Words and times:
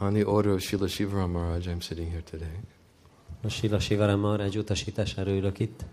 On 0.00 0.14
the 0.14 0.24
order 0.24 0.52
of 0.52 0.60
Srila 0.60 0.88
Shivaram 0.88 1.30
Maharaj, 1.30 1.68
I'm 1.68 1.80
sitting 1.80 2.10
here 2.10 2.22
today. 2.22 2.56
A 3.44 3.50
Sila 3.50 3.78
Sivaram 3.78 4.20
Maharaj 4.20 4.56
utasítására 4.56 5.30
ülök 5.30 5.58
itt. 5.58 5.84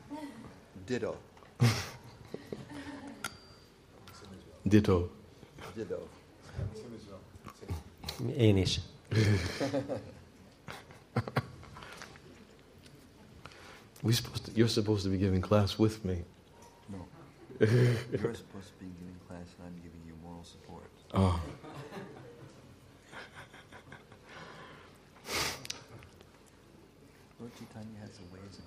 Ditto. 0.86 1.16
Ditto. 4.62 5.10
Ditto. 5.76 6.08
Én 8.38 8.58
is. 8.58 8.80
We 14.02 14.14
supposed 14.14 14.46
to, 14.46 14.52
you're 14.54 14.70
supposed 14.70 15.04
to 15.04 15.10
be 15.10 15.18
giving 15.18 15.42
class 15.42 15.78
with 15.78 16.06
me. 16.06 16.24
No. 16.88 17.06
You're 17.60 18.34
supposed 18.34 18.70
to 18.70 18.80
be 18.80 18.88
giving 18.98 19.20
class 19.28 19.48
and 19.58 19.68
I'm 19.68 19.76
giving 19.84 20.02
you 20.08 20.14
moral 20.24 20.44
support. 20.46 20.90
Oh. 21.14 21.42
Lord 27.40 27.52
Chaitanya 27.58 27.99
has 28.10 28.20
a 28.20 28.24
ways 28.34 28.58
of 28.58 28.66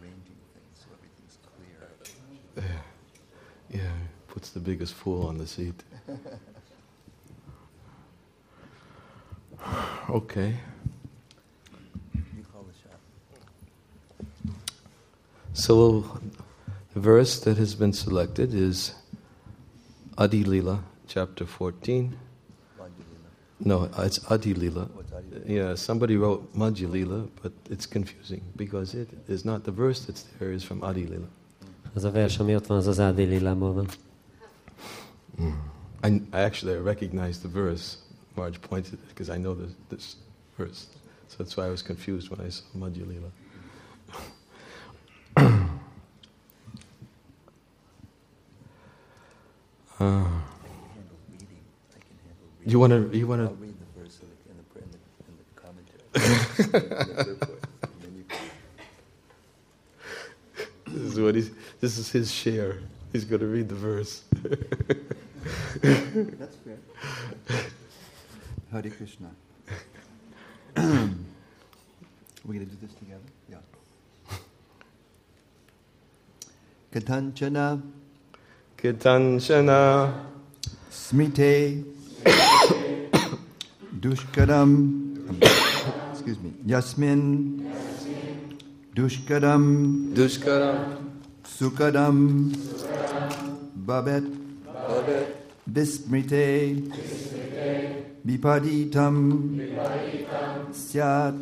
arranging 0.00 0.38
things 0.54 0.76
so 0.78 0.86
everything's 0.94 1.38
clear. 1.50 1.80
Yeah. 2.56 3.80
Yeah. 3.80 3.92
Puts 4.28 4.50
the 4.50 4.60
biggest 4.60 4.94
fool 4.94 5.26
on 5.26 5.38
the 5.38 5.46
seat. 5.46 5.82
Okay. 10.10 10.54
You 12.12 12.44
call 12.52 12.64
the 12.64 12.74
shot. 12.82 13.00
So 15.54 16.20
the 16.92 17.00
verse 17.00 17.40
that 17.40 17.56
has 17.56 17.74
been 17.74 17.94
selected 17.94 18.52
is 18.52 18.94
Adi 20.18 20.44
Lila, 20.44 20.84
chapter 21.08 21.46
14. 21.46 22.16
No, 23.56 23.88
it's 23.98 24.18
Adi 24.30 24.54
Lila. 24.54 24.88
What's 24.94 25.12
Adi 25.12 25.26
Lila? 25.30 25.44
Yeah, 25.46 25.74
somebody 25.74 26.16
wrote 26.16 26.54
Madhya 26.54 26.90
Lila, 26.90 27.28
but 27.42 27.52
it's 27.70 27.86
confusing 27.86 28.42
because 28.56 28.94
it 28.94 29.08
is 29.28 29.44
not 29.44 29.64
the 29.64 29.70
verse 29.70 30.00
that's 30.04 30.24
there 30.38 30.52
is 30.52 30.64
from 30.64 30.82
Adi 30.82 31.06
Lila. 31.06 31.28
Az 31.94 32.04
a 32.04 32.10
vers, 32.10 32.38
ami 32.38 32.54
ott 32.54 32.66
van, 32.66 32.76
az 32.76 32.86
az 32.86 33.00
Ádi 33.00 33.22
Lilából 33.24 33.72
van. 33.72 33.88
I, 36.02 36.22
I 36.32 36.40
actually 36.40 36.74
I 36.74 36.80
recognized 36.82 37.40
the 37.40 37.60
verse. 37.60 37.96
Marge 38.36 38.58
pointed 38.58 38.92
it 38.92 39.08
because 39.08 39.30
I 39.30 39.38
know 39.38 39.54
this, 39.54 39.70
this 39.88 40.16
verse. 40.56 40.86
So 41.28 41.36
that's 41.38 41.56
why 41.56 41.66
I 41.66 41.70
was 41.70 41.82
confused 41.82 42.30
when 42.30 42.40
I 42.46 42.50
saw 42.50 42.64
Madhya 42.78 43.06
Lila. 43.06 43.30
Uh, 50.00 50.04
Handle 50.04 50.34
reading. 51.30 51.62
I 51.94 52.00
can 52.02 52.18
handle 52.26 52.48
reading. 52.50 52.53
You 52.66 52.78
want 52.78 52.92
to? 52.92 53.16
You 53.16 53.26
want 53.26 53.40
to? 53.48 53.54
read 53.54 53.74
the 53.78 54.00
verse 54.00 54.18
in 54.20 54.28
the, 54.28 54.36
in 54.50 54.56
the, 54.58 54.64
in 54.80 54.88
the, 54.90 54.98
in 55.28 55.34
the 55.38 55.44
commentary. 55.60 56.02
In 56.14 57.28
the 57.28 57.36
purport, 57.36 57.64
and 57.82 57.92
then 58.02 58.12
you 58.16 58.24
can- 58.28 58.38
This 60.94 61.02
is 61.12 61.20
what 61.20 61.34
he's. 61.34 61.50
This 61.80 61.98
is 61.98 62.10
his 62.10 62.30
share. 62.32 62.78
He's 63.12 63.24
going 63.24 63.40
to 63.40 63.46
read 63.46 63.68
the 63.68 63.74
verse. 63.74 64.22
That's 65.82 66.56
fair. 66.56 66.78
Hare 68.72 68.90
Krishna. 68.90 69.30
We're 70.76 72.54
going 72.54 72.60
to 72.60 72.64
do 72.66 72.76
this 72.82 72.92
together? 72.94 73.20
Yeah. 73.48 73.58
Katanchana 76.92 77.80
Kitanchana 78.76 80.12
smrite 80.90 81.84
dushkaram. 84.00 84.70
Excuse 86.12 86.38
me. 86.40 86.52
Yasmin. 86.66 87.72
Dushkaram. 88.94 90.14
Dushkara 90.14 90.98
sukadam 91.44 92.52
babet. 93.86 94.24
Babet. 94.66 95.44
vismrite 95.74 96.76
vipaditam 98.24 99.16
syat. 100.72 101.34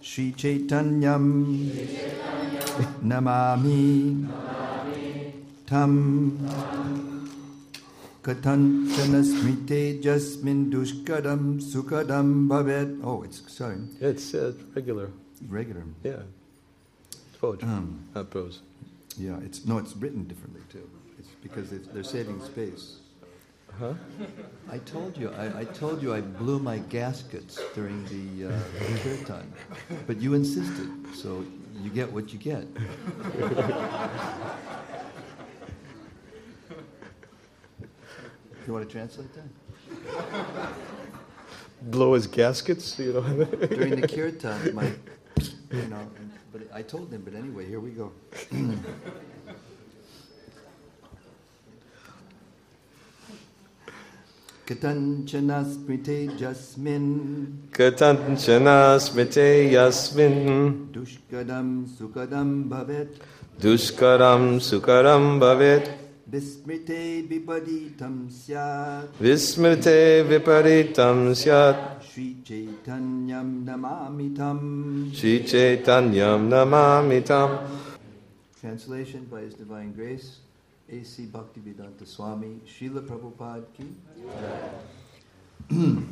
Sri 0.00 0.32
Chaitanyam. 0.32 1.44
Namami. 3.04 4.26
Tam 5.66 6.38
katanchana 8.22 9.22
smrite 9.24 10.00
jasmin 10.02 10.70
dushkadam 10.70 11.60
sukadam 11.60 12.48
bhavet. 12.48 13.00
Oh, 13.04 13.22
it's 13.22 13.42
sorry, 13.52 13.78
It's 14.00 14.34
uh, 14.34 14.52
regular. 14.74 15.10
regular. 15.48 15.84
Yeah. 16.04 16.22
It's 17.10 17.36
poetry, 17.40 17.68
Um, 17.68 18.04
not 18.14 18.30
prose. 18.30 18.60
yeah, 19.16 19.38
it's 19.44 19.64
no, 19.66 19.78
it's 19.78 19.96
written 19.96 20.24
differently 20.24 20.60
too. 20.70 20.88
It's 21.18 21.28
because 21.42 21.72
it's, 21.72 21.88
they're 21.88 22.04
saving 22.04 22.40
space. 22.44 22.96
Huh? 23.78 23.94
I 24.70 24.78
told 24.78 25.16
you, 25.16 25.30
I, 25.30 25.60
I 25.60 25.64
told 25.64 26.02
you 26.02 26.12
I 26.12 26.20
blew 26.20 26.58
my 26.58 26.78
gaskets 26.78 27.58
during 27.74 28.04
the 28.06 28.52
uh, 28.52 28.58
kirtan, 29.02 29.50
but 30.06 30.20
you 30.20 30.34
insisted, 30.34 30.88
so 31.14 31.44
you 31.82 31.88
get 31.88 32.12
what 32.12 32.32
you 32.32 32.38
get. 32.38 32.66
you 38.70 38.74
want 38.74 38.88
to 38.88 38.92
translate 38.92 39.28
that? 39.34 40.72
Blow 41.82 42.14
his 42.14 42.28
gaskets, 42.28 42.98
you 43.00 43.14
know. 43.14 43.44
During 43.66 44.00
the 44.00 44.06
kirtan, 44.06 44.74
my, 44.76 44.92
you 45.72 45.86
know, 45.88 46.08
but 46.52 46.62
I 46.72 46.82
told 46.82 47.12
him. 47.12 47.22
But 47.22 47.34
anyway, 47.34 47.66
here 47.66 47.80
we 47.80 47.90
go. 47.90 48.12
Katanchana 54.66 55.64
smrite 55.64 56.38
jasmin 56.38 57.70
Katanchana 57.72 59.00
smite 59.00 59.72
yasmin 59.72 60.90
dushkadam 60.92 61.88
sukadam 61.88 62.68
bhavet 62.68 63.18
dushkaram 63.58 64.60
sukaram 64.60 65.40
bhavet 65.40 65.90
vismrite 66.30 67.26
vipaditam 67.26 68.30
syat 68.30 69.10
vismrite 69.18 70.22
viparitam 70.28 71.34
syat 71.34 71.98
Sri 72.06 72.36
Chaitanyam 72.44 73.64
namamitam. 73.64 75.14
Shri 75.14 75.40
Chaitanyam 75.40 76.48
namamitam 76.48 77.66
Translation 78.60 79.24
by 79.24 79.40
His 79.40 79.54
Divine 79.54 79.92
Grace, 79.92 80.40
A.C. 80.92 81.26
Bhaktivedanta 81.26 82.06
Swami, 82.06 82.60
Srila 82.66 83.00
Prabhupada 83.00 83.64
ki. 83.72 83.86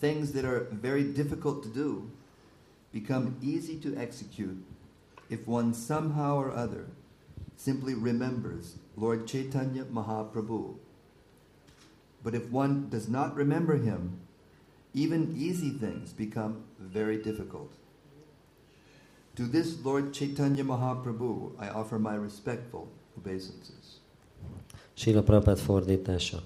Things 0.00 0.32
that 0.32 0.44
are 0.44 0.68
very 0.72 1.04
difficult 1.04 1.62
to 1.64 1.68
do 1.68 2.10
become 2.92 3.36
easy 3.42 3.76
to 3.76 3.94
execute 3.96 4.64
if 5.28 5.46
one 5.46 5.74
somehow 5.74 6.36
or 6.36 6.50
other 6.50 6.86
simply 7.56 7.94
remembers 7.94 8.76
Lord 8.96 9.26
Chaitanya 9.26 9.84
Mahaprabhu. 9.84 10.74
But 12.22 12.34
if 12.34 12.50
one 12.50 12.88
does 12.90 13.08
not 13.08 13.36
remember 13.36 13.76
him, 13.76 14.18
even 14.94 15.34
easy 15.36 15.70
things 15.70 16.12
become 16.12 16.54
very 16.92 17.16
difficult. 17.16 17.70
To 19.36 19.42
this 19.42 19.84
Lord 19.84 20.12
Chaitanya 20.12 20.64
Mahaprabhu, 20.64 21.52
I 21.60 21.68
offer 21.68 21.98
my 21.98 22.16
respectful 22.16 22.88
obeisances. 23.16 24.00
Sila 24.94 25.22
Prabhupád 25.22 25.58
fordítása. 25.58 26.42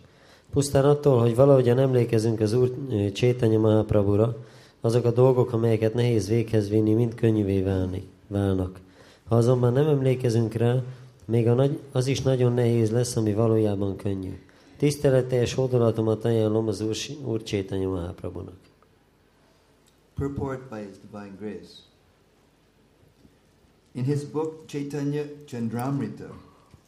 Pusztán 0.51 0.85
attól, 0.85 1.21
hogy 1.21 1.35
valahogyan 1.35 1.79
emlékezünk 1.79 2.41
az 2.41 2.53
Úr 2.53 2.75
ö, 2.91 3.13
Csétanya 3.13 3.59
Mahaprabhura, 3.59 4.37
azok 4.81 5.05
a 5.05 5.11
dolgok, 5.11 5.53
amelyeket 5.53 5.95
nehéz 5.95 6.29
véghez 6.29 6.69
vinni, 6.69 6.93
mind 6.95 7.15
könnyűvé 7.15 7.63
válni, 7.63 8.03
válnak. 8.27 8.81
Ha 9.29 9.37
azonban 9.37 9.73
nem 9.73 9.87
emlékezünk 9.87 10.53
rá, 10.53 10.83
még 11.31 11.49
az 11.93 12.07
is 12.07 12.21
nagyon 12.21 12.53
nehéz 12.53 12.91
lesz, 12.91 13.17
ami 13.17 13.33
valójában 13.33 13.97
könnyű. 13.97 14.39
Tiszteletteljes 14.77 15.55
hódolatomat 15.55 16.25
ajánlom 16.25 16.69
az 16.69 16.81
Úr, 16.81 16.97
Úr 17.25 17.43
Csétanya 17.43 17.89
Mahaprabhunak. 17.89 18.59
Purport 20.15 20.69
by 20.69 20.77
His 20.77 20.97
Divine 21.11 21.37
Grace. 21.39 21.89
In 23.93 24.05
his 24.05 24.25
book 24.25 24.67
Chaitanya 24.67 25.25
Chandramrita, 25.47 26.31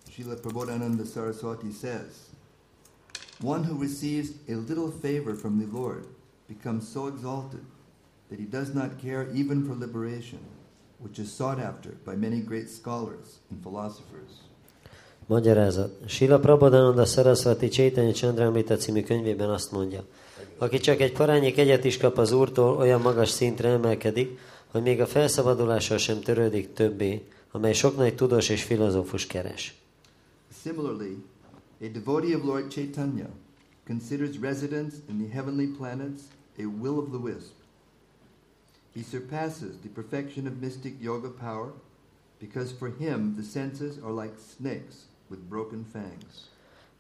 Srila 0.09 0.37
Prabodhananda 0.37 1.05
Saraswati 1.05 1.73
says, 1.73 2.31
One 3.41 3.65
who 3.65 3.81
receives 3.81 4.31
a 4.49 4.55
little 4.55 4.91
favor 4.91 5.35
from 5.35 5.59
the 5.59 5.67
Lord 5.79 6.07
becomes 6.47 6.87
so 6.87 7.09
exalted 7.09 7.65
that 8.29 8.39
he 8.39 8.45
does 8.45 8.73
not 8.75 9.01
care 9.01 9.29
even 9.35 9.67
for 9.67 9.75
liberation, 9.75 10.39
which 11.03 11.19
is 11.19 11.35
sought 11.35 11.59
after 11.59 11.93
by 12.05 12.15
many 12.29 12.41
great 12.41 12.69
scholars 12.69 13.27
and 13.51 13.61
philosophers. 13.63 14.31
Magyarázat. 15.27 15.91
Sila 16.07 16.39
Prabodhananda 16.39 17.05
Saraswati 17.05 17.69
Csétanya 17.69 18.13
Chandramrita 18.13 18.77
című 18.77 19.03
könyvében 19.03 19.51
azt 19.51 19.73
mondja, 19.73 20.05
Aki 20.59 20.79
csak 20.79 21.01
egy 21.01 21.13
parányi 21.13 21.55
egyet 21.57 21.85
is 21.85 21.97
kap 21.97 22.19
az 22.19 22.33
Úrtól, 22.33 22.77
olyan 22.77 23.01
magas 23.01 23.29
szintre 23.29 23.69
emelkedik, 23.69 24.39
hogy 24.71 24.83
még 24.83 25.01
a 25.01 25.07
felszabadulással 25.07 25.99
sem 25.99 26.21
törődik 26.21 26.73
többé, 26.73 27.27
amely 27.51 27.73
sok 27.73 27.97
nagy 27.97 28.15
tudós 28.15 28.49
és 28.49 28.63
filozófus 28.63 29.27
keres. 29.27 29.75
Similarly, 30.63 31.17
a 31.81 31.87
devotee 31.93 32.37
of 32.37 32.45
Lord 32.45 32.71
Chaitanya 32.71 33.29
considers 33.87 34.39
residence 34.41 34.97
in 35.09 35.19
the 35.19 35.35
heavenly 35.35 35.67
planets 35.67 36.21
a 36.59 36.63
will 36.81 36.99
of 36.99 37.09
the 37.09 37.19
wisp. 37.19 37.62
He 38.95 39.03
surpasses 39.11 39.79
the 39.83 39.89
perfection 39.95 40.47
of 40.47 40.53
mystic 40.61 40.95
yoga 41.01 41.29
power 41.29 41.73
because 42.39 42.73
for 42.79 42.91
him 42.99 43.35
the 43.37 43.43
senses 43.43 43.99
are 44.05 44.23
like 44.23 44.35
snakes 44.57 44.95
with 45.29 45.41
broken 45.49 45.87
fangs. 45.93 46.51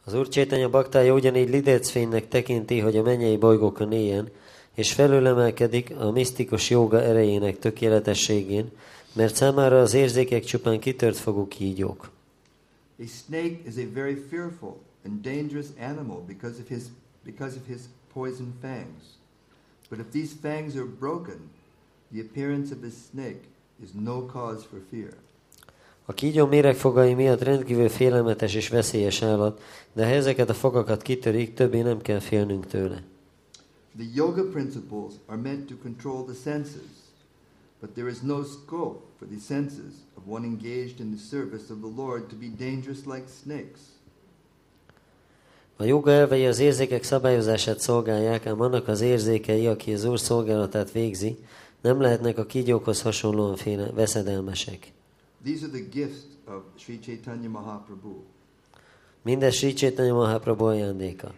Az 0.04 0.14
Úr 0.14 0.28
Csétanya 0.28 0.70
baktája 0.70 1.14
ugyanígy 1.14 1.48
lidécfénynek 1.48 2.28
tekinti, 2.28 2.78
hogy 2.78 2.96
a 2.96 3.02
mennyei 3.02 3.36
bolygókon 3.36 3.92
éljen, 3.92 4.30
és 4.74 4.92
felülemelkedik 4.92 5.94
a 5.98 6.10
misztikus 6.10 6.70
joga 6.70 7.02
erejének 7.02 7.58
tökéletességén, 7.58 8.70
mert 9.12 9.34
számára 9.34 9.80
az 9.80 9.94
érzékek 9.94 10.44
csupán 10.44 10.80
kitört 10.80 11.16
fogú 11.16 11.48
kígyók. 11.48 12.10
A 12.98 13.04
snake 13.06 13.58
is 13.66 13.76
a 13.76 13.92
very 13.92 14.14
fearful 14.30 14.76
and 15.04 15.20
dangerous 15.20 15.66
animal 15.78 16.24
because 16.26 16.60
of 16.60 16.68
his, 16.68 16.82
because 17.24 17.56
of 17.56 17.66
his 17.66 17.80
poison 18.12 18.54
fangs. 18.60 19.02
But 19.88 19.98
if 19.98 20.06
these 20.10 20.32
fangs 20.42 20.74
are 20.74 20.86
broken, 20.98 21.50
the 22.12 22.20
appearance 22.20 22.74
of 22.74 22.82
a 22.82 22.90
snake 22.90 23.42
is 23.82 23.90
no 23.94 24.26
cause 24.26 24.64
for 24.64 24.80
fear. 24.90 25.12
A 26.04 26.12
kígyó 26.12 26.46
méregfogai 26.46 27.14
miatt 27.14 27.42
rendkívül 27.42 27.88
félelmetes 27.88 28.54
és 28.54 28.68
veszélyes 28.68 29.22
állat, 29.22 29.60
de 29.92 30.04
ha 30.04 30.10
ezeket 30.10 30.48
a 30.48 30.54
fogakat 30.54 31.02
kitörik, 31.02 31.54
többé 31.54 31.80
nem 31.80 32.00
kell 32.00 32.18
félnünk 32.18 32.66
tőle. 32.66 33.02
The 33.96 34.06
yoga 34.14 34.44
principles 34.44 35.12
are 35.26 35.40
meant 35.40 35.66
to 35.66 35.74
control 35.82 36.24
the 36.24 36.34
senses, 36.34 36.90
but 37.80 37.90
there 37.90 38.08
is 38.08 38.20
no 38.20 38.42
scope 38.42 39.00
for 39.18 39.28
the 39.28 39.40
senses 39.40 39.92
of 40.14 40.22
one 40.26 40.46
engaged 40.46 41.00
in 41.00 41.16
the 41.16 41.24
service 41.30 41.72
of 41.72 41.78
the 41.80 42.02
Lord 42.02 42.22
to 42.26 42.36
be 42.36 42.46
dangerous 42.58 43.04
like 43.04 43.24
snakes. 43.42 43.80
A 45.76 45.84
joga 45.84 46.10
elvei 46.10 46.46
az 46.46 46.58
érzékek 46.58 47.02
szabályozását 47.02 47.80
szolgálják, 47.80 48.46
ám 48.46 48.60
annak 48.60 48.88
az 48.88 49.00
érzékei, 49.00 49.66
aki 49.66 49.92
az 49.92 50.04
Úr 50.04 50.20
szolgálatát 50.20 50.92
végzi, 50.92 51.38
nem 51.82 52.00
lehetnek 52.00 52.38
a 52.38 52.46
kígyókhoz 52.46 53.02
hasonlóan 53.02 53.56
féle 53.56 53.90
veszedelmesek. 53.90 54.93
These 55.44 55.67
are 55.67 55.73
the 55.73 55.88
gifts 55.90 56.23
of 56.46 56.62
Sri 56.76 56.99
Chaitanya 56.99 57.49
Mahaprabhu. 57.49 58.23
Mindez 59.23 59.55
Sri 59.55 59.73
Chaitanya 59.73 60.14
Mahaprabhu 60.14 60.64
ajándéka. 60.64 61.34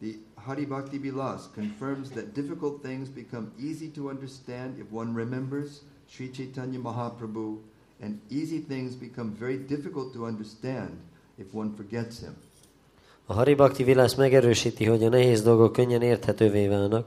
The 0.00 0.14
Hari 0.34 0.66
Bhakti 0.66 0.98
Vilas 0.98 1.42
confirms 1.54 2.08
that 2.08 2.32
difficult 2.32 2.82
things 2.82 3.08
become 3.08 3.46
easy 3.60 3.90
to 3.90 4.08
understand 4.08 4.78
if 4.78 4.84
one 4.90 5.12
remembers 5.14 5.68
Sri 6.10 6.30
Chaitanya 6.30 6.78
Mahaprabhu, 6.78 7.58
and 8.00 8.20
easy 8.30 8.64
things 8.68 8.94
become 8.94 9.32
very 9.38 9.56
difficult 9.66 10.12
to 10.12 10.24
understand 10.24 10.90
if 11.36 11.46
one 11.52 11.70
forgets 11.76 12.20
him. 12.20 12.34
A 13.26 13.32
Haribakti 13.32 13.84
Vilász 13.84 14.14
megerősíti, 14.14 14.84
hogy 14.84 15.04
a 15.04 15.08
nehéz 15.08 15.42
dolgok 15.42 15.72
könnyen 15.72 16.02
érthetővé 16.02 16.68
válnak, 16.68 17.06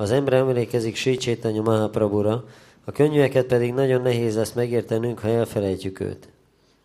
az 0.00 0.10
ember 0.10 0.32
emlékezik 0.32 0.96
Sri 0.96 1.16
Chaitanya 1.16 1.62
Mahaprabhura, 1.62 2.44
a 2.84 2.92
könnyűeket 2.92 3.46
pedig 3.46 3.72
nagyon 3.72 4.02
nehéz 4.02 4.36
lesz 4.36 4.52
megértenünk, 4.52 5.18
ha 5.18 5.28
elfelejtjük 5.28 6.00
őt. 6.00 6.28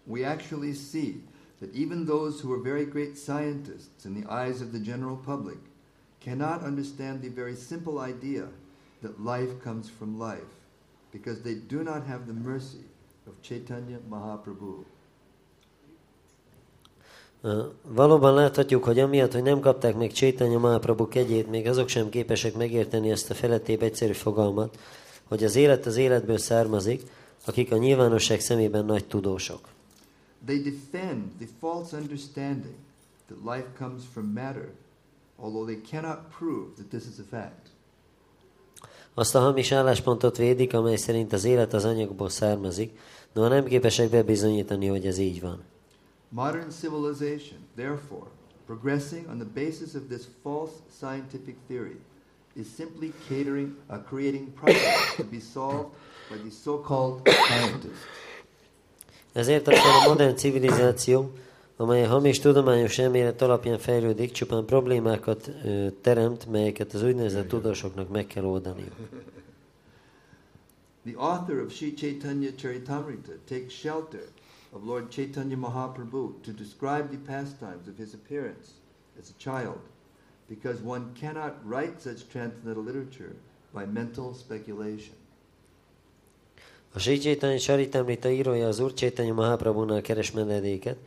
We 0.03 0.29
actually 0.29 0.73
see 0.73 1.13
that 1.59 1.69
even 1.75 2.05
those 2.05 2.43
who 2.43 2.53
are 2.53 2.61
very 2.61 2.83
great 2.83 3.15
scientists 3.15 4.05
in 4.05 4.13
the 4.13 4.45
eyes 4.45 4.61
of 4.61 4.67
the 4.71 4.79
general 4.79 5.17
public 5.25 5.57
cannot 6.23 6.61
understand 6.67 7.21
the 7.21 7.31
very 7.35 7.55
simple 7.55 8.09
idea 8.09 8.47
that 9.01 9.13
life 9.19 9.53
comes 9.63 9.89
from 9.97 10.19
life 10.19 10.51
because 11.11 11.41
they 11.41 11.55
do 11.67 11.83
not 11.83 12.05
have 12.07 12.25
the 12.25 12.49
mercy 12.49 12.85
of 13.27 13.33
Chaitanya 13.41 13.99
Mahaprabhu. 14.09 14.83
Valóban 17.87 18.33
láthatjuk, 18.33 18.83
hogy 18.83 18.99
amiatt, 18.99 19.33
hogy 19.33 19.43
nem 19.43 19.59
kapták 19.59 19.95
meg 19.95 20.11
Csétanya 20.11 20.59
Mahaprabhu 20.59 21.07
kegyét, 21.07 21.49
még 21.49 21.67
azok 21.67 21.87
sem 21.87 22.09
képesek 22.09 22.55
megérteni 22.55 23.11
ezt 23.11 23.29
a 23.29 23.33
felettébb 23.33 23.81
egyszerű 23.81 24.11
fogalmat, 24.11 24.77
hogy 25.23 25.43
az 25.43 25.55
élet 25.55 25.85
az 25.85 25.95
életből 25.95 26.37
származik, 26.37 27.01
akik 27.45 27.71
a 27.71 27.77
nyilvánosság 27.77 28.39
szemében 28.39 28.85
nagy 28.85 29.05
tudósok. 29.05 29.59
They 30.45 30.61
defend 30.61 31.23
the 31.39 31.47
false 31.59 31.97
understanding 31.97 32.75
that 33.27 33.55
life 33.55 33.67
comes 33.77 34.01
from 34.13 34.25
matter, 34.25 34.69
although 35.37 35.65
they 35.65 35.81
cannot 35.89 36.17
prove 36.37 36.67
that 36.75 36.87
this 36.87 37.03
is 37.11 37.19
a 37.19 37.27
fact. 37.29 37.69
Azt 39.13 39.35
a 39.35 39.39
hamis 39.39 39.71
álláspontot 39.71 40.37
védik, 40.37 40.73
amely 40.73 40.95
szerint 40.95 41.33
az 41.33 41.43
élet 41.43 41.73
az 41.73 41.85
anyagból 41.85 42.29
származik, 42.29 42.99
noha 43.33 43.47
nem 43.47 43.65
képesek 43.65 44.09
bebizonyítani, 44.09 44.87
hogy 44.87 45.05
ez 45.05 45.17
így 45.17 45.41
van. 45.41 45.63
Modern 46.35 46.69
civilization, 46.69 47.59
therefore, 47.77 48.27
progressing 48.67 49.25
on 49.29 49.39
the 49.39 49.45
basis 49.45 49.95
of 49.95 50.09
this 50.09 50.27
false 50.43 50.81
scientific 50.99 51.55
theory, 51.69 51.95
is 52.57 52.67
simply 52.69 53.13
catering, 53.29 53.75
uh, 53.89 53.99
creating 53.99 54.51
problems 54.51 55.15
to 55.15 55.23
be 55.23 55.39
solved 55.39 55.95
by 56.29 56.37
the 56.37 56.51
so-called 56.51 57.21
scientists. 57.47 58.05
Ezért 59.33 59.67
aztán 59.67 60.03
a 60.03 60.07
modern 60.07 60.35
civilizáció, 60.35 61.31
amely 61.77 62.03
a 62.03 62.07
hamis 62.07 62.39
tudományos 62.39 62.97
elmélet 62.97 63.41
alapján 63.41 63.79
fejlődik, 63.79 64.31
csupán 64.31 64.65
problémákat 64.65 65.51
ö, 65.65 65.87
teremt, 66.01 66.45
melyeket 66.51 66.93
az 66.93 67.03
úgynevezett 67.03 67.47
tudósoknak 67.47 68.09
meg 68.09 68.27
kell 68.27 68.43
oldaniuk. 68.43 68.93
The 71.05 71.17
author 71.17 71.61
of 71.61 71.73
Sri 71.73 71.93
Chaitanya 71.93 72.49
Charitamrita 72.55 73.31
takes 73.47 73.73
shelter 73.73 74.23
of 74.75 74.83
Lord 74.83 75.09
Chaitanya 75.09 75.55
Mahaprabhu 75.55 76.43
to 76.43 76.51
describe 76.51 77.09
the 77.09 77.17
pastimes 77.17 77.87
of 77.87 77.97
his 77.97 78.13
appearance 78.13 78.67
as 79.19 79.29
a 79.29 79.41
child, 79.41 79.79
because 80.49 80.81
one 80.81 81.05
cannot 81.19 81.53
write 81.63 82.01
such 82.01 82.27
transcendental 82.29 82.83
literature 82.83 83.35
by 83.73 83.85
mental 83.85 84.33
speculation. 84.33 85.15
A 86.93 86.99
Sri 86.99 87.19
Chaitanya 87.19 87.57
Charitamrita 87.57 88.29
írója 88.29 88.67
az 88.67 88.79
Úr 88.79 88.93
Chaitanya 88.93 89.33
Mahaprabhunál 89.33 90.01
keres 90.01 90.31
menedéket, 90.31 90.97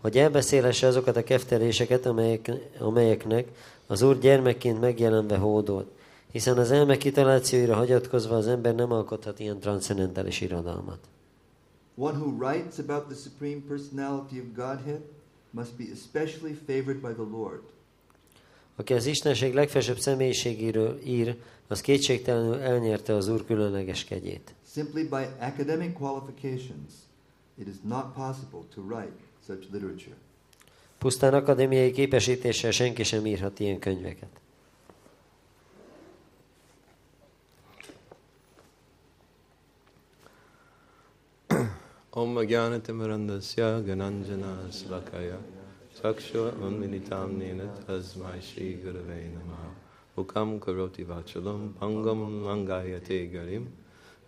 hogy 0.00 0.18
elbeszélhesse 0.18 0.86
azokat 0.86 1.16
a 1.16 1.24
kefteléseket, 1.24 2.06
amelyek, 2.06 2.50
amelyeknek 2.78 3.48
az 3.86 4.02
Úr 4.02 4.18
gyermekként 4.18 4.80
megjelenve 4.80 5.36
hódolt, 5.36 5.90
hiszen 6.30 6.58
az 6.58 6.70
elme 6.70 6.96
kitalációira 6.96 7.74
hagyatkozva 7.74 8.36
az 8.36 8.46
ember 8.46 8.74
nem 8.74 8.92
alkothat 8.92 9.40
ilyen 9.40 9.58
transzendentális 9.58 10.40
irodalmat. 10.40 10.98
One 11.98 12.18
who 12.18 12.30
writes 12.30 12.78
about 12.78 13.06
the 13.06 13.14
Supreme 13.14 13.62
Personality 13.68 14.38
of 14.38 14.54
Godhead 14.54 15.00
must 15.50 15.76
be 15.78 15.84
especially 15.92 16.54
favored 16.66 17.00
by 17.00 17.12
the 17.12 17.28
Lord. 17.30 17.60
Aki 18.76 18.92
az 18.92 19.06
Istenség 19.06 19.54
legfelsőbb 19.54 19.98
személyiségéről 19.98 21.00
ír, 21.04 21.36
az 21.68 21.80
kétségtelenül 21.80 22.58
elnyerte 22.58 23.14
az 23.14 23.28
Úr 23.28 23.44
különleges 23.44 24.04
kegyét. 24.04 24.54
Simply 24.72 25.02
by 25.02 25.26
academic 25.40 25.96
qualifications, 25.98 26.92
it 27.54 27.66
is 27.66 27.74
not 27.82 28.12
possible 28.14 28.60
to 28.74 28.80
write 28.80 29.16
such 29.46 29.72
literature. 29.72 30.16
Pusztán 30.98 31.34
akadémiai 31.34 31.90
képesítéssel 31.90 32.70
senki 32.70 33.02
sem 33.02 33.26
írhat 33.26 33.60
ilyen 33.60 33.78
könyveket. 33.78 34.40
Om 42.16 42.34
Jnanatimirandasya 42.38 43.84
Gananjana 43.84 44.72
Slakaya 44.72 45.36
Saksha 45.94 46.50
Unminitam 46.52 47.36
Nina 47.36 47.68
Tasmai 47.86 48.40
Shri 48.40 48.78
Gurave 48.82 49.28
Namaha 49.36 49.68
Ukam 50.16 50.58
Karoti 50.58 51.04
Vachalam 51.04 51.74
Pangam 51.74 52.40
Langayate 52.40 53.30
Garim 53.30 53.66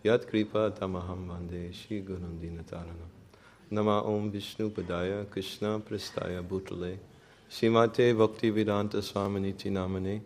Yat 0.02 0.28
Kripa 0.28 0.70
Tamaham 0.78 1.28
Vande 1.28 1.72
Shri 1.72 2.02
Gurum 2.02 2.38
Dinataranam 2.38 3.08
Nama 3.70 4.04
Om 4.04 4.32
Vishnu 4.32 4.68
Padaya 4.68 5.24
Krishna 5.30 5.80
Prastaya 5.80 6.42
Bhutale 6.42 6.98
Shimate 7.50 8.14
Bhakti 8.14 8.50
Vedanta 8.50 8.98
Swaminiti 8.98 9.70
Namane 9.70 10.20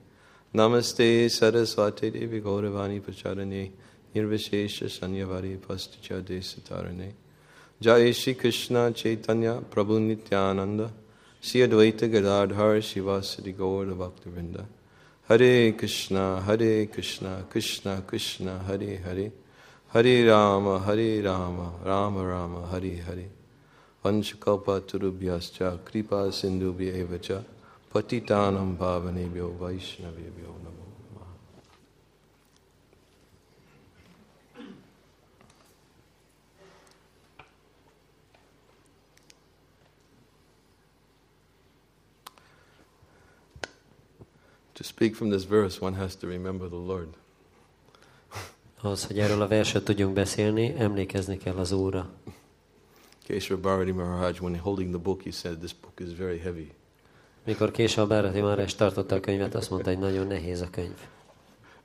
Namaste 0.53 1.31
Saraswati 1.31 2.11
Devi 2.11 2.41
Gauravani 2.41 3.01
Pacharane 3.01 3.71
Nirvishesha 4.13 4.89
Sanyavari 4.89 5.59
Pasticha 5.59 6.21
Desatarane 6.21 7.13
जय 7.83 8.13
श्री 8.13 8.33
कृष्ण 8.35 8.91
चैतन्य 8.93 9.53
प्रभु 9.75 9.99
नित्यानंद 9.99 10.81
श्री 11.43 11.61
अद्वैत 11.61 12.05
गदाधर 12.05 12.81
श्री 12.81 13.53
गौर 13.53 13.87
भक्तवृंद 13.95 14.59
हरे 15.29 15.73
कृष्ण 15.73 16.17
हरे 16.41 16.75
कृष्ण 16.87 17.27
कृष्ण 17.53 17.99
कृष्ण 18.01 18.57
हरे 18.67 18.97
हरे 19.07 19.31
हरे 19.93 20.15
राम 20.25 20.69
हरे 20.85 21.21
राम 21.21 21.59
राम 21.87 22.19
राम 22.29 22.57
हरे 22.65 22.95
हरे 22.99 23.31
वंशकृभ्य 24.05 25.41
कृपा 25.89 26.29
सिंधुभ्य 26.31 27.43
पतितानं 27.95 28.75
पावनेभ्यो 28.77 29.49
वैष्णवेभ्यो 29.61 30.57
नमो 30.59 30.92
speak 44.95 45.15
from 45.15 45.31
this 45.31 45.45
verse, 45.45 45.81
one 45.81 45.95
has 45.95 46.17
to 46.17 46.27
remember 46.27 46.69
the 46.69 46.77
Lord. 46.77 47.09
Ahhoz, 48.81 49.05
hogy 49.07 49.19
erről 49.19 49.43
a 49.43 49.49
versről 49.49 49.83
tudjunk 49.83 50.15
beszélni, 50.15 50.75
emlékezni 50.79 51.37
kell 51.37 51.57
az 51.57 51.73
Úrra. 51.73 52.11
Keshwar 53.27 53.59
Bharati 53.59 53.91
Maharaj, 53.91 54.39
when 54.41 54.59
holding 54.59 54.91
the 54.91 55.03
book, 55.03 55.23
he 55.23 55.31
said, 55.31 55.59
This 55.59 55.75
book 55.75 56.01
is 56.01 56.17
very 56.19 56.39
heavy. 56.39 56.73
Mikor 57.45 57.71
később 57.71 58.09
Bárati 58.09 58.41
Márás 58.41 58.75
tartotta 58.75 59.15
a 59.15 59.21
könyvet, 59.21 59.55
azt 59.55 59.71
mondta, 59.71 59.91
hogy 59.91 59.99
nagyon 59.99 60.27
nehéz 60.27 60.61
a 60.61 60.71
könyv. 60.71 60.97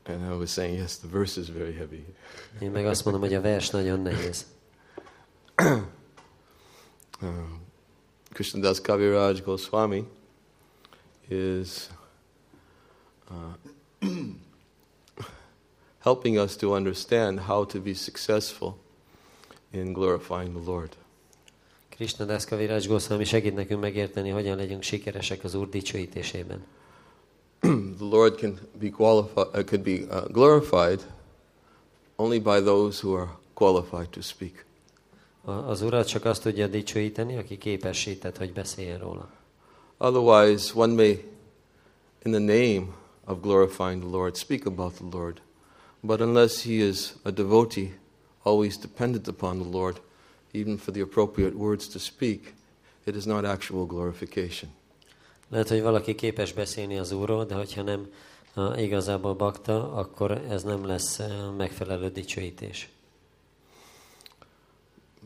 And 0.05 0.33
I 0.33 0.35
was 0.37 0.51
saying, 0.51 0.77
Yes, 0.77 0.97
the 0.97 1.07
verse 1.11 1.41
is 1.41 1.49
very 1.51 1.73
heavy. 1.73 2.05
Én 2.59 2.71
meg 2.71 2.85
azt 2.85 3.03
mondom, 3.03 3.21
hogy 3.21 3.33
a 3.33 3.41
vers 3.41 3.69
nagyon 3.69 4.01
nehéz. 4.01 4.45
Uh, 7.21 7.29
Krishnadas 8.33 8.81
Kaviraj 8.81 9.41
Goswami 9.41 10.07
is 11.27 11.87
uh, 13.31 14.09
helping 15.99 16.37
us 16.37 16.55
to 16.55 16.73
understand 16.73 17.39
how 17.39 17.65
to 17.65 17.79
be 17.79 17.93
successful 17.93 18.77
in 19.71 19.93
glorifying 19.93 20.53
the 20.53 20.71
Lord. 20.71 20.95
Krishna 21.89 22.25
Deszka 22.25 22.55
Viraj 22.55 22.87
Goswami 22.87 23.23
segít 23.23 23.55
nekünk 23.55 23.81
megérteni, 23.81 24.29
hogyan 24.29 24.57
legyünk 24.57 24.81
sikeresek 24.81 25.43
az 25.43 25.55
Úr 25.55 25.69
dicsőítésében. 25.69 26.65
the 27.97 28.05
Lord 28.09 28.35
can 28.35 28.59
be 28.79 28.89
qualified, 28.89 29.47
uh, 29.47 29.63
could 29.63 29.81
be 29.83 30.15
uh, 30.15 30.27
glorified 30.31 31.05
only 32.15 32.39
by 32.39 32.61
those 32.61 33.07
who 33.07 33.15
are 33.15 33.29
qualified 33.53 34.09
to 34.09 34.21
speak. 34.21 34.65
Az 35.43 35.81
Urat 35.81 36.07
csak 36.07 36.25
azt 36.25 36.41
tudja 36.41 36.67
dicsőíteni, 36.67 37.37
aki 37.37 37.57
képesített, 37.57 38.37
hogy 38.37 38.53
beszéljen 38.53 38.99
róla. 38.99 39.29
Otherwise, 39.97 40.71
one 40.75 40.93
may, 40.93 41.25
in 42.23 42.31
the 42.31 42.39
name 42.39 42.87
of 43.27 43.41
glorifying 43.41 43.99
the 43.99 44.09
Lord, 44.09 44.37
speak 44.37 44.65
about 44.65 44.95
the 44.95 45.17
Lord. 45.17 45.41
But 46.01 46.21
unless 46.21 46.61
he 46.61 46.87
is 46.87 47.15
a 47.23 47.31
devotee, 47.31 47.93
always 48.43 48.77
dependent 48.77 49.27
upon 49.27 49.59
the 49.59 49.69
Lord, 49.69 49.99
even 50.53 50.77
for 50.77 50.91
the 50.91 51.01
appropriate 51.01 51.55
words 51.55 51.87
to 51.89 51.99
speak, 51.99 52.53
it 53.05 53.15
is 53.15 53.25
not 53.25 53.45
actual 53.45 53.85
glorification. 53.85 54.71
Lehet, 55.49 55.69
hogy 55.69 55.81
valaki 55.81 56.15
képes 56.15 56.53
beszélni 56.53 56.97
az 56.97 57.11
Úrról, 57.11 57.45
de 57.45 57.55
hogyha 57.55 57.81
nem 57.81 58.07
uh, 58.55 58.81
igazából 58.81 59.33
bakta, 59.33 59.93
akkor 59.93 60.31
ez 60.31 60.63
nem 60.63 60.85
lesz 60.85 61.19
uh, 61.19 61.55
megfelelő 61.55 62.09
dicsőítés. 62.09 62.89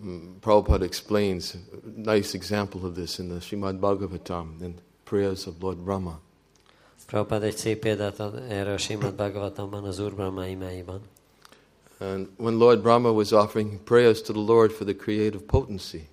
Mm, 0.04 0.40
Prabhupada 0.40 0.86
explains 0.86 1.54
a 1.54 1.58
nice 2.12 2.38
example 2.38 2.82
of 2.82 2.94
this 2.96 3.18
in 3.18 3.28
the 3.28 3.40
Srimad 3.40 3.76
Bhagavatam, 3.76 4.58
in 4.62 4.76
prayers 5.04 5.46
of 5.46 5.54
Lord 5.60 5.78
Brahma. 5.78 6.20
Prabhupád 7.12 7.44
egy 7.44 7.56
szép 7.56 7.80
példát 7.80 8.20
ad 8.20 8.44
erre 8.50 8.74
a 8.74 8.78
Simad 8.78 9.14
Bhagavatamban, 9.14 9.84
az 9.84 10.00
Úr 10.00 10.14
Brahma 10.14 10.48
imáiban. 10.48 11.02
And 12.00 12.28
when 12.38 12.58
Lord 12.58 12.82
Brahma 12.82 13.12
was 13.12 13.32
offering 13.32 13.80
prayers 13.84 14.22
to 14.22 14.34
the 14.34 14.42
Lord 14.42 14.72
for 14.72 14.86
the 14.86 14.96
creative 14.96 15.44
potency, 15.46 16.08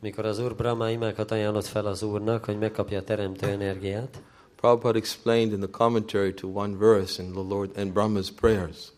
Mikor 0.00 0.24
az 0.24 0.38
Úr 0.38 0.54
Brahma 0.54 0.90
imákat 0.90 1.30
ajánlott 1.30 1.66
fel 1.66 1.86
az 1.86 2.02
Úrnak, 2.02 2.44
hogy 2.44 2.58
megkapja 2.58 2.98
a 2.98 3.02
teremtő 3.02 3.46
energiát, 3.46 4.22
Prabhupada 4.56 4.98
explained 4.98 5.52
in 5.52 5.58
the 5.58 5.70
commentary 5.70 6.34
to 6.34 6.48
one 6.48 6.76
verse 6.76 7.22
in 7.22 7.32
the 7.32 7.42
Lord 7.48 7.70
and 7.76 7.92
Brahma's 7.92 8.28
prayers 8.40 8.92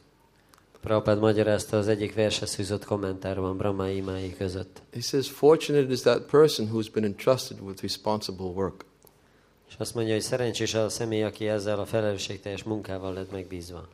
Prabhupád 0.80 1.18
magyarázta 1.18 1.76
az 1.76 1.88
egyik 1.88 2.14
vershez 2.14 2.54
fűzött 2.54 2.84
kommentárban 2.84 3.56
Brahma 3.56 3.88
imái 3.88 4.36
között. 4.36 4.82
He 4.92 5.00
says, 5.00 5.30
Fortunate 5.30 5.92
is 5.92 6.00
that 6.00 6.30
person 6.30 6.68
who's 6.72 6.88
been 6.92 7.04
entrusted 7.04 7.60
with 7.60 7.82
responsible 7.82 8.46
work. 8.46 8.86
És 9.68 9.74
azt 9.78 9.94
mondja, 9.94 10.12
hogy 10.12 10.22
szerencsés 10.22 10.74
az 10.74 10.84
a 10.84 10.88
személy, 10.88 11.22
aki 11.22 11.48
ezzel 11.48 11.78
a 11.78 11.86
felelősségteljes 11.86 12.62
munkával 12.62 13.12
lett 13.12 13.30
megbízva. 13.30 13.88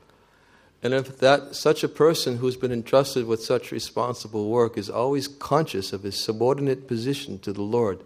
And 0.82 0.92
if 0.92 1.16
that 1.18 1.54
such 1.54 1.84
a 1.84 1.88
person 1.88 2.38
who's 2.42 2.56
been 2.60 2.72
entrusted 2.72 3.26
with 3.26 3.42
such 3.42 3.72
responsible 3.72 4.40
work 4.40 4.76
is 4.76 4.88
always 4.88 5.30
conscious 5.38 5.92
of 5.92 6.02
his 6.02 6.14
subordinate 6.14 6.80
position 6.80 7.38
to 7.38 7.52
the 7.52 7.62
Lord, 7.62 8.00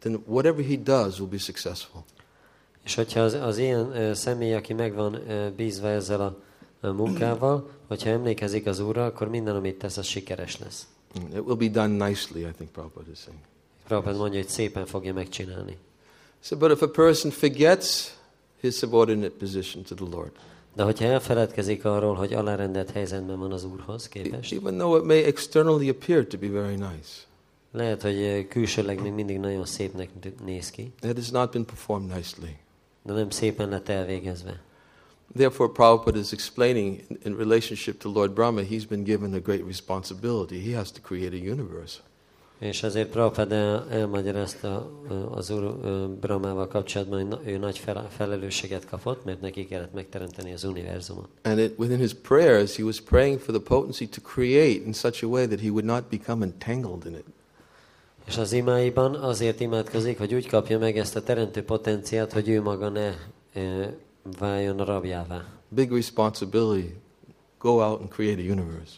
then 0.00 0.22
whatever 0.26 0.64
he 0.64 0.76
does 0.76 1.18
will 1.18 1.28
be 1.28 1.38
successful. 1.38 2.04
És 2.84 2.94
hogyha 2.94 3.20
az, 3.20 3.34
az 3.34 3.58
ilyen 3.58 3.96
ö, 3.96 4.14
személy, 4.14 4.54
aki 4.54 4.72
meg 4.72 4.94
van 4.94 5.30
ö, 5.30 5.50
bízva 5.56 5.88
ezzel 5.88 6.20
a 6.20 6.36
ö, 6.80 6.90
munkával, 6.90 7.70
hogyha 7.88 8.08
emlékezik 8.08 8.66
az 8.66 8.78
Úrra, 8.80 9.04
akkor 9.04 9.28
minden, 9.28 9.56
amit 9.56 9.78
tesz, 9.78 9.96
az 9.96 10.06
sikeres 10.06 10.58
lesz. 10.58 10.86
Mm, 11.20 11.36
It 11.36 11.44
will 11.44 11.56
be 11.56 11.68
done 11.68 12.06
nicely, 12.06 12.38
I 12.38 12.52
think 12.56 12.70
Prabhupada 12.70 13.10
is 13.10 13.18
saying. 13.18 13.40
Prabhupád 13.86 14.16
mondja, 14.16 14.38
hogy 14.40 14.48
szépen 14.48 14.86
fogja 14.86 15.12
megcsinálni. 15.12 15.76
So, 16.44 16.56
but 16.56 16.70
if 16.70 16.82
a 16.82 16.88
person 16.88 17.30
forgets 17.30 18.14
his 18.60 18.78
subordinate 18.78 19.38
position 19.38 19.82
to 19.84 19.94
the 19.94 20.04
Lord, 20.04 20.30
De 20.74 20.82
hogyha 20.82 21.04
elfeledkezik 21.04 21.84
arról, 21.84 22.14
hogy 22.14 22.32
alárendelt 22.32 22.90
helyzetben 22.90 23.38
van 23.38 23.52
az 23.52 23.64
Úrhoz 23.64 24.08
képest, 24.08 24.52
even 24.52 24.78
though 24.78 24.98
it 24.98 25.04
may 25.04 25.22
externally 25.22 25.88
appear 25.88 26.26
to 26.26 26.38
be 26.38 26.48
very 26.48 26.74
nice, 26.74 27.10
lehet, 27.72 28.02
hogy 28.02 28.16
eh, 28.16 28.44
külsőleg 28.48 29.02
még 29.02 29.12
mindig 29.12 29.38
nagyon 29.38 29.64
szépnek 29.64 30.08
néz 30.44 30.70
ki, 30.70 30.92
it 31.02 31.16
has 31.16 31.30
not 31.30 31.50
been 31.50 31.64
performed 31.64 32.16
nicely. 32.16 32.56
de 33.02 33.12
nem 33.12 33.30
szépen 33.30 33.68
lett 33.68 33.88
elvégezve. 33.88 34.62
Therefore, 35.34 35.72
Prabhupada 35.72 36.18
is 36.18 36.32
explaining 36.32 37.00
in, 37.08 37.18
in 37.24 37.36
relationship 37.36 37.98
to 37.98 38.10
Lord 38.12 38.32
Brahma, 38.32 38.60
he's 38.60 38.86
been 38.88 39.04
given 39.04 39.34
a 39.34 39.40
great 39.40 39.66
responsibility. 39.66 40.70
He 40.70 40.76
has 40.76 40.90
to 40.90 41.00
create 41.00 41.32
a 41.32 41.50
universe. 41.52 42.00
És 42.58 42.82
azért 42.82 43.08
Prabhupád 43.08 43.52
el, 43.52 43.86
elmagyarázta 43.90 44.90
az 45.30 45.50
Úr 45.50 45.76
Brahmával 46.20 46.68
kapcsolatban, 46.68 47.26
hogy 47.26 47.48
ő 47.52 47.56
nagy 47.58 47.78
fel, 47.78 48.08
felelősséget 48.10 48.86
kapott, 48.86 49.24
mert 49.24 49.40
neki 49.40 49.66
kellett 49.66 49.94
megteremteni 49.94 50.52
az 50.52 50.64
univerzumot. 50.64 51.28
And 51.42 51.58
it, 51.58 51.72
within 51.78 51.98
his 51.98 52.14
prayers, 52.14 52.76
he 52.76 52.82
was 52.82 53.00
praying 53.00 53.40
for 53.40 53.54
the 53.54 53.62
potency 53.62 54.08
to 54.08 54.20
create 54.20 54.84
in 54.86 54.92
such 54.92 55.24
a 55.24 55.26
way 55.26 55.46
that 55.46 55.60
he 55.60 55.68
would 55.68 55.84
not 55.84 56.04
become 56.08 56.44
entangled 56.44 57.06
in 57.06 57.12
it. 57.12 57.24
És 58.26 58.36
az 58.36 58.52
imáiban 58.52 59.14
azért 59.14 59.60
imádkozik, 59.60 60.18
hogy 60.18 60.34
úgy 60.34 60.48
kapja 60.48 60.78
meg 60.78 60.98
ezt 60.98 61.16
a 61.16 61.22
teremtő 61.22 61.64
potenciát, 61.64 62.32
hogy 62.32 62.48
ő 62.48 62.62
maga 62.62 62.88
ne 62.88 63.12
váljon 64.38 64.84
rabjává. 64.84 65.44
Big 65.68 65.92
responsibility. 65.92 66.94
Go 67.58 67.70
out 67.70 68.00
and 68.00 68.08
create 68.08 68.40
a 68.40 68.44
universe. 68.44 68.92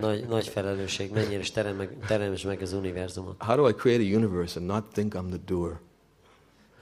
Nagy, 0.00 0.26
nagy 0.28 0.48
felelősség, 0.48 1.12
mennyire 1.12 1.38
is 1.38 1.50
terem 1.50 1.76
meg, 1.76 1.96
teremts 2.06 2.46
meg 2.46 2.62
az 2.62 2.72
univerzumot. 2.72 3.42
How 3.42 3.56
do 3.56 3.68
I 3.68 3.72
create 3.72 4.02
a 4.02 4.16
universe 4.16 4.60
and 4.60 4.68
not 4.68 4.84
think 4.92 5.14
I'm 5.14 5.28
the 5.28 5.40
doer? 5.46 5.80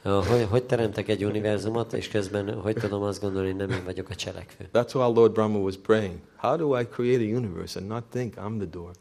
Hogy, 0.02 0.46
hogy 0.50 0.64
teremtek 0.64 1.08
egy 1.08 1.24
univerzumot, 1.24 1.92
és 1.92 2.08
közben 2.08 2.60
hogy 2.60 2.74
tudom 2.74 3.02
azt 3.02 3.20
gondolni, 3.20 3.52
nem 3.52 3.70
én 3.70 3.84
vagyok 3.84 4.08
a 4.08 4.14
cselekvő. 4.14 4.68
That's 4.72 4.94
why 4.94 5.14
Lord 5.14 5.32
Brahma 5.32 5.58
was 5.58 5.76
praying. 5.76 6.14
How 6.36 6.56
do 6.56 6.78
I 6.78 6.86
create 6.86 7.22
a 7.22 7.36
universe 7.36 7.78
and 7.78 7.88
not 7.88 8.04
think 8.04 8.34
I'm 8.36 8.56
the 8.56 8.66
doer? 8.70 8.92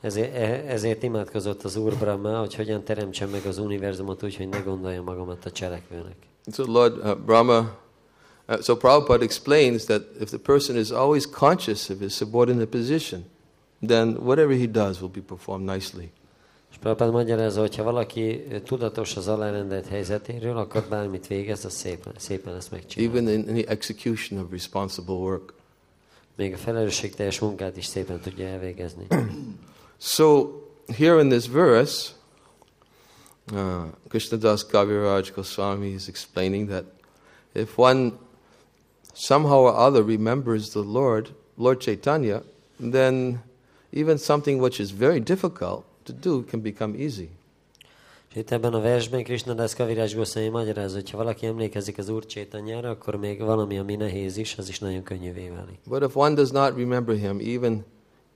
Ezért, 0.00 0.34
e- 0.34 0.64
ezért 0.66 1.02
imádkozott 1.02 1.62
az 1.62 1.76
Úr 1.76 1.94
Brahma, 1.94 2.38
hogy 2.38 2.54
hogyan 2.54 2.84
teremtsen 2.84 3.28
meg 3.28 3.46
az 3.46 3.58
univerzumot 3.58 4.22
úgy, 4.22 4.36
hogy 4.36 4.48
ne 4.48 4.58
gondolja 4.58 5.02
magamat 5.02 5.44
a 5.44 5.50
cselekvőnek. 5.50 6.16
So 6.52 6.64
Lord 6.64 6.96
uh, 6.96 7.16
Brahma, 7.16 7.78
uh, 8.48 8.60
so 8.60 8.76
Prabhupada 8.76 9.22
explains 9.22 9.84
that 9.84 10.02
if 10.20 10.30
the 10.30 10.38
person 10.38 10.76
is 10.76 10.90
always 10.90 11.26
conscious 11.26 11.90
of 11.90 12.00
his 12.00 12.14
subordinate 12.14 12.70
position, 12.70 13.24
then 13.82 14.14
whatever 14.24 14.52
he 14.52 14.66
does 14.66 15.00
will 15.00 15.10
be 15.10 15.20
performed 15.20 15.66
nicely. 15.66 16.10
És 16.70 16.78
Prabhupád 16.78 17.12
magyarázza, 17.12 17.60
hogy 17.60 17.76
ha 17.76 17.82
valaki 17.82 18.44
tudatos 18.64 19.16
az 19.16 19.28
alárendelt 19.28 19.86
helyzetéről, 19.86 20.56
akkor 20.56 20.86
bármit 20.88 21.26
végez, 21.26 21.64
az 21.64 21.72
szépen, 21.72 22.12
szépen 22.16 22.52
lesz 22.52 22.68
megcsinálni. 22.68 23.18
Even 23.18 23.34
in, 23.34 23.48
in 23.48 23.62
the 23.62 23.72
execution 23.72 24.40
of 24.40 24.50
responsible 24.50 25.14
work. 25.14 25.52
Még 26.36 26.52
a 26.52 26.56
felelősségteljes 26.56 27.38
munkát 27.38 27.76
is 27.76 27.86
szépen 27.86 28.20
tudja 28.20 28.46
elvégezni. 28.46 29.06
So 30.04 30.48
here 30.88 31.20
in 31.20 31.28
this 31.28 31.46
verse, 31.46 32.14
uh, 33.52 33.86
Krishnadas 34.08 34.66
Kaviraj 34.66 35.30
Goswami 35.34 35.88
is 35.92 36.08
explaining 36.08 36.68
that 36.68 36.84
if 37.54 37.78
one 37.78 38.12
somehow 39.12 39.64
or 39.64 39.74
other 39.74 40.04
remembers 40.04 40.70
the 40.70 40.82
Lord, 40.82 41.34
Lord 41.56 41.80
Chaitanya, 41.80 42.42
then 42.78 43.42
even 43.92 44.18
something 44.18 44.60
which 44.60 44.80
is 44.80 44.90
very 44.90 45.20
difficult 45.20 45.84
to 46.04 46.12
do 46.12 46.42
can 46.42 46.60
become 46.60 46.96
easy. 46.98 47.28
És 48.30 48.38
itt 48.38 48.50
ebben 48.50 48.74
a 48.74 48.80
versben 48.80 49.24
Krishna 49.24 49.54
Das 49.54 49.74
Kaviraj 49.74 50.14
Goswami 50.14 50.48
magyarázza, 50.48 50.94
hogy 50.94 51.10
ha 51.10 51.16
valaki 51.16 51.46
emlékezik 51.46 51.98
az 51.98 52.08
Úr 52.08 52.26
Csétanyára, 52.26 52.90
akkor 52.90 53.16
még 53.16 53.40
valami, 53.40 53.78
ami 53.78 53.96
nehéz 53.96 54.36
is, 54.36 54.56
az 54.56 54.68
is 54.68 54.78
nagyon 54.78 55.02
könnyűvé 55.02 55.48
válik. 55.48 55.78
But 55.88 56.02
if 56.02 56.16
one 56.16 56.34
does 56.34 56.50
not 56.50 56.76
remember 56.76 57.16
him, 57.16 57.38
even 57.38 57.84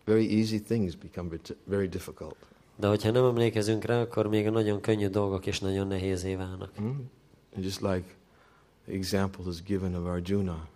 very 0.04 0.38
easy 0.38 0.62
things 0.62 0.97
become 0.97 1.28
very 1.64 1.88
difficult. 1.88 2.37
De 2.76 2.87
hogyha 2.87 3.11
nem 3.11 3.25
emlékezünk 3.25 3.85
rá, 3.85 4.00
akkor 4.00 4.26
még 4.26 4.47
a 4.47 4.50
nagyon 4.50 4.80
könnyű 4.80 5.09
dolgok 5.09 5.47
is 5.47 5.61
nagyon 5.61 5.87
nehézé 5.87 6.35
válnak. 6.35 6.71
Hmm? 6.76 7.11
Just 7.61 7.80
like 7.80 8.04
example 8.86 9.44
is 9.48 9.62
given 9.62 9.94
of 9.94 10.06
Arjuna, 10.06 10.68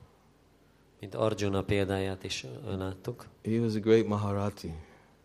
Mint 1.01 1.15
Arjuna 1.15 1.63
példáját 1.63 2.25
is 2.25 2.47
láttuk. 2.79 3.27
he 3.45 3.59
was 3.59 3.75
a 3.75 3.79
great 3.79 4.07
Maharati. 4.07 4.73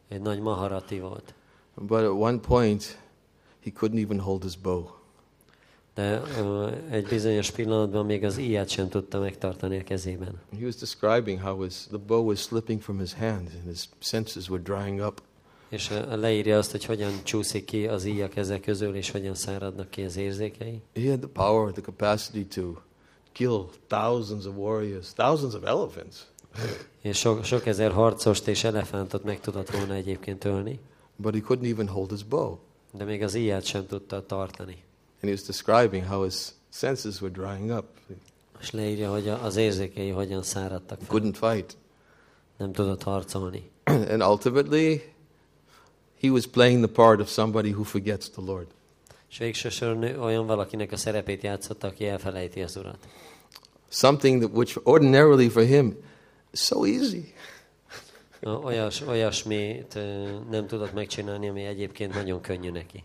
Egy 0.07 0.21
nagy 0.21 0.39
maharati 0.39 0.99
volt. 0.99 1.33
But 1.75 2.03
at 2.03 2.11
one 2.11 2.37
point, 2.37 2.99
he 3.63 3.71
couldn't 3.79 4.03
even 4.03 4.19
hold 4.19 4.43
his 4.43 4.57
bow. 4.57 4.87
De 5.93 6.21
ö, 6.37 6.71
egy 6.89 7.07
bizonyos 7.07 7.51
pillanatban 7.51 8.05
még 8.05 8.23
az 8.23 8.37
íját 8.37 8.69
sem 8.69 8.89
tudta 8.89 9.19
megtartani 9.19 9.77
a 9.79 9.83
kezében. 9.83 10.41
He 10.59 10.65
was 10.65 10.75
describing 10.75 11.39
how 11.41 11.61
his, 11.61 11.83
the 11.87 11.97
bow 11.97 12.25
was 12.25 12.39
slipping 12.41 12.81
from 12.81 12.99
his 12.99 13.13
hand 13.13 13.49
and 13.53 13.67
his 13.67 13.89
senses 13.99 14.49
were 14.49 14.63
drying 14.63 14.99
up. 14.99 15.21
És 15.69 15.91
leírja 16.09 16.57
azt, 16.57 16.71
hogy 16.71 16.85
hogyan 16.85 17.11
csúszik 17.23 17.65
ki 17.65 17.87
az 17.87 18.05
íj 18.05 18.21
a 18.21 18.29
keze 18.29 18.59
közül, 18.59 18.95
és 18.95 19.11
hogyan 19.11 19.35
száradnak 19.35 19.89
ki 19.89 20.03
az 20.03 20.17
érzékei. 20.17 20.81
He 20.95 21.09
had 21.09 21.19
the 21.19 21.29
power, 21.33 21.71
the 21.71 21.81
capacity 21.81 22.55
to 22.55 22.73
kill 23.31 23.65
thousands 23.87 24.45
of 24.45 24.55
warriors, 24.55 25.13
thousands 25.13 25.53
of 25.53 25.63
elephants. 25.63 26.15
És 27.01 27.17
sok, 27.17 27.43
sok 27.43 27.65
ezer 27.65 27.91
harcost 27.91 28.47
és 28.47 28.63
elefántot 28.63 29.23
meg 29.23 29.39
tudott 29.39 29.69
volna 29.69 29.93
egyébként 29.93 30.45
ölni, 30.45 30.79
But 31.15 31.33
he 31.33 31.41
couldn't 31.47 31.71
even 31.71 31.87
hold 31.87 32.09
his 32.09 32.23
bow. 32.23 32.57
de 32.91 33.03
még 33.03 33.23
az 33.23 33.33
íját 33.35 33.63
sem 33.65 33.85
tudta 33.87 34.25
tartani. 34.25 34.83
And 35.21 35.23
he 35.23 35.29
was 35.29 35.41
describing 35.41 36.05
how 36.05 36.23
his 36.23 36.47
senses 36.69 37.21
were 37.21 37.33
drying 37.33 37.77
up. 37.77 37.85
És 38.59 38.71
leírja, 38.71 39.11
hogy 39.11 39.27
az 39.27 39.55
érzékei 39.55 40.09
hogyan 40.09 40.43
száradtak 40.43 40.99
fel. 41.01 41.17
couldn't 41.17 41.35
fight. 41.35 41.77
Nem 42.57 42.71
tudott 42.71 43.03
harcolni. 43.03 43.69
and 44.11 44.21
ultimately, 44.21 45.13
he 46.25 46.31
was 46.31 46.45
playing 46.45 46.83
the 46.83 46.93
part 46.93 47.19
of 47.19 47.29
somebody 47.29 47.71
who 47.71 47.83
forgets 47.83 48.29
the 48.29 48.41
Lord. 48.45 48.67
És 49.29 49.37
végső 49.37 49.69
soron 49.69 50.03
ő 50.03 50.21
olyan 50.21 50.45
valakinek 50.45 50.91
a 50.91 50.97
szerepét 50.97 51.43
játszotta, 51.43 51.87
aki 51.87 52.07
elfelejti 52.07 52.61
az 52.61 52.75
urat. 52.75 52.97
Something 53.89 54.41
that 54.41 54.55
which 54.55 54.79
ordinarily 54.83 55.47
for 55.47 55.63
him 55.63 55.97
is 56.51 56.59
so 56.59 56.83
easy. 56.83 57.33
Olyas, 58.43 59.01
olyasmit 59.01 59.99
nem 60.49 60.67
tudott 60.67 60.93
megcsinálni, 60.93 61.49
ami 61.49 61.63
egyébként 61.63 62.13
nagyon 62.13 62.41
könnyű 62.41 62.71
neki. 62.71 63.03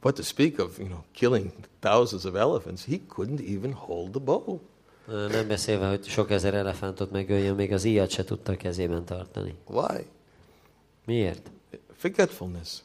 But 0.00 0.14
to 0.14 0.22
speak 0.22 0.58
of, 0.58 0.78
you 0.78 0.86
know, 0.86 1.00
killing 1.12 1.52
thousands 1.80 2.24
of 2.24 2.34
elephants, 2.34 2.84
he 2.84 2.96
couldn't 3.16 3.56
even 3.56 3.72
hold 3.72 4.10
the 4.10 4.20
bow. 4.20 4.58
Nem 5.06 5.48
beszélve, 5.48 5.88
hogy 5.88 6.04
sok 6.04 6.30
ezer 6.30 6.54
elefántot 6.54 7.10
megöljön, 7.10 7.54
még 7.54 7.72
az 7.72 7.84
íjat 7.84 8.10
se 8.10 8.24
tudta 8.24 8.52
a 8.52 8.56
kezében 8.56 9.04
tartani. 9.04 9.54
Why? 9.66 10.06
Miért? 11.06 11.50
Forgetfulness. 12.04 12.82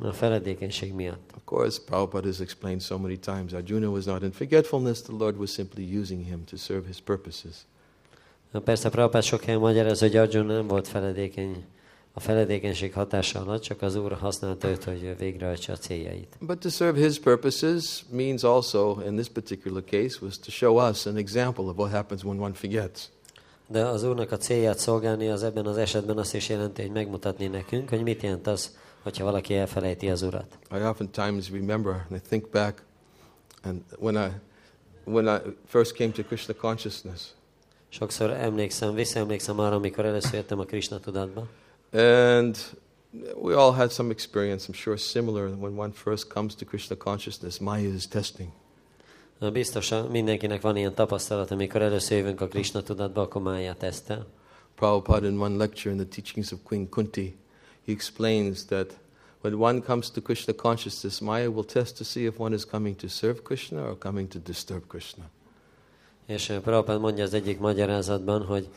A 0.00 0.12
feledékenység 0.12 0.92
miatt. 0.92 1.32
Of 1.36 1.42
course, 1.44 1.80
Prabhupada 1.84 2.26
has 2.26 2.40
explained 2.40 2.80
so 2.80 2.98
many 2.98 3.18
times 3.18 3.52
Arjuna 3.52 3.90
was 3.90 4.04
not 4.04 4.22
in 4.22 4.32
forgetfulness, 4.32 5.02
the 5.02 5.12
Lord 5.12 5.36
was 5.36 5.50
simply 5.52 5.98
using 5.98 6.24
him 6.24 6.44
to 6.44 6.56
serve 6.56 6.86
his 6.86 7.00
purposes. 7.00 7.66
Na 8.50 8.60
Persze 8.60 8.90
Prabhupád 8.90 9.22
sok 9.22 9.42
helyen 9.42 9.60
magyaráz, 9.60 10.00
hogy 10.00 10.16
Arjuna 10.16 10.52
nem 10.52 10.66
volt 10.66 10.88
feledékeny 10.88 11.64
a 12.12 12.20
feledékenység 12.20 12.92
hatása 12.92 13.40
alatt, 13.40 13.62
csak 13.62 13.82
az 13.82 13.94
Úr 13.94 14.12
használta 14.12 14.68
őt, 14.68 14.84
hogy 14.84 15.14
végrehajtsa 15.18 15.72
a 15.72 15.76
céljait. 15.76 16.36
But 16.40 16.58
to 16.58 16.68
serve 16.68 16.98
his 16.98 17.18
purposes 17.18 18.04
means 18.10 18.42
also, 18.42 19.00
in 19.06 19.14
this 19.14 19.28
particular 19.28 19.84
case, 19.84 20.18
was 20.20 20.38
to 20.38 20.50
show 20.50 20.88
us 20.88 21.06
an 21.06 21.16
example 21.16 21.64
of 21.64 21.76
what 21.76 21.90
happens 21.90 22.24
when 22.24 22.40
one 22.40 22.54
forgets. 22.54 23.10
De 23.72 23.84
az 23.84 24.02
Úrnak 24.02 24.32
a 24.32 24.36
célját 24.36 24.78
szolgálni 24.78 25.28
az 25.28 25.42
ebben 25.42 25.66
az 25.66 25.76
esetben 25.76 26.18
azt 26.18 26.34
is 26.34 26.48
jelenti, 26.48 26.82
hogy 26.82 26.90
megmutatni 26.90 27.46
nekünk, 27.46 27.88
hogy 27.88 28.02
mit 28.02 28.22
jelent 28.22 28.46
az, 28.46 28.76
hogyha 29.02 29.24
valaki 29.24 29.54
elfelejti 29.54 30.10
az 30.10 30.22
Urat. 30.22 30.58
I 30.70 30.82
oftentimes 30.82 31.50
remember 31.50 31.92
and 31.92 32.20
I 32.24 32.28
think 32.28 32.50
back, 32.50 32.82
and 33.62 33.82
when 33.98 34.14
I, 34.14 34.30
when 35.10 35.36
I 35.36 35.40
first 35.66 35.96
came 35.96 36.10
to 36.10 36.22
Krishna 36.22 36.54
consciousness, 36.54 37.20
Sokszor 37.88 38.30
emlékszem, 38.30 38.94
visszaemlékszem 38.94 39.58
arra, 39.58 39.74
amikor 39.74 40.04
először 40.04 40.34
jöttem 40.34 40.58
a 40.58 40.64
Krishna 40.64 41.00
tudatba, 41.00 41.46
and 41.92 42.56
we 43.34 43.56
all 43.56 43.72
had 43.72 43.90
some 43.90 44.10
experience, 44.10 44.66
I'm 44.68 44.76
sure, 44.76 44.96
similar 44.96 45.48
when 45.48 45.78
one 45.78 45.92
first 45.92 46.28
comes 46.28 46.54
to 46.54 46.64
Krishna 46.64 46.96
consciousness. 46.96 47.58
Maya 47.58 47.94
is 47.94 48.06
testing. 48.06 48.48
Biztosan 49.50 50.10
mindenkinek 50.10 50.60
van 50.60 50.76
ilyen 50.76 50.94
tapasztalat, 50.94 51.50
amikor 51.50 51.82
először 51.82 52.18
jövünk 52.18 52.40
a 52.40 52.48
Krishna 52.48 52.82
tudatba, 52.82 53.20
akkor 53.20 53.42
máját 53.42 53.76
tesztel. 53.76 54.26
Prabhupada, 54.74 55.26
in 55.26 55.38
one 55.38 55.56
lecture 55.56 55.90
in 55.94 55.96
the 55.96 56.06
teachings 56.06 56.52
of 56.52 56.58
Queen 56.62 56.88
Kunti, 56.88 57.36
he 57.86 57.92
explains 57.92 58.64
that 58.64 58.98
when 59.40 59.54
one 59.54 59.80
comes 59.80 60.10
to 60.10 60.20
Krishna 60.20 60.54
consciousness, 60.54 61.20
Maya 61.20 61.50
will 61.50 61.64
test 61.64 61.96
to 61.96 62.04
see 62.04 62.24
if 62.24 62.38
one 62.38 62.54
is 62.54 62.64
coming 62.64 62.96
to 62.96 63.08
serve 63.08 63.42
Krishna 63.42 63.88
or 63.88 63.98
coming 63.98 64.28
to 64.28 64.38
disturb 64.38 64.86
Krishna. 64.86 65.24
És 66.26 66.48
uh, 66.48 66.56
Prabhupád 66.56 67.00
mondja 67.00 67.24
az 67.24 67.34
egyik 67.34 67.58
magyarázatban, 67.58 68.44
hogy 68.44 68.68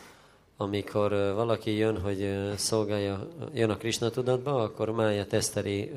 amikor 0.57 1.13
uh, 1.13 1.33
valaki 1.33 1.71
jön, 1.71 2.01
hogy 2.01 2.21
uh, 2.21 2.53
szolgálja, 2.53 3.27
jön 3.53 3.69
a 3.69 3.77
Krishna 3.77 4.09
tudatba, 4.09 4.63
akkor 4.63 4.89
mája 4.89 5.25
teszteli 5.25 5.91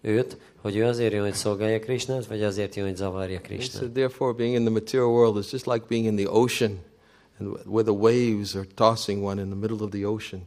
őt, 0.00 0.36
hogy 0.56 0.76
ő 0.76 0.84
azért 0.84 1.12
jön, 1.12 1.22
hogy 1.22 1.34
szolgálja 1.34 1.78
Krishnát, 1.78 2.26
vagy 2.26 2.42
azért 2.42 2.74
jön, 2.74 2.86
hogy 2.86 2.96
zavarja 2.96 3.40
Krishnát. 3.40 3.82
said, 3.82 3.92
therefore, 3.92 4.32
being 4.32 4.54
in 4.54 4.60
the 4.60 4.70
material 4.70 5.08
world 5.08 5.38
is 5.38 5.52
just 5.52 5.66
like 5.66 5.84
being 5.88 6.04
in 6.06 6.16
the 6.16 6.30
ocean, 6.30 6.78
and 7.38 7.48
where 7.66 7.82
the 7.82 7.98
waves 8.00 8.54
are 8.54 8.66
tossing 8.74 9.24
one 9.24 9.40
in 9.40 9.48
the 9.48 9.58
middle 9.58 9.84
of 9.84 9.90
the 9.90 10.08
ocean. 10.08 10.42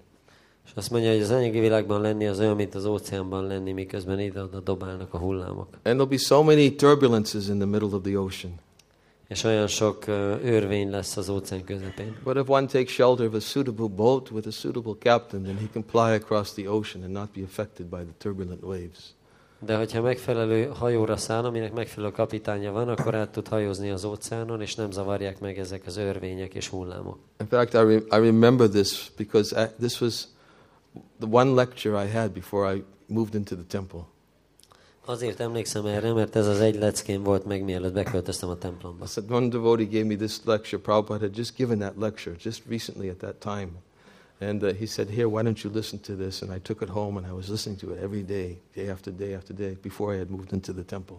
És 0.66 0.72
azt 0.76 0.92
mondja, 0.92 1.12
hogy 1.12 1.22
az 1.22 1.30
anyagi 1.30 1.60
világban 1.60 2.02
lenni 2.02 2.28
az 2.28 2.40
olyan, 2.40 2.56
mint 2.56 2.76
az 2.76 2.86
óceánban 2.86 3.48
lenni, 3.48 3.72
miközben 3.72 4.20
ide-oda 4.20 4.60
dobálnak 4.60 5.14
a 5.14 5.18
hullámok. 5.18 5.68
And 5.84 6.00
there'll 6.00 6.10
be 6.10 6.18
so 6.18 6.44
many 6.44 6.76
turbulences 6.76 7.48
in 7.48 7.58
the 7.58 7.66
middle 7.66 7.96
of 7.96 8.02
the 8.02 8.20
ocean. 8.20 8.54
És 9.28 9.44
olyan 9.44 9.68
sok 9.68 10.08
örvény 10.44 10.90
lesz 10.90 11.18
az 11.18 11.30
óceán 11.30 11.64
közepén. 11.64 12.16
But 12.24 12.36
if 12.36 12.50
one 12.50 12.66
takes 12.66 12.94
shelter 12.94 13.28
of 13.28 13.34
a 13.34 13.40
suitable 13.40 13.88
boat 13.88 14.32
with 14.32 14.48
a 14.48 14.52
suitable 14.52 14.94
captain, 15.00 15.44
then 15.44 15.58
he 15.58 15.68
can 15.74 15.86
ply 15.86 16.14
across 16.14 16.54
the 16.54 16.70
ocean 16.70 17.04
and 17.04 17.12
not 17.12 17.30
be 17.36 17.44
affected 17.44 17.86
by 17.86 17.98
the 17.98 18.14
turbulent 18.18 18.64
waves. 18.64 19.14
De 19.66 19.78
hogyha 19.78 20.02
megfelelő 20.02 20.66
hajóra 20.66 21.18
száll, 21.18 21.44
aminek 21.44 21.74
megfelelő 21.74 22.12
kapitánya 22.12 22.72
van, 22.72 22.90
akkor 22.90 23.16
át 23.16 23.30
tud 23.30 23.48
hajózni 23.48 23.90
az 23.90 24.04
óceánon, 24.04 24.62
és 24.62 24.76
nem 24.76 24.92
zavarják 24.92 25.40
meg 25.40 25.60
ezek 25.60 25.82
az 25.86 25.98
örvények 25.98 26.54
és 26.54 26.68
hullámok. 26.68 27.18
In 27.40 27.48
fact, 27.48 27.74
I, 27.74 27.78
re- 27.78 28.18
I 28.20 28.26
remember 28.26 28.70
this 28.70 29.12
because 29.18 29.62
I, 29.64 29.66
this 29.80 30.02
was 30.02 30.28
the 31.20 31.28
one 31.30 31.52
lecture 31.52 32.04
I 32.06 32.12
had 32.12 32.32
before 32.32 32.76
I 32.76 32.84
moved 33.08 33.34
into 33.36 33.56
the 33.56 33.66
temple. 33.68 34.00
Azért 35.06 35.40
emlékszem 35.40 35.86
erre, 35.86 36.14
mert 36.14 36.36
ez 36.36 36.48
az 36.48 36.60
egy 36.60 36.76
leckém 36.76 37.24
volt 37.24 37.46
meg, 37.46 37.64
mielőtt 37.64 37.94
beköltöztem 37.94 38.50
a 38.50 38.58
templomba. 38.58 39.06
I 39.06 39.08
said, 39.08 39.32
one 39.32 39.48
devotee 39.48 39.86
gave 39.86 40.04
me 40.04 40.16
this 40.16 40.40
lecture. 40.46 40.82
Prabhupada 40.82 41.20
had 41.20 41.38
just 41.38 41.56
given 41.56 41.78
that 41.80 41.98
lecture 41.98 42.36
just 42.44 42.62
recently 42.68 43.10
at 43.10 43.18
that 43.18 43.36
time. 43.36 43.70
And 44.44 44.64
uh, 44.64 44.74
he 44.74 44.86
said, 44.86 45.10
Here, 45.10 45.28
why 45.28 45.44
don't 45.44 45.64
you 45.64 45.74
listen 45.74 46.00
to 46.00 46.16
this? 46.16 46.42
And 46.42 46.52
I 46.52 46.60
took 46.60 46.82
it 46.82 46.90
home 46.90 47.18
and 47.18 47.26
I 47.26 47.32
was 47.32 47.48
listening 47.50 47.80
to 47.80 47.94
it 47.94 48.04
every 48.04 48.24
day, 48.24 48.58
day 48.76 48.90
after 48.90 49.12
day 49.12 49.34
after 49.36 49.56
day, 49.56 49.78
before 49.82 50.16
I 50.16 50.18
had 50.18 50.30
moved 50.30 50.54
into 50.54 50.74
the 50.74 50.84
temple. 50.84 51.18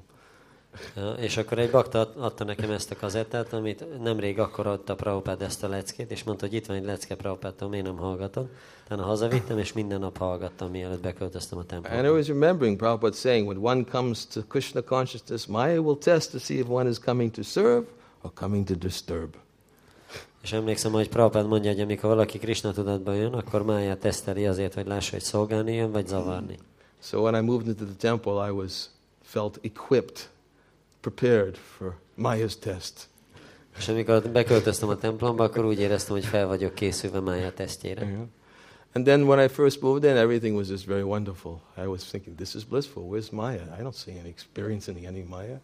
És 1.26 1.36
akkor 1.36 1.58
egy 1.58 1.70
bakta 1.70 2.12
adta 2.16 2.44
nekem 2.44 2.70
ezt 2.70 2.90
a 2.90 2.96
kazettát, 2.96 3.52
amit 3.52 4.02
nemrég 4.02 4.38
akkor 4.38 4.66
adta 4.66 4.94
Prabhupád 4.94 5.42
ezt 5.42 5.64
a 5.64 5.68
leckét, 5.68 6.10
és 6.10 6.24
mondta, 6.24 6.46
hogy 6.46 6.54
itt 6.54 6.66
van 6.66 6.76
egy 6.76 6.84
lecke 6.84 7.14
Prabhupádtól, 7.14 7.68
miért 7.68 7.84
nem 7.84 7.96
hallgatod? 7.96 8.48
Utána 8.84 9.02
hazavittem, 9.02 9.58
és 9.58 9.72
minden 9.72 10.00
nap 10.00 10.16
hallgattam, 10.16 10.70
mielőtt 10.70 11.02
beköltöztem 11.02 11.58
a 11.58 11.74
And 11.74 12.04
I 12.04 12.08
was 12.08 12.26
remembering 12.26 12.76
Prabhupada 12.76 13.16
saying, 13.16 13.46
when 13.46 13.58
one 13.58 13.84
comes 13.84 14.26
to 14.26 14.40
Krishna 14.48 14.82
consciousness, 14.82 15.46
Maya 15.46 15.80
will 15.80 15.98
test 15.98 16.30
to 16.30 16.38
see 16.38 16.58
if 16.58 16.66
one 16.68 16.88
is 16.88 16.98
coming 16.98 17.30
to 17.30 17.42
serve 17.42 17.86
or 18.22 18.32
coming 18.32 18.66
to 18.66 18.74
disturb. 18.74 19.36
És 20.44 20.52
emlékszem, 20.52 20.92
hogy 20.92 21.08
Prabhupád 21.08 21.46
mondja, 21.46 21.70
hogy 21.70 21.80
amikor 21.80 22.10
valaki 22.10 22.38
Krishna 22.38 22.72
tudatba 22.72 23.12
jön, 23.12 23.32
akkor 23.32 23.62
máját 23.62 23.98
teszteli 23.98 24.46
azért, 24.46 24.74
hogy 24.74 24.86
lássa, 24.86 25.10
hogy 25.10 25.22
szolgálni 25.22 25.74
jön, 25.74 25.90
vagy 25.90 26.06
zavarni. 26.06 26.58
So 27.02 27.20
when 27.20 27.42
I 27.42 27.46
moved 27.46 27.66
into 27.66 27.84
the 27.84 27.94
temple, 27.98 28.48
I 28.48 28.50
was 28.50 28.72
felt 29.22 29.60
equipped, 29.62 30.28
prepared 31.00 31.56
for 31.56 31.94
Maya's 32.18 32.58
test. 32.58 33.08
És 33.78 33.88
amikor 33.88 34.22
beköltöztem 34.28 34.88
a 34.88 34.96
templomba, 34.96 35.44
akkor 35.44 35.64
úgy 35.64 35.80
éreztem, 35.80 36.14
hogy 36.14 36.24
fel 36.24 36.46
vagyok 36.46 36.74
készülve 36.74 37.20
mája 37.20 37.52
tesztjére. 37.52 38.06
Yeah. 38.06 38.22
And 38.92 39.04
then 39.04 39.22
when 39.22 39.44
I 39.44 39.48
first 39.48 39.80
moved 39.80 40.04
in, 40.04 40.16
everything 40.16 40.56
was 40.56 40.68
just 40.68 40.86
very 40.86 41.02
wonderful. 41.02 41.60
I 41.76 41.86
was 41.86 42.02
thinking, 42.02 42.36
this 42.36 42.54
is 42.54 42.64
blissful. 42.64 43.02
Where's 43.02 43.30
Maya? 43.30 43.62
I 43.78 43.82
don't 43.82 43.94
see 43.94 44.18
any 44.18 44.28
experience 44.28 44.92
in 44.92 45.06
any 45.06 45.26
Maya. 45.28 45.60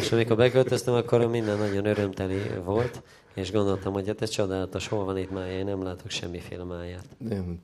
És 0.00 0.12
amikor 0.12 0.36
beköltöztem, 0.36 0.94
akkor 0.94 1.26
minden 1.26 1.58
nagyon 1.58 1.86
örömteli 1.86 2.40
volt, 2.64 3.02
és 3.34 3.52
gondoltam, 3.52 3.92
hogy 3.92 4.06
hát 4.06 4.22
ez 4.22 4.30
csodálatos, 4.30 4.88
hol 4.88 5.04
van 5.04 5.18
itt 5.18 5.30
mája, 5.30 5.58
én 5.58 5.64
nem 5.64 5.82
látok 5.82 6.10
semmiféle 6.10 6.64
máját. 6.64 7.06
And 7.30 7.58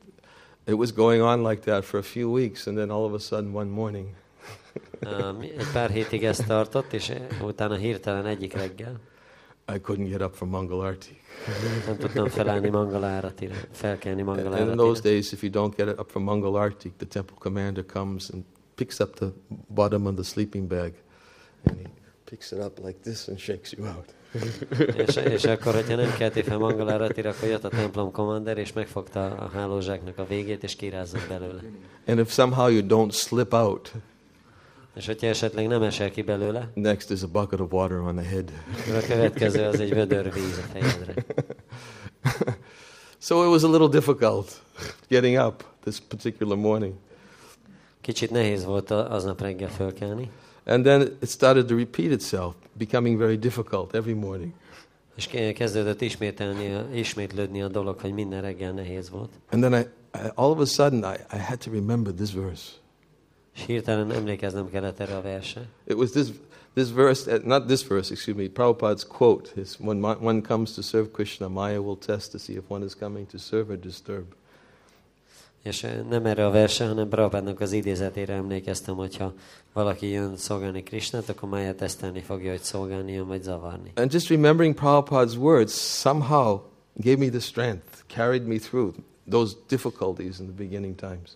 it 0.66 0.74
was 0.74 0.92
going 0.92 1.22
on 1.22 1.48
like 1.48 1.60
that 1.60 1.84
for 1.84 1.98
a 2.00 2.02
few 2.02 2.30
weeks, 2.32 2.66
and 2.66 2.76
then 2.76 2.90
all 2.90 3.04
of 3.04 3.12
a 3.12 3.18
sudden, 3.18 3.54
one 3.54 3.70
morning, 3.70 4.08
Um, 5.06 5.40
Egy 5.40 5.70
pár 5.72 5.90
hétig 5.90 6.24
ez 6.24 6.36
tartott, 6.36 6.92
és 6.92 7.12
utána 7.42 7.74
hirtelen 7.74 8.26
egyik 8.26 8.52
reggel 8.52 9.00
I 9.74 9.78
couldn't 9.78 10.08
get 10.08 10.20
up 10.20 10.34
from 10.34 10.48
Mangal 10.48 10.80
Arti. 10.80 11.20
nem 11.86 11.96
tudtam 11.96 12.28
felállni 12.28 12.68
Mangaláratira, 12.68 13.54
felkelni 13.70 14.20
And, 14.20 14.28
and 14.30 14.38
in 14.38 14.44
those 14.50 14.64
Mangaláratira. 14.66 15.02
days, 15.02 15.32
if 15.32 15.42
you 15.42 15.50
don't 15.50 15.76
get 15.76 15.98
up 15.98 16.10
from 16.10 16.24
Mangal 16.24 16.54
Arti, 16.56 16.92
the 16.96 17.06
temple 17.06 17.36
commander 17.38 17.84
comes 17.84 18.30
and 18.30 18.44
picks 18.74 19.00
up 19.00 19.14
the 19.14 19.32
bottom 19.68 20.06
of 20.06 20.14
the 20.14 20.22
sleeping 20.22 20.68
bag, 20.68 20.94
and 21.64 21.78
he 21.78 21.86
picks 22.24 22.52
it 22.52 22.58
up 22.58 22.78
like 22.78 22.98
this 23.02 23.28
and 23.28 23.38
shakes 23.38 23.72
you 23.72 23.86
out. 23.86 24.04
És, 25.06 25.16
és 25.16 25.44
akkor, 25.44 25.74
hogyha 25.74 25.94
nem 25.96 26.14
kelti 26.18 26.42
fel 26.42 26.58
Mangaláratira, 26.58 27.30
akkor 27.30 27.48
jött 27.48 27.64
a 27.64 27.68
templom 27.68 28.12
kommander, 28.12 28.58
és 28.58 28.72
megfogta 28.72 29.24
a 29.24 29.50
hálózsáknak 29.54 30.18
a 30.18 30.26
végét, 30.26 30.62
és 30.62 30.76
kirázott 30.76 31.28
belőle. 31.28 31.60
And 32.06 32.18
if 32.18 32.32
somehow 32.32 32.68
you 32.68 32.86
don't 32.86 33.12
slip 33.12 33.52
out, 33.52 33.92
És 34.94 35.06
hogyha 35.06 35.26
esetleg 35.26 35.66
nem 35.66 35.82
esel 35.82 36.10
ki 36.10 36.22
belőle, 36.22 36.70
Next 36.74 37.10
is 37.10 37.22
a 37.22 37.26
bucket 37.26 37.60
of 37.60 37.72
water 37.72 37.98
on 37.98 38.16
the 38.16 38.28
head. 38.28 38.50
a 39.02 39.06
következő 39.06 39.64
az 39.64 39.80
egy 39.80 39.94
vödör 39.94 40.32
víz 40.32 40.58
a 40.58 40.78
fejedre. 40.78 41.14
So 43.22 43.44
it 43.44 43.50
was 43.50 43.62
a 43.62 43.68
little 43.68 43.88
difficult 43.88 44.60
getting 45.08 45.36
up 45.36 45.62
this 45.84 46.00
particular 46.00 46.56
morning. 46.56 46.94
Kicsit 48.00 48.30
nehéz 48.30 48.64
volt 48.64 48.90
aznap 48.90 49.40
reggel 49.40 49.68
fölkelni, 49.68 50.30
And 50.64 50.84
then 50.84 51.00
it 51.22 51.28
started 51.28 51.66
to 51.66 51.76
repeat 51.76 52.10
itself, 52.12 52.54
becoming 52.80 53.18
very 53.18 53.36
difficult 53.36 53.94
every 53.94 54.14
morning. 54.14 54.52
és 55.16 55.26
kezdődött 55.54 56.00
ismételni, 56.00 56.96
ismétlődni 56.98 57.62
a 57.62 57.68
dolog, 57.68 58.00
hogy 58.00 58.12
minden 58.12 58.40
reggel 58.40 58.72
nehéz 58.72 59.10
volt. 59.10 59.30
And 59.50 59.62
then 59.62 59.80
I, 59.80 59.84
I 60.18 60.30
all 60.34 60.50
of 60.50 60.58
a 60.58 60.64
sudden, 60.64 60.98
I, 60.98 61.36
I 61.36 61.38
had 61.38 61.58
to 61.58 61.70
remember 61.70 62.12
this 62.12 62.32
verse. 62.32 62.70
És 63.54 63.64
hirtelen 63.64 64.10
emlékeznem 64.10 64.70
kellett 64.70 65.00
erre 65.00 65.16
a 65.16 65.20
verse. 65.20 65.68
It 65.84 65.96
was 65.96 66.10
this, 66.10 66.32
this 66.74 66.90
verse, 66.90 67.34
uh, 67.34 67.44
not 67.44 67.66
this 67.66 67.86
verse, 67.86 68.12
excuse 68.12 68.36
me, 68.36 68.48
Prabhupada's 68.48 69.06
quote 69.06 69.60
is 69.60 69.76
when 69.80 70.04
one 70.04 70.40
comes 70.40 70.74
to 70.74 70.82
serve 70.82 71.10
Krishna, 71.10 71.48
Maya 71.48 71.80
will 71.80 71.98
test 71.98 72.30
to 72.30 72.38
see 72.38 72.56
if 72.56 72.62
one 72.68 72.84
is 72.84 72.94
coming 72.94 73.26
to 73.26 73.38
serve 73.38 73.72
or 73.72 73.76
disturb. 73.76 74.24
És 75.62 75.86
nem 76.08 76.26
erre 76.26 76.46
a 76.46 76.50
verse, 76.50 76.86
hanem 76.86 77.08
Prabhupádnak 77.08 77.60
az 77.60 77.72
idézetére 77.72 78.34
emlékeztem, 78.34 78.94
hogyha 78.94 79.32
valaki 79.72 80.08
jön 80.08 80.36
szolgálni 80.36 80.82
Krisnát, 80.82 81.28
akkor 81.28 81.48
Máját 81.48 81.76
tesztelni 81.76 82.20
fogja, 82.20 82.50
hogy 82.50 82.60
szolgálni 82.60 83.12
jön, 83.12 83.26
vagy 83.26 83.42
zavarni. 83.42 83.92
And 83.94 84.12
just 84.12 84.28
remembering 84.28 84.74
Prabhupada's 84.74 85.36
words 85.36 85.72
somehow 86.00 86.60
gave 86.94 87.16
me 87.16 87.28
the 87.28 87.38
strength, 87.38 87.84
carried 88.06 88.46
me 88.46 88.56
through 88.56 88.94
those 89.30 89.54
difficulties 89.68 90.38
in 90.38 90.46
the 90.46 90.54
beginning 90.56 90.94
times. 90.94 91.30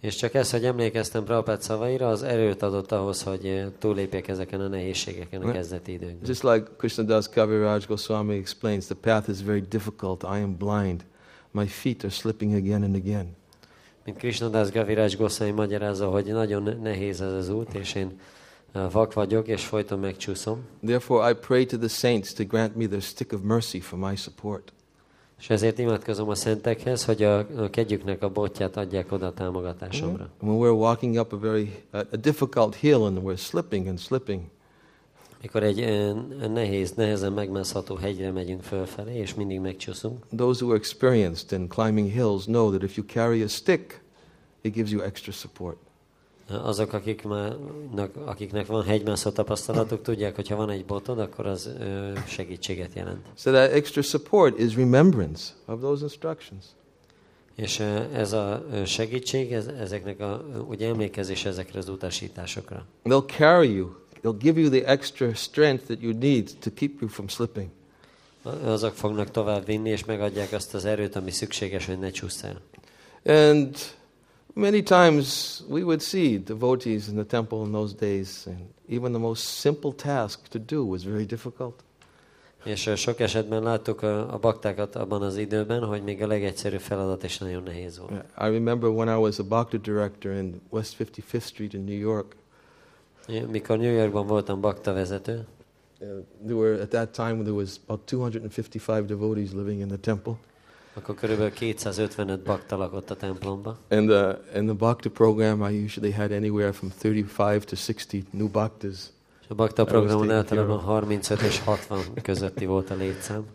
És 0.00 0.14
csak 0.14 0.34
ez, 0.34 0.50
hogy 0.50 0.64
emlékeztem 0.64 1.24
Prabhupád 1.24 1.62
szavaira, 1.62 2.08
az 2.08 2.22
erőt 2.22 2.62
adott 2.62 2.92
ahhoz, 2.92 3.22
hogy 3.22 3.72
túllépjek 3.78 4.28
ezeken 4.28 4.60
a 4.60 4.68
nehézségeken 4.68 5.42
a 5.42 5.52
kezdeti 5.52 5.92
időkben. 5.92 6.28
Just 6.28 6.42
like 6.42 6.66
Krishnadas 6.76 7.28
Kaviraj 7.28 7.80
Goswami 7.88 8.36
explains, 8.36 8.84
the 8.84 8.94
path 8.94 9.28
is 9.28 9.42
very 9.42 9.62
difficult. 9.68 10.22
I 10.22 10.40
am 10.42 10.56
blind. 10.56 11.04
My 11.50 11.66
feet 11.66 12.04
are 12.04 12.12
slipping 12.12 12.54
again 12.54 12.82
and 12.82 12.94
again. 12.94 13.36
Mint 14.06 14.18
Krishnadas 14.18 14.70
Gaviraj 14.70 15.14
Goszai 15.18 15.50
magyarázza, 15.50 16.08
hogy 16.08 16.24
nagyon 16.24 16.62
ne- 16.62 16.74
nehéz 16.74 17.20
ez 17.20 17.32
az 17.32 17.48
út, 17.48 17.74
és 17.74 17.94
én 17.94 18.20
eh, 18.72 18.90
vak 18.90 19.12
vagyok, 19.12 19.48
és 19.48 19.64
folyton 19.64 19.98
megcsúszom. 19.98 20.64
Therefore, 20.82 21.30
I 21.30 21.34
pray 21.34 21.64
to 21.64 21.76
the 21.76 21.88
saints 21.88 22.32
to 22.32 22.44
grant 22.44 22.76
me 22.76 22.86
their 22.86 23.02
stick 23.02 23.32
of 23.32 23.40
mercy 23.42 23.80
for 23.80 23.98
my 23.98 24.16
support. 24.16 24.72
És 25.38 25.50
ezért 25.50 25.78
imádkozom 25.78 26.28
a 26.28 26.34
szentekhez, 26.34 27.04
hogy 27.04 27.22
a, 27.22 27.38
a 27.38 27.70
kegyüknek 27.70 28.22
a 28.22 28.28
botját 28.28 28.76
adják 28.76 29.12
oda 29.12 29.26
a 29.26 29.32
támogatásomra. 29.32 30.28
When 30.40 30.58
we're 30.58 30.78
walking 30.78 31.16
up 31.16 31.32
a 31.32 31.38
very 31.38 31.82
a 31.90 32.16
difficult 32.16 32.74
hill 32.74 33.02
and 33.02 33.18
we're 33.22 33.36
slipping 33.36 33.86
and 33.86 33.98
slipping, 33.98 34.42
Mikor 35.46 35.62
egy 35.62 35.80
eh, 35.80 36.14
nehéz, 36.48 36.92
nehezen 36.92 37.32
megmászható 37.32 37.94
hegyre 37.94 38.30
megyünk 38.30 38.62
fölfelé, 38.62 39.16
és 39.16 39.34
mindig 39.34 39.60
megcsúszunk, 39.60 40.24
those 40.36 40.64
who 40.64 40.72
are 40.72 40.78
experienced 40.78 41.60
in 41.60 41.68
climbing 41.68 42.10
hills 42.10 42.44
know 42.44 42.70
that 42.70 42.82
if 42.82 42.96
you 42.96 43.06
carry 43.06 43.42
a 43.42 43.48
stick, 43.48 44.00
it 44.60 44.72
gives 44.72 44.90
you 44.90 45.02
extra 45.02 45.32
support. 45.32 45.76
azok, 46.48 46.92
akik 46.92 47.22
már, 47.22 47.56
akiknek 48.24 48.66
van 48.66 48.82
hegymászó 48.82 49.30
tapasztalatuk, 49.30 50.02
tudják, 50.02 50.34
hogy 50.34 50.48
ha 50.48 50.56
van 50.56 50.70
egy 50.70 50.84
botod, 50.84 51.18
akkor 51.18 51.46
az 51.46 51.70
segítséget 52.26 52.94
jelent. 52.94 53.26
So 53.36 53.50
that 53.50 53.72
extra 53.72 54.02
support 54.02 54.58
is 54.58 54.74
remembrance 54.74 55.52
of 55.66 55.80
those 55.80 56.02
instructions. 56.02 56.64
És 57.54 57.80
ez 58.12 58.32
a 58.32 58.66
segítség, 58.84 59.52
ez, 59.52 59.66
ezeknek 59.66 60.20
a, 60.20 60.44
ugye 60.68 60.88
emlékezés 60.88 61.44
ezekre 61.44 61.78
az 61.78 61.88
utasításokra. 61.88 62.86
They'll 63.04 63.36
carry 63.36 63.74
you. 63.74 63.88
They'll 64.26 64.38
give 64.38 64.58
you 64.58 64.70
the 64.70 64.84
extra 64.84 65.34
strength 65.34 65.86
that 65.86 66.00
you 66.00 66.12
need 66.12 66.50
to 66.60 66.70
keep 66.70 67.00
you 67.00 67.08
from 67.08 67.28
slipping. 67.28 67.68
Azok 68.64 68.94
fognak 68.94 69.30
tovább 69.30 69.66
vinni, 69.66 69.90
és 69.90 70.04
megadják 70.04 70.52
azt 70.52 70.74
az 70.74 70.84
erőt, 70.84 71.16
ami 71.16 71.30
szükséges, 71.30 71.86
hogy 71.86 71.98
ne. 71.98 72.10
And 73.24 73.76
many 74.52 74.82
times 74.82 75.60
we 75.68 75.82
would 75.82 76.00
see 76.00 76.38
devotees 76.38 77.08
in 77.08 77.14
the 77.14 77.24
temple 77.24 77.58
in 77.58 77.70
those 77.70 77.94
days, 77.98 78.46
and 78.46 78.56
even 78.90 79.12
the 79.12 79.20
most 79.20 79.42
simple 79.42 79.92
task 79.92 80.48
to 80.48 80.58
do 80.58 80.82
was 80.82 81.04
very 81.04 81.24
difficult. 81.24 81.74
És 82.64 82.86
ö, 82.86 82.94
sok 82.94 83.20
esetben 83.20 83.62
láttuk 83.62 84.02
a, 84.02 84.32
a 84.34 84.38
baktákat 84.38 84.96
abban 84.96 85.22
az 85.22 85.36
időben, 85.36 85.84
hogy 85.84 86.02
még 86.02 86.22
a 86.22 86.26
legegyszerűbb 86.26 86.80
feladat 86.80 87.22
is 87.22 87.38
nagyon 87.38 87.62
nehéz 87.62 87.98
volt. 87.98 88.12
I 88.38 88.50
remember 88.52 88.90
when 88.90 89.08
I 89.08 89.20
was 89.20 89.38
a 89.38 89.44
bhakti 89.44 89.78
director 89.78 90.32
in 90.32 90.60
West 90.68 90.96
55th 90.98 91.42
Street 91.42 91.72
in 91.72 91.84
New 91.84 91.98
York. 91.98 92.36
Mikor 93.50 93.78
New 93.78 93.92
Yorkban 93.92 94.26
voltam 94.26 94.60
bakta 94.60 94.92
vezető, 94.92 95.46
Uh, 96.00 96.08
there 96.44 96.54
were 96.58 96.80
at 96.82 96.88
that 96.90 97.12
time 97.14 97.42
there 97.42 97.54
was 97.54 97.80
about 97.86 98.04
255 98.06 99.06
devotees 99.06 99.52
living 99.52 99.80
in 99.80 99.88
the 99.88 99.96
temple, 99.96 100.32
akkor 100.94 101.14
körülbelül 101.14 101.52
255 101.52 102.40
bakta 102.42 102.76
lakott 102.76 103.10
a 103.10 103.16
templomba. 103.16 103.78
and 103.88 104.10
uh, 104.10 104.32
in 104.54 104.66
the 104.66 104.74
bhakti 104.74 105.08
program 105.08 105.70
I 105.70 105.84
usually 105.84 106.12
had 106.12 106.32
anywhere 106.32 106.72
from 106.72 106.90
35 107.02 107.64
to 107.64 107.76
60 107.76 108.26
new 108.30 108.48
bhaktas. 108.48 109.10
És 109.42 109.46
a 109.48 109.54
was 109.54 109.84
programon 109.84 110.30
általában 110.30 110.78
care 110.78 110.82
35 110.82 111.40
és 111.40 111.60
60 111.60 112.00
közötti 112.22 112.66
volt 112.66 112.90
a 112.90 112.94
létszám. 112.94 113.44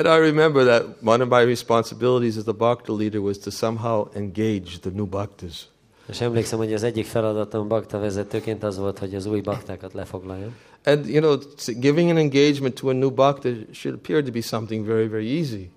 And 0.00 0.08
I 0.08 0.16
remember 0.16 0.64
that 0.64 1.02
one 1.02 1.20
of 1.20 1.28
my 1.28 1.42
responsibilities 1.42 2.38
as 2.38 2.44
the 2.44 2.54
bhakti 2.54 2.90
leader 2.90 3.20
was 3.20 3.36
to 3.40 3.50
somehow 3.50 4.08
engage 4.14 4.78
the 4.78 4.90
new 4.90 5.06
bhaktas. 5.06 5.68
És 6.08 6.20
emlékszem, 6.20 6.58
hogy 6.58 6.72
az 6.72 6.82
egyik 6.82 7.06
feladatom 7.06 7.68
bakta 7.68 7.98
vezetőként 7.98 8.62
az 8.62 8.78
volt, 8.78 8.98
hogy 8.98 9.14
az 9.14 9.26
új 9.26 9.40
baktákat 9.40 9.92
lefoglaljam. 9.92 10.56
And 10.84 11.06
you 11.06 11.20
know, 11.20 11.38
giving 11.80 12.10
an 12.10 12.16
engagement 12.16 12.74
to 12.80 12.88
a 12.88 12.92
new 12.92 13.10
bhakta 13.10 13.48
should 13.72 13.98
appear 13.98 14.22
to 14.22 14.30
be 14.30 14.40
something 14.40 14.86
very, 14.86 15.06
very 15.06 15.36
easy. 15.38 15.70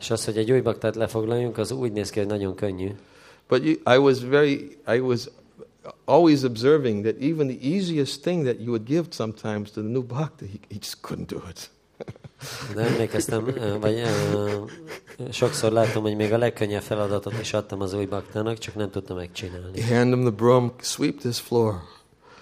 És 0.00 0.10
az, 0.10 0.24
hogy 0.24 0.36
egy 0.36 0.52
új 0.52 0.60
baktát 0.60 0.96
lefoglaljunk, 0.96 1.58
az 1.58 1.72
úgy 1.72 1.92
néz 1.92 2.10
ki, 2.10 2.18
hogy 2.18 2.28
nagyon 2.28 2.54
könnyű. 2.54 2.90
But 3.48 3.64
you, 3.64 3.74
I 3.94 3.98
was 3.98 4.24
very, 4.24 4.78
I 4.94 4.98
was 4.98 5.28
always 6.04 6.42
observing 6.42 7.04
that 7.04 7.14
even 7.20 7.46
the 7.46 7.74
easiest 7.74 8.22
thing 8.22 8.44
that 8.44 8.56
you 8.58 8.68
would 8.68 8.84
give 8.86 9.04
sometimes 9.10 9.70
to 9.70 9.80
the 9.80 9.90
new 9.90 10.02
bhakta, 10.02 10.44
he, 10.44 10.58
he 10.68 10.78
just 10.80 10.96
couldn't 11.02 11.26
do 11.26 11.40
it. 11.48 11.70
De 12.74 12.82
emlékeztem, 12.82 13.54
vagy 13.80 14.02
sokszor 15.30 15.72
látom, 15.72 16.02
hogy 16.02 16.16
még 16.16 16.32
a 16.32 16.38
legkönnyebb 16.38 16.82
feladatot 16.82 17.40
is 17.40 17.52
adtam 17.52 17.80
az 17.80 17.92
új 17.94 18.04
baktának, 18.04 18.58
csak 18.58 18.74
nem 18.74 18.90
tudta 18.90 19.14
megcsinálni. 19.14 19.78
You 19.78 19.96
hand 19.96 20.14
him 20.14 20.20
the 20.20 20.30
broom, 20.30 20.72
sweep 20.80 21.18
this 21.18 21.40
floor. 21.40 21.74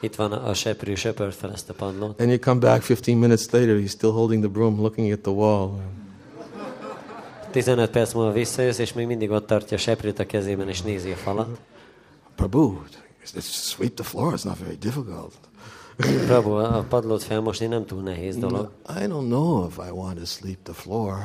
Itt 0.01 0.15
van 0.15 0.33
a 0.33 0.55
seprű, 0.55 0.95
söpört 0.95 1.35
fel 1.35 1.53
ezt 1.53 1.71
a 1.71 1.75
padlót. 1.75 2.21
And 2.21 2.29
you 2.31 2.39
come 2.39 2.59
back 2.59 2.85
15 2.85 3.21
minutes 3.21 3.51
later, 3.51 3.77
he's 3.77 3.91
still 3.91 4.11
holding 4.11 4.43
the 4.43 4.53
broom, 4.53 4.81
looking 4.81 5.13
at 5.13 5.21
the 5.21 5.33
wall. 5.33 5.81
15 7.51 7.91
perc 7.91 8.13
múlva 8.13 8.33
visszajössz, 8.33 8.79
és 8.79 8.93
még 8.93 9.07
mindig 9.07 9.31
ott 9.31 9.47
tartja 9.47 9.77
a 9.77 9.81
seprűt 9.81 10.19
a 10.19 10.27
kezében, 10.27 10.69
és 10.69 10.83
nézi 10.83 11.11
a 11.11 11.17
falat. 11.17 11.59
Prabhu, 12.37 12.77
sweep 13.41 13.95
the 13.95 14.05
floor, 14.05 14.35
it's 14.37 14.45
not 14.45 14.59
very 14.59 14.77
difficult. 14.77 15.33
Prabhu, 16.01 16.51
a 16.51 16.85
padlót 16.89 17.23
felmosni 17.23 17.67
nem 17.67 17.85
túl 17.85 18.03
nehéz 18.03 18.37
dolog. 18.37 18.71
I 18.89 19.07
don't 19.07 19.27
know 19.27 19.67
if 19.67 19.77
I 19.77 19.91
want 19.91 20.19
to 20.19 20.25
sleep 20.25 20.59
the 20.63 20.73
floor. 20.73 21.17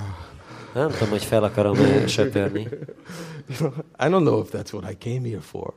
Nem 0.73 0.91
tudom, 0.91 1.09
hogy 1.09 1.23
fel 1.23 1.43
akarom 1.43 1.77
-e 1.77 2.07
söpörni. 2.07 2.59
I 4.03 4.07
don't 4.09 4.23
know 4.23 4.41
if 4.41 4.49
that's 4.51 4.71
what 4.73 4.91
I 4.91 4.97
came 4.97 5.27
here 5.27 5.41
for. 5.41 5.73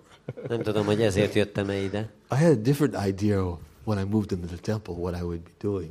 Nem 0.49 0.63
tudom, 0.63 0.85
hogy 0.85 1.03
ezért 1.03 1.35
jöttem-e 1.35 1.83
ide. 1.83 2.11
I 2.31 2.35
had 2.35 2.51
a 2.51 2.61
different 2.61 2.97
idea 3.07 3.59
when 3.85 3.99
I 3.99 4.09
moved 4.11 4.33
into 4.33 4.47
the 4.47 4.57
temple 4.57 4.95
what 4.95 5.21
I 5.21 5.23
would 5.23 5.41
be 5.41 5.51
doing. 5.61 5.91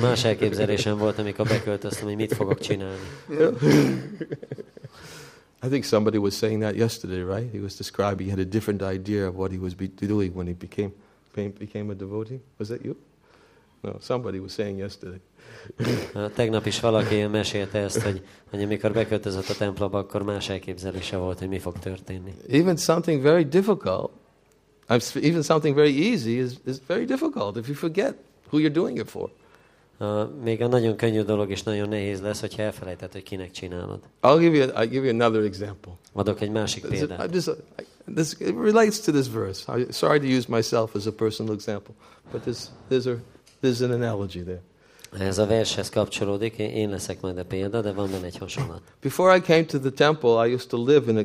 Más 0.00 0.24
elképzelésem 0.24 0.98
volt, 0.98 1.18
amikor 1.18 1.46
beköltöztem, 1.46 2.04
hogy 2.04 2.16
mit 2.16 2.34
fogok 2.34 2.60
csinálni. 2.60 3.02
I 5.64 5.68
think 5.68 5.84
somebody 5.84 6.18
was 6.18 6.34
saying 6.34 6.62
that 6.62 6.74
yesterday, 6.74 7.22
right? 7.22 7.52
He 7.52 7.60
was 7.60 7.76
describing 7.76 8.30
he 8.30 8.36
had 8.36 8.46
a 8.46 8.48
different 8.48 8.82
idea 8.82 9.28
of 9.28 9.34
what 9.34 9.50
he 9.52 9.58
was 9.58 9.74
be 9.74 9.90
doing 10.06 10.34
when 10.34 10.46
he 10.46 10.54
became 10.58 10.92
became- 11.34 11.90
a 11.90 11.94
devotee. 11.94 12.40
Was 12.58 12.68
that 12.68 12.84
you? 12.84 12.94
No, 13.80 13.92
somebody 14.00 14.38
was 14.38 14.52
saying 14.52 14.78
yesterday. 14.78 15.20
Tegnap 16.34 16.66
is 16.66 16.80
valaki 16.80 17.26
mesélte 17.26 17.78
ezt, 17.78 18.02
hogy, 18.02 18.22
hogy 18.50 18.62
amikor 18.62 18.92
beköltözött 18.92 19.48
a 19.48 19.54
templomba, 19.54 19.98
akkor 19.98 20.22
más 20.22 20.48
elképzelése 20.48 21.16
volt, 21.16 21.38
hogy 21.38 21.48
mi 21.48 21.58
fog 21.58 21.78
történni. 21.78 22.34
Even 22.48 22.76
something 22.76 23.22
very 23.22 23.44
difficult, 23.44 24.10
even 25.14 25.42
something 25.42 25.74
very 25.74 26.10
easy 26.10 26.38
is, 26.38 26.50
is 26.66 26.76
very 26.86 27.04
difficult 27.04 27.56
if 27.56 27.66
you 27.66 27.76
forget 27.76 28.14
who 28.50 28.58
you're 28.60 28.72
doing 28.72 28.98
it 28.98 29.08
for. 29.08 29.30
A, 29.98 30.30
még 30.42 30.62
a 30.62 30.66
nagyon 30.66 30.96
könnyű 30.96 31.22
dolog 31.22 31.50
is 31.50 31.62
nagyon 31.62 31.88
nehéz 31.88 32.20
lesz, 32.20 32.40
hogyha 32.40 32.62
elfelejtett, 32.62 33.12
hogy 33.12 33.22
kinek 33.22 33.50
csinálod. 33.50 34.00
I'll 34.22 34.38
give 34.38 34.56
you, 34.56 34.68
I'll 34.68 34.88
give 34.90 35.06
you 35.06 35.20
another 35.20 35.44
example. 35.44 35.92
Adok 36.12 36.40
egy 36.40 36.50
másik 36.50 36.86
példát. 36.86 37.26
I 37.26 37.34
just, 37.34 37.48
I, 37.48 37.82
this, 38.06 38.32
it 38.40 38.54
relates 38.54 39.00
to 39.00 39.12
this 39.12 39.26
verse. 39.26 39.64
I'm 39.68 39.92
sorry 39.92 40.20
to 40.20 40.26
use 40.26 40.48
myself 40.48 40.96
as 40.96 41.06
a 41.06 41.12
personal 41.12 41.54
example, 41.54 41.94
but 42.30 42.44
there's, 42.44 42.70
there's, 42.88 43.06
a, 43.06 43.18
there's 43.60 43.82
an 43.82 43.92
analogy 43.92 44.42
there. 44.42 44.60
Ez 45.18 45.38
a 45.38 45.46
vershez 45.46 45.88
kapcsolódik, 45.88 46.56
én 46.56 46.90
leszek 46.90 47.20
majd 47.20 47.38
a 47.38 47.44
példa, 47.44 47.80
de 47.80 47.92
van 47.92 48.10
benne 48.10 48.26
egy 48.26 48.38
hasonlat. 48.38 48.80
Before 49.00 49.36
I 49.36 49.40
came 49.40 49.64
to 49.64 49.78
the 49.78 49.90
temple, 49.90 50.46
I 50.46 50.54
used 50.54 50.68
to 50.68 50.84
live 50.84 51.10
in 51.10 51.18
a, 51.18 51.24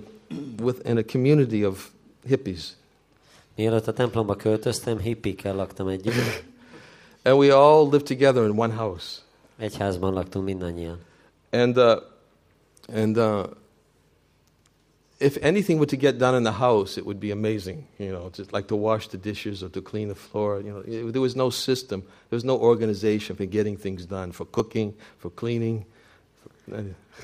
with, 0.63 0.89
in 0.89 0.97
a 0.97 1.03
community 1.03 1.65
of 1.65 1.89
hippies. 2.25 2.75
Mielőtt 3.55 3.87
a 3.87 3.93
templomba 3.93 4.35
költöztem, 4.35 4.99
hippikkel 4.99 5.55
laktam 5.55 5.87
együtt. 5.87 6.43
And 7.23 7.37
we 7.37 7.53
all 7.53 7.89
lived 7.89 8.05
together 8.05 8.43
in 8.43 8.59
one 8.59 8.73
house. 8.73 9.05
Egy 9.57 9.77
házban 9.77 10.13
laktunk 10.13 10.45
mindannyian. 10.45 10.99
And, 11.51 11.77
uh, 11.77 12.01
and 12.93 13.17
uh, 13.17 13.43
if 15.19 15.37
anything 15.41 15.77
were 15.79 15.87
to 15.89 15.97
get 15.97 16.17
done 16.17 16.37
in 16.37 16.43
the 16.43 16.51
house, 16.59 16.97
it 16.99 17.05
would 17.05 17.19
be 17.19 17.31
amazing. 17.31 17.87
You 17.97 18.09
know, 18.11 18.29
just 18.35 18.51
like 18.51 18.67
to 18.67 18.75
wash 18.75 19.07
the 19.07 19.17
dishes 19.17 19.61
or 19.61 19.69
to 19.69 19.81
clean 19.81 20.07
the 20.07 20.15
floor. 20.29 20.61
You 20.63 20.69
know, 20.71 20.81
it- 20.85 21.11
there 21.11 21.21
was 21.21 21.33
no 21.33 21.49
system. 21.49 21.99
There 22.01 22.41
was 22.41 22.43
no 22.43 22.55
organization 22.59 23.35
for 23.35 23.45
getting 23.47 23.79
things 23.79 24.05
done, 24.05 24.31
for 24.31 24.47
cooking, 24.49 24.93
for 25.17 25.31
cleaning. 25.33 25.81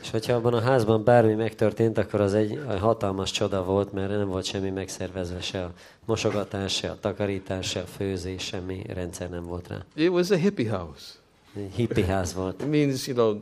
És 0.01 0.10
hogyha 0.10 0.34
abban 0.34 0.53
a 0.53 0.60
házban 0.60 1.03
bármi 1.03 1.34
megtörtént, 1.34 1.97
akkor 1.97 2.21
az 2.21 2.34
egy 2.34 2.60
hatalmas 2.79 3.32
csoda 3.32 3.63
volt, 3.63 3.91
mert 3.93 4.10
nem 4.10 4.27
volt 4.27 4.45
semmi 4.45 4.69
megszervezve, 4.69 5.41
se 5.41 5.63
a 5.63 5.73
mosogatás, 6.06 6.75
se 6.75 6.89
a 6.89 6.97
takarítás, 6.99 7.69
se 7.69 7.79
a 7.79 7.86
főzés, 7.86 8.43
semmi 8.43 8.82
rendszer 8.88 9.29
nem 9.29 9.43
volt 9.43 9.67
rá. 9.67 9.86
it 9.95 10.10
was 10.10 10.29
a 10.29 10.36
hippie 10.36 10.69
house. 10.77 11.13
Egy 11.56 11.71
hippi 11.75 12.01
ház 12.03 12.34
volt. 12.34 12.62
It 12.62 12.69
means, 12.69 13.08
you 13.08 13.15
know, 13.15 13.41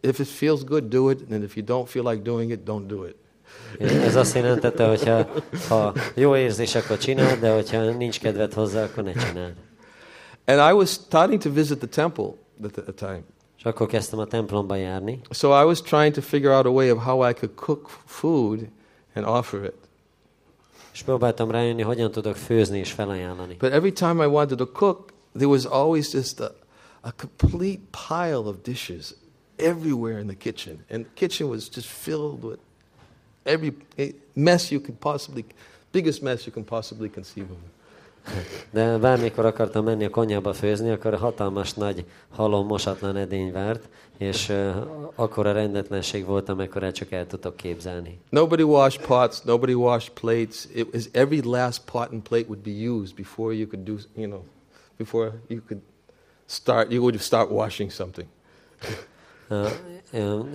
if 0.00 0.18
it 0.18 0.26
feels 0.26 0.64
good, 0.64 0.84
do 0.88 1.10
it. 1.10 1.20
And 1.30 1.42
if 1.42 1.56
you 1.56 1.64
don't 1.66 1.86
feel 1.88 2.04
like 2.10 2.22
doing 2.22 2.50
it, 2.50 2.60
don't 2.64 2.86
do 2.86 3.04
it. 3.06 3.14
Ez 3.78 4.16
azt 4.16 4.34
jelentette, 4.34 4.88
hogy 4.88 5.04
ha, 5.04 5.28
ha 5.68 5.94
jó 6.14 6.36
érzés, 6.36 6.74
akkor 6.74 6.98
csináld, 6.98 7.40
de 7.40 7.54
hogyha 7.54 7.90
nincs 7.90 8.20
kedved 8.20 8.52
hozzá, 8.52 8.84
akkor 8.84 9.04
ne 9.04 9.12
csináld. 9.12 9.54
And 10.46 10.70
I 10.70 10.72
was 10.72 10.90
starting 10.90 11.42
to 11.42 11.50
visit 11.50 11.78
the 11.78 11.88
temple 11.88 12.34
at 12.62 12.72
the 12.72 12.92
time. 12.92 13.22
És 13.58 13.64
akkor 13.64 13.86
kezdtem 13.86 14.18
a 14.18 14.24
templomba 14.24 14.74
járni, 14.74 15.20
So 15.30 15.60
I 15.60 15.64
was 15.64 15.82
trying 15.82 16.14
to 16.14 16.20
figure 16.20 16.54
out 16.54 16.66
a 16.66 16.70
way 16.70 16.90
of 16.90 17.02
how 17.02 17.28
I 17.28 17.32
could 17.32 17.54
cook 17.54 17.90
food 18.04 18.68
and 19.14 19.26
offer 19.26 19.64
it. 19.64 19.74
és 20.92 21.02
próbáltam 21.02 21.50
rájönni, 21.50 21.82
hogyan 21.82 22.10
tudok 22.10 22.36
főzni 22.36 22.78
és 22.78 22.92
felajánlani. 22.92 23.54
But 23.54 23.72
every 23.72 23.92
time 23.92 24.24
I 24.24 24.26
wanted 24.26 24.58
to 24.58 24.66
cook, 24.66 25.12
there 25.32 25.48
was 25.48 25.64
always 25.64 26.12
just 26.12 26.40
a, 26.40 26.54
a 27.00 27.10
complete 27.16 27.80
pile 28.08 28.46
of 28.48 28.56
dishes 28.62 29.14
everywhere 29.56 30.20
in 30.20 30.26
the 30.26 30.36
kitchen. 30.36 30.84
And 30.90 31.04
the 31.04 31.12
kitchen 31.14 31.48
was 31.48 31.68
just 31.74 31.86
filled 31.86 32.42
with 32.44 32.58
every 33.44 33.76
mess 34.32 34.70
you 34.70 34.80
could 34.80 34.98
possibly, 34.98 35.44
biggest 35.90 36.22
mess 36.22 36.46
you 36.46 36.52
can 36.52 36.64
possibly 36.64 37.10
conceive 37.10 37.50
of. 37.50 37.56
De 38.70 38.98
bármikor 38.98 39.44
akartam 39.44 39.84
menni 39.84 40.04
a 40.04 40.10
konyhába 40.10 40.52
főzni, 40.52 40.90
akkor 40.90 41.14
hatalmas 41.14 41.72
nagy 41.72 42.04
halom 42.30 42.66
mosatlan 42.66 43.16
edény 43.16 43.52
várt, 43.52 43.88
és 44.18 44.48
uh, 44.48 44.76
akkora 45.14 45.52
rendetlenség 45.52 46.24
volt, 46.24 46.48
amekkora 46.48 46.92
csak 46.92 47.12
el 47.12 47.26
tudok 47.26 47.56
képzelni. 47.56 48.18
Nobody 48.28 48.62
washed 48.62 49.06
pots, 49.06 49.42
nobody 49.42 49.72
washed 49.72 50.12
plates. 50.12 50.66
It 50.74 50.92
was 50.92 51.08
every 51.12 51.40
last 51.42 51.82
pot 51.84 52.12
and 52.12 52.22
plate 52.22 52.44
would 52.48 52.62
be 52.62 52.88
used 52.90 53.14
before 53.14 53.54
you 53.54 53.66
could 53.66 53.84
do, 53.84 53.96
you 54.16 54.26
know, 54.26 54.44
before 54.96 55.32
you 55.48 55.60
could 55.66 55.80
start, 56.46 56.90
you 56.90 57.00
would 57.00 57.20
start 57.20 57.50
washing 57.50 57.90
something. 57.90 58.26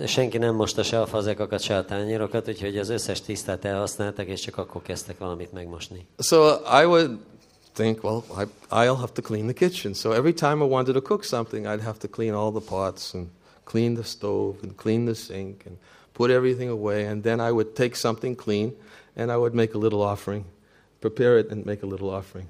Senki 0.06 0.38
nem 0.38 0.54
mosta 0.54 0.82
se 0.82 1.00
a 1.00 1.06
fazekakat, 1.06 1.60
se 1.60 1.76
a 1.76 1.84
tányérokat, 1.84 2.48
úgyhogy 2.48 2.78
az 2.78 2.88
összes 2.88 3.20
tisztát 3.20 3.64
elhasználtak, 3.64 4.26
és 4.26 4.40
csak 4.40 4.56
akkor 4.58 4.82
kezdtek 4.82 5.18
valamit 5.18 5.52
megmosni. 5.52 6.06
So 6.18 6.48
I 6.82 6.84
would 6.84 7.18
think, 7.72 8.04
well, 8.04 8.22
I, 8.38 8.44
I'll 8.70 8.96
have 8.96 9.12
to 9.12 9.22
clean 9.22 9.46
the 9.46 9.68
kitchen. 9.68 9.94
So 9.94 10.12
every 10.12 10.32
time 10.32 10.64
I 10.64 10.68
wanted 10.68 10.94
to 10.94 11.02
cook 11.02 11.24
something, 11.24 11.66
I'd 11.66 11.82
have 11.82 11.98
to 11.98 12.08
clean 12.08 12.34
all 12.34 12.50
the 12.52 12.66
pots 12.66 13.14
and 13.14 13.28
clean 13.64 13.94
the 13.94 14.04
stove 14.04 14.56
and 14.62 14.76
clean 14.76 15.06
the 15.06 15.14
sink 15.14 15.66
and 15.66 15.76
put 16.12 16.30
everything 16.30 16.68
away. 16.68 17.06
And 17.06 17.22
then 17.22 17.40
I 17.40 17.50
would 17.52 17.74
take 17.74 17.96
something 17.96 18.36
clean 18.36 18.72
and 19.16 19.30
I 19.30 19.36
would 19.36 19.54
make 19.54 19.74
a 19.74 19.78
little 19.78 20.02
offering, 20.02 20.44
prepare 21.00 21.38
it 21.38 21.50
and 21.50 21.64
make 21.64 21.82
a 21.82 21.86
little 21.86 22.10
offering. 22.10 22.48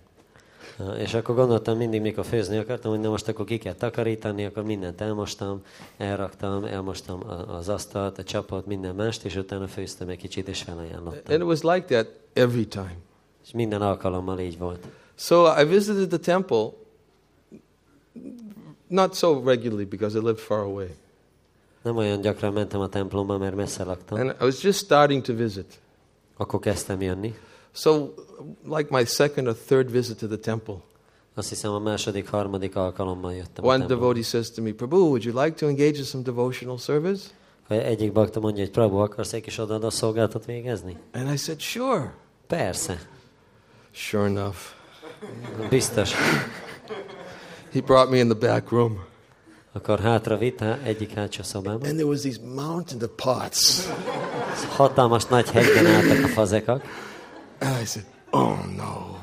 És 0.98 1.14
akkor 1.14 1.34
gondoltam 1.34 1.76
mindig, 1.76 2.00
mikor 2.00 2.24
főzni 2.24 2.56
akartam, 2.56 2.90
hogy 2.90 3.00
na 3.00 3.08
most 3.08 3.28
akkor 3.28 3.44
ki 3.44 3.58
kell 3.58 3.74
takarítani, 3.74 4.44
akkor 4.44 4.62
mindent 4.62 5.00
elmostam, 5.00 5.62
elraktam, 5.96 6.64
elmostam 6.64 7.22
az 7.48 7.68
asztalt, 7.68 8.18
a 8.18 8.22
csapot, 8.22 8.66
minden 8.66 8.94
mást, 8.94 9.24
és 9.24 9.36
utána 9.36 9.66
főztem 9.66 10.08
egy 10.08 10.18
kicsit, 10.18 10.48
és 10.48 10.62
felajánlottam. 10.62 11.32
And 11.32 11.40
it 11.40 11.46
was 11.46 11.60
like 11.62 11.84
that 11.84 12.08
every 12.32 12.66
time. 12.66 12.96
És 13.44 13.50
minden 13.52 13.82
alkalommal 13.82 14.38
így 14.38 14.58
volt. 14.58 14.86
So 15.14 15.60
I 15.60 15.64
visited 15.64 16.08
the 16.08 16.18
temple, 16.18 16.68
not 18.86 19.14
so 19.14 19.42
regularly 19.44 19.84
because 19.84 20.18
I 20.18 20.20
lived 20.20 20.38
far 20.38 20.58
away. 20.58 20.94
Nem 21.82 21.96
olyan 21.96 22.20
gyakran 22.20 22.52
mentem 22.52 22.80
a 22.80 22.88
templomba, 22.88 23.38
mert 23.38 23.54
messze 23.54 23.84
laktam. 23.84 24.18
And 24.18 24.34
I 24.40 24.44
was 24.44 24.62
just 24.62 24.78
starting 24.78 25.22
to 25.22 25.34
visit. 25.34 25.80
Akkor 26.36 26.60
kezdtem 26.60 27.00
jönni. 27.00 27.34
So, 27.72 28.08
like 28.68 28.90
my 28.90 29.04
second 29.04 29.46
or 29.46 29.54
third 29.66 29.90
visit 29.90 30.18
to 30.18 30.26
the 30.26 30.36
temple, 30.36 30.74
Azt 31.34 31.48
hiszem 31.48 31.72
a 31.72 31.78
második, 31.78 32.28
harmadik 32.28 32.76
alkalommal 32.76 33.32
jöttem 33.34 33.64
one 33.64 33.86
devotee 33.86 34.22
says 34.22 34.50
to 34.50 34.62
me, 34.62 34.72
Prabhu, 34.72 34.96
would 34.96 35.24
you 35.24 35.42
like 35.42 35.54
to 35.54 35.66
engage 35.66 35.98
in 35.98 36.04
some 36.04 36.22
devotional 36.22 36.78
service? 36.78 37.22
Egyik 37.68 38.12
bakta 38.12 38.40
mondja, 38.40 38.62
hogy 38.62 38.72
Prabhu, 38.72 38.96
akarsz 38.96 39.32
egy 39.32 39.42
kis 39.42 39.58
odaadó 39.58 39.90
szolgáltat 39.90 40.44
végezni? 40.44 40.96
And 41.12 41.32
I 41.32 41.36
said, 41.36 41.60
Sure. 41.60 42.14
Persze. 42.46 42.98
Sure 43.92 44.24
enough, 44.24 44.56
Biztos. 45.68 46.12
he 47.72 47.80
brought 47.80 48.10
me 48.10 48.18
in 48.18 48.28
the 48.28 48.38
back 48.48 48.70
room. 48.70 49.04
Akkor 49.72 49.98
hátra 49.98 50.36
vitt 50.36 50.60
egyik 50.60 51.12
hátsó 51.12 51.42
szobába. 51.42 51.86
And 51.86 51.94
there 51.94 52.04
was 52.04 52.20
these 52.20 52.40
mountain 52.54 53.02
of 53.02 53.10
pots. 53.16 53.86
Hatalmas 54.76 55.24
nagy 55.24 55.50
hegyben 55.50 55.86
álltak 55.86 56.24
a 56.24 56.28
fazekak. 56.28 56.84
I 57.60 57.84
said, 57.84 58.04
Oh 58.30 58.58
no. 58.76 59.18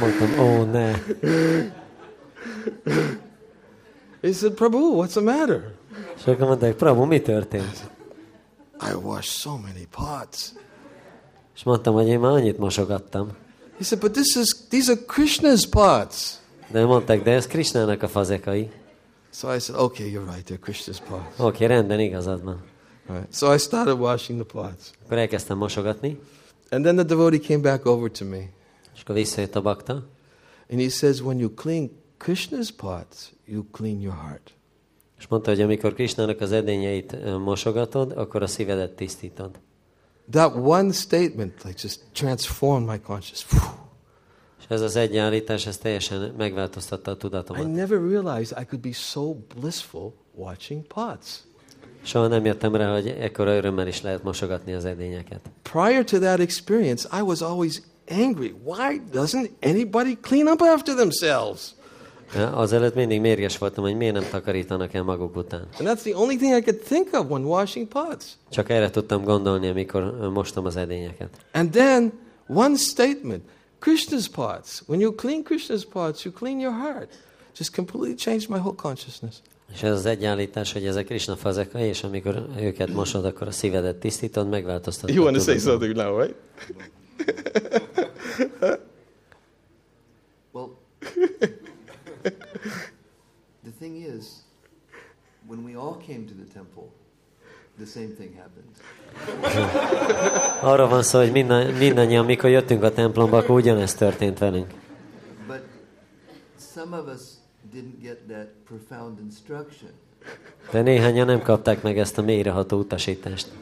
Mondtam, 0.00 0.38
ó, 0.38 0.64
ne. 0.64 0.92
He 4.22 4.32
said, 4.32 4.54
Prabhu, 4.54 4.96
what's 4.96 5.14
the 5.14 5.20
matter? 5.20 5.74
És 6.16 6.26
akkor 6.26 6.46
mondták, 6.46 6.74
Prabhu, 6.74 7.04
mi 7.04 7.20
történt? 7.20 7.90
I 8.90 8.94
washed 8.94 9.30
so 9.30 9.56
many 9.56 9.86
pots. 9.90 10.52
És 11.54 11.62
mondtam, 11.62 11.94
hogy 11.94 12.06
én 12.06 12.20
már 12.20 12.30
annyit 12.30 12.58
mosogattam. 12.58 13.28
He 13.78 13.84
said, 13.84 14.00
But 14.00 14.12
this 14.12 14.34
is 14.34 14.54
these 14.68 14.92
are 14.92 15.00
Krishna's 15.06 15.64
pots. 15.70 16.34
De 16.70 16.84
mondták, 16.84 17.22
de 17.22 17.30
ez 17.30 17.46
Krisnának 17.46 18.02
a 18.02 18.08
fazekai. 18.08 18.70
So 19.30 19.54
I 19.54 19.58
said, 19.58 19.80
Okay, 19.80 20.12
you're 20.12 20.34
right, 20.34 20.50
they're 20.50 20.64
Krishna's 20.64 21.00
pots. 21.08 21.38
Oké, 21.38 21.64
okay, 21.64 21.66
rendben, 21.66 22.00
igazad 22.00 22.42
van. 22.42 22.62
Right. 23.08 23.34
So 23.34 23.54
I 23.54 23.58
started 23.58 23.98
washing 23.98 24.46
the 24.46 24.60
pots. 24.60 24.90
Akkor 25.04 25.18
elkezdtem 25.18 25.56
mosogatni, 25.56 26.18
And 26.72 26.84
then 26.84 26.94
the 26.96 27.04
devotee 27.04 27.38
came 27.38 27.60
back 27.60 27.86
over 27.86 28.10
to 28.10 28.24
me. 28.24 28.48
és 28.94 29.00
akkor 29.02 29.14
visszajött 29.14 29.54
a 29.56 29.60
bakta, 29.62 29.92
And 30.70 30.80
he 30.80 30.88
says, 30.88 31.20
When 31.20 31.38
you 31.38 31.54
clean 31.54 31.90
Krishna's 32.18 32.68
pots, 32.76 33.32
you 33.46 33.64
clean 33.70 34.00
your 34.00 34.16
heart. 34.16 34.54
és 35.18 35.26
mondta, 35.26 35.50
hogy 35.50 35.60
amikor 35.60 35.94
Krisnának 35.94 36.40
az 36.40 36.52
edényeit 36.52 37.38
mosogatod, 37.38 38.12
akkor 38.12 38.42
a 38.42 38.46
szívedet 38.46 38.90
tisztítod. 38.92 39.60
That 40.30 40.54
one 40.56 40.92
statement 40.92 41.62
like 41.64 41.78
just 41.82 42.00
transformed 42.12 42.88
my 42.88 43.00
consciousness. 43.00 43.62
És 44.58 44.64
ez 44.68 44.80
az 44.80 44.96
egy 44.96 45.16
állítás, 45.16 45.66
ez 45.66 45.78
teljesen 45.78 46.34
megváltoztatta 46.36 47.10
a 47.10 47.14
I 47.14 47.16
tudatomat. 47.18 47.72
never 47.72 48.00
realized 48.00 48.58
I 48.60 48.64
could 48.64 48.80
be 48.80 48.92
so 48.92 49.34
blissful 49.60 50.12
watching 50.34 50.86
pots. 50.86 51.42
Soha 52.02 52.26
nem 52.26 52.44
jöttem 52.44 52.74
rá, 52.74 52.92
hogy 52.92 53.06
ekkora 53.08 53.54
örömmel 53.54 53.86
is 53.86 54.02
lehet 54.02 54.22
mosogatni 54.22 54.72
az 54.72 54.84
edényeket. 54.84 55.40
Prior 55.62 56.04
to 56.04 56.18
that 56.18 56.40
experience, 56.40 57.08
I 57.18 57.20
was 57.20 57.40
always 57.40 57.82
angry. 58.10 58.54
Why 58.64 59.00
doesn't 59.12 59.50
anybody 59.62 60.18
clean 60.20 60.46
up 60.46 60.60
after 60.60 60.94
themselves? 60.94 61.74
Azelőtt 62.52 62.94
mindig 62.94 63.20
mérges 63.20 63.58
voltam, 63.58 63.84
hogy 63.84 63.96
miért 63.96 64.14
nem 64.14 64.24
takarítanak 64.30 64.94
el 64.94 65.02
maguk 65.02 65.36
után. 65.36 65.68
And 65.78 65.88
that's 65.88 66.02
the 66.02 66.16
only 66.16 66.36
thing 66.36 66.56
I 66.56 66.62
could 66.62 66.80
think 66.80 67.08
of 67.12 67.30
when 67.30 67.44
washing 67.44 67.88
pots. 67.88 68.24
Csak 68.50 68.70
erre 68.70 68.90
tudtam 68.90 69.24
gondolni, 69.24 69.68
amikor 69.68 70.30
mostam 70.32 70.64
az 70.64 70.76
edényeket. 70.76 71.28
And 71.52 71.70
then 71.70 72.12
one 72.46 72.76
statement 72.76 73.42
Krishna's 73.80 74.28
pots. 74.28 74.82
When 74.86 75.00
you 75.00 75.14
clean 75.14 75.42
Krishna's 75.42 75.84
pots, 75.84 76.24
you 76.24 76.34
clean 76.34 76.60
your 76.60 76.72
heart. 76.72 77.08
Just 77.58 77.74
completely 77.74 78.14
changed 78.14 78.48
my 78.48 78.58
whole 78.58 78.74
consciousness. 78.74 79.34
És 79.72 79.82
ez 79.82 79.92
az 79.92 80.06
egy 80.06 80.24
állítás, 80.24 80.72
hogy 80.72 80.86
ezek 80.86 81.06
Krishna 81.06 81.36
fazekai, 81.36 81.86
és 81.86 82.02
amikor 82.02 82.46
őket 82.58 82.88
mosod, 82.92 83.24
akkor 83.24 83.46
a 83.46 83.50
szívedet 83.50 83.96
tisztítod, 83.96 84.48
megváltoztatod. 84.48 85.14
You 85.14 85.24
want 85.24 85.36
to 85.36 85.42
say 85.42 85.58
something 85.58 85.96
now, 85.96 86.18
right? 86.20 86.34
Well, 90.52 90.68
the 93.62 93.72
thing 93.78 93.96
is, 93.96 94.24
when 95.46 95.64
we 95.64 95.74
all 95.74 95.96
came 96.06 96.24
to 96.26 96.34
the 96.34 96.52
temple, 96.52 96.84
the 97.78 97.86
same 97.86 98.14
thing 98.18 98.34
happened. 98.36 98.70
Arra 100.62 100.88
van 100.88 101.02
szó, 101.02 101.18
hogy 101.18 101.32
minden, 101.32 101.74
mindannyian, 101.74 102.24
mikor 102.24 102.50
jöttünk 102.50 102.82
a 102.82 102.92
templomba, 102.92 103.36
akkor 103.38 103.56
ugyanezt 103.56 103.98
történt 103.98 104.38
velünk. 104.38 104.74
But 105.46 105.62
some 106.74 106.98
of 106.98 107.06
us 107.14 107.20
De 110.70 110.82
néhányan 110.82 111.26
nem 111.26 111.42
kapták 111.42 111.82
meg 111.82 111.98
ezt 111.98 112.18
a 112.18 112.22
mélyreható 112.22 112.78
utasítást. 112.78 113.52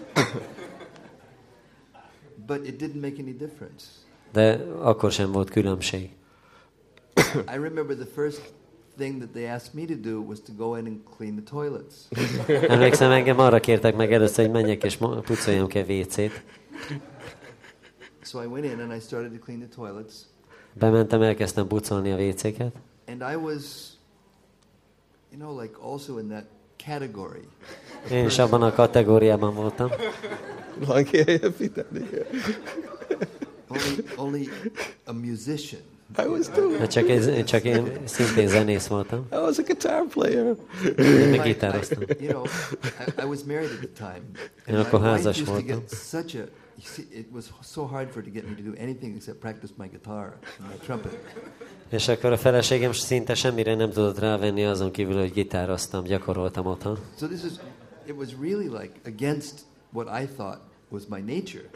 But 2.47 2.67
it 2.67 2.83
didn't 2.83 3.01
make 3.01 3.15
any 3.19 3.37
difference. 3.37 3.87
De 4.33 4.67
akkor 4.79 5.13
sem 5.13 5.33
volt 5.33 5.51
különbség. 5.51 6.11
I 7.35 7.57
remember 7.57 7.97
the 7.97 8.09
first 8.15 8.53
thing 8.97 9.19
that 9.19 9.31
they 9.31 9.47
asked 9.47 9.75
me 9.75 9.87
to 9.87 9.95
do 9.95 10.21
was 10.21 10.41
to 10.41 10.53
go 10.57 10.77
in 10.77 10.87
and 10.87 10.99
clean 11.17 11.35
the 11.35 11.45
toilets. 11.51 11.95
Emlékszem, 12.69 13.11
engem 13.11 13.39
arra 13.39 13.61
kértek 13.61 13.97
meg 13.97 14.13
először, 14.13 14.45
hogy 14.45 14.55
menjek 14.55 14.85
és 14.85 14.97
pucoljam 14.97 15.67
ki 15.67 15.79
a 15.79 15.83
WC-t. 15.83 16.43
So 18.23 18.43
I 18.43 18.47
went 18.47 18.65
in 18.65 18.81
and 18.81 18.93
I 18.93 19.01
started 19.01 19.33
to 19.33 19.39
clean 19.39 19.61
the 19.61 19.69
toilets. 19.69 20.15
Bementem, 20.73 21.23
elkezdtem 21.23 21.67
pucolni 21.67 22.13
a 22.13 22.17
WC-ket, 22.17 22.73
And 23.11 23.23
I 23.23 23.37
was, 23.37 23.97
you 25.31 25.39
know, 25.39 25.63
like 25.63 25.75
also 25.83 26.19
in 26.19 26.29
that 26.29 26.45
category. 26.77 27.49
én 28.11 28.25
is 28.25 28.39
abban 28.39 28.63
a 28.63 28.73
kategóriában 28.73 29.55
voltam. 29.55 29.91
Only, 33.69 34.05
only 34.17 34.49
a 35.05 35.13
musician. 35.13 35.81
I 36.19 36.27
was 36.27 36.49
too. 36.49 36.79
Hát 36.79 36.91
csak, 36.91 37.09
ez, 37.09 37.45
csak 37.45 37.63
én 37.65 37.99
szintén 38.05 38.49
zenész 38.49 38.87
voltam. 38.87 39.27
I 39.33 39.37
was 39.37 39.59
a 39.59 39.63
guitar 39.63 40.07
player. 40.07 40.57
Én 40.99 41.29
meg 41.29 41.43
gitároztam. 41.43 42.03
You 42.21 42.29
know, 42.29 42.45
I, 43.07 43.23
I 43.23 43.25
was 43.25 43.43
married 43.47 43.71
at 43.71 43.79
the 43.79 44.07
time. 44.07 44.23
Én 44.67 44.75
akkor 44.75 45.01
házas 45.01 45.37
used 45.37 45.47
to 45.47 45.53
voltam. 45.53 45.79
get 45.79 45.91
such 45.91 46.37
a, 46.37 46.45
see, 46.83 47.07
it 47.11 47.27
was 47.33 47.51
so 47.63 47.87
hard 47.87 48.09
for 48.09 48.23
her 48.23 48.25
to 48.25 48.31
get 48.31 48.49
me 48.49 48.55
to 48.55 48.63
do 48.63 48.75
anything 48.79 49.17
except 49.17 49.39
practice 49.41 49.73
my 49.77 49.89
guitar 49.89 50.39
and 50.59 50.69
my 50.69 50.77
trumpet. 50.85 51.19
És 51.91 52.09
akkor 52.09 52.33
a 52.33 52.37
feleségem 52.37 52.93
szinte 52.93 53.35
semmire 53.35 53.75
nem 53.75 53.91
tudott 53.91 54.19
rávenni 54.19 54.65
azon 54.65 54.91
kívül, 54.91 55.19
hogy 55.19 55.33
gitároztam, 55.33 56.05
gyakoroltam 56.05 56.67
otthon. 56.67 56.99
So 57.19 57.27
this 57.27 57.45
is, 57.45 57.53
it 58.07 58.17
was 58.17 58.29
really 58.41 58.69
like 58.69 58.93
against 59.05 59.61
what 59.93 60.23
I 60.23 60.27
thought 60.37 60.70
was 60.91 61.03
my 61.09 61.21
nature. 61.35 61.71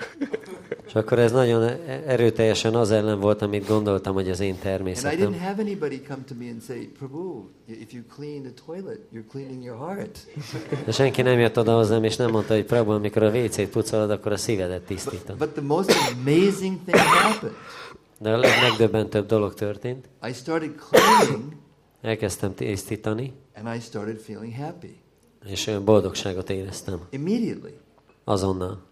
És 0.87 0.95
akkor 0.95 1.19
ez 1.19 1.33
nagyon 1.33 1.63
erőteljesen 2.07 2.75
az 2.75 2.91
ellen 2.91 3.21
volt, 3.21 3.43
amit 3.43 3.67
gondoltam, 3.67 4.15
hogy 4.15 4.31
az 4.31 4.41
én 4.41 4.49
And 4.51 4.59
I 4.59 4.61
didn't 4.61 4.63
természetem. 4.71 5.33
have 5.41 5.63
anybody 5.63 6.03
come 6.03 6.23
to 6.29 6.35
me 6.39 6.49
and 6.51 6.63
say, 6.63 6.87
Prabhu, 6.99 7.45
if 7.67 7.93
you 7.93 8.03
clean 8.17 8.43
the 8.43 8.53
toilet, 8.67 8.99
you're 9.15 9.31
cleaning 9.31 9.65
your 9.65 9.79
heart. 9.79 10.19
De 10.85 10.93
senki 10.93 11.23
nem 11.23 11.39
jött 11.39 11.59
oda 11.59 11.75
hozzám, 11.75 12.05
és 12.05 12.17
nem 12.17 12.31
mondta, 12.31 12.55
hogy 12.55 12.65
Prabhu, 12.65 12.91
amikor 12.93 13.23
a 13.23 13.31
WC-t 13.31 13.69
pucolod, 13.69 14.11
akkor 14.11 14.33
a 14.33 14.37
szívedet 14.37 14.83
tisztítom. 14.83 15.37
But 15.39 15.49
the 15.51 15.63
most 15.63 15.91
amazing 16.13 16.79
thing 16.87 16.97
happened. 16.97 17.55
De 18.19 18.33
a 18.33 18.37
legmegdöbbentőbb 18.37 19.27
dolog 19.27 19.55
történt. 19.55 20.09
I 20.29 20.33
started 20.33 20.75
cleaning 20.89 21.53
Elkezdtem 22.03 22.55
tisztítani, 22.55 23.33
and 23.55 23.77
I 23.77 23.81
started 23.81 24.19
feeling 24.19 24.55
happy. 24.55 24.97
és 25.47 25.71
boldogságot 25.85 26.51
éreztem. 26.51 27.01
Immediately. 27.11 27.73
Azonnal. 28.25 28.83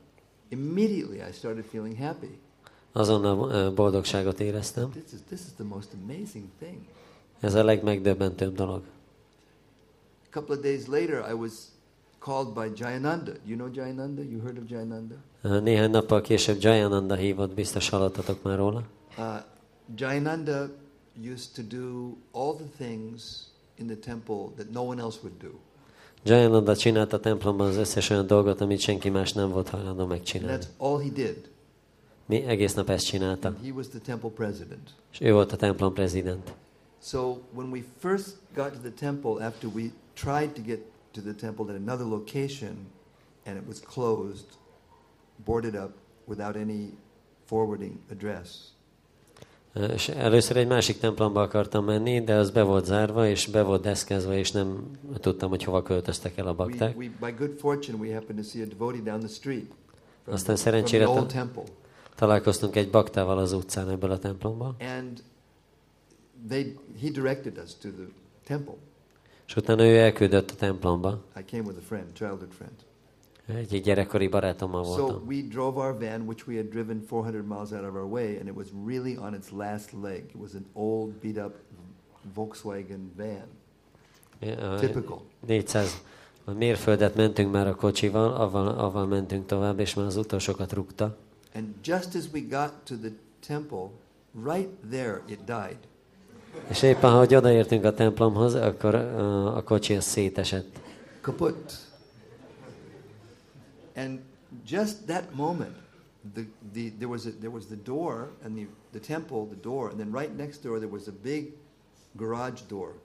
Immediately 0.53 1.19
I 1.29 1.33
started 1.33 1.65
feeling 1.65 1.97
happy. 1.97 2.39
Azonnal 2.93 3.51
ö, 3.51 3.73
boldogságot 3.75 4.41
éreztem. 4.41 4.91
This 4.91 5.13
is, 5.13 5.21
this 5.29 5.41
is 5.41 5.53
the 5.57 5.65
most 5.65 5.89
amazing 6.03 6.45
thing. 6.59 6.77
Ez 7.41 7.55
a 7.55 7.65
legmegdöbbentőbb 7.65 8.55
dolog. 8.55 8.83
A 10.31 10.39
couple 10.39 10.55
of 10.55 10.63
days 10.63 10.87
later, 10.87 11.31
I 11.31 11.33
was 11.35 11.53
called 12.19 12.53
by 12.55 12.83
Jayananda. 12.83 13.33
You 13.47 13.57
know 13.57 13.71
Jayananda? 13.75 14.23
You 14.31 14.41
heard 14.41 14.59
of 14.59 14.71
Jayananda? 14.71 15.15
Ö, 15.43 15.61
Néhány 15.61 15.91
nappal 15.91 16.21
később 16.21 16.57
Jayananda 16.61 17.15
hívott, 17.15 17.55
biztos 17.55 17.89
hallottatok 17.89 18.43
már 18.43 18.57
róla. 18.59 18.83
Uh, 19.19 19.25
Jayananda 19.97 20.69
used 21.33 21.53
to 21.55 21.63
do 21.63 22.13
all 22.33 22.55
the 22.55 22.85
things 22.87 23.47
in 23.79 23.87
the 23.87 23.97
temple 23.97 24.45
that 24.57 24.71
no 24.71 24.83
one 24.83 25.01
else 25.03 25.19
would 25.23 25.39
do. 25.43 25.51
Jayananda 26.25 26.77
csinálta 26.77 27.17
a 27.17 27.21
templomban 27.21 27.67
az 27.67 27.77
összes 27.77 28.11
olyan 28.11 28.27
dolgot, 28.27 28.61
amit 28.61 28.81
senki 28.81 29.09
más 29.11 29.33
nem 29.33 29.51
volt 29.51 29.69
hajlandó 29.69 30.01
And 30.01 30.11
megcsinálni. 30.11 30.59
that's 30.63 30.69
all 30.79 31.01
he 31.01 31.09
did. 31.09 31.51
Mi 32.27 32.43
egész 32.43 32.75
nap 32.75 32.91
ezt 32.91 33.07
csinálta. 33.07 33.49
And 33.49 33.65
he 33.65 33.73
was 33.73 33.89
the 33.89 33.99
temple 33.99 34.31
president. 34.31 34.91
És 35.13 35.21
ő 35.21 35.33
volt 35.33 35.53
a 35.53 35.57
templom 35.57 35.95
prezident. 35.95 36.55
So 37.03 37.37
when 37.55 37.71
we 37.71 37.81
first 37.99 38.37
got 38.55 38.73
to 38.73 38.79
the 38.79 38.91
temple, 38.91 39.47
after 39.47 39.71
we 39.75 39.83
tried 40.15 40.51
to 40.53 40.63
get 40.63 40.81
to 41.13 41.21
the 41.21 41.35
temple 41.35 41.65
at 41.75 41.81
another 41.81 42.07
location, 42.07 42.77
and 43.47 43.57
it 43.57 43.63
was 43.67 43.81
closed, 43.81 44.45
boarded 45.45 45.75
up, 45.75 45.91
without 46.27 46.57
any 46.57 46.93
forwarding 47.45 47.99
address. 48.11 48.73
És 49.75 50.09
először 50.09 50.57
egy 50.57 50.67
másik 50.67 50.99
templomba 50.99 51.43
akartam 51.43 51.85
menni, 51.85 52.25
de 52.25 52.35
az 52.35 52.51
be 52.51 52.63
volt 52.63 52.85
zárva, 52.85 53.29
és 53.29 53.47
be 53.47 53.63
volt 53.63 53.83
deszkezve, 53.83 54.39
és 54.39 54.51
nem 54.51 54.91
tudtam, 55.21 55.49
hogy 55.49 55.65
hova 55.65 55.83
költöztek 55.83 56.37
el 56.37 56.47
a 56.47 56.55
bakták. 56.55 56.97
Aztán 60.25 60.57
szerencsére 60.57 61.09
találkoztunk 62.15 62.77
egy 62.77 62.91
baktával 62.91 63.39
az 63.39 63.53
utcán 63.53 63.89
ebből 63.89 64.11
a 64.11 64.19
templomban, 64.19 64.77
And 64.99 65.23
he 67.01 67.11
directed 67.11 67.59
us 67.65 67.75
to 67.75 67.89
the 67.89 68.07
temple. 68.47 68.75
és 69.47 69.57
utána 69.57 69.85
ő 69.85 69.99
elküldött 69.99 70.51
a 70.51 70.55
templomba. 70.55 71.25
I 71.37 71.45
came 71.51 71.63
with 71.63 71.79
a 71.79 71.83
friend, 71.83 72.13
childhood 72.13 72.53
friend. 72.57 72.75
Egy, 73.47 73.81
gyerekkori 73.83 74.29
barátommal 74.29 74.85
So 74.85 74.97
voltam. 74.97 75.27
we 75.27 75.37
drove 75.49 75.79
our 75.81 75.99
van, 75.99 76.21
which 76.27 76.47
we 76.49 76.57
had 76.57 76.67
driven 76.69 77.03
400 77.09 77.45
miles 77.47 77.73
out 77.73 77.83
of 77.85 77.95
our 77.95 78.11
way, 78.11 78.37
and 78.39 78.49
it 78.49 78.55
was 78.55 78.67
really 78.87 79.17
on 79.17 79.35
its 79.35 79.51
last 79.51 79.93
leg. 80.03 80.25
It 80.35 80.41
was 80.41 80.55
an 80.55 80.67
old, 80.73 81.11
beat 81.21 81.37
up 81.37 81.55
Volkswagen 82.35 83.13
van. 83.17 83.45
Ö, 84.41 84.79
Typical. 84.79 85.23
400 85.47 86.03
mérföldet 86.59 87.15
mentünk 87.15 87.53
már 87.53 87.67
a 87.67 87.75
kocsival, 87.75 88.35
avval, 88.35 88.69
avval 88.69 89.07
mentünk 89.07 89.47
tovább, 89.47 89.79
és 89.79 89.95
már 89.95 90.07
az 90.07 90.17
utolsókat 90.17 90.73
rúgta. 90.73 91.17
And 91.55 91.67
just 91.85 92.15
as 92.15 92.25
we 92.33 92.41
got 92.41 92.73
to 92.85 92.95
the 92.97 93.11
temple, 93.47 93.89
right 94.45 94.69
there 94.91 95.23
it 95.27 95.45
died. 95.45 95.79
És 96.69 96.83
éppen, 96.83 97.11
ahogy 97.13 97.35
odaértünk 97.35 97.85
a 97.85 97.95
templomhoz, 97.95 98.55
akkor 98.55 98.95
ö, 98.95 99.47
a 99.47 99.63
kocsi 99.63 99.95
az 99.95 100.05
szétesett. 100.05 100.81
Kaput. 101.21 101.73
And 103.95 104.19
just 104.65 105.07
that 105.07 105.35
moment, 105.35 105.77
the, 106.35 106.45
the, 106.73 106.91
there, 106.99 107.09
was 107.09 107.27
a, 107.27 107.31
there 107.31 107.51
was 107.51 107.67
the 107.67 107.77
door, 107.85 108.31
and 108.45 108.57
the, 108.57 108.67
the 108.93 109.01
temple, 109.01 109.47
the 109.47 109.61
door, 109.61 109.91
and 109.91 109.99
then 109.99 110.13
right 110.13 110.37
next 110.37 110.63
door 110.63 110.79
there 110.79 110.93
was 110.93 111.09
a 111.09 111.15
big 111.23 111.53
garage 112.13 112.63
door. 112.69 113.01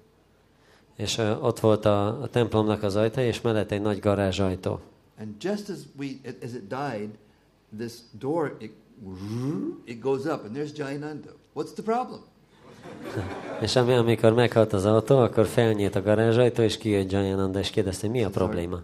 És 0.96 1.18
ott 1.18 1.60
volt 1.60 1.86
a, 1.86 2.22
a 2.22 2.28
templomnak 2.28 2.84
az 2.84 3.00
és 3.16 3.42
mellett 3.42 3.72
egy 3.72 3.82
nagy 3.82 4.00
garázsajtó. 4.00 4.80
And 5.20 5.44
just 5.44 5.70
as 5.70 5.78
we, 5.98 6.08
as 6.44 6.54
it 6.54 6.68
died, 6.68 7.10
this 7.78 7.94
door 8.12 8.56
it, 8.60 8.72
it 9.86 10.00
goes 10.00 10.26
up, 10.26 10.44
and 10.44 10.56
there's 10.56 10.78
Jayananda. 10.78 11.30
What's 11.56 11.74
the 11.74 11.84
problem? 11.84 12.22
És 13.62 13.76
ami, 13.76 13.94
amikor 13.94 14.34
meghalt 14.34 14.74
az 14.74 14.86
autó, 14.86 15.18
akkor 15.18 15.46
felnyílt 15.46 15.96
a 15.96 16.02
garázsajtó, 16.02 16.62
és 16.64 16.78
kijött 16.78 17.12
Jayananda, 17.12 17.60
és 17.60 17.70
kérdezte, 17.70 18.08
mi 18.08 18.24
a 18.24 18.30
probléma. 18.30 18.82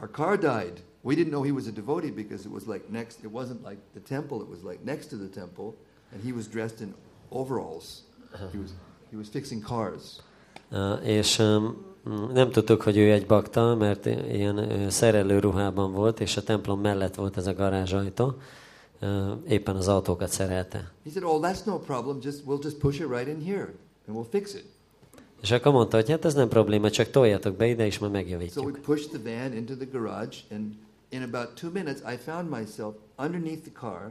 Our 0.00 0.10
car 0.10 0.38
died. 0.38 0.82
We 1.04 1.14
didn't 1.14 1.30
know 1.30 1.42
he 1.42 1.52
was 1.52 1.66
a 1.66 1.70
devotee 1.70 2.10
because 2.10 2.44
it 2.46 2.52
was 2.52 2.64
like 2.66 2.84
next. 2.90 3.18
It 3.24 3.30
wasn't 3.32 3.62
like 3.68 3.78
the 3.94 4.00
temple. 4.14 4.36
It 4.38 4.48
was 4.48 4.58
like 4.70 4.78
next 4.84 5.08
to 5.10 5.16
the 5.16 5.28
temple, 5.40 5.74
and 6.12 6.22
he 6.24 6.32
was 6.32 6.46
dressed 6.48 6.80
in 6.80 6.94
overalls. 7.28 7.84
He 8.52 8.58
was 8.58 8.70
he 9.10 9.16
was 9.16 9.26
fixing 9.30 9.62
cars. 9.62 10.02
És 11.02 11.38
öm, 11.38 11.76
nem 12.32 12.50
tudtuk, 12.50 12.82
hogy 12.82 12.96
ő 12.96 13.12
egy 13.12 13.26
bakta, 13.26 13.74
mert 13.74 14.06
ilyen 14.06 14.90
szerelő 14.90 15.38
ruhában 15.38 15.92
volt, 15.92 16.20
és 16.20 16.36
a 16.36 16.42
templom 16.42 16.80
mellett 16.80 17.14
volt 17.14 17.36
ez 17.36 17.46
a 17.46 17.54
garázsajtó. 17.54 18.34
Ö, 19.00 19.32
Éppen 19.48 19.76
az 19.76 19.88
autókat 19.88 20.28
szerelte. 20.28 20.92
He 21.04 21.10
said, 21.10 21.24
"Oh, 21.24 21.40
that's 21.42 21.64
no 21.64 21.78
problem. 21.78 22.18
Just 22.22 22.42
we'll 22.46 22.62
just 22.62 22.76
push 22.76 23.00
it 23.00 23.08
right 23.08 23.28
in 23.28 23.44
here, 23.44 23.72
and 24.08 24.16
we'll 24.16 24.28
fix 24.30 24.54
it." 24.54 24.64
És 25.42 25.50
akkor 25.50 25.72
mondta, 25.72 25.96
hogy 25.96 26.10
hát 26.10 26.24
ez 26.24 26.34
nem 26.34 26.48
probléma, 26.48 26.90
csak 26.90 27.10
toljatok 27.10 27.56
be 27.56 27.66
ide, 27.66 27.86
és 27.86 27.98
majd 27.98 28.12
So 28.12 28.18
we 28.18 28.24
megjavítjuk. 28.24 28.78
pushed 28.82 29.20
the 29.20 29.38
van 29.40 29.52
into 29.56 29.74
the 29.74 29.86
garage, 29.92 30.36
and 30.50 30.72
in 31.12 31.22
about 31.22 31.56
two 31.56 31.70
minutes, 31.70 32.02
I 32.02 32.16
found 32.16 32.50
myself 32.50 32.94
underneath 33.18 33.64
the 33.64 33.70
car 33.70 34.10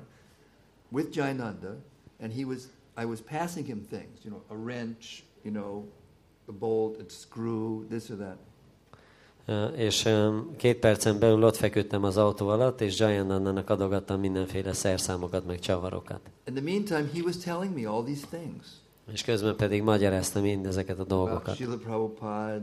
with 0.89 1.11
Jayananda, 1.11 1.75
and 2.19 2.31
he 2.33 2.45
was. 2.45 2.69
I 2.97 3.05
was 3.05 3.21
passing 3.21 3.65
him 3.65 3.87
things, 3.89 4.19
you 4.23 4.31
know, 4.31 4.41
a 4.49 4.55
wrench, 4.55 5.23
you 5.43 5.51
know, 5.53 5.85
a 6.47 6.51
bolt, 6.51 6.99
a 6.99 7.09
screw, 7.09 7.85
this 7.89 8.09
or 8.09 8.17
that. 8.17 8.37
Ö, 9.45 9.65
És 9.65 10.05
öm, 10.05 10.55
két 10.57 10.77
percen 10.77 11.19
belül 11.19 11.43
ott 11.43 11.55
feküdtem 11.55 12.03
az 12.03 12.17
autó 12.17 12.47
alatt, 12.47 12.81
és 12.81 12.99
Jayanandának 12.99 13.69
adogattam 13.69 14.19
mindenféle 14.19 14.73
szerszámokat, 14.73 15.45
meg 15.45 15.59
csavarokat. 15.59 16.19
In 16.45 16.53
the 16.53 16.63
meantime, 16.63 17.09
he 17.13 17.21
was 17.23 17.37
telling 17.37 17.73
me 17.75 17.89
all 17.89 18.03
these 18.03 18.27
things 18.27 18.65
És 19.11 19.23
közben 19.23 19.55
pedig 19.55 19.81
magyarázta 19.81 20.41
mindezeket 20.41 20.99
a 20.99 21.01
about 21.01 21.09
dolgokat. 21.09 21.55
Srila 21.55 21.77
Prabhupada, 21.77 22.61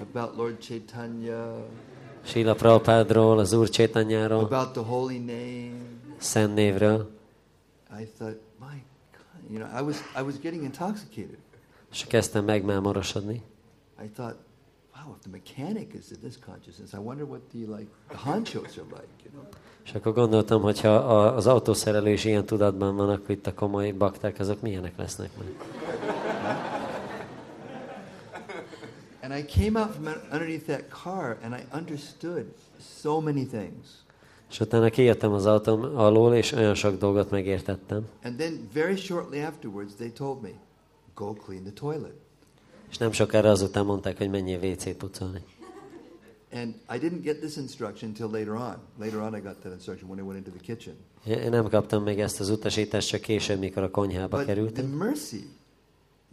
about 0.00 0.36
Lord 0.36 0.58
Chaitanya, 0.58 1.64
Sila 2.22 2.54
Prabhupádról, 2.54 3.38
az 3.38 3.52
Úr 3.52 3.68
Csétanyáról, 3.68 4.44
about 4.44 4.72
the 4.72 4.82
holy 4.82 5.16
name. 5.16 5.72
Szent 6.18 6.54
névről. 6.54 7.10
I 8.00 8.08
thought, 8.18 8.38
my 8.60 8.82
God, 9.12 9.50
you 9.50 9.58
know, 9.58 9.80
I 9.80 9.84
was 9.84 9.96
I 10.18 10.22
was 10.22 10.38
getting 10.40 10.62
intoxicated. 10.62 11.38
És 11.90 12.04
kezdtem 12.06 12.44
megmámorosodni. 12.44 13.42
I 14.04 14.08
thought, 14.14 14.36
wow, 14.94 15.14
if 15.14 15.20
the 15.20 15.30
mechanic 15.30 15.94
is 15.94 16.10
in 16.10 16.18
this 16.22 16.38
consciousness, 16.46 16.92
I 16.92 16.96
wonder 16.96 17.26
what 17.26 17.40
the 17.40 17.58
like 17.58 17.90
the 18.08 18.30
honchos 18.30 18.76
are 18.76 18.86
like, 18.90 19.12
you 19.24 19.32
know. 19.32 19.44
És 19.84 19.94
akkor 19.94 20.12
gondoltam, 20.12 20.62
hogy 20.62 20.80
ha 20.80 20.94
az 21.26 21.46
autószerelő 21.46 22.10
is 22.10 22.24
ilyen 22.24 22.44
tudatban 22.44 22.96
van, 22.96 23.08
akkor 23.08 23.30
itt 23.30 23.46
a 23.46 23.54
komoly 23.54 23.90
bakták, 23.92 24.38
azok 24.38 24.60
milyenek 24.60 24.96
lesznek 24.96 25.30
meg. 25.38 25.46
And 29.32 29.40
I 29.40 29.46
came 29.46 29.80
out 29.80 29.94
from 29.94 30.06
un- 30.06 30.20
underneath 30.30 30.66
that 30.66 30.90
car 30.90 31.38
and 31.42 31.54
I 31.54 31.64
understood 31.72 32.44
so 33.02 33.20
many 33.20 33.46
things. 33.46 33.86
És 34.50 34.60
utána 34.60 34.90
kijöttem 34.90 35.32
az 35.32 35.46
autóm 35.46 35.82
alól, 35.96 36.34
és 36.34 36.52
olyan 36.52 36.74
sok 36.74 36.98
dolgot 36.98 37.30
megértettem. 37.30 38.08
And 38.24 38.36
then 38.36 38.68
very 38.72 38.96
shortly 38.96 39.40
afterwards, 39.40 39.94
they 39.94 40.10
told 40.10 40.42
me, 40.42 40.50
go 41.14 41.32
clean 41.32 41.62
the 41.62 41.72
toilet. 41.72 42.14
És 42.90 42.98
nem 42.98 43.12
sokára 43.12 43.50
azután 43.50 43.84
mondták, 43.84 44.18
hogy 44.18 44.30
menjél 44.30 44.70
WC-t 44.70 44.96
pucolni. 44.96 45.44
And 46.52 46.74
I 46.94 46.98
didn't 46.98 47.22
get 47.22 47.38
this 47.40 47.56
instruction 47.56 48.10
until 48.10 48.26
later 48.40 48.54
on. 48.54 48.76
Later 48.98 49.20
on, 49.20 49.34
I 49.36 49.40
got 49.40 49.56
that 49.56 49.72
instruction 49.72 50.08
when 50.10 50.24
I 50.24 50.28
went 50.28 50.46
into 50.46 50.50
the 50.58 50.74
kitchen. 50.74 50.94
Én 51.44 51.50
nem 51.50 51.68
kaptam 51.68 52.02
még 52.02 52.20
ezt 52.20 52.40
az 52.40 52.48
utasítást, 52.50 53.08
csak 53.08 53.20
később, 53.20 53.58
mikor 53.58 53.82
a 53.82 53.90
konyhába 53.90 54.36
But 54.36 54.46
the 54.46 54.54
kerültem. 54.54 54.86
mercy, 54.86 55.48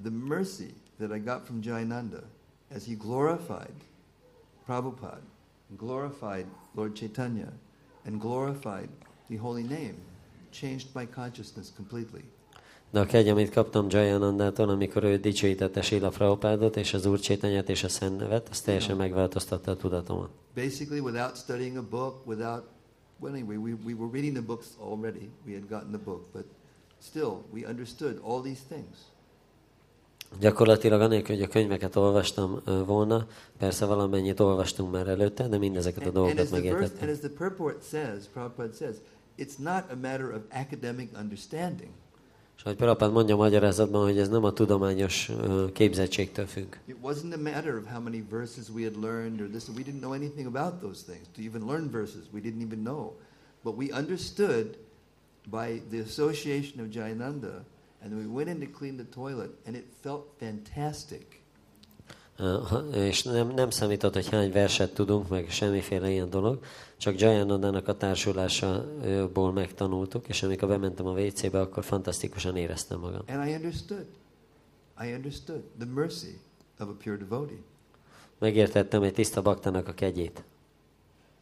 the 0.04 0.12
mercy 0.28 0.74
that 0.98 1.16
I 1.16 1.20
got 1.20 1.42
from 1.46 1.60
Jayananda 1.62 2.20
as 2.76 2.86
he 2.86 2.96
glorified 2.96 3.74
Prabhupada, 4.66 5.22
glorified 5.78 6.46
Lord 6.76 6.96
Chaitanya, 6.96 7.52
and 8.06 8.20
glorified 8.20 8.90
the 9.30 9.38
holy 9.38 9.64
name, 9.64 9.96
changed 10.52 10.88
my 10.94 11.06
consciousness 11.06 11.72
completely. 11.76 12.24
De 12.92 13.00
a 13.00 13.06
kegy, 13.06 13.28
amit 13.28 13.50
kaptam 13.50 13.86
Jayanandától, 13.90 14.70
amikor 14.70 15.04
ő 15.04 15.18
dicsőítette 15.18 15.82
Sila 15.82 16.10
Prabhupádot, 16.10 16.76
és 16.76 16.94
az 16.94 17.06
Úr 17.06 17.20
Csétanyát 17.20 17.70
és 17.70 17.84
a 17.84 17.90
Szent 17.90 18.20
Nevet, 18.20 18.50
az 18.50 18.62
teljesen 18.62 18.98
megváltoztatta 18.98 19.72
a 19.72 19.76
tudatomat. 19.76 20.30
Basically, 20.56 21.00
without 21.00 21.36
studying 21.36 21.78
a 21.78 21.84
book, 21.90 22.28
without, 22.28 22.64
well, 23.20 23.34
anyway, 23.34 23.56
we, 23.56 23.74
we 23.86 23.94
were 23.94 24.10
reading 24.12 24.34
the 24.34 24.46
books 24.46 24.68
already. 24.80 25.30
We 25.46 25.54
had 25.54 25.70
gotten 25.70 25.92
the 25.92 26.04
book, 26.04 26.32
but 26.34 26.46
still, 27.00 27.44
we 27.54 27.68
understood 27.68 28.20
all 28.24 28.42
these 28.42 28.62
things. 28.68 28.98
Gyakorlatilag 30.40 31.02
anélkül, 31.02 31.36
hogy 31.36 31.44
a 31.44 31.48
könyveket 31.48 31.96
olvastam 31.96 32.62
volna, 32.86 33.28
persze 33.58 33.86
valamennyit 33.86 34.40
olvastunk 34.40 34.92
már 34.92 35.08
előtte, 35.08 35.48
de 35.48 35.58
mindezeket 35.58 36.06
a 36.06 36.10
dolgokat 36.12 36.36
verse, 36.38 36.56
and 36.56 36.64
megértettem. 36.64 37.10
as 37.10 37.20
the 37.20 37.30
purport 37.30 37.84
says, 37.90 38.24
Prabhupada 38.34 38.74
says, 38.74 38.96
it's 39.38 39.58
not 39.58 39.84
a 39.92 39.96
matter 39.96 40.34
of 40.34 40.42
academic 40.52 41.10
understanding. 41.22 41.90
És 42.58 42.64
ahogy 42.66 42.78
Prabhupád 42.78 43.12
mondja 43.12 43.36
a 43.36 43.38
magyarázatban, 43.38 44.04
hogy 44.04 44.18
ez 44.18 44.30
nem 44.30 44.44
a 44.44 44.54
tudományos 44.54 45.32
képzettségtől 45.74 46.46
függ. 46.46 46.76
It 46.86 46.96
wasn't 47.04 47.34
a 47.34 47.42
matter 47.42 47.76
of 47.76 47.92
how 47.92 48.02
many 48.02 48.24
verses 48.30 48.70
we 48.70 48.84
had 48.84 48.96
learned 49.02 49.42
or 49.42 49.48
this. 49.48 49.68
We 49.68 49.84
didn't 49.84 50.00
know 50.00 50.12
anything 50.14 50.48
about 50.56 50.82
those 50.82 51.04
things. 51.04 51.26
To 51.36 51.42
even 51.42 51.68
learn 51.68 51.90
verses, 51.92 52.22
we 52.34 52.40
didn't 52.40 52.62
even 52.62 52.80
know. 52.80 53.14
But 53.64 53.78
we 53.78 53.92
understood 53.92 54.78
by 55.52 55.82
the 55.90 56.00
association 56.00 56.86
of 56.86 56.92
Jayananda, 56.92 57.64
and 58.02 58.14
we 58.14 58.26
went 58.26 58.50
in 58.50 58.60
to 58.72 58.78
clean 58.78 58.96
the 58.96 59.06
toilet, 59.06 59.50
and 59.66 59.76
it 59.76 59.86
felt 60.02 60.26
fantastic. 60.38 61.26
Ha- 62.38 62.86
És 62.96 63.24
nem, 63.24 63.48
nem 63.54 63.70
számított, 63.70 64.14
hogy 64.14 64.30
hány 64.30 64.52
verset 64.52 64.94
tudunk, 64.94 65.28
meg 65.30 65.50
semmiféle 65.50 66.10
ilyen 66.10 66.30
dolog, 66.30 66.60
csak 66.98 67.20
Jayanandának 67.20 67.88
a 67.88 67.98
társulásából 67.98 69.52
megtanultuk, 69.54 70.28
és 70.28 70.44
amikor 70.44 70.68
bementem 70.68 71.06
a 71.06 71.12
WC-be, 71.20 71.60
akkor 71.60 71.84
fantasztikusan 71.84 72.56
éreztem 72.58 73.00
magam. 73.00 73.22
And 73.28 73.48
I 73.48 73.54
understood. 73.54 74.06
I 75.04 75.14
understood 75.14 75.62
the 75.78 75.88
mercy 75.88 76.40
of 76.80 76.88
a 76.88 76.96
pure 77.04 77.18
devotee. 77.18 77.58
Megértettem 78.38 79.04
egy 79.04 79.14
tiszta 79.14 79.42
baktának 79.42 79.88
a 79.88 79.94
kegyét. 79.94 80.44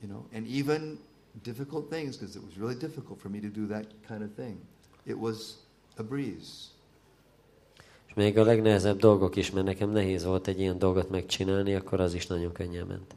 You 0.02 0.12
know, 0.12 0.26
and 0.34 0.48
even 0.56 1.00
difficult 1.44 1.90
things, 1.90 2.18
because 2.18 2.38
it 2.40 2.44
was 2.46 2.56
really 2.58 2.78
difficult 2.78 3.20
for 3.20 3.32
me 3.32 3.40
to 3.40 3.48
do 3.48 3.68
that 3.68 3.86
kind 4.08 4.22
of 4.22 4.30
thing. 4.36 4.58
It 5.04 5.16
was 5.16 5.54
a 6.00 6.04
breeze. 6.04 6.52
És 8.08 8.14
még 8.14 8.38
a 8.38 8.44
legnehezebb 8.44 9.00
dolgok 9.00 9.36
is, 9.36 9.52
mert 9.52 9.66
nekem 9.66 9.90
nehéz 9.90 10.24
volt 10.24 10.48
egy 10.48 10.60
ilyen 10.60 10.80
dolgot 10.80 11.10
megcsinálni, 11.10 11.76
akkor 11.76 12.00
az 12.00 12.14
is 12.14 12.28
nagyon 12.28 12.52
könnyen 12.52 12.86
ment. 12.86 13.16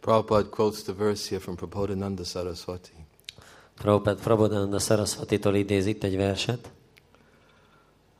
Prabhupada 0.00 0.48
quotes 0.48 0.82
the 0.82 0.92
verse 0.92 1.28
here 1.28 1.40
from 1.40 1.56
Prabodhananda 1.56 2.24
Saraswati. 2.24 2.92
Prabhupád 3.74 4.20
Prabodhananda 4.20 4.78
Sarasvatitól 4.78 5.54
idéz 5.54 5.86
itt 5.86 6.02
egy 6.04 6.16
verset. 6.16 6.70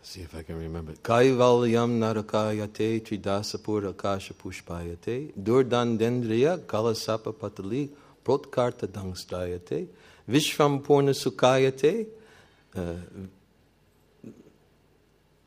See 0.03 0.23
if 0.23 0.33
I 0.33 0.43
can 0.43 0.59
remember. 0.59 0.95
Kaivalyam 1.01 1.91
narakayate 1.91 3.01
tridasapur 3.01 3.85
akasha 3.85 4.35
pushpayate 4.35 5.21
durdandendriya 5.35 6.65
kalasapa 6.67 7.33
patali 7.33 7.95
protkarta 8.23 8.87
dangstrayate 8.87 9.87
vishvam 10.25 10.83
purna 10.83 11.13
sukayate 11.13 12.07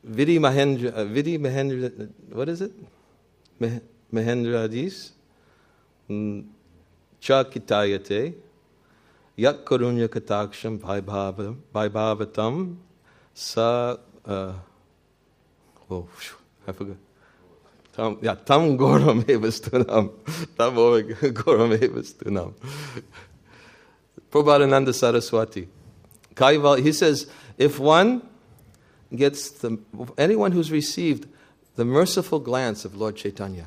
Vidi 0.04 0.38
Mahendra, 0.38 0.94
uh, 0.94 1.04
Vidi 1.04 1.38
Mahendra, 1.38 2.10
what 2.30 2.48
is 2.48 2.60
it? 2.60 2.72
Mah- 3.58 3.80
Mahendradis? 4.12 5.12
Mm, 6.10 6.46
Chakitayate 7.20 8.34
Yat 9.36 9.64
Karunya 9.64 10.08
Kataksham 10.08 10.78
Vaibhava- 10.78 11.56
Vaibhavatam 11.74 12.76
Sa 13.32 13.96
uh, 14.26 14.52
oh, 15.90 16.08
I 16.66 16.72
forgot. 16.72 16.96
Tam, 17.94 18.18
yeah, 18.22 18.34
tam 18.34 18.76
goram 18.76 19.22
evastunam. 19.22 20.10
Tam 20.58 20.74
goram 20.74 21.70
evastunam. 21.70 22.52
Prabhupada 24.30 24.92
Saraswati. 24.92 25.68
Kaival, 26.34 26.82
he 26.82 26.92
says, 26.92 27.26
if 27.56 27.78
one 27.78 28.22
gets 29.10 29.50
the, 29.50 29.78
anyone 30.16 30.52
who's 30.52 30.70
received 30.70 31.26
the 31.76 31.84
merciful 31.84 32.38
glance 32.38 32.84
of 32.84 32.96
Lord 32.96 33.16
Chaitanya, 33.16 33.66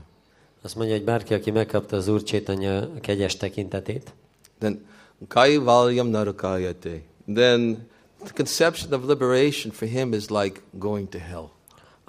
Azt 0.62 0.76
mondja, 0.76 0.96
hogy 0.96 1.04
bárki, 1.04 1.34
aki 1.34 1.52
megkapta 1.52 1.96
az 1.96 2.08
Úr 2.08 2.24
Csétanya 2.24 3.00
kegyes 3.02 3.38
tekintetét, 3.38 4.14
then 4.60 4.86
kaivalyam 5.28 6.08
narakayate, 6.08 7.02
then 7.34 7.88
the 8.24 8.34
conception 8.34 8.94
of 8.94 9.08
liberation 9.08 9.74
for 9.74 9.88
him 9.88 10.14
is 10.14 10.30
like 10.30 10.62
going 10.72 11.10
to 11.10 11.18
hell. 11.18 11.50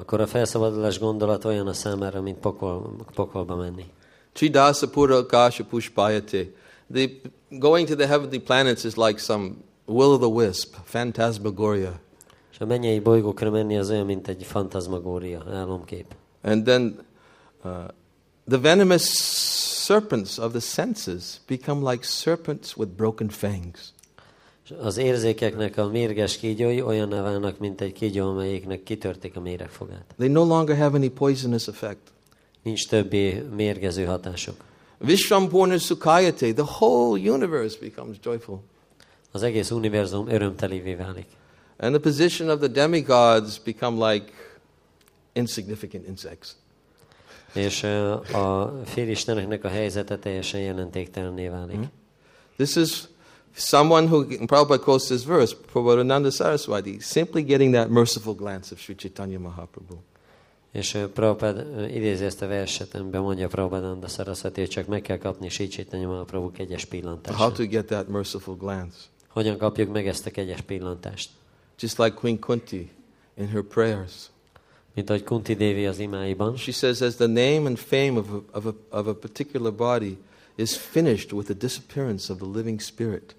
akkor 0.00 0.20
a 0.20 0.26
felszabadulás 0.26 0.98
gondolat 0.98 1.44
olyan 1.44 1.66
a 1.66 1.72
számára, 1.72 2.22
mint 2.22 2.38
pokol, 2.38 2.96
pokolba 3.14 3.56
menni. 3.56 3.84
Tridasa 4.32 4.88
Pura 4.88 5.16
Akasha 5.16 5.64
Pushpayate. 5.64 6.46
The 6.92 7.10
going 7.48 7.88
to 7.88 7.94
the 7.94 8.06
heavenly 8.06 8.38
planets 8.38 8.84
is 8.84 8.94
like 8.94 9.18
some 9.18 9.50
will 9.88 10.12
o' 10.12 10.18
the 10.18 10.28
wisp, 10.28 10.74
phantasmagoria. 10.84 12.00
És 12.52 12.60
a 12.60 12.66
mennyei 12.66 13.00
bolygókra 13.00 13.50
menni 13.50 13.78
az 13.78 13.90
olyan, 13.90 14.06
mint 14.06 14.28
egy 14.28 14.44
fantazmagória, 14.44 15.44
álomkép. 15.52 16.06
And 16.42 16.64
then 16.64 17.06
uh, 17.64 17.72
the 18.48 18.58
venomous 18.58 19.02
serpents 19.84 20.38
of 20.38 20.50
the 20.50 20.60
senses 20.60 21.40
become 21.46 21.90
like 21.90 22.04
serpents 22.04 22.76
with 22.76 22.90
broken 22.92 23.28
fangs. 23.28 23.92
Az 24.80 24.96
érzékeknek 24.96 25.76
a 25.76 25.88
mérges 25.88 26.36
kígyói 26.36 26.82
olyanná 26.82 27.22
válnak, 27.22 27.58
mint 27.58 27.80
egy 27.80 27.92
kígyó, 27.92 28.28
amelyiknek 28.28 28.82
kitörték 28.82 29.36
a 29.36 29.40
méregfogát. 29.40 30.14
They 30.16 30.28
no 30.28 30.44
longer 30.44 30.76
have 30.76 30.96
any 30.96 31.12
poisonous 31.12 31.68
effect. 31.68 32.12
Nincs 32.62 32.88
többé 32.88 33.44
mérgező 33.56 34.04
hatások. 34.04 34.56
Vishwampurna 34.98 35.78
Sukhayate, 35.78 36.52
the 36.52 36.62
whole 36.62 37.30
universe 37.30 37.78
becomes 37.80 38.16
joyful. 38.22 38.60
Az 39.32 39.42
egész 39.42 39.70
univerzum 39.70 40.28
örömtelévé 40.28 40.94
válik. 40.94 41.26
And 41.76 41.94
the 41.94 42.00
position 42.00 42.48
of 42.48 42.58
the 42.58 42.68
demigods 42.68 43.58
become 43.58 44.12
like 44.12 44.32
insignificant 45.32 46.06
insects. 46.06 46.48
És 47.54 47.82
a 48.32 48.72
félisteneknek 48.84 49.64
a 49.64 49.68
helyzete 49.68 50.18
teljesen 50.18 50.60
jelentéktelenné 50.60 51.48
válik. 51.48 51.78
This 52.56 52.76
is 52.76 53.08
someone 53.54 54.06
who, 54.06 54.26
Prabhupada 54.46 54.82
quotes 54.82 55.06
this 55.06 55.24
verse, 55.24 55.56
Prabhupada 55.72 56.30
Saraswati, 56.30 56.98
simply 57.00 57.42
getting 57.42 57.74
that 57.74 57.88
merciful 57.88 58.34
glance 58.34 58.72
of 58.72 58.80
Sri 58.80 58.94
Chaitanya 58.94 59.38
Mahaprabhu. 59.38 59.96
És 60.72 60.94
ö, 60.94 61.84
idézi 61.86 62.24
ezt 62.24 62.42
a 62.42 62.46
verset, 62.46 62.94
amiben 62.94 63.20
mondja 63.20 63.48
Prabhupádanda 63.48 64.08
Saraswati, 64.08 64.60
hogy 64.60 64.70
csak 64.70 64.86
meg 64.86 65.02
kell 65.02 65.18
kapni 65.18 65.48
Sítsétanya 65.48 66.08
Mahaprabhu 66.08 66.50
kegyes 66.50 66.82
How 66.82 66.90
pillantását. 66.90 67.54
to 67.54 67.66
get 67.66 67.86
that 67.86 68.08
merciful 68.08 68.56
glance. 68.56 68.96
Hogyan 69.38 69.58
kapjuk 69.58 69.92
meg 69.92 70.06
ezt 70.06 70.26
a 70.26 70.30
kegyes 70.30 70.60
pillantást? 70.60 71.30
Just 71.80 71.98
like 71.98 72.14
Queen 72.14 72.38
Kunti 72.38 72.90
in 73.34 73.48
her 73.48 73.62
prayers. 73.62 74.12
Mint 74.94 75.10
ahogy 75.10 75.24
Kunti 75.24 75.54
Devi 75.54 75.86
az 75.86 75.98
imáiban, 75.98 76.56
She 76.56 76.72
says, 76.72 77.00
as 77.00 77.14
the 77.14 77.26
name 77.26 77.66
and 77.66 77.76
fame 77.76 78.12
of 78.18 78.26
a, 78.30 78.42
of 78.52 78.66
a, 78.66 78.74
of 78.90 79.06
a 79.06 79.14
particular 79.14 79.74
body 79.74 80.18
is 80.54 80.76
finished 80.76 81.32
with 81.32 81.46
the 81.46 81.54
disappearance 81.54 82.32
of 82.32 82.38
the 82.38 82.46
living 82.54 82.80
spirit, 82.80 83.34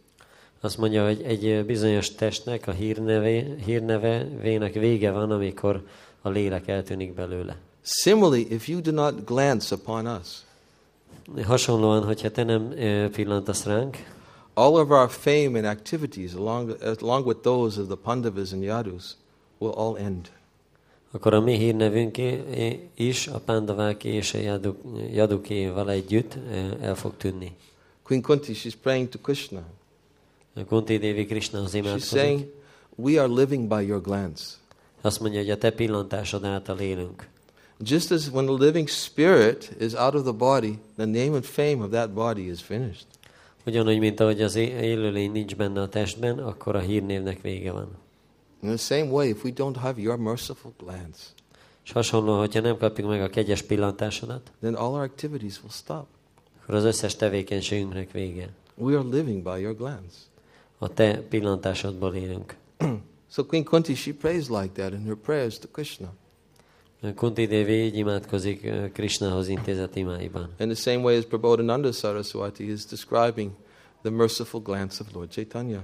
azt 0.60 0.78
mondja, 0.78 1.06
hogy 1.06 1.22
egy 1.22 1.66
bizonyos 1.66 2.16
testnek 2.16 2.68
a 2.68 2.72
hírneve, 2.72 3.56
hírnevének 3.66 4.74
vége 4.74 5.12
van, 5.12 5.32
amikor 5.32 5.88
a 6.22 6.30
lélek 6.30 6.68
eltűnik 6.68 7.14
belőle. 7.14 7.58
Similarly, 7.82 8.46
if 8.50 8.68
you 8.68 8.82
do 8.82 8.92
not 8.92 9.26
glance 9.26 9.76
upon 9.76 10.06
us, 10.06 10.28
Hasonlóan, 11.46 12.04
hogyha 12.04 12.32
te 12.32 12.44
nem 12.44 12.74
pillantasz 13.12 13.66
ránk, 13.66 13.98
all 14.60 14.78
of 14.78 14.92
our 14.92 15.10
fame 15.10 15.56
and 15.58 15.66
activities, 15.66 16.34
along, 16.34 16.76
along 17.02 17.26
with 17.26 17.44
those 17.44 17.82
of 17.82 17.88
the 17.88 17.96
Pandavas 17.96 18.52
and 18.52 18.64
Yadus, 18.64 19.16
will 19.60 19.72
all 19.72 19.98
end. 19.98 20.30
akkor 21.12 21.34
a 21.34 21.40
mi 21.40 21.58
hírnevünk 21.58 22.18
is, 22.96 23.28
a 23.28 23.40
pándaváké 23.40 24.10
és 24.10 24.34
a 24.34 24.38
jaduk, 24.38 24.78
jadukéval 25.14 25.92
együtt 25.92 26.38
el 26.82 26.96
fog 26.96 27.18
tűnni. 27.18 27.56
Queen 28.04 28.22
Kunti, 28.22 28.54
she's 28.54 28.76
praying 28.82 29.10
to 29.10 29.20
Krishna. 29.20 29.62
Kunti 30.68 30.98
Dévi 30.98 31.26
Krishnahoz 31.26 31.72
She's 31.72 31.78
imádkozik. 31.84 32.20
saying, 32.20 32.46
We 32.96 33.20
are 33.20 33.28
living 33.28 33.68
by 33.68 33.86
your 33.86 34.02
glance. 34.02 34.44
Azt 35.02 35.20
mondja, 35.20 35.40
hogy 35.40 35.50
a 35.50 35.58
te 35.58 35.72
pillantásod 35.72 36.44
által 36.44 36.80
élünk. 36.80 37.28
Just 37.84 38.12
as 38.12 38.30
when 38.30 38.46
the 38.46 38.66
living 38.66 38.88
spirit 38.88 39.72
is 39.80 39.94
out 39.94 40.14
of 40.14 40.22
the 40.24 40.32
body, 40.32 40.80
the 40.96 41.06
name 41.06 41.34
and 41.34 41.44
fame 41.44 41.84
of 41.84 41.90
that 41.90 42.14
body 42.14 42.50
is 42.50 42.62
finished. 42.62 43.06
Ugyanúgy, 43.66 44.00
mint 44.00 44.20
ahogy 44.20 44.42
az 44.42 44.56
élőlény 44.56 45.32
nincs 45.32 45.56
benne 45.56 45.82
a 45.82 45.90
testben, 45.90 46.40
akkor 46.40 46.76
a 46.76 46.80
hírnévnek 46.80 47.42
vége 47.42 47.72
van. 47.72 47.98
In 48.62 48.70
the 48.70 48.78
same 48.78 49.12
way, 49.12 49.30
if 49.30 49.44
we 49.44 49.52
don't 49.56 49.76
have 49.76 50.02
your 50.02 50.18
merciful 50.18 50.74
glance, 50.78 51.20
És 51.84 51.92
hasonló, 51.92 52.38
hogyha 52.38 52.62
nem 52.62 52.78
kapjuk 52.78 53.08
meg 53.10 53.22
a 53.22 53.30
kegyes 53.30 53.62
pillantásodat, 53.62 54.52
then 54.62 54.74
all 54.74 54.92
our 54.92 55.04
activities 55.04 55.58
will 55.58 55.72
stop. 55.72 56.06
akkor 56.62 56.76
az 56.76 56.84
összes 56.84 57.16
tevékenységünknek 57.16 58.12
vége. 58.12 58.50
We 58.76 58.98
are 58.98 59.08
living 59.08 59.44
by 59.44 59.60
your 59.62 59.76
glance. 59.76 60.16
A 60.78 60.94
te 60.94 61.22
pillantásodból 61.30 62.16
élünk. 62.16 62.56
So 63.32 63.46
Queen 63.46 63.64
Kunti, 63.64 63.94
she 63.94 64.14
prays 64.14 64.50
like 64.50 64.70
that 64.74 64.94
in 64.94 65.06
her 65.06 65.16
prayers 65.16 65.60
to 65.60 65.68
Krishna. 65.72 66.14
Kunti 67.16 67.46
Devi 67.46 67.74
így 67.74 67.98
imádkozik 67.98 68.66
ö, 68.66 68.92
Krishnahoz 68.92 69.48
intézett 69.48 69.96
imáiban. 69.96 70.50
In 70.60 70.70
the 70.70 70.92
same 70.92 71.04
way 71.04 71.18
as 71.18 71.26
Prabodhananda 71.26 71.92
Saraswati 71.92 72.72
is 72.72 72.86
describing 72.86 73.52
the 74.02 74.12
merciful 74.12 74.62
glance 74.62 74.98
of 75.02 75.14
Lord 75.14 75.30
Chaitanya. 75.30 75.84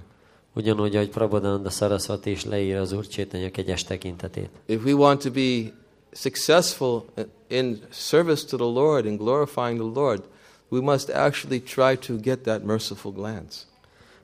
Ugyanúgy, 0.55 0.95
ahogy 0.95 1.09
Prabodanda 1.09 1.70
Saraswati 1.70 2.30
is 2.32 2.45
leír 2.45 2.76
az 2.78 2.91
Úr 2.91 3.07
Csétanya 3.07 3.51
kegyes 3.51 3.84
tekintetét. 3.84 4.49
If 4.66 4.84
we 4.84 4.93
want 4.93 5.22
to 5.22 5.32
be 5.32 5.74
successful 6.11 7.05
in 7.47 7.80
service 7.89 8.45
to 8.45 8.57
the 8.57 8.66
Lord 8.66 9.05
and 9.05 9.18
glorifying 9.18 9.80
the 9.80 10.01
Lord, 10.01 10.24
we 10.70 10.80
must 10.80 11.09
actually 11.09 11.61
try 11.61 11.97
to 11.97 12.16
get 12.22 12.39
that 12.39 12.63
merciful 12.63 13.11
glance. 13.11 13.55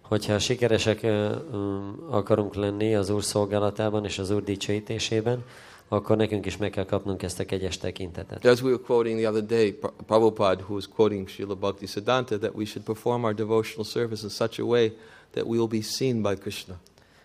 Hogyha 0.01 0.39
sikeresek 0.39 1.03
ö, 1.03 1.35
akarunk 2.09 2.55
lenni 2.55 2.95
az 2.95 3.09
Úr 3.09 3.23
szolgálatában 3.23 4.05
és 4.05 4.19
az 4.19 4.29
Úr 4.29 4.43
dicsőítésében, 4.43 5.43
akkor 5.93 6.17
nekünk 6.17 6.45
is 6.45 6.57
meg 6.57 6.69
kell 6.69 6.85
kapnunk 6.85 7.23
ezt 7.23 7.39
a 7.39 7.45
kegyes 7.45 7.77
tekintetet. 7.77 8.45
As 8.45 8.61
we 8.61 8.69
were 8.69 8.81
quoting 8.85 9.19
the 9.19 9.29
other 9.29 9.45
day, 9.45 9.71
Pra- 9.71 9.93
Prabhupada, 10.05 10.63
who 10.63 10.73
was 10.73 10.87
quoting 10.95 11.29
Srila 11.29 11.55
Bhakti 11.55 11.85
Siddhanta, 11.85 12.37
that 12.37 12.55
we 12.55 12.65
should 12.65 12.85
perform 12.85 13.23
our 13.23 13.33
devotional 13.33 13.85
service 13.85 14.23
in 14.23 14.29
such 14.29 14.59
a 14.59 14.63
way 14.63 14.93
that 15.31 15.45
we 15.45 15.57
will 15.57 15.67
be 15.67 15.81
seen 15.81 16.21
by 16.21 16.35
Krishna. 16.35 16.75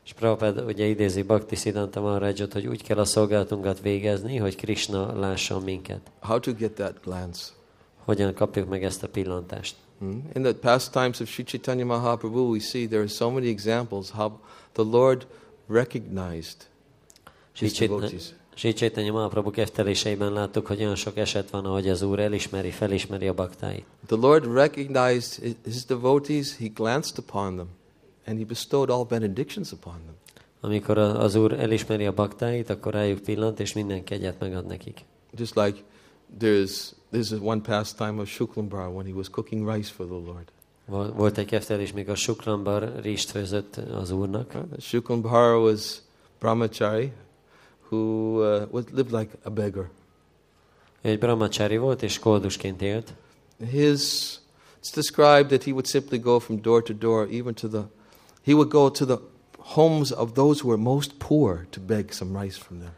És 0.04 0.12
Prabhupád 0.12 0.64
ugye 0.66 0.84
idézi 0.84 1.22
Bhakti 1.22 1.56
Siddhanta 1.56 2.00
Maharajot, 2.00 2.52
hogy 2.52 2.66
úgy 2.66 2.82
kell 2.82 2.98
a 2.98 3.04
szolgálatunkat 3.04 3.80
végezni, 3.80 4.36
hogy 4.36 4.56
Krishna 4.56 5.18
lásson 5.18 5.62
minket. 5.62 6.00
How 6.20 6.40
to 6.40 6.52
get 6.52 6.72
that 6.72 7.00
glance? 7.04 7.40
Hogyan 8.04 8.34
kapjuk 8.34 8.68
meg 8.68 8.84
ezt 8.84 9.02
a 9.02 9.08
pillantást? 9.08 9.76
Hmm? 9.98 10.28
In 10.34 10.42
the 10.42 10.54
pastimes 10.54 11.20
of 11.20 11.28
Sri 11.28 11.44
Chaitanya 11.44 11.84
Mahaprabhu, 11.84 12.50
we 12.50 12.60
see 12.60 12.86
there 12.86 13.00
are 13.00 13.08
so 13.08 13.30
many 13.30 13.46
examples 13.46 14.10
how 14.10 14.40
the 14.72 14.82
Lord 14.82 15.26
recognized 15.68 16.56
his 17.54 17.72
devotees. 17.72 18.34
Sri 18.58 18.72
Chaitanya 18.72 19.12
Mahaprabhu 19.12 19.50
kefteléseiben 19.50 20.32
láttuk, 20.32 20.66
hogy 20.66 20.80
olyan 20.80 20.94
sok 20.94 21.16
eset 21.16 21.50
van, 21.50 21.64
ahogy 21.64 21.88
az 21.88 22.02
Úr 22.02 22.18
elismeri, 22.18 22.70
felismeri 22.70 23.28
a 23.28 23.34
baktáit. 23.34 23.84
The 24.06 24.16
Lord 24.16 24.52
recognized 24.52 25.42
hi- 25.42 25.56
his 25.64 25.84
devotees, 25.84 26.56
he 26.56 26.66
glanced 26.74 27.18
upon 27.18 27.54
them, 27.54 27.68
and 28.26 28.38
he 28.38 28.44
bestowed 28.44 28.90
all 28.90 29.04
benedictions 29.04 29.72
upon 29.72 29.92
them. 29.92 30.14
Amikor 30.60 30.98
a- 30.98 31.20
az 31.20 31.34
Úr 31.34 31.52
elismeri 31.52 32.06
a 32.06 32.12
baktáit, 32.12 32.70
akkor 32.70 32.92
rájuk 32.92 33.18
pillant, 33.18 33.60
és 33.60 33.72
minden 33.72 34.04
kegyet 34.04 34.40
megad 34.40 34.66
nekik. 34.66 35.04
Just 35.36 35.54
like 35.54 35.78
there's, 36.40 36.70
there's 37.12 37.40
one 37.42 37.60
pastime 37.60 38.20
of 38.20 38.28
Shuklambar 38.28 38.88
when 38.88 39.06
he 39.06 39.12
was 39.12 39.28
cooking 39.30 39.70
rice 39.74 39.90
for 39.92 40.06
the 40.06 40.14
Lord. 40.14 40.44
Vol- 40.86 41.12
Volt 41.16 41.38
egy 41.38 41.46
keftelés, 41.46 41.92
mikor 41.92 42.16
Suklambar 42.16 42.92
rist 43.02 43.30
főzött 43.30 43.76
az 43.76 44.10
Úrnak. 44.10 44.50
Uh, 44.54 44.78
Shuklambar 44.80 45.56
was 45.56 45.96
brahmachari 46.38 47.12
who 47.90 48.42
uh, 48.42 48.66
was, 48.70 48.84
lived 48.92 49.12
like 49.12 49.36
a 49.42 49.50
beggar. 49.50 49.90
Egy 51.02 51.78
volt, 51.78 52.02
és 52.02 52.18
koldusként 52.18 52.82
élt. 52.82 53.14
His, 53.70 54.00
it's 54.82 54.94
described 54.94 55.48
that 55.48 55.64
he 55.64 55.70
would 55.70 55.86
simply 55.86 56.18
go 56.18 56.38
from 56.38 56.60
door 56.62 56.82
to 56.82 56.92
door, 56.92 57.28
even 57.30 57.54
to 57.54 57.68
the, 57.68 57.82
he 58.44 58.52
would 58.52 58.68
go 58.68 58.90
to 58.90 59.04
the 59.04 59.18
homes 59.58 60.10
of 60.10 60.32
those 60.32 60.60
who 60.60 60.68
were 60.68 60.82
most 60.82 61.12
poor 61.18 61.66
to 61.70 61.80
beg 61.80 62.12
some 62.12 62.40
rice 62.40 62.58
from 62.58 62.78
them. 62.78 62.92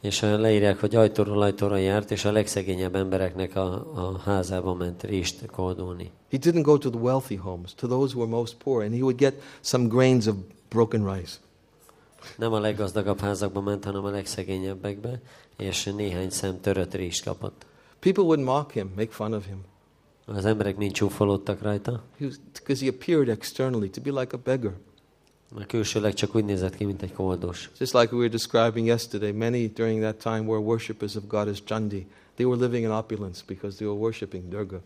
És 0.00 0.22
uh, 0.22 0.38
leírják, 0.38 0.80
hogy 0.80 0.96
ajtóról 0.96 1.42
ajtóra 1.42 1.76
járt, 1.76 2.10
és 2.10 2.24
a 2.24 2.32
legszegényebb 2.32 2.94
embereknek 2.94 3.56
a, 3.56 3.72
a 3.94 4.18
házába 4.18 4.74
ment 4.74 5.02
rist 5.02 5.46
koldulni. 5.46 6.10
He 6.30 6.38
didn't 6.38 6.62
go 6.62 6.78
to 6.78 6.90
the 6.90 7.00
wealthy 7.00 7.36
homes, 7.36 7.74
to 7.74 7.86
those 7.86 8.14
who 8.14 8.20
were 8.20 8.36
most 8.36 8.54
poor, 8.54 8.82
and 8.82 8.94
he 8.94 9.00
would 9.00 9.16
get 9.16 9.42
some 9.60 9.88
grains 9.88 10.26
of 10.26 10.34
broken 10.68 11.14
rice. 11.14 11.38
Nem 12.36 12.52
a 12.52 12.58
leggazdagabb 12.58 13.20
házakba 13.20 13.60
ment, 13.60 13.84
hanem 13.84 14.04
a 14.04 14.10
legszegényebbekbe, 14.10 15.20
és 15.56 15.84
néhány 15.84 16.30
szem 16.30 16.60
törött 16.60 16.94
rist 16.94 17.24
kapott. 17.24 17.66
People 17.98 18.24
would 18.24 18.40
mock 18.40 18.72
him, 18.72 18.92
make 18.96 19.10
fun 19.10 19.32
of 19.32 19.46
him, 19.46 19.64
Az 20.26 20.44
emberek 20.44 20.76
mind 20.76 20.92
csúfolódtak 20.92 21.62
rajta, 21.62 22.02
because 22.18 22.84
he 22.84 22.88
appeared 22.88 23.28
externally 23.28 23.90
to 23.90 24.00
be 24.00 24.20
like 24.20 24.36
a 24.36 24.40
beggar. 24.44 24.74
mert 25.54 25.68
külsőleg 25.68 26.14
csak 26.14 26.34
úgy 26.34 26.44
nézett 26.44 26.76
ki, 26.76 26.84
mint 26.84 27.02
egy 27.02 27.12
koldus. 27.12 27.70
Just 27.78 27.92
like 27.92 28.14
we 28.14 28.18
were 28.18 28.28
describing 28.28 28.86
yesterday, 28.86 29.32
many 29.32 29.72
during 29.74 30.00
that 30.00 30.16
time 30.16 30.40
were 30.40 30.60
worshippers 30.60 31.14
of 31.14 31.22
goddess 31.26 31.62
Chandi. 31.64 32.06
They 32.34 32.46
were 32.46 32.60
living 32.60 32.84
in 32.84 32.90
opulence 32.90 33.42
because 33.46 33.76
they 33.76 33.86
were 33.88 33.98
worshipping 33.98 34.48
Durga. 34.48 34.80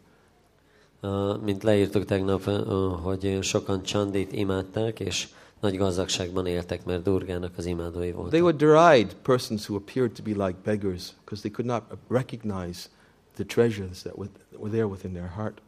Uh, 1.02 1.42
mint 1.42 1.62
leírtuk 1.62 2.04
tegnap, 2.04 2.46
uh, 2.46 2.62
hogy 3.00 3.38
sokan 3.40 3.82
Csandit 3.82 4.32
imádták, 4.32 5.00
és 5.00 5.28
nagy 5.64 5.76
gazdagságban 5.76 6.46
éltek, 6.46 6.84
mert 6.84 7.02
Durgának 7.02 7.52
az 7.56 7.66
imádói 7.66 8.00
They 8.00 8.12
voltak. 8.12 8.40
would 8.40 8.56
deride 8.56 9.10
persons 9.22 9.68
who 9.68 9.76
appeared 9.76 10.12
to 10.12 10.22
be 10.22 10.46
like 10.46 10.58
beggars 10.64 11.12
because 11.24 11.40
they 11.40 11.50
could 11.50 11.70
not 11.70 11.82
recognize 12.08 12.88
the 13.34 13.44
treasures 13.44 14.02
that 14.02 14.16
were, 14.16 14.30
were 14.58 14.70
there 14.70 14.86
within 14.86 15.12
their 15.12 15.30
heart. 15.36 15.58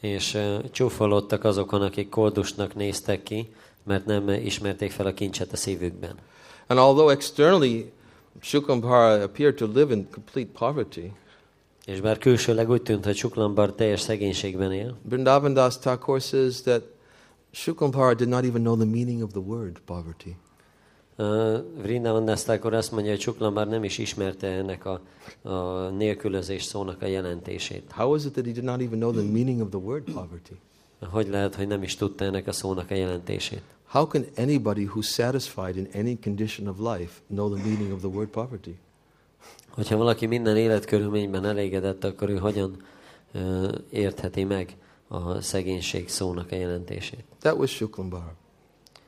És 0.00 0.34
uh, 0.34 0.70
csúfolódtak 0.70 1.44
azokon, 1.44 1.82
akik 1.82 2.08
koldusnak 2.08 2.74
néztek 2.74 3.22
ki, 3.22 3.48
mert 3.82 4.06
nem 4.06 4.28
ismerték 4.28 4.90
fel 4.90 5.06
a 5.06 5.14
kincset 5.14 5.52
a 5.52 5.56
szívükben. 5.56 6.14
And 6.66 6.78
although 6.78 7.12
externally 7.12 7.92
Shukambhara 8.40 9.22
appeared 9.22 9.54
to 9.54 9.66
live 9.74 9.94
in 9.94 10.08
complete 10.10 10.50
poverty, 10.58 11.12
És 11.84 12.00
bár 12.00 12.18
külsőleg 12.18 12.70
úgy 12.70 12.82
tűnt, 12.82 13.04
hogy 13.04 13.16
Suklambar 13.16 13.72
teljes 13.72 14.00
szegénységben 14.00 14.72
él, 14.72 14.96
Vrindavan 15.02 15.54
Das 15.54 15.78
Thakur 15.78 16.20
says 16.20 16.60
that 16.60 16.82
Shukambhara 17.56 18.14
did 18.14 18.28
not 18.28 18.44
even 18.44 18.62
know 18.62 18.76
the 18.76 18.84
meaning 18.86 19.22
of 19.22 19.32
the 19.32 19.40
word 19.40 19.78
poverty. 19.86 20.36
uh, 21.18 21.58
Vrindavan 21.82 22.28
akkor 22.46 22.74
azt 22.74 22.92
mondja, 22.92 23.10
hogy 23.10 23.20
Suklambar 23.20 23.68
nem 23.68 23.84
is 23.84 23.98
ismerte 23.98 24.46
ennek 24.46 24.84
a, 24.84 25.00
a 25.48 25.88
nélkülözés 25.88 26.62
szónak 26.62 27.02
a 27.02 27.06
jelentését. 27.06 27.92
How 27.92 28.14
is 28.14 28.24
it 28.24 28.32
that 28.32 28.44
he 28.44 28.52
did 28.52 28.64
not 28.64 28.80
even 28.80 28.98
know 28.98 29.12
the 29.12 29.22
meaning 29.22 29.60
of 29.60 29.68
the 29.68 29.78
word 29.78 30.02
poverty? 30.02 30.56
Hogy 31.10 31.28
lehet, 31.28 31.54
hogy 31.54 31.66
nem 31.66 31.82
is 31.82 31.94
tudta 31.94 32.24
ennek 32.24 32.46
a 32.46 32.52
szónak 32.52 32.90
a 32.90 32.94
jelentését? 32.94 33.62
How 33.86 34.06
can 34.06 34.26
anybody 34.36 34.88
who's 34.94 35.06
satisfied 35.06 35.76
in 35.76 35.88
any 35.94 36.18
condition 36.22 36.66
of 36.66 36.78
life 36.78 37.20
know 37.26 37.54
the 37.54 37.64
meaning 37.64 37.92
of 37.92 37.98
the 37.98 38.08
word 38.08 38.28
poverty? 38.28 38.76
Hogyha 39.68 39.96
valaki 39.96 40.26
minden 40.26 40.56
életkörülményben 40.56 41.44
elégedett, 41.44 42.04
akkor 42.04 42.28
ő 42.28 42.36
hogyan 42.36 42.76
ö, 43.32 43.68
értheti 43.90 44.44
meg 44.44 44.76
a 45.08 45.40
szegénység 45.40 46.08
szónak 46.08 46.52
a 46.52 46.54
jelentését? 46.56 47.24
That 47.40 47.58
was 47.58 47.70
Shuklambar. 47.70 48.32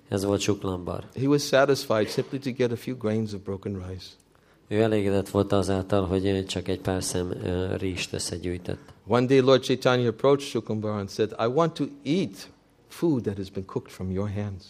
Ez 0.08 0.24
volt 0.24 0.40
Suklambar. 0.40 1.04
He 1.14 1.26
was 1.26 1.42
satisfied 1.42 2.08
simply 2.08 2.38
to 2.38 2.50
get 2.50 2.72
a 2.72 2.76
few 2.76 2.96
grains 2.96 3.32
of 3.32 3.40
broken 3.40 3.86
rice. 3.88 4.06
Ő 4.68 4.80
elégedett 4.82 5.28
volt 5.28 5.52
azáltal, 5.52 6.06
hogy 6.06 6.44
csak 6.46 6.68
egy 6.68 6.80
pár 6.80 7.02
szem 7.02 7.30
ö, 7.30 7.76
rizst 7.76 8.12
összegyűjtött. 8.12 8.92
One 9.06 9.26
day, 9.26 9.38
Lord 9.38 9.62
Chaitanya 9.62 10.08
approached 10.08 10.48
Shuklambar 10.48 10.90
and 10.90 11.10
said, 11.10 11.34
I 11.38 11.46
want 11.46 11.72
to 11.72 11.84
eat 12.04 12.50
food 12.88 13.22
that 13.22 13.36
has 13.36 13.50
been 13.50 13.64
cooked 13.64 13.92
from 13.92 14.10
your 14.10 14.30
hands. 14.30 14.64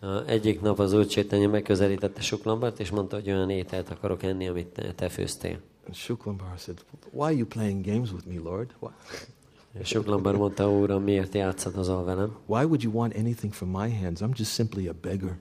Ö, 0.00 0.24
Egyik 0.26 0.60
nap 0.60 0.78
az 0.78 0.92
Úr 0.92 1.06
Csétanya 1.06 1.48
megközelítette 1.48 2.20
Suklambart, 2.20 2.80
és 2.80 2.90
mondta, 2.90 3.16
hogy 3.16 3.30
olyan 3.30 3.50
ételt 3.50 3.90
akarok 3.90 4.22
enni, 4.22 4.48
amit 4.48 4.66
te- 4.66 4.92
te 4.92 5.08
főztél. 5.08 5.58
And 5.86 5.94
Shuklambar 5.94 6.58
said, 6.58 6.84
Why 7.10 7.24
are 7.24 7.34
you 7.34 7.46
playing 7.46 7.84
games 7.86 8.12
with 8.12 8.26
me, 8.26 8.40
Lord? 8.42 8.74
Why, 8.78 8.90
És 9.80 9.88
Suklambar 9.88 10.36
mondta, 10.36 10.70
Úram, 10.70 11.02
miért 11.02 11.34
játszadozol 11.34 12.04
velem? 12.04 12.36
why 12.46 12.64
would 12.64 12.82
you 12.82 12.92
want 12.92 13.16
anything 13.16 13.52
from 13.52 13.68
my 13.68 14.00
hands? 14.00 14.20
I'm 14.20 14.36
just 14.36 14.52
simply 14.52 14.88
a 14.88 14.94
beggar. 15.00 15.36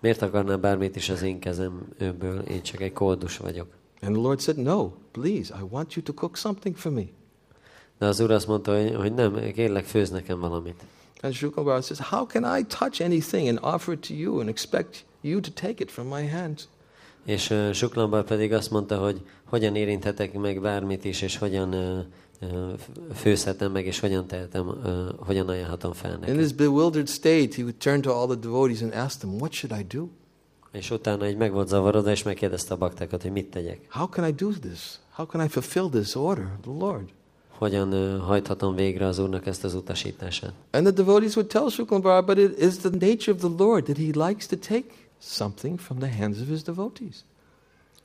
Miért 0.00 0.22
akarnám 0.22 0.60
bármit 0.60 0.96
is 0.96 1.08
az 1.08 1.22
én 1.22 1.38
kezemből? 1.38 2.40
Én 2.40 2.62
csak 2.62 2.80
egy 2.80 2.92
koldus 2.92 3.36
vagyok. 3.36 3.66
And 4.00 4.14
the 4.14 4.22
Lord 4.22 4.40
said, 4.40 4.58
No, 4.58 4.90
please, 5.12 5.54
I 5.60 5.62
want 5.70 5.94
you 5.94 6.02
to 6.02 6.12
cook 6.12 6.36
something 6.36 6.76
for 6.76 6.92
me. 6.92 7.04
De 7.98 8.06
az 8.06 8.20
Úr 8.20 8.30
azt 8.30 8.46
mondta, 8.46 8.80
hogy, 8.80 8.94
hogy 8.94 9.14
nem, 9.14 9.52
kérlek, 9.52 9.84
főz 9.84 10.10
nekem 10.10 10.40
valamit. 10.40 10.84
And 11.20 11.34
Shukambar 11.34 11.82
says, 11.82 12.00
How 12.00 12.26
can 12.26 12.58
I 12.58 12.64
touch 12.64 13.02
anything 13.02 13.48
and 13.48 13.58
offer 13.74 13.94
it 13.94 14.00
to 14.08 14.14
you 14.14 14.40
and 14.40 14.48
expect 14.48 15.04
you 15.20 15.40
to 15.40 15.50
take 15.50 15.82
it 15.82 15.90
from 15.90 16.06
my 16.06 16.28
hands? 16.28 16.68
És 17.24 17.50
uh, 17.50 17.72
Suklambar 17.72 18.24
pedig 18.24 18.52
azt 18.52 18.70
mondta, 18.70 18.98
hogy 18.98 19.22
hogyan 19.44 19.76
érinthetek 19.76 20.32
meg 20.32 20.60
bármit 20.60 21.04
is, 21.04 21.22
és 21.22 21.38
hogyan 21.38 21.74
uh, 21.74 22.04
főzhetem 23.14 23.72
meg, 23.72 23.86
és 23.86 24.00
hogyan 24.00 24.26
tehetem, 24.26 24.66
hogyan 25.18 25.48
ajánlhatom 25.48 25.92
fel 25.92 26.12
In 26.12 26.18
neki. 26.20 26.32
this 26.32 26.52
bewildered 26.52 27.08
state, 27.08 27.54
he 27.54 27.62
would 27.62 27.76
turn 27.76 28.00
to 28.00 28.10
all 28.10 28.26
the 28.26 28.36
devotees 28.36 28.82
and 28.82 28.94
ask 28.94 29.18
them, 29.18 29.34
What 29.34 29.52
should 29.52 29.80
I 29.80 29.96
do? 29.96 30.08
És 30.72 30.90
utána 30.90 31.24
egy 31.24 31.36
meg 31.36 31.52
volt 31.52 31.68
zavarodva, 31.68 32.10
és 32.10 32.22
megkérdezte 32.22 32.74
a 32.74 32.76
baktákat, 32.76 33.22
hogy 33.22 33.32
mit 33.32 33.50
tegyek. 33.50 33.86
How 33.88 34.08
can 34.08 34.28
I 34.28 34.32
do 34.32 34.48
this? 34.48 34.98
How 35.10 35.26
can 35.26 35.44
I 35.44 35.48
fulfill 35.48 35.88
this 35.88 36.14
order 36.14 36.44
of 36.44 36.60
the 36.60 36.86
Lord? 36.86 37.08
Hogyan 37.48 37.92
uh, 37.92 38.20
hajthatom 38.20 38.74
végre 38.74 39.06
az 39.06 39.18
Úrnak 39.18 39.46
ezt 39.46 39.64
az 39.64 39.74
utasítását. 39.74 40.52
And 40.70 40.84
the 40.84 40.92
devotees 40.92 41.34
would 41.36 41.50
tell 41.50 41.68
Shuklambar, 41.68 42.24
but 42.24 42.38
it 42.38 42.58
is 42.58 42.76
the 42.76 42.90
nature 42.90 43.32
of 43.32 43.38
the 43.38 43.64
Lord 43.64 43.84
that 43.84 43.96
he 43.96 44.26
likes 44.26 44.46
to 44.46 44.56
take 44.56 44.84
something 45.20 45.78
from 45.78 45.98
the 45.98 46.16
hands 46.18 46.40
of 46.40 46.48
his 46.48 46.62
devotees. 46.62 47.14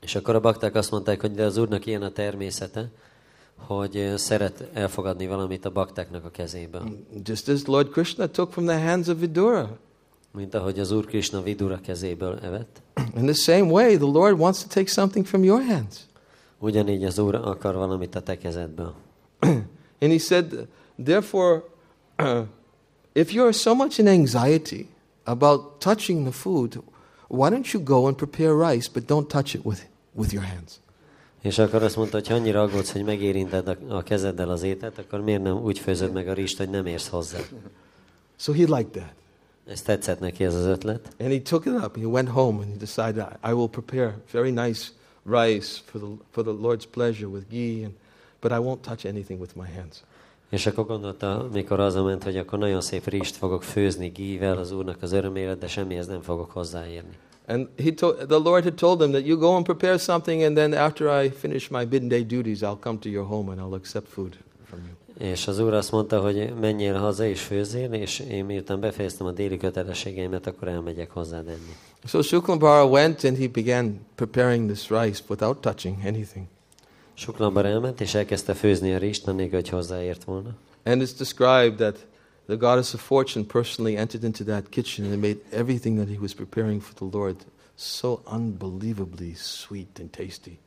És 0.02 0.16
akkor 0.16 0.36
a 0.36 0.40
bakták 0.40 0.76
azt 0.76 0.92
mondták, 0.92 1.22
hogy 1.22 1.32
de 1.32 1.46
az 1.46 1.58
Úrnak 1.58 1.86
ilyen 1.86 2.02
a 2.02 2.12
természete, 2.12 2.92
hogy 3.58 4.14
szeret 4.16 4.70
elfogadni 4.74 5.28
valamit 5.28 5.66
a 5.66 5.70
baktáknak 5.70 6.26
a 6.26 6.30
kezéből. 6.30 6.84
Just 7.24 7.50
as 7.50 7.66
Lord 7.66 7.90
Krishna 7.90 8.28
took 8.28 8.52
from 8.52 8.66
the 8.66 8.88
hands 8.88 9.08
of 9.08 9.20
Vidura. 9.20 9.78
Mint 10.32 10.54
ahogy 10.54 10.80
az 10.80 10.92
Úr 10.92 11.06
Krishna 11.06 11.42
Vidura 11.42 11.80
kezéből 11.82 12.40
evett. 12.42 12.82
In 13.16 13.26
the 13.26 13.34
same 13.34 13.72
way, 13.72 13.96
the 13.96 14.06
Lord 14.06 14.40
wants 14.40 14.62
to 14.62 14.68
take 14.68 14.88
something 14.88 15.26
from 15.26 15.44
your 15.44 15.62
hands. 15.62 16.00
Ugyanígy 16.60 17.06
az 17.06 17.20
Úr 17.20 17.36
akar 17.36 17.76
valamit 17.76 18.16
a 18.16 18.22
te 18.22 18.38
kezedből. 18.38 18.94
And 20.02 20.12
he 20.12 20.18
said, 20.18 20.68
therefore, 21.04 21.64
if 23.14 23.32
you're 23.32 23.54
so 23.54 23.76
much 23.76 24.00
in 24.00 24.08
anxiety 24.08 24.88
about 25.24 25.80
touching 25.80 26.24
the 26.24 26.32
food, 26.32 26.84
why 27.28 27.50
don't 27.50 27.74
you 27.74 27.84
go 27.84 28.08
and 28.08 28.16
prepare 28.16 28.54
rice, 28.54 28.90
but 28.94 29.08
don't 29.08 29.30
touch 29.30 29.56
it 29.56 29.66
with, 29.66 29.82
with 30.14 30.34
your 30.34 30.44
hands? 30.44 30.80
És 31.42 31.58
akkor 31.58 31.84
azt 31.84 31.96
mondta, 31.96 32.18
hogy 32.18 32.28
ha 32.28 32.34
annyira 32.34 32.62
aggódsz, 32.62 32.92
hogy 32.92 33.04
megérinted 33.04 33.68
a, 33.68 33.78
a 33.88 34.04
kezeddel 34.04 34.50
az 34.50 34.64
ételt, 34.64 34.98
akkor 34.98 35.22
miért 35.22 35.44
nem 35.44 35.64
úgy 35.64 35.80
főzöd 35.80 36.14
meg 36.14 36.28
a 36.28 36.34
rist, 36.34 36.58
hogy 36.58 36.70
nem 36.70 36.86
érsz 36.86 37.08
hozzá? 37.08 37.38
So 38.36 38.54
he 38.54 38.64
liked 38.64 38.90
that. 38.90 39.14
Ez 39.68 39.82
tetszett 39.82 40.20
neki 40.20 40.44
ez 40.44 40.56
az 40.56 40.66
ötlet. 40.66 41.10
And 41.20 41.32
he 41.32 41.40
took 41.42 41.66
it 41.66 41.74
up. 41.74 41.98
He 41.98 42.06
went 42.06 42.30
home 42.30 42.62
and 42.62 42.72
he 42.72 42.78
decided, 42.78 43.28
I, 43.44 43.52
will 43.54 43.70
prepare 43.70 44.18
very 44.32 44.52
nice 44.52 44.88
rice 45.26 45.82
for 45.86 46.02
the, 46.02 46.10
for 46.32 46.44
the 46.44 46.54
Lord's 46.54 46.86
pleasure 46.92 47.28
with 47.28 47.50
ghee, 47.50 47.84
and, 47.84 47.94
but 48.40 48.52
I 48.52 48.56
won't 48.56 48.82
touch 48.82 49.06
anything 49.06 49.40
with 49.40 49.56
my 49.56 49.68
hands. 49.76 50.04
És 50.50 50.66
akkor 50.66 50.86
gondolta, 50.86 51.50
mikor 51.54 51.78
hazament, 51.78 52.24
hogy 52.24 52.38
akkor 52.38 52.60
nagyon 52.60 52.82
szép 52.82 53.08
rist 53.08 53.36
fogok 53.36 53.64
főzni 53.64 54.08
gível 54.08 54.58
az 54.58 54.72
Úrnak 54.72 55.02
az 55.02 55.12
örömére, 55.12 55.56
de 55.56 55.68
semmihez 55.68 56.08
nem 56.08 56.22
fogok 56.22 56.52
hozzáérni. 56.52 57.18
And 57.50 57.68
he 57.78 57.94
told, 57.94 58.28
the 58.28 58.40
Lord 58.40 58.64
had 58.64 58.76
told 58.76 59.02
him 59.02 59.12
that 59.12 59.26
you 59.26 59.38
go 59.38 59.56
and 59.56 59.66
prepare 59.66 59.98
something, 59.98 60.44
and 60.44 60.56
then 60.56 60.74
after 60.74 61.24
I 61.24 61.30
finish 61.30 61.70
my 61.70 61.86
midday 61.86 62.24
duties, 62.24 62.62
I'll 62.62 62.80
come 62.80 63.00
to 63.00 63.10
your 63.10 63.26
home 63.26 63.52
and 63.52 63.60
I'll 63.60 63.76
accept 63.76 64.08
food 64.08 64.38
from 64.66 64.80
you. 64.80 65.28
És 65.30 65.48
az 65.48 65.60
Úr 65.60 65.74
azt 65.74 65.92
mondta, 65.92 66.20
hogy 66.20 66.54
menjél 66.60 66.94
haza 66.94 67.26
és 67.26 67.42
főzzél, 67.42 67.94
és 67.94 68.20
én 68.20 68.46
miután 68.46 68.80
befejeztem 68.80 69.28
a 69.28 69.32
déli 69.32 69.58
kötelességeimet, 69.58 70.48
akkor 70.48 70.68
elmegyek 70.68 71.12
hozzád 71.12 71.48
enni. 71.48 71.76
So 72.06 72.22
Shuklambar 72.22 72.92
went 72.92 73.24
and 73.24 73.38
he 73.38 73.48
began 73.48 74.00
preparing 74.16 74.72
this 74.72 74.90
rice 74.90 75.24
without 75.28 75.58
touching 75.58 75.98
anything. 76.06 76.46
Suklambar 77.14 77.66
elment, 77.66 78.02
és 78.02 78.14
elkezdte 78.14 78.54
főzni 78.54 78.94
a 78.94 78.98
rist, 78.98 79.28
anélkül, 79.28 79.60
hogy 79.60 79.70
hozzáért 79.70 80.24
volna. 80.24 80.50
And 80.86 81.02
it's 81.02 81.14
described 81.18 81.76
that 81.76 82.06
the 82.48 82.56
goddess 82.56 82.94
of 82.94 83.02
fortune 83.02 83.46
personally 83.46 83.98
entered 83.98 84.24
into 84.24 84.44
that 84.44 84.70
kitchen 84.70 85.06
and 85.06 85.22
made 85.22 85.38
everything 85.52 85.98
that 85.98 86.08
he 86.08 86.18
was 86.18 86.34
preparing 86.34 86.82
for 86.82 86.94
the 86.96 87.18
Lord 87.18 87.36
so 87.76 88.22
unbelievably 88.26 89.34
sweet 89.36 90.00
and 90.00 90.10
tasty. 90.10 90.60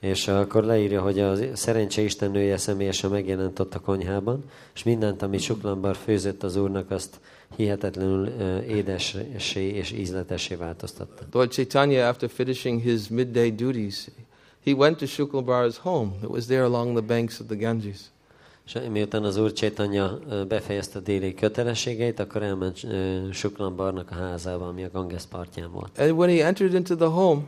És 0.00 0.28
akkor 0.28 0.64
leírja, 0.64 1.00
hogy 1.00 1.18
a 1.18 1.56
szerencse 1.56 2.02
istennője 2.02 2.56
személyesen 2.56 3.10
megjelent 3.10 3.58
ott 3.58 3.74
a 3.74 3.80
konyhában, 3.80 4.44
és 4.74 4.82
mindent, 4.82 5.22
amit 5.22 5.40
Suklambar 5.40 5.96
főzött 5.96 6.42
az 6.42 6.56
úrnak, 6.56 6.90
azt 6.90 7.20
hihetetlenül 7.56 8.26
ö, 8.26 8.62
édessé 8.62 9.68
és 9.68 9.92
ízletessé 9.92 10.54
változtatta. 10.54 11.22
Lord 11.32 11.50
Chaitanya, 11.50 12.08
after 12.08 12.28
finishing 12.28 12.82
his 12.82 13.08
midday 13.08 13.50
duties, 13.50 14.08
he 14.64 14.72
went 14.72 14.96
to 14.96 15.06
Shuklambar's 15.06 15.76
home. 15.76 16.12
It 16.22 16.28
was 16.28 16.46
there 16.46 16.64
along 16.64 16.96
the 16.96 17.06
banks 17.06 17.40
of 17.40 17.46
the 17.46 17.56
Ganges. 17.56 17.98
És 18.66 18.78
miután 18.90 19.24
az 19.24 19.36
úr 19.36 19.52
Csétanya 19.52 20.18
befejezte 20.48 20.98
a 20.98 21.02
déli 21.02 21.34
kötelességeit, 21.34 22.18
akkor 22.18 22.42
elment 22.42 22.86
Suklambarnak 23.32 24.10
a 24.10 24.14
házába, 24.14 24.68
ami 24.68 24.84
a 24.84 24.90
Ganges 24.90 25.22
partján 25.24 25.70
volt. 25.72 25.98
And 25.98 26.10
when 26.10 26.28
he 26.28 26.46
entered 26.46 26.74
into 26.74 26.94
the 26.96 27.06
home, 27.06 27.42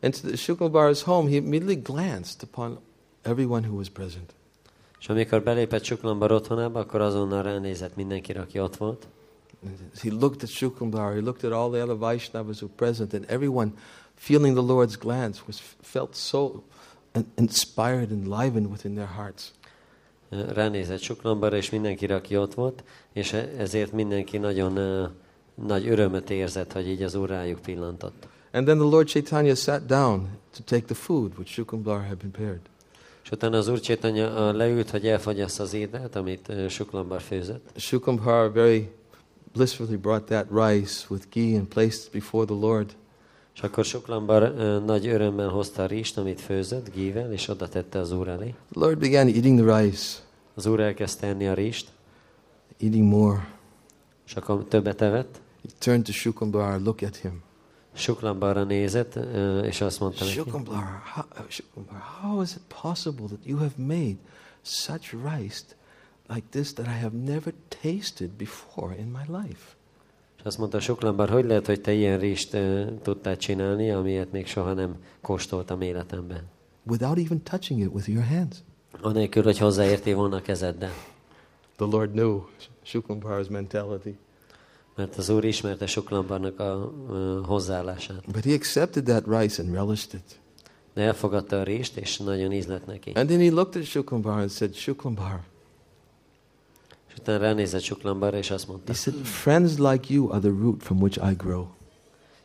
into 0.00 0.18
the 0.26 0.36
Shuklambar's 0.36 1.02
home, 1.02 1.28
he 1.28 1.36
immediately 1.36 1.74
glanced 1.74 2.42
upon 2.42 2.78
everyone 3.22 3.66
who 3.66 3.76
was 3.76 3.88
present. 3.88 4.34
És 5.00 5.08
amikor 5.08 5.42
belépett 5.42 5.84
Suklambar 5.84 6.32
otthonába, 6.32 6.80
akkor 6.80 7.00
azonnal 7.00 7.42
ránézett 7.42 7.96
mindenkire, 7.96 8.40
aki 8.40 8.60
ott 8.60 8.76
volt. 8.76 9.06
He 10.02 10.10
looked 10.10 10.42
at 10.42 10.48
Shuklambar, 10.48 11.12
he 11.12 11.20
looked 11.20 11.52
at 11.52 11.58
all 11.58 11.70
the 11.70 11.82
other 11.82 11.96
Vaishnavas 11.96 12.60
who 12.60 12.66
were 12.66 12.74
present, 12.76 13.14
and 13.14 13.24
everyone, 13.28 13.72
feeling 14.14 14.56
the 14.56 14.72
Lord's 14.72 14.98
glance, 14.98 15.40
was 15.46 15.62
felt 15.80 16.14
so 16.14 16.62
in- 17.14 17.26
inspired 17.34 18.10
and 18.10 18.26
enlivened 18.26 18.70
within 18.70 18.94
their 18.94 19.12
hearts. 19.16 19.52
Ránézett 20.28 21.00
Suklambarra 21.00 21.56
és 21.56 21.70
mindenkire, 21.70 22.14
aki 22.14 22.36
ott 22.36 22.54
volt, 22.54 22.84
és 23.12 23.32
e- 23.32 23.50
ezért 23.58 23.92
mindenki 23.92 24.38
nagyon 24.38 24.78
nagy 25.54 25.88
örömöt 25.88 26.30
érzett, 26.30 26.72
hogy 26.72 26.88
így 26.88 27.02
az 27.02 27.14
úr 27.14 27.28
rájuk 27.28 27.60
pillantott. 27.60 28.28
And 28.52 28.64
then 28.64 28.78
the 28.78 28.88
Lord 28.88 29.08
Chaitanya 29.08 29.54
sat 29.54 29.86
down 29.86 30.28
to 30.56 30.62
take 30.64 30.84
the 30.84 30.94
food 30.94 31.32
which 31.36 31.50
Shuklambar 31.50 32.06
had 32.06 32.16
prepared. 32.16 32.60
És 33.24 33.30
utána 33.30 33.56
az 33.56 33.68
úr 33.68 33.80
Csétanya 33.80 34.52
leült, 34.52 34.90
hogy 34.90 35.06
elfogyassza 35.06 35.62
az 35.62 35.74
ételt, 35.74 36.16
amit 36.16 36.48
ö, 36.48 36.68
Suklambar 36.68 37.20
főzött. 37.20 37.70
Shuklambar 37.76 38.52
very 38.52 38.90
blissfully 39.52 39.96
brought 39.96 40.24
that 40.24 40.46
rice 40.50 41.06
with 41.08 41.26
ghee 41.32 41.56
and 41.58 41.66
placed 41.66 42.04
it 42.06 42.12
before 42.12 42.44
the 42.44 42.54
Lord. 42.54 42.96
És 43.56 43.62
akkor 43.62 43.84
Suklambar 43.84 44.54
nagy 44.84 45.06
örömmel 45.06 45.48
hozta 45.48 45.82
a 45.82 45.86
rist, 45.86 46.18
amit 46.18 46.40
főzött, 46.40 46.92
gível, 46.94 47.32
és 47.32 47.48
oda 47.48 47.68
tette 47.68 47.98
az 47.98 48.12
úr 48.12 48.28
elé. 48.28 48.54
The 48.70 48.80
Lord 48.80 48.98
began 48.98 49.26
eating 49.26 49.60
the 49.66 49.80
rice, 49.80 50.18
Az 50.54 50.66
úr 50.66 50.80
elkezdte 50.80 51.26
enni 51.26 51.46
a 51.48 51.54
rist, 51.54 51.92
eating 52.78 53.08
more. 53.08 53.48
és 54.26 54.34
akkor 54.36 54.64
többet 54.64 55.00
evett. 55.00 55.40
He 55.62 55.68
turned 55.78 56.04
to 56.04 56.12
Shuklambar, 56.12 56.80
look 56.80 57.02
at 57.02 57.16
him. 57.16 57.42
Suklambarra 57.94 58.64
nézett, 58.64 59.18
és 59.64 59.80
azt 59.80 60.00
mondta 60.00 60.24
neki, 60.24 60.36
Shuklambar, 60.36 60.84
how, 61.14 61.24
Shuklambar, 61.48 61.98
how 62.22 62.42
is 62.42 62.50
it 62.50 62.74
possible 62.82 63.26
that 63.26 63.44
you 63.44 63.58
have 63.58 63.72
made 63.76 64.16
such 64.62 65.14
rice 65.24 65.62
like 66.28 66.46
this 66.50 66.72
that 66.72 66.86
I 66.86 66.98
have 67.02 67.16
never 67.16 67.52
tasted 67.82 68.30
before 68.30 68.94
in 68.98 69.06
my 69.06 69.38
life? 69.38 69.75
Azt 70.46 70.58
mondta 70.58 70.80
Suklambar, 70.80 71.28
hogy 71.28 71.44
lehet, 71.44 71.66
hogy 71.66 71.80
te 71.80 71.92
ilyen 71.92 72.18
rist 72.18 72.54
ö, 72.54 72.84
tudtál 73.02 73.36
csinálni, 73.36 73.90
amilyet 73.90 74.32
még 74.32 74.46
soha 74.46 74.72
nem 74.72 74.96
kóstoltam 75.20 75.80
életemben. 75.80 76.42
Without 76.86 77.18
even 77.18 77.42
touching 77.42 77.80
it 77.80 77.90
with 77.92 78.08
your 78.08 78.24
hands. 78.26 78.56
Anélkül, 79.00 79.42
hogy 79.42 79.58
hozzáértél 79.58 80.16
volna 80.16 80.36
a 80.36 80.42
kezeddel. 80.42 80.92
The 81.76 81.86
Lord 81.86 82.10
knew 82.10 82.40
Shuklambar's 82.84 83.48
mentality. 83.50 84.18
Mert 84.96 85.16
az 85.16 85.28
Úr 85.28 85.44
ismerte 85.44 85.86
Suklambarnak 85.86 86.60
a 86.60 86.92
ö, 87.10 87.40
hozzáállását. 87.44 88.30
But 88.32 88.44
he 88.44 88.52
accepted 88.52 89.04
that 89.04 89.24
rice 89.40 89.62
and 89.62 89.74
relished 89.74 90.14
it. 90.14 90.40
De 90.94 91.02
elfogadta 91.02 91.60
a 91.60 91.62
rist, 91.62 91.96
és 91.96 92.18
nagyon 92.18 92.52
ízlett 92.52 92.86
neki. 92.86 93.12
And 93.14 93.28
then 93.28 93.40
he 93.40 93.50
looked 93.50 93.82
at 93.82 93.88
Shuklambar 93.88 94.38
and 94.38 94.50
said, 94.50 94.74
Shuklambar, 94.74 95.40
És 97.16 97.22
utána 97.22 97.38
ránézett 97.38 97.80
Suklambarra, 97.80 98.36
és 98.36 98.50
azt 98.50 98.68
mondta, 98.68 98.92
he 98.92 98.98
said, 98.98 99.16
friends 99.24 99.78
like 99.78 100.12
you 100.14 100.30
are 100.30 100.38
the 100.38 100.48
root 100.60 100.82
from 100.82 101.00
which 101.02 101.30
I 101.30 101.34
grow. 101.34 101.66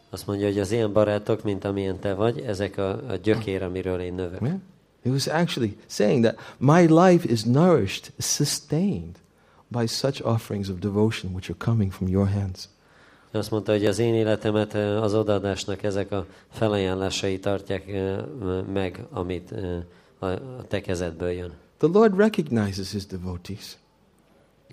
azt 0.10 0.28
mondja, 0.28 0.46
hogy 0.46 0.60
az 0.60 0.72
ilyen 0.72 0.94
barátok, 0.94 1.44
mint 1.44 1.66
amilyen 1.66 2.00
te 2.00 2.14
vagy, 2.14 2.40
ezek 2.40 2.78
a, 2.78 2.90
a 2.90 3.16
gyökér, 3.16 3.64
amiről 3.64 4.00
én 4.00 4.14
növök. 4.14 4.42
Yeah. 4.42 4.60
He 5.04 5.10
was 5.10 5.28
actually 5.28 5.78
saying 5.88 6.24
that 6.24 6.40
my 6.58 6.86
life 6.86 7.30
is 7.30 7.44
nourished, 7.44 8.12
sustained 8.18 9.16
by 9.68 9.88
such 9.88 10.26
offerings 10.26 10.70
of 10.70 10.80
devotion 10.80 11.34
which 11.34 11.50
are 11.50 11.58
coming 11.58 11.92
from 11.92 12.08
your 12.08 12.30
hands. 12.30 12.70
Azt 13.32 13.52
mondta, 13.52 13.72
hogy 13.72 13.86
az 13.86 14.00
én 14.00 14.14
életemet 14.14 14.74
ö, 14.74 14.98
az 14.98 15.14
odaadásnak 15.14 15.84
ezek 15.84 16.12
a 16.12 16.26
felajánlásai 16.52 17.40
tartják 17.40 17.88
ö, 17.88 18.62
meg, 18.74 19.06
amit 19.10 19.52
a 19.52 19.86
a 20.22 20.68
te 20.68 20.82
kezedből 20.82 21.30
jön. 21.30 21.52
The 21.78 21.88
Lord 21.88 22.18
recognizes 22.18 22.92
his 22.92 23.06
devotees. 23.06 23.78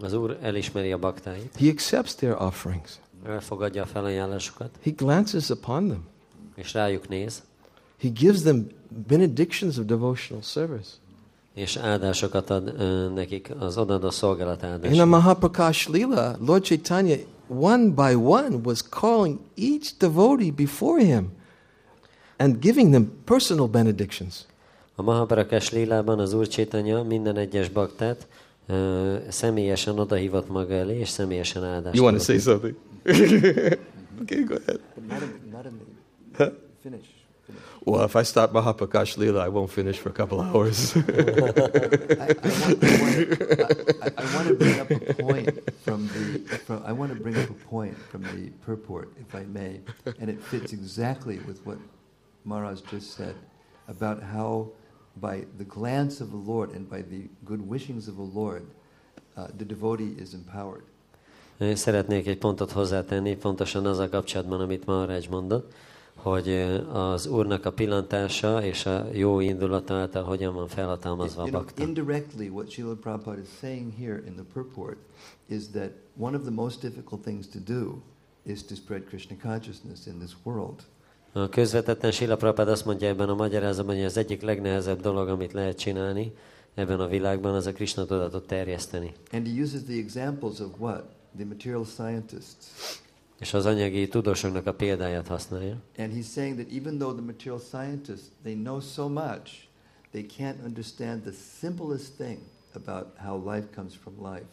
Az 0.00 0.12
Úr 0.12 0.38
elismeri 0.42 0.92
a 0.92 0.98
baktáit, 0.98 1.56
He 1.58 1.68
accepts 1.68 2.14
their 2.14 2.36
offerings. 2.42 2.90
elfogadja 3.26 3.82
a 3.82 3.86
felajánlásokat, 3.86 4.70
He 4.82 4.90
glances 4.96 5.48
upon 5.48 5.86
them. 5.88 6.04
és 6.54 6.72
rájuk 6.72 7.08
néz, 7.08 7.42
He 8.00 8.08
gives 8.08 8.40
them 8.40 8.66
benedictions 9.06 9.76
of 9.76 9.84
devotional 9.84 10.42
service. 10.42 10.88
és 11.54 11.76
áldásokat 11.76 12.50
ad 12.50 12.74
ö, 12.78 13.08
nekik, 13.08 13.50
az 13.58 13.78
odadó 13.78 14.10
szolgálat 14.10 14.62
In 14.62 14.68
a 14.68 14.72
áldását. 14.72 15.06
Mahaprakash 15.06 15.90
Lila, 15.90 16.36
Lord 16.46 16.62
Chaitanya, 16.64 17.16
one 17.48 17.84
by 17.88 18.14
one, 18.14 18.56
was 18.64 18.82
calling 18.88 19.38
each 19.56 19.92
devotee 19.98 20.50
before 20.50 21.02
him 21.04 21.28
and 22.36 22.58
giving 22.60 22.90
them 22.90 23.12
personal 23.24 23.66
benedictions. 23.66 24.44
A 24.94 25.02
Mahaprakash 25.02 25.72
lélában 25.72 26.18
az 26.18 26.32
Úr 26.32 26.48
Csétanya 26.48 27.02
minden 27.02 27.36
egyes 27.36 27.68
baktát 27.68 28.26
személyesen 29.28 29.98
odahívott 29.98 30.48
maga 30.48 30.74
elé, 30.74 30.98
és 30.98 31.08
személyesen 31.08 31.64
áldást 31.64 31.96
You 31.96 32.04
want 32.04 32.16
to 32.16 32.22
say 32.22 32.38
something? 32.38 32.76
okay, 34.22 34.44
go 34.44 34.54
ahead. 34.54 34.80
Not 35.08 35.22
in, 35.22 35.50
not 35.50 35.64
in 35.64 35.80
the 36.36 36.52
finish. 36.82 37.06
finish. 37.46 37.62
Well, 37.84 38.04
if 38.04 38.16
I 38.16 38.22
start 38.24 38.52
Mahaprakash 38.52 39.16
Lila, 39.16 39.40
I 39.44 39.48
won't 39.48 39.70
finish 39.70 39.98
for 39.98 40.10
a 40.10 40.12
couple 40.12 40.40
hours. 40.40 40.94
I, 40.94 41.00
I, 41.00 41.02
want, 42.50 42.84
I, 42.84 42.98
want, 43.00 43.16
I, 44.02 44.10
I 44.18 44.34
want 44.34 44.48
to 44.48 44.54
bring 44.54 44.80
up 44.80 44.90
a 44.90 45.14
point 45.14 45.80
from 45.82 46.08
the. 46.08 46.38
From, 46.66 46.82
I 46.84 46.92
want 46.92 47.14
to 47.14 47.20
bring 47.20 47.36
up 47.38 47.48
a 47.48 47.54
point 47.54 47.96
from 48.10 48.22
the 48.22 48.50
purport, 48.66 49.12
if 49.18 49.34
I 49.34 49.44
may, 49.44 49.80
and 50.20 50.28
it 50.28 50.42
fits 50.42 50.72
exactly 50.72 51.38
with 51.40 51.64
what 51.64 51.78
Maharaj 52.44 52.82
just 52.90 53.14
said 53.14 53.34
about 53.88 54.22
how, 54.22 54.70
by 55.20 55.46
the 55.56 55.64
glance 55.64 56.22
of 56.22 56.28
the 56.28 56.42
Lord 56.46 56.74
and 56.74 56.88
by 56.88 57.02
the 57.02 57.28
good 57.44 57.68
wishings 57.68 58.08
of 58.08 58.14
the 58.14 58.40
Lord, 58.40 58.62
uh, 59.36 59.46
the 59.56 59.64
devotee 59.64 60.14
is 60.20 60.32
empowered. 60.32 60.82
Én 61.58 61.76
Szeretnék 61.76 62.26
egy 62.26 62.38
pontot 62.38 62.70
hozzátenni, 62.70 63.36
pontosan 63.36 63.86
az 63.86 63.98
a 63.98 64.08
kapcsolatban, 64.08 64.60
amit 64.60 64.86
Maharaj 64.86 65.26
mondott, 65.30 65.72
hogy 66.14 66.48
az 66.92 67.26
Úrnak 67.26 67.64
a 67.64 67.72
pillantása 67.72 68.64
és 68.64 68.86
a 68.86 69.06
jó 69.12 69.40
indulata 69.40 69.94
által 69.94 70.22
hogyan 70.22 70.54
van 70.54 70.68
felhatalmazva 70.68 71.42
a 71.42 71.50
bakta. 71.50 71.82
indirectly, 71.82 72.48
what 72.48 72.70
Srila 72.70 72.94
Prabhupada 72.94 73.40
is 73.40 73.48
saying 73.58 73.92
here 73.98 74.22
in 74.26 74.34
the 74.34 74.44
purport 74.52 74.98
is 75.46 75.68
that 75.68 75.90
one 76.16 76.36
of 76.36 76.42
the 76.42 76.50
most 76.50 76.80
difficult 76.80 77.22
things 77.22 77.46
to 77.48 77.58
do 77.58 78.02
is 78.42 78.64
to 78.64 78.74
spread 78.74 79.04
Krishna 79.08 79.36
consciousness 79.42 80.06
in 80.06 80.18
this 80.18 80.36
world. 80.42 80.82
Közvetetten 81.50 82.10
Sila 82.10 82.36
Prabhupada 82.36 82.70
azt 82.70 82.84
mondja 82.84 83.08
ebben 83.08 83.28
a 83.28 83.34
magyarázatban, 83.34 83.94
hogy 83.94 84.04
az 84.04 84.16
egyik 84.16 84.42
legnehezebb 84.42 85.00
dolog, 85.00 85.28
amit 85.28 85.52
lehet 85.52 85.78
csinálni 85.78 86.32
ebben 86.74 87.00
a 87.00 87.06
világban, 87.06 87.54
az 87.54 87.66
a 87.66 87.72
Krishna 87.72 88.04
tudatot 88.04 88.46
terjeszteni. 88.46 89.12
And 89.32 89.46
he 89.46 89.62
uses 89.62 89.82
the 89.82 89.96
examples 89.96 90.58
of 90.60 90.70
what? 90.78 91.04
The 91.36 91.44
material 91.44 91.84
scientists. 91.84 92.66
És 93.40 93.54
az 93.54 93.66
anyagi 93.66 94.08
tudósoknak 94.08 94.66
a 94.66 94.74
példáját 94.74 95.26
használja. 95.26 95.76
And 95.98 96.12
he's 96.12 96.32
saying 96.32 96.58
that 96.58 96.72
even 96.72 96.98
though 96.98 97.16
the 97.16 97.24
material 97.24 97.58
scientists, 97.58 98.30
they 98.42 98.54
know 98.54 98.80
so 98.80 99.08
much, 99.08 99.50
they 100.10 100.26
can't 100.38 100.64
understand 100.64 101.22
the 101.22 101.32
simplest 101.60 102.12
thing 102.16 102.38
about 102.74 103.06
how 103.16 103.54
life 103.54 103.66
comes 103.74 103.94
from 104.02 104.32
life. 104.32 104.46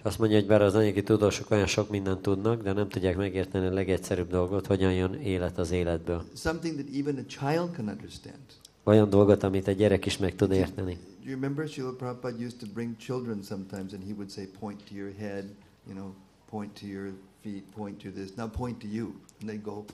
És 0.00 0.06
azt 0.06 0.18
mondja, 0.18 0.38
hogy 0.38 0.46
bár 0.46 0.62
az 0.62 0.74
anyagi 0.74 1.02
tudósok 1.02 1.50
olyan 1.50 1.66
sok 1.66 1.90
mindent 1.90 2.22
tudnak, 2.22 2.62
de 2.62 2.72
nem 2.72 2.88
tudják 2.88 3.16
megérteni 3.16 3.66
a 3.66 3.72
legegyszerűbb 3.72 4.28
dolgot, 4.30 4.66
hogyan 4.66 4.92
jön 4.92 5.14
élet 5.14 5.58
az 5.58 5.70
életből. 5.70 6.24
Something 6.36 6.74
that 6.74 6.94
even 6.96 7.16
a 7.16 7.26
child 7.26 7.70
can 7.74 7.88
understand. 7.88 8.40
Olyan 8.84 9.10
dolgot, 9.10 9.42
amit 9.42 9.68
egy 9.68 9.76
gyerek 9.76 10.06
is 10.06 10.18
meg 10.18 10.34
tud 10.34 10.52
érteni. 10.52 10.98
You 11.24 11.34
remember 11.34 11.68
Srila 11.68 11.92
Prabhupada 11.92 12.36
used 12.44 12.58
to 12.58 12.66
bring 12.74 12.96
children 12.96 13.42
sometimes 13.42 13.92
and 13.92 14.02
he 14.02 14.12
would 14.12 14.30
say, 14.30 14.46
point 14.60 14.80
to 14.88 14.94
your 14.94 15.12
head, 15.18 15.44
you 15.86 15.94
know, 15.94 16.14
point 16.50 16.74
to 16.80 16.86
your 16.86 17.12
feet, 17.42 17.64
point 17.76 18.02
to 18.02 18.10
this, 18.10 18.34
now 18.36 18.48
point 18.48 18.80
to 18.80 18.86
you. 18.86 19.04
And 19.40 19.48
they 19.50 19.58
go, 19.58 19.84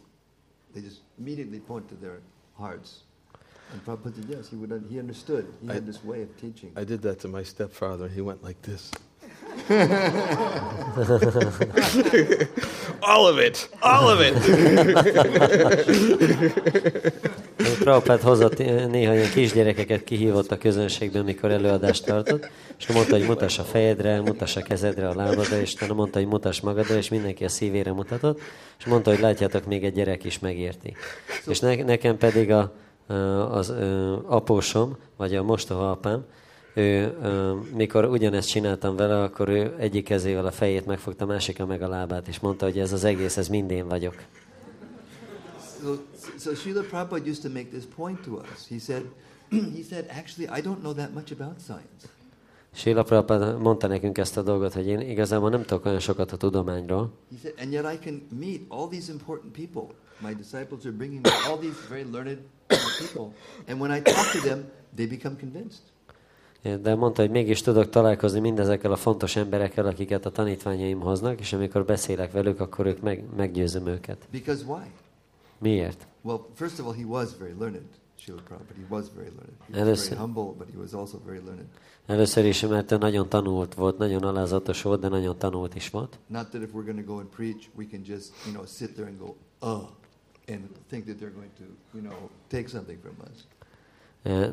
they 0.74 0.82
just 0.82 1.00
immediately 1.18 1.58
point 1.58 1.88
to 1.88 1.94
their 2.00 2.18
hearts. 2.58 3.02
And 3.72 3.84
Prabhupada 3.84 4.14
said, 4.14 4.24
yes, 4.28 4.48
he, 4.50 4.56
would, 4.56 4.84
he 4.88 4.98
understood. 5.00 5.44
He 5.62 5.68
I- 5.68 5.74
had 5.74 5.84
this 5.86 6.04
way 6.04 6.22
of 6.22 6.28
teaching. 6.40 6.70
I 6.76 6.84
did 6.84 7.00
that 7.02 7.18
to 7.20 7.28
my 7.28 7.42
stepfather. 7.44 8.08
He 8.08 8.20
went 8.20 8.42
like 8.44 8.62
this. 8.62 8.90
All 13.00 13.24
of 13.32 13.40
it, 13.40 13.70
all 13.80 14.06
of 14.12 14.20
it. 14.20 14.34
Prabhupád 17.78 18.20
hozott 18.20 18.58
néha 18.90 19.14
ilyen 19.14 19.30
kisgyerekeket 19.30 20.04
kihívott 20.04 20.50
a 20.50 20.58
közönségben, 20.58 21.24
mikor 21.24 21.50
előadást 21.50 22.04
tartott, 22.04 22.48
és 22.78 22.86
mondta, 22.86 23.16
hogy 23.16 23.26
mutass 23.26 23.58
a 23.58 23.62
fejedre, 23.62 24.20
mutass 24.20 24.56
a 24.56 24.62
kezedre, 24.62 25.08
a 25.08 25.14
lábadra, 25.14 25.60
és 25.60 25.74
utána 25.74 25.94
mondta, 25.94 26.18
hogy 26.18 26.28
mutass 26.28 26.60
magadra, 26.60 26.96
és 26.96 27.08
mindenki 27.08 27.44
a 27.44 27.48
szívére 27.48 27.92
mutatott, 27.92 28.40
és 28.78 28.84
mondta, 28.84 29.10
hogy 29.10 29.20
látjátok, 29.20 29.66
még 29.66 29.84
egy 29.84 29.94
gyerek 29.94 30.24
is 30.24 30.38
megérti. 30.38 30.96
És 31.46 31.60
ne, 31.60 31.74
nekem 31.74 32.16
pedig 32.16 32.50
a, 32.50 32.72
az 33.50 33.72
apósom, 34.26 34.96
vagy 35.16 35.34
a 35.34 35.42
mostoha 35.42 35.90
apám, 35.90 36.24
ő, 36.76 37.16
mikor 37.74 38.04
ugyanezt 38.04 38.48
csináltam 38.48 38.96
vele, 38.96 39.22
akkor 39.22 39.48
ő 39.48 39.74
egyik 39.78 40.04
kezével 40.04 40.46
a 40.46 40.50
fejét 40.50 40.86
megfogta, 40.86 41.26
másika 41.26 41.66
meg 41.66 41.82
a 41.82 41.88
lábát, 41.88 42.28
és 42.28 42.40
mondta, 42.40 42.64
hogy 42.64 42.78
ez 42.78 42.92
az 42.92 43.04
egész, 43.04 43.36
ez 43.36 43.48
mind 43.48 43.70
én 43.70 43.88
vagyok. 43.88 44.14
So, 45.82 45.94
so 46.38 46.54
Srila 46.54 46.82
Prabhupada 46.82 47.30
used 47.30 47.42
to 47.42 47.48
make 47.48 47.68
this 47.68 47.84
point 47.96 48.20
to 48.20 48.32
us. 48.32 48.68
He 48.68 48.78
said, 48.78 49.04
he 49.76 49.82
said, 49.88 50.06
actually, 50.08 50.58
I 50.58 50.62
don't 50.62 50.80
know 50.80 50.92
that 50.92 51.14
much 51.14 51.32
about 51.32 51.60
science. 51.60 52.08
Sila 52.72 53.02
Prabhupada 53.02 53.58
mondta 53.58 53.86
nekünk 53.86 54.18
ezt 54.18 54.36
a 54.36 54.42
dolgot, 54.42 54.72
hogy 54.72 54.86
én 54.86 55.00
igazából 55.00 55.50
nem 55.50 55.64
tudok 55.64 55.84
olyan 55.84 55.98
sokat 55.98 56.32
a 56.32 56.36
tudományról, 56.36 57.12
He 57.30 57.36
said, 57.42 57.54
and 57.58 57.72
yet 57.72 57.92
I 57.92 57.98
can 58.04 58.22
meet 58.38 58.60
all 58.68 58.88
these 58.88 59.12
important 59.12 59.52
people. 59.52 59.94
My 60.20 60.34
disciples 60.34 60.84
are 60.84 60.94
bringing 60.94 61.26
me 61.26 61.30
all 61.48 61.58
these 61.58 61.76
very 61.88 62.04
learned 62.10 62.38
people. 62.98 63.32
And 63.66 63.80
when 63.80 63.96
I 63.96 64.02
talk 64.02 64.32
to 64.32 64.48
them, 64.48 64.64
they 64.94 65.06
become 65.06 65.36
convinced. 65.36 65.95
De 66.82 66.94
mondta, 66.94 67.20
hogy 67.22 67.30
mégis 67.30 67.60
tudok 67.60 67.90
találkozni 67.90 68.40
mindezekkel 68.40 68.92
a 68.92 68.96
fontos 68.96 69.36
emberekkel, 69.36 69.86
akiket 69.86 70.26
a 70.26 70.30
tanítványaim 70.30 71.00
hoznak, 71.00 71.40
és 71.40 71.52
amikor 71.52 71.84
beszélek 71.84 72.32
velük, 72.32 72.60
akkor 72.60 72.86
ők 72.86 73.00
meg, 73.00 73.24
meggyőzöm 73.36 73.86
őket. 73.86 74.18
Because 74.30 74.64
why? 74.64 74.84
Miért? 75.58 76.06
Well, 76.22 76.46
first 76.54 76.78
of 76.78 76.86
all, 76.86 76.94
he 76.94 77.04
was 77.04 77.28
very 77.38 77.54
learned, 77.58 77.88
Srila 78.18 78.40
Prabhupada. 78.42 78.80
He 78.80 78.94
was 78.94 79.04
very 79.14 79.28
learned. 79.28 79.56
He 79.72 79.90
was 79.90 80.08
very 80.08 80.20
humble, 80.20 80.54
but 80.58 80.68
he 80.72 80.78
was 80.78 80.92
also 80.92 81.18
very 81.26 81.40
learned. 81.44 81.66
Először 82.06 82.44
is, 82.44 82.60
mert 82.60 82.92
ő 82.92 82.96
nagyon 82.96 83.28
tanult 83.28 83.74
volt, 83.74 83.98
nagyon 83.98 84.22
alázatos 84.22 84.82
volt, 84.82 85.00
de 85.00 85.08
nagyon 85.08 85.38
tanult 85.38 85.74
is 85.74 85.90
volt. 85.90 86.18
Not 86.26 86.48
that 86.48 86.62
if 86.62 86.68
we're 86.72 86.84
going 86.84 87.06
to 87.06 87.12
go 87.12 87.18
and 87.18 87.28
preach, 87.28 87.68
we 87.74 87.84
can 87.90 88.02
just, 88.04 88.32
you 88.44 88.52
know, 88.52 88.66
sit 88.66 88.94
there 88.94 89.08
and 89.08 89.18
go, 89.18 89.34
uh, 89.62 89.88
and 90.48 90.60
think 90.88 91.04
that 91.04 91.18
they're 91.18 91.34
going 91.34 91.50
to, 91.58 91.64
you 91.98 92.02
know, 92.02 92.30
take 92.48 92.68
something 92.68 92.98
from 93.00 93.14
us. 93.32 93.44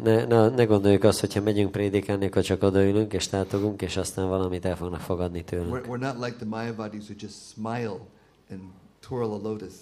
Ne, 0.04 0.26
ne, 0.26 0.50
ne 0.50 0.64
gondoljuk 0.64 1.04
azt, 1.04 1.20
hogyha 1.20 1.42
megyünk 1.42 1.72
prédikálni, 1.72 2.26
akkor 2.26 2.42
csak 2.42 2.64
odaülünk 2.64 3.14
és 3.14 3.28
tátogunk, 3.28 3.82
és 3.82 3.98
aztán 3.98 4.28
valamit 4.28 4.66
el 4.66 4.76
fognak 4.76 5.00
fogadni 5.00 5.44
tőlünk. 5.44 5.76
We're, 5.76 5.90
we're 5.90 6.00
not 6.00 6.26
like 6.26 6.36
the 6.36 6.46
Mayavadis 6.46 7.04
who 7.04 7.14
just 7.20 7.36
smile 7.54 8.00
and 8.52 8.60
twirl 9.08 9.32
a 9.32 9.40
lotus 9.42 9.74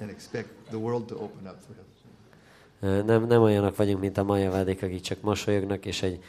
and 0.00 0.10
expect 0.10 0.48
the 0.68 0.76
world 0.76 1.04
to 1.04 1.14
open 1.14 1.46
up 1.46 1.56
for 1.66 1.76
us. 1.78 1.84
Nem, 2.80 3.26
nem 3.26 3.42
olyanok 3.42 3.76
vagyunk, 3.76 4.00
mint 4.00 4.18
a 4.18 4.22
majavádik, 4.22 4.82
akik 4.82 5.00
csak 5.00 5.20
mosolyognak, 5.20 5.86
és 5.86 6.02
egy 6.02 6.22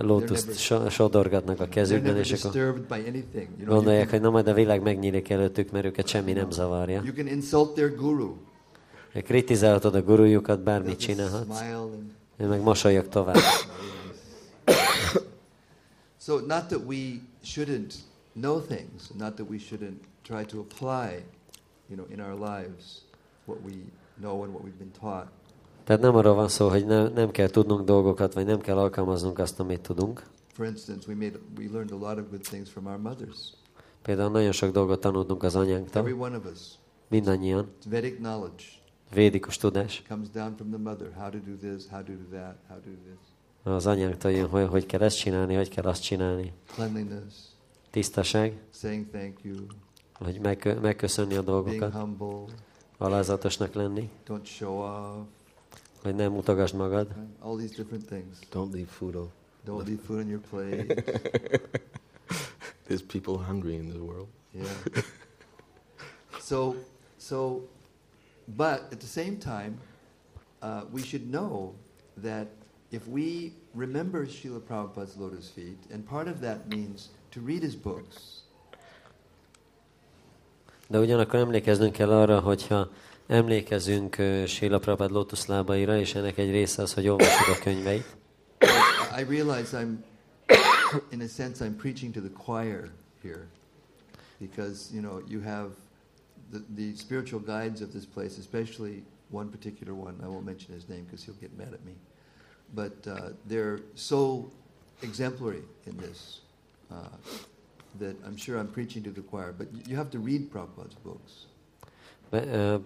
lótuszt 0.00 0.58
so, 0.58 0.88
sodorgatnak 0.88 1.60
a 1.60 1.68
kezükben, 1.68 2.16
és 2.16 2.32
akkor 2.32 2.84
gondolják, 3.66 4.10
hogy 4.10 4.20
na 4.20 4.30
majd 4.30 4.46
a 4.46 4.54
világ 4.54 4.82
megnyílik 4.82 5.30
előttük, 5.30 5.70
mert 5.70 5.84
őket 5.84 6.06
semmi 6.06 6.32
nem 6.32 6.50
zavarja. 6.50 7.02
Kritizálhatod 9.12 9.94
a 9.94 10.02
gurujukat, 10.02 10.62
bármit 10.62 10.98
csinálhatsz, 10.98 11.62
ő 12.42 12.48
meg 12.48 12.62
mosolyog 12.62 13.08
tovább. 13.08 13.36
So, 16.18 16.38
not 16.40 16.68
that 16.68 16.80
we 16.86 17.20
shouldn't 17.44 17.94
know 18.32 18.60
things, 18.60 19.10
not 19.18 19.34
that 19.34 19.48
we 19.48 19.58
shouldn't 19.58 20.00
try 20.22 20.44
to 20.44 20.60
apply, 20.60 21.24
you 21.88 21.96
know, 21.96 22.06
in 22.10 22.20
our 22.20 22.34
lives 22.34 23.02
what 23.46 23.58
we 23.64 23.72
know 24.20 24.42
and 24.44 24.52
what 24.52 24.62
we've 24.64 24.78
been 24.78 24.92
taught. 25.00 25.26
Tehát 25.84 26.02
nem 26.02 26.14
arról 26.16 26.34
van 26.34 26.48
szó, 26.48 26.68
hogy 26.68 26.86
nem, 26.86 27.12
nem 27.12 27.30
kell 27.30 27.48
tudnunk 27.48 27.84
dolgokat, 27.84 28.34
vagy 28.34 28.46
nem 28.46 28.60
kell 28.60 28.76
alkalmaznunk 28.78 29.38
azt, 29.38 29.60
amit 29.60 29.80
tudunk. 29.80 30.22
For 30.52 30.66
instance, 30.66 31.08
we 31.08 31.14
made 31.14 31.38
we 31.58 31.64
learned 31.72 31.92
a 31.92 32.08
lot 32.08 32.18
of 32.18 32.30
good 32.30 32.42
things 32.42 32.70
from 32.70 32.86
our 32.86 32.98
mothers. 32.98 33.52
Például 34.02 34.30
nagyon 34.30 34.52
sok 34.52 34.72
dolgot 34.72 35.00
tanultunk 35.00 35.42
az 35.42 35.54
Every 35.56 35.70
anyánktól, 35.70 36.12
one 36.20 36.36
of 36.36 36.44
us. 36.44 36.60
mindannyian. 37.08 37.70
It's 37.80 37.90
Vedic 37.90 38.16
knowledge. 38.16 38.64
Védikus 39.14 39.56
tudás. 39.56 40.02
comes 40.08 40.28
down 40.30 40.56
from 40.56 40.68
the 40.70 40.78
mother. 40.78 41.12
How 41.16 41.30
to 41.30 41.38
do 41.38 41.56
this, 41.56 41.86
how 41.90 42.02
to 42.02 42.12
do 42.12 42.36
that, 42.38 42.56
how 42.68 42.76
to 42.78 42.88
do 42.90 42.96
this. 43.04 43.18
Az 43.62 43.86
anyánktól 43.86 44.30
jön, 44.30 44.48
hogy, 44.48 44.68
hogy 44.68 44.86
kell 44.86 45.00
ezt 45.02 45.18
csinálni, 45.18 45.54
hogy 45.54 45.68
kell 45.68 45.84
azt 45.84 46.02
csinálni. 46.02 46.52
Cleanliness, 46.66 47.34
Tisztaság, 47.90 48.60
saying 48.74 49.06
thank 49.10 49.42
you, 49.42 49.56
hogy 50.14 50.38
meg, 50.40 50.78
megköszönni 50.80 51.34
a 51.34 51.42
being 51.42 51.64
dolgokat, 51.64 51.92
humble, 51.92 52.54
alázatosnak 52.98 53.72
lenni, 53.72 54.10
don't 54.28 54.44
show 54.44 54.78
off, 54.82 55.26
hogy 56.02 56.14
nem 56.14 56.32
mutogasd 56.32 56.74
magad. 56.74 57.08
all 57.40 57.56
these 57.56 57.74
different 57.76 58.06
things. 58.06 58.38
Don't 58.52 58.72
leave 58.72 58.88
food. 58.90 59.14
o- 59.14 59.28
Don't 59.66 59.86
leave 59.86 60.02
food 60.02 60.18
on 60.18 60.28
your 60.28 60.40
plate. 60.50 61.02
There's 62.88 63.02
people 63.06 63.44
hungry 63.46 63.74
in 63.74 63.88
the 63.88 63.98
world. 63.98 64.26
Yeah. 64.50 64.66
so, 66.40 66.74
so, 67.16 67.68
but 68.56 68.92
at 68.92 69.00
the 69.00 69.06
same 69.06 69.36
time, 69.36 69.78
uh, 70.62 70.82
we 70.92 71.02
should 71.02 71.30
know 71.30 71.74
that 72.16 72.46
if 72.90 73.06
we 73.08 73.52
remember 73.74 74.26
Srila 74.26 74.60
Prabhupada's 74.60 75.16
lotus 75.16 75.48
feet, 75.50 75.78
and 75.90 76.06
part 76.06 76.28
of 76.28 76.40
that 76.40 76.68
means 76.68 77.08
to 77.30 77.40
read 77.40 77.62
his 77.62 77.74
books, 77.74 78.42
De 80.88 80.98
ugyanakkor 80.98 81.38
emlékeznünk 81.38 81.92
kell 81.92 82.10
arra, 82.10 82.40
hogyha 82.40 82.88
emlékezünk 83.26 84.16
uh, 84.18 84.44
Srila 84.44 84.78
Prabhupada 84.78 85.14
lótuszlábaira, 85.14 85.98
és 85.98 86.14
ennek 86.14 86.38
egy 86.38 86.50
része 86.50 86.82
az, 86.82 86.94
hogy 86.94 87.08
olvasjuk 87.08 87.56
a 87.56 87.62
könyveit. 87.62 88.16
I 89.20 89.22
realize 89.28 89.78
I'm, 89.80 89.96
in 91.14 91.20
a 91.20 91.26
sense, 91.26 91.64
I'm 91.64 91.76
preaching 91.76 92.14
to 92.14 92.20
the 92.20 92.30
choir 92.44 92.90
here, 93.22 93.46
because 94.38 94.94
you 94.94 95.02
know 95.02 95.22
you 95.28 95.42
have 95.42 95.68
the, 96.52 96.62
the 96.74 96.96
spiritual 96.96 97.40
guides 97.40 97.80
of 97.80 97.92
this 97.92 98.06
place, 98.06 98.38
especially 98.38 99.02
one 99.30 99.48
particular 99.48 99.94
one. 99.94 100.20
I 100.22 100.28
won't 100.28 100.44
mention 100.44 100.74
his 100.74 100.88
name 100.88 101.04
because 101.04 101.24
he'll 101.24 101.40
get 101.40 101.56
mad 101.58 101.72
at 101.72 101.84
me, 101.84 101.94
but 102.74 103.06
uh, 103.06 103.30
they're 103.48 103.80
so 103.94 104.50
exemplary 105.02 105.62
in 105.86 105.96
this 105.96 106.40
uh, 106.90 106.94
that 107.98 108.16
I'm 108.26 108.36
sure 108.36 108.58
I'm 108.58 108.68
preaching 108.68 109.02
to 109.04 109.10
the 109.10 109.22
choir. 109.22 109.52
But 109.52 109.68
you 109.88 109.96
have 109.96 110.10
to 110.10 110.18
read 110.18 110.50
Prabhupada's 110.50 110.96
books. 111.02 111.46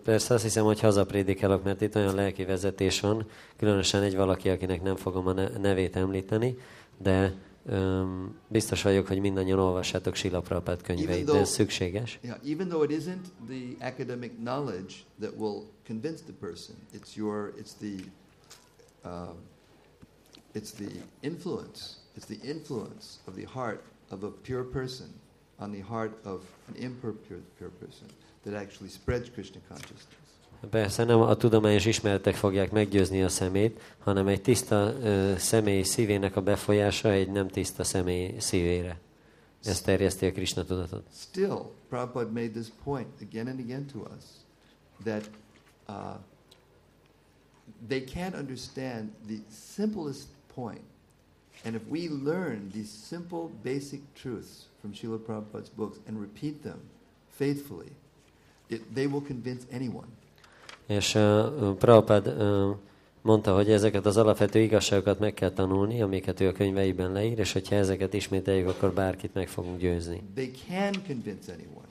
Persze 0.04 0.34
azt 0.34 0.42
hiszem, 0.42 0.64
hogy 0.64 0.80
hazaprédikelok, 0.80 1.64
mert 1.64 1.80
itt 1.80 1.94
olyan 1.96 2.14
lelki 2.14 2.44
vezetés 2.44 3.00
van, 3.00 3.26
különösen 3.56 4.02
egy 4.02 4.16
valaki, 4.16 4.48
akinek 4.48 4.82
nem 4.82 4.96
fogom 4.96 5.26
a 5.26 5.32
nevét 5.58 5.96
említeni, 5.96 6.58
de 6.98 7.34
öm, 7.66 8.36
biztos 8.48 8.82
vagyok, 8.82 9.06
hogy 9.06 9.20
mindannyian 9.20 9.58
olvassátok 9.58 10.14
Sila 10.14 10.40
Prabhupád 10.40 10.82
könyveit, 10.82 11.08
Even 11.08 11.24
de 11.24 11.30
though- 11.30 11.40
ez 11.42 11.50
szükséges. 11.50 12.18
Yeah, 12.22 12.38
even 12.48 12.68
though 12.68 12.90
it 12.90 13.02
isn't 13.02 13.24
the 13.48 13.86
academic 13.86 14.32
knowledge 14.36 14.94
that 15.20 15.32
will 15.36 15.62
convince 15.86 16.22
the 16.24 16.32
person, 16.40 16.74
it's 16.94 17.14
your, 17.16 17.52
it's 17.58 17.72
the, 17.78 17.94
um, 19.04 19.34
it's 20.54 20.70
the 20.72 20.90
influence, 21.20 21.80
it's 22.16 22.26
the 22.26 22.48
influence 22.48 23.04
of 23.24 23.34
the 23.34 23.44
heart 23.52 23.80
of 24.10 24.22
a 24.22 24.30
pure 24.42 24.64
person 24.64 25.06
on 25.58 25.72
the 25.72 25.82
heart 25.82 26.12
of 26.24 26.40
an 26.68 26.74
impure 26.82 27.12
pure, 27.26 27.40
pure 27.58 27.70
person 27.80 28.06
that 28.44 28.54
actually 28.54 28.90
spreads 28.90 29.28
Krishna 29.30 29.60
consciousness. 29.68 30.25
Persze 30.70 31.04
nem 31.04 31.20
a 31.20 31.34
tudományos 31.34 31.86
ismeretek 31.86 32.34
fogják 32.34 32.70
meggyőzni 32.70 33.22
a 33.22 33.28
szemét, 33.28 33.80
hanem 33.98 34.26
egy 34.26 34.42
tiszta 34.42 34.94
személy 35.36 35.82
szívének 35.82 36.36
a 36.36 36.42
befolyása 36.42 37.10
egy 37.10 37.30
nem 37.30 37.48
tiszta 37.48 37.84
személy 37.84 38.34
szívére. 38.38 39.00
Ez 39.64 39.80
terjeszti 39.80 40.26
a 40.26 40.32
Krishna 40.32 40.64
tudatot. 40.64 41.06
Still, 41.14 41.70
Prabhupada 41.88 42.30
made 42.30 42.48
this 42.48 42.66
point 42.84 43.20
again 43.20 43.46
and 43.46 43.60
again 43.60 43.86
to 43.86 43.98
us 43.98 44.24
that 45.04 45.30
uh, 45.88 46.16
they 47.88 48.04
can't 48.04 48.34
understand 48.34 49.10
the 49.26 49.38
simplest 49.50 50.28
point. 50.54 50.84
And 51.64 51.74
if 51.74 51.82
we 51.88 52.08
learn 52.08 52.70
these 52.72 52.90
simple, 52.90 53.50
basic 53.62 54.00
truths 54.14 54.68
from 54.80 54.92
Srila 54.92 55.18
Prabhupada's 55.18 55.70
books 55.70 55.98
and 56.06 56.20
repeat 56.20 56.62
them 56.62 56.80
faithfully, 57.28 57.90
it, 58.68 58.94
they 58.94 59.06
will 59.06 59.22
convince 59.22 59.66
anyone. 59.72 60.08
És 60.86 61.14
uh, 61.14 61.74
Prabhupád 61.74 62.26
uh, 62.26 62.76
mondta, 63.22 63.54
hogy 63.54 63.70
ezeket 63.70 64.06
az 64.06 64.16
alapvető 64.16 64.58
igazságokat 64.58 65.18
meg 65.18 65.34
kell 65.34 65.50
tanulni, 65.50 66.02
amiket 66.02 66.40
ő 66.40 66.48
a 66.48 66.52
könyveiben 66.52 67.12
leír, 67.12 67.38
és 67.38 67.52
hogyha 67.52 67.74
ezeket 67.74 68.14
ismételjük, 68.14 68.68
akkor 68.68 68.92
bárkit 68.92 69.34
meg 69.34 69.48
fogunk 69.48 69.78
győzni. 69.78 70.22
They 70.34 70.50
can 70.68 70.92
convince 71.06 71.52
anyone. 71.52 71.88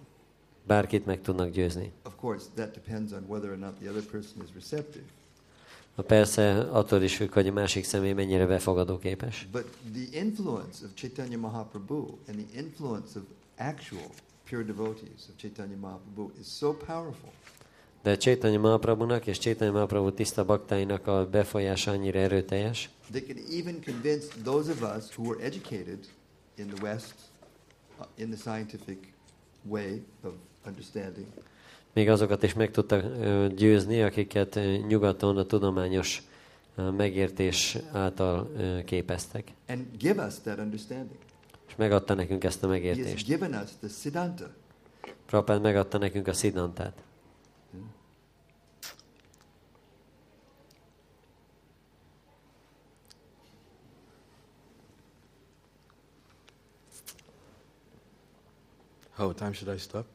Bárkit 0.68 1.06
meg 1.06 1.22
tudnak 1.22 1.50
győzni. 1.50 1.92
Of 2.06 2.14
course, 2.20 2.46
that 2.56 2.74
depends 2.74 3.12
on 3.12 3.26
whether 3.28 3.50
or 3.50 3.58
not 3.58 3.74
the 3.80 3.90
other 3.90 4.04
person 4.04 4.44
is 4.44 4.50
receptive. 4.54 5.06
Na 5.96 6.04
Persze 6.04 6.60
attól 6.60 7.02
is 7.02 7.16
függ, 7.16 7.34
hogy 7.34 7.48
a 7.48 7.52
másik 7.52 7.84
személy 7.84 8.14
mennyire 8.14 8.46
befogadóképes. 8.46 9.48
But 9.52 9.66
the 9.94 10.20
influence 10.20 10.86
of 10.86 10.94
Chaitanya 10.94 11.38
Mahaprabhu 11.38 12.18
and 12.28 12.38
the 12.38 12.60
influence 12.60 13.18
of 13.20 13.24
actual 13.56 14.10
pure 14.50 14.64
devotees 14.64 15.28
of 15.30 15.36
Chaitanya 15.38 15.78
Mahaprabhu 15.80 16.32
is 16.40 16.48
so 16.48 16.74
powerful 16.74 17.32
De 18.06 18.18
Chaitanya 18.18 18.60
Mahaprabhunak 18.60 19.28
és 19.28 19.38
Chaitanya 19.38 19.72
Mahaprabhu 19.72 20.12
tiszta 20.14 20.46
baktáinak 20.46 21.08
a 21.08 21.28
befolyása 21.30 21.92
annyira 21.92 22.20
erőteljes, 22.20 22.90
they 23.12 23.22
can 23.22 23.38
even 23.60 23.82
convince 23.86 24.26
those 24.44 24.72
of 24.72 24.82
us 24.98 25.16
who 25.18 25.28
were 25.30 25.44
educated 25.46 25.98
in 26.56 26.68
the 26.68 26.84
West 26.86 27.14
uh, 28.00 28.06
in 28.16 28.30
the 28.30 28.38
scientific 28.38 28.98
way 29.68 30.02
of 30.24 30.32
understanding 30.68 31.26
még 31.94 32.10
azokat 32.10 32.44
is 32.44 32.54
meg 32.54 32.72
tudta 32.72 32.96
ö, 32.96 33.48
győzni, 33.56 34.02
akiket 34.02 34.60
nyugaton 34.88 35.38
a 35.38 35.44
tudományos 35.46 36.24
megértés 36.98 37.78
által 37.92 38.52
képeztek. 38.86 39.48
and 39.68 39.86
give 39.98 40.26
us 40.26 40.34
that 40.44 40.60
understanding. 40.60 41.18
És 41.68 41.76
megadta 41.76 42.14
nekünk 42.14 42.44
ezt 42.44 42.64
a 42.64 42.68
He 42.68 42.74
has 42.74 42.82
megértést. 42.82 43.26
given 43.28 43.54
us 43.64 43.70
the 43.80 43.88
Siddhanta. 43.88 44.54
Prabhupád 45.26 45.62
megadta 45.62 45.98
nekünk 45.98 46.28
a 46.28 46.34
szidantát. 46.34 47.04
How 59.18 59.28
what 59.28 59.38
time 59.38 59.54
should 59.54 59.70
I 59.70 59.78
stop? 59.78 60.06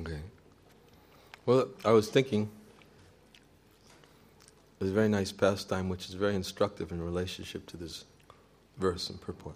Okay. 0.00 0.20
Well, 1.44 1.68
I 1.84 1.90
was 1.90 2.08
thinking 2.08 2.48
there's 4.78 4.90
a 4.90 4.94
very 4.94 5.08
nice 5.08 5.32
pastime 5.32 5.88
which 5.88 6.08
is 6.08 6.14
very 6.14 6.34
instructive 6.34 6.92
in 6.92 7.02
relationship 7.02 7.66
to 7.66 7.76
this 7.76 8.04
verse 8.76 9.10
and 9.10 9.20
purport. 9.20 9.54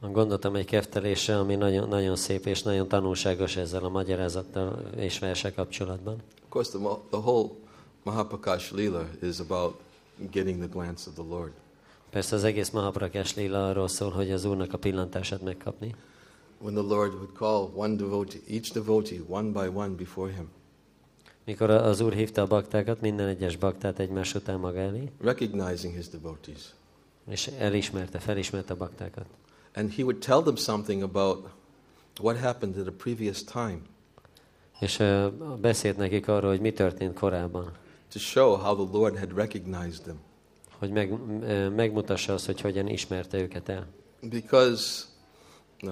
Gondoltam 0.00 0.54
egy 0.56 0.64
keftelésre, 0.64 1.38
ami 1.38 1.54
nagyon, 1.54 1.88
nagyon 1.88 2.16
szép 2.16 2.46
és 2.46 2.62
nagyon 2.62 2.88
tanulságos 2.88 3.56
ezzel 3.56 3.84
a 3.84 3.88
magyarázattal 3.88 4.90
és 4.96 5.18
verse 5.18 5.52
kapcsolatban. 5.52 6.22
Course, 6.56 6.70
the, 6.70 6.98
the 7.10 7.20
whole 7.20 7.58
Mahapakash 8.06 8.72
Lila 8.72 9.04
is 9.20 9.40
about 9.40 9.78
getting 10.30 10.58
the 10.58 10.68
glance 10.68 11.06
of 11.06 11.14
the 11.14 11.22
Lord. 11.22 11.52
Persze 12.10 12.36
az 12.36 12.44
egész 12.44 12.70
Mahaprakash 12.70 13.36
lila 13.36 13.68
arról 13.68 13.88
szól, 13.88 14.10
hogy 14.10 14.30
az 14.30 14.44
Úrnak 14.44 14.72
a 14.72 14.78
pillantását 14.78 15.42
megkapni. 15.42 15.94
When 16.58 16.74
the 16.74 16.94
Lord 16.94 17.12
would 17.14 17.32
call 17.32 17.70
one 17.74 17.94
devotee, 17.94 18.40
each 18.48 18.72
devotee, 18.72 19.20
one 19.28 19.50
by 19.50 19.76
one 19.76 19.88
before 19.88 20.32
him, 20.32 20.48
Mikor 21.44 21.70
az 21.70 22.00
Úr 22.00 22.12
hívta 22.12 22.42
a 22.42 22.46
baktákat, 22.46 23.00
minden 23.00 23.28
egyes 23.28 23.56
baktát 23.56 23.98
egymás 23.98 24.34
után 24.34 24.58
maga 24.58 24.78
elé, 24.78 25.10
recognizing 25.20 25.94
his 25.94 26.08
devotees. 26.08 26.74
és 27.28 27.46
elismerte, 27.46 28.18
felismerte 28.18 28.72
a 28.72 28.76
baktákat. 28.76 29.26
And 29.74 29.92
he 29.92 30.02
would 30.02 30.18
tell 30.18 30.42
them 30.42 30.56
something 30.56 31.02
about 31.02 31.48
what 32.20 32.36
happened 32.36 32.78
at 32.78 32.86
a 32.86 32.92
previous 32.96 33.44
time 33.44 33.80
És 34.80 34.98
uh, 34.98 35.26
beszélt 35.60 35.96
nekik 35.96 36.28
arról, 36.28 36.50
hogy 36.50 36.60
mi 36.60 36.72
történt 36.72 37.14
korábban. 37.14 37.72
to 38.12 38.18
show 38.18 38.54
how 38.54 38.74
the 38.86 38.98
Lord 38.98 39.18
had 39.18 39.32
recognized 39.36 40.02
them. 40.02 40.16
Hogy 40.78 40.90
meg, 40.90 41.12
uh, 41.12 41.68
megmutassa 41.74 42.32
azt, 42.32 42.46
hogy 42.46 42.60
hogyan 42.60 42.88
ismerte 42.88 43.38
őket 43.38 43.68
el. 43.68 43.86
Because 44.20 45.04
uh, 45.82 45.90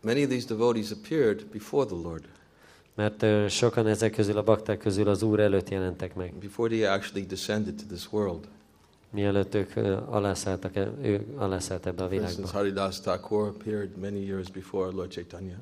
many 0.00 0.22
of 0.22 0.28
these 0.28 0.46
devotees 0.46 0.90
appeared 0.90 1.46
before 1.52 1.86
the 1.86 1.96
Lord, 2.02 2.24
Mert 2.94 3.22
uh, 3.22 3.46
sokan 3.46 3.86
ezek 3.86 4.12
közül 4.12 4.38
a 4.38 4.42
bakták 4.42 4.78
közül 4.78 5.08
az 5.08 5.22
Úr 5.22 5.40
előtt 5.40 5.68
jelentek 5.68 6.14
meg. 6.14 6.34
before 6.34 6.68
they 6.68 6.84
actually 6.84 7.26
descended 7.26 7.74
to 7.74 7.82
this 7.88 8.12
world. 8.12 8.48
Mielőtt 9.10 9.54
ők 9.54 9.72
uh, 9.76 10.14
alászálltak, 10.14 10.76
e- 10.76 10.92
ő 11.02 11.26
alászállt 11.36 11.86
ebbe 11.86 12.02
a 12.02 12.06
For 12.06 12.14
instance, 12.14 12.36
világba. 12.36 12.58
Haridas 12.58 13.00
Thakur 13.00 13.48
appeared 13.48 13.96
many 13.96 14.26
years 14.26 14.50
before 14.50 14.90
Lord 14.90 15.10
Chaitanya. 15.10 15.56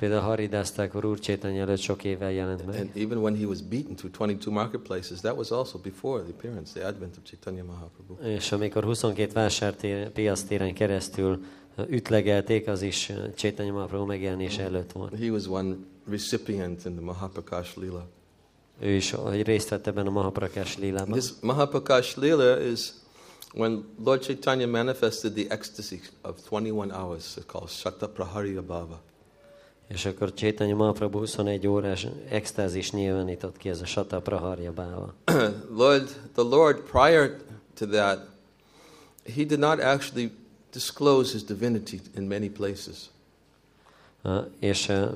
Például 0.00 0.20
Haridázták 0.20 1.04
Úr 1.04 1.18
Csétany 1.18 1.58
előtt 1.58 1.78
sok 1.78 2.04
évvel 2.04 2.32
jelent 2.32 2.66
meg. 2.66 2.80
And 2.80 2.90
even 2.96 3.18
when 3.18 3.36
he 3.36 3.46
was 3.46 3.62
beaten 3.62 3.94
through 3.94 4.16
22 4.16 4.50
marketplaces, 4.50 5.20
that 5.20 5.36
was 5.36 5.50
also 5.50 5.78
before 5.78 6.22
the 6.22 6.32
appearance, 6.32 6.72
the 6.72 6.86
advent 6.86 7.16
of 7.16 7.22
Chaitanya 7.24 7.64
Mahaprabhu. 7.64 8.14
És 8.24 8.52
amikor 8.52 8.84
22 8.84 9.32
vásárpiasztéren 9.32 10.74
keresztül 10.74 11.44
uh, 11.76 11.90
ütlegelték, 11.90 12.68
az 12.68 12.82
is 12.82 13.08
uh, 13.08 13.34
Csétanya 13.34 13.72
Mahaprabhu 13.72 14.06
megjelenése 14.06 14.62
előtt 14.62 14.92
volt. 14.92 15.18
He 15.18 15.30
was 15.30 15.46
one 15.46 15.76
recipient 16.08 16.84
in 16.84 16.92
the 16.92 17.04
Mahapakash 17.04 17.78
Lila. 17.78 18.08
Ő 18.78 18.90
is 18.90 19.10
hogy 19.10 19.42
részt 19.42 19.68
vett 19.68 19.86
ebben 19.86 20.06
a 20.06 20.10
Mahaprakash 20.10 20.78
lilában. 20.78 21.18
This 21.18 21.30
Mahapakash 21.40 22.18
Lila 22.18 22.60
is 22.60 22.92
when 23.54 23.84
Lord 24.04 24.22
Chaitanya 24.22 24.66
manifested 24.66 25.32
the 25.32 25.44
ecstasy 25.48 26.00
of 26.22 26.48
21 26.48 26.90
hours, 26.90 27.36
it's 27.36 27.46
called 27.46 27.68
Shakta 27.68 28.08
Praharya 28.08 28.62
Bhava. 28.62 29.00
És 29.94 30.04
akkor 30.04 30.34
Csétanya 30.34 30.74
Mahaprabhu 30.74 31.18
21 31.18 31.66
órás 31.66 32.06
extázis 32.28 32.90
nyilvánított 32.92 33.56
ki 33.56 33.68
ez 33.68 33.80
a 33.80 33.86
Sata 33.86 34.20
Praharja 34.20 34.72
báva. 34.72 35.14
Lord, 35.76 36.08
the 36.34 36.42
Lord, 36.42 36.80
prior 36.80 37.36
to 37.74 37.86
that, 37.86 38.28
he 39.34 39.44
did 39.44 39.58
not 39.58 39.80
actually 39.80 40.32
disclose 40.72 41.32
his 41.32 41.44
divinity 41.44 42.00
in 42.16 42.22
many 42.22 42.48
places. 42.48 43.10
Uh, 44.22 44.44
és 44.58 44.88
uh, 44.88 45.08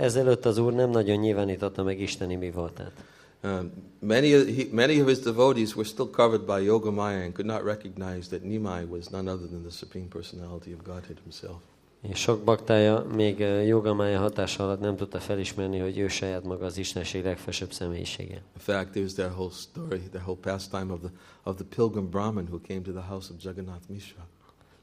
ezelőtt 0.00 0.44
az 0.44 0.58
Úr 0.58 0.72
nem 0.72 0.90
nagyon 0.90 1.16
nyilvánította 1.16 1.82
meg 1.82 2.00
Isteni 2.00 2.36
mi 2.36 2.50
voltát. 2.50 2.92
Um, 3.44 3.72
many, 3.98 4.34
of, 4.34 4.46
he, 4.56 4.64
many 4.70 5.00
of 5.00 5.08
his 5.08 5.18
devotees 5.18 5.74
were 5.74 5.88
still 5.88 6.10
covered 6.10 6.42
by 6.42 6.64
Yoga 6.64 6.90
Maya 6.90 7.24
and 7.24 7.32
could 7.32 7.50
not 7.50 7.64
recognize 7.64 8.28
that 8.28 8.42
Nimai 8.42 8.88
was 8.88 9.08
none 9.08 9.30
other 9.30 9.46
than 9.46 9.62
the 9.62 9.70
Supreme 9.70 10.08
Personality 10.08 10.72
of 10.72 10.82
Godhead 10.84 11.18
himself. 11.24 11.60
Sok 12.10 12.44
baktája 12.44 13.06
még 13.14 13.38
jogamája 13.66 14.18
hatása 14.18 14.64
alatt 14.64 14.80
nem 14.80 14.96
tudta 14.96 15.20
felismerni, 15.20 15.78
hogy 15.78 15.98
ő 15.98 16.08
saját 16.08 16.44
maga 16.44 16.64
az 16.64 16.76
Istenség 16.76 17.24
legfelsőbb 17.24 17.72
személyisége. 17.72 18.34
In 18.34 18.42
fact, 18.56 18.94
there's 18.94 19.12
that 19.12 19.30
whole 19.30 19.50
story, 19.50 20.00
the 20.10 20.18
whole 20.18 20.38
pastime 20.40 20.92
of 20.92 21.00
the, 21.00 21.10
of 21.42 21.54
the 21.56 21.64
pilgrim 21.64 22.10
Brahmin 22.10 22.46
who 22.46 22.60
came 22.60 22.80
to 22.80 22.92
the 22.92 23.06
house 23.08 23.32
of 23.32 23.44
Jagannath 23.44 23.88
Mishra. 23.88 24.26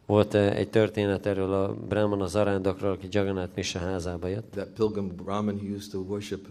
Volt 0.06 0.34
egy 0.34 0.70
történet 0.70 1.26
erről 1.26 1.54
a 1.54 1.74
Brahman 1.74 2.22
az 2.22 2.36
arándokról, 2.36 2.92
aki 2.92 3.08
Jagannath 3.10 3.56
Mishra 3.56 3.80
házába 3.80 4.28
jött. 4.28 4.52
That 4.52 4.70
pilgrim 4.70 5.16
Brahmin 5.16 5.56
who 5.56 5.76
used 5.76 5.92
to 5.92 6.00
worship 6.00 6.48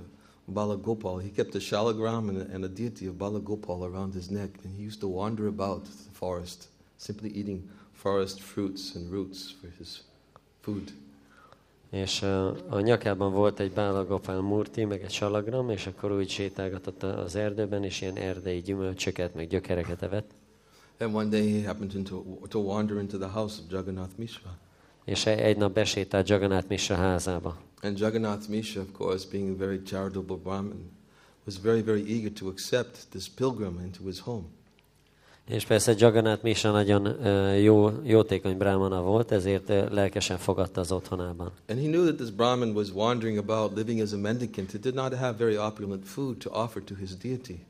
Balagopal, 0.52 1.18
he 1.18 1.30
kept 1.30 1.54
a 1.54 1.60
shalagram 1.60 2.28
and 2.28 2.50
and 2.52 2.64
a 2.64 2.68
deity 2.68 3.06
of 3.06 3.14
Balagopal 3.14 3.82
around 3.82 4.14
his 4.14 4.26
neck, 4.26 4.50
and 4.64 4.74
he 4.76 4.84
used 4.84 5.00
to 5.00 5.08
wander 5.08 5.46
about 5.46 5.82
the 5.84 6.10
forest, 6.12 6.68
simply 6.96 7.30
eating 7.34 7.70
forest 7.92 8.40
fruits 8.40 8.94
and 8.94 9.10
roots 9.10 9.54
for 9.60 9.68
his 9.78 10.07
food. 10.68 10.92
És 11.90 12.22
a 12.68 12.80
nyakában 12.80 13.32
volt 13.32 13.60
egy 13.60 13.72
Bálagopál 13.72 14.40
murti, 14.40 14.84
meg 14.84 15.02
egy 15.02 15.10
salagram, 15.10 15.70
és 15.70 15.86
akkor 15.86 16.12
úgy 16.12 16.28
sétálgatott 16.28 17.02
az 17.02 17.36
erdőben, 17.36 17.84
és 17.84 18.00
ilyen 18.00 18.16
erdei 18.16 18.60
gyümölcsöket, 18.60 19.34
meg 19.34 19.48
gyökereket 19.48 20.02
evett. 20.02 20.30
And 21.00 21.14
one 21.14 21.28
day 21.28 21.60
he 21.60 21.66
happened 21.66 22.04
to, 22.08 22.22
to 22.48 22.58
wander 22.58 22.96
into 22.96 23.18
the 23.18 23.28
house 23.28 23.60
of 23.60 23.70
Jagannath 23.70 24.12
Mishra. 24.16 24.58
És 25.04 25.26
egy 25.26 25.56
nap 25.56 25.72
besétált 25.72 26.28
Jagannath 26.28 26.68
Mishra 26.68 26.94
házába. 26.94 27.56
And 27.82 27.98
Jagannath 27.98 28.48
Mishra, 28.48 28.82
of 28.82 28.88
course, 28.92 29.26
being 29.30 29.50
a 29.50 29.56
very 29.56 29.82
charitable 29.82 30.36
Brahmin, 30.36 30.90
was 31.44 31.60
very, 31.60 31.82
very 31.82 32.02
eager 32.02 32.30
to 32.30 32.48
accept 32.48 33.10
this 33.10 33.28
pilgrim 33.28 33.80
into 33.84 34.04
his 34.04 34.20
home. 34.20 34.44
És 35.48 35.64
persze 35.64 35.94
Jagannath 35.96 36.42
Mishra 36.42 36.70
nagyon 36.70 37.24
jó, 37.56 37.90
jótékony 38.02 38.56
brahmana 38.56 39.02
volt, 39.02 39.30
ezért 39.30 39.68
lelkesen 39.68 40.38
fogadta 40.38 40.80
az 40.80 40.92
otthonában. 40.92 41.52
And 41.68 41.80
he 41.80 41.86
knew 41.86 42.04
that 42.04 42.16
this 42.16 42.30
Brahmin 42.30 42.74
was 42.74 42.90
wandering 42.94 43.38
about, 43.38 43.76
living 43.76 44.00
as 44.00 44.12
a 44.12 44.16
mendicant. 44.16 44.70
He 44.70 44.78
did 44.78 44.94
not 44.94 45.14
have 45.14 45.36
very 45.38 45.56
opulent 45.56 46.06
food 46.06 46.36
to 46.36 46.50
offer 46.50 46.82
to 46.82 46.94
his 46.94 47.16
deity. 47.16 47.66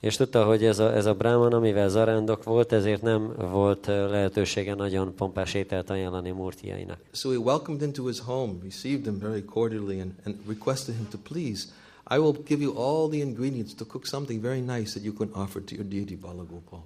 És 0.00 0.16
tudta, 0.16 0.44
hogy 0.44 0.64
ez 0.64 0.78
a, 0.78 0.94
ez 0.94 1.06
a 1.06 1.14
brahman, 1.14 1.52
amivel 1.52 1.88
zarándok 1.88 2.44
volt, 2.44 2.72
ezért 2.72 3.02
nem 3.02 3.34
volt 3.50 3.86
lehetősége 3.86 4.74
nagyon 4.74 5.14
pompás 5.14 5.54
ételt 5.54 5.90
ajánlani 5.90 6.30
murtiainak. 6.30 6.98
So 7.12 7.30
he 7.30 7.38
welcomed 7.38 7.82
into 7.82 8.06
his 8.06 8.20
home, 8.20 8.52
received 8.62 9.04
him 9.04 9.18
very 9.18 9.44
cordially, 9.44 10.00
and, 10.00 10.12
and 10.24 10.34
requested 10.46 10.94
him 10.94 11.06
to 11.10 11.18
please, 11.22 11.64
I 12.10 12.18
will 12.18 12.34
give 12.46 12.62
you 12.62 12.72
all 12.76 13.08
the 13.08 13.18
ingredients 13.20 13.74
to 13.74 13.84
cook 13.84 14.06
something 14.06 14.42
very 14.42 14.60
nice 14.60 14.92
that 14.92 15.02
you 15.02 15.12
can 15.12 15.28
offer 15.32 15.62
to 15.62 15.74
your 15.74 15.84
deity 15.88 16.16
Balagopal. 16.16 16.82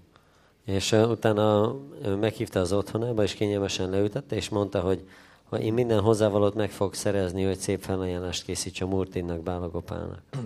És 0.66 0.92
uh, 0.92 1.10
utána 1.10 1.70
uh, 1.70 2.16
meghívta 2.18 2.60
az 2.60 2.72
otthonába, 2.72 3.22
és 3.22 3.34
kényelmesen 3.34 3.90
leütette, 3.90 4.36
és 4.36 4.48
mondta, 4.48 4.80
hogy 4.80 5.04
ha 5.48 5.60
én 5.60 5.72
minden 5.72 6.00
hozzávalót 6.00 6.54
meg 6.54 6.70
fog 6.70 6.94
szerezni, 6.94 7.42
hogy 7.42 7.58
szép 7.58 7.82
felajánlást 7.82 8.44
készíts 8.44 8.80
a 8.80 8.86
Murtinnak, 8.86 9.42
Bálagopálnak. 9.42 10.22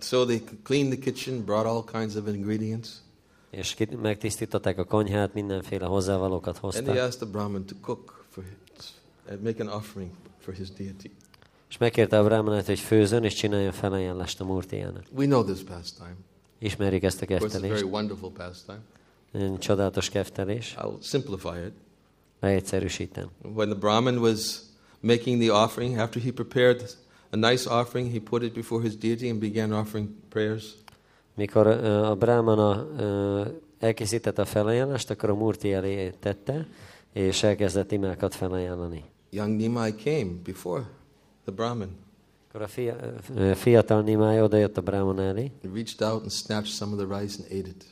So 0.00 0.24
they 0.24 0.42
cleaned 0.62 0.92
the 0.92 0.98
kitchen, 0.98 1.44
brought 1.44 1.66
all 1.66 1.84
kinds 1.84 2.14
of 2.14 2.26
ingredients, 2.26 2.88
És 3.50 3.76
megtisztították 4.02 4.78
a 4.78 4.84
konyhát, 4.84 5.34
mindenféle 5.34 5.86
hozzávalókat 5.86 6.58
and 6.62 6.74
he 6.74 6.80
hoztak. 6.82 6.96
asked 6.96 7.20
the 7.20 7.26
Brahmin 7.26 7.64
to 7.64 7.74
cook 7.80 8.24
for 8.30 8.44
his, 8.44 8.86
and 9.28 9.42
make 9.42 9.62
an 9.62 9.68
offering 9.68 10.10
for 10.38 10.54
his 10.54 10.70
deity. 10.70 11.10
És 11.68 11.78
megkérte 11.78 12.18
a 12.18 12.24
brahmanát, 12.24 12.66
hogy 12.66 12.78
főzön, 12.78 13.24
és 13.24 13.34
csináljon 13.34 13.72
felajánlást 13.72 14.40
a 14.40 14.44
Murtiának. 14.44 15.04
We 15.12 15.24
know 15.24 15.44
this 15.44 15.62
pastime. 15.62 16.16
Ismerik 16.58 17.02
ezt 17.02 17.22
a 17.22 17.26
course, 17.26 17.46
it's 17.46 17.64
a 17.64 17.68
very 17.68 17.82
wonderful 17.82 18.30
pastime. 18.30 18.80
Csodálatos 19.58 20.08
keftelés. 20.08 20.76
I'll 20.78 20.98
simplify 21.00 21.64
it. 21.66 21.72
Leegyszerűsítem. 22.40 23.30
When 23.54 23.68
the 23.68 23.78
Brahmin 23.78 24.18
was 24.18 24.62
making 25.00 25.40
the 25.42 25.52
offering, 25.52 25.98
after 25.98 26.22
he 26.22 26.32
prepared 26.32 26.82
a 27.30 27.36
nice 27.36 27.70
offering, 27.70 28.10
he 28.10 28.20
put 28.20 28.42
it 28.42 28.52
before 28.52 28.82
his 28.82 28.96
deity 28.96 29.28
and 29.28 29.38
began 29.38 29.72
offering 29.72 30.08
prayers. 30.28 30.64
Mikor 31.34 31.66
a 31.66 32.14
brahmana 32.14 32.86
elkészítette 33.78 34.42
a 34.42 34.44
felajánlást, 34.44 35.10
akkor 35.10 35.30
a 35.30 35.34
Murti 35.34 35.72
elé 35.72 36.10
tette, 36.20 36.66
és 37.12 37.42
elkezdett 37.42 37.92
imákat 37.92 38.34
felajánlani. 38.34 39.04
Young 39.30 39.56
Nimai 39.56 39.94
came 39.94 40.30
before 40.44 40.90
the 41.44 41.52
Brahmin. 41.52 41.96
Akkor 42.48 42.62
a 42.62 42.66
fia, 42.66 42.96
fiatal 43.54 44.02
Nimája 44.02 44.42
odajött 44.42 44.76
a 44.76 44.80
brahmana 44.80 45.22
elé, 45.22 45.52
He 45.62 45.68
reached 45.72 46.08
out 46.08 46.22
and 46.22 46.30
snatched 46.30 46.72
some 46.72 46.92
of 46.92 47.08
the 47.08 47.18
rice 47.20 47.36
and 47.38 47.46
ate 47.46 47.68
it. 47.68 47.84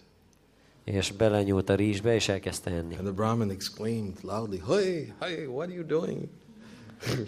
És 0.92 1.12
belenyúlt 1.12 1.68
a 1.68 1.74
rizsbe, 1.74 2.14
és 2.14 2.28
elkezdte 2.28 2.70
enni. 2.70 2.94
And 2.94 3.04
the 3.04 3.12
Brahmin 3.12 3.50
exclaimed 3.50 4.16
loudly, 4.22 4.60
Hey, 4.68 5.12
hey, 5.20 5.44
what 5.46 5.66
are 5.68 5.74
you 5.74 5.86
doing? 5.86 6.18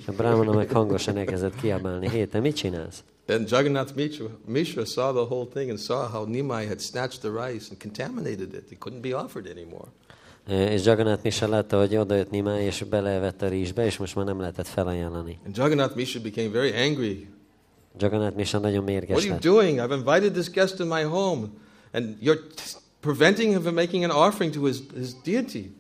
A 0.06 0.12
brahmana 0.12 0.52
meg 0.52 0.70
hangosan 0.70 1.16
elkezdett 1.16 1.60
kiabálni, 1.60 2.08
hé, 2.08 2.24
te 2.26 2.40
mit 2.40 2.56
csinálsz? 2.56 3.02
And 3.28 3.50
Jagannath 3.50 3.94
Mishra, 3.94 4.26
Mishra 4.46 4.84
saw 4.84 5.12
the 5.12 5.34
whole 5.34 5.46
thing 5.52 5.70
and 5.70 5.78
saw 5.78 6.08
how 6.08 6.26
Nimai 6.26 6.66
had 6.66 6.78
snatched 6.80 7.20
the 7.20 7.30
rice 7.46 7.66
and 7.70 7.80
contaminated 7.80 8.52
it. 8.54 8.70
It 8.70 8.78
couldn't 8.78 9.00
be 9.02 9.16
offered 9.16 9.46
anymore. 9.46 9.88
Ö, 10.48 10.52
És 10.64 10.84
Jagannath 10.84 11.22
Mishra 11.24 11.48
látta, 11.48 11.78
hogy 11.78 11.96
odajött 11.96 12.30
Nimáj, 12.30 12.64
és 12.64 12.82
belevett 12.82 13.42
a 13.42 13.48
rizsbe, 13.48 13.84
és 13.84 13.96
most 13.96 14.14
már 14.14 14.24
nem 14.24 14.40
lehetett 14.40 14.66
felajánlani. 14.66 15.38
And 15.46 15.56
Jagannath 15.56 15.96
Mishra 15.96 16.20
became 16.20 16.48
very 16.48 16.72
angry. 16.88 17.28
Jagannath 17.98 18.36
Mishra 18.36 18.58
nagyon 18.58 18.84
What 18.84 18.90
mérges 18.90 19.16
are 19.16 19.24
you 19.24 19.32
lett. 19.32 19.42
doing? 19.42 19.78
I've 19.78 19.94
invited 19.94 20.32
this 20.32 20.50
guest 20.50 20.80
in 20.80 20.86
my 20.86 21.02
home, 21.02 21.46
and 21.92 22.16
you're 22.22 22.40
preventing 23.00 23.52
him 23.52 23.62
from 23.62 23.74
making 23.74 24.04
an 24.04 24.10
offering 24.10 24.52
to 24.52 24.64
his, 24.64 24.82
his 24.94 25.14
deity. 25.22 25.78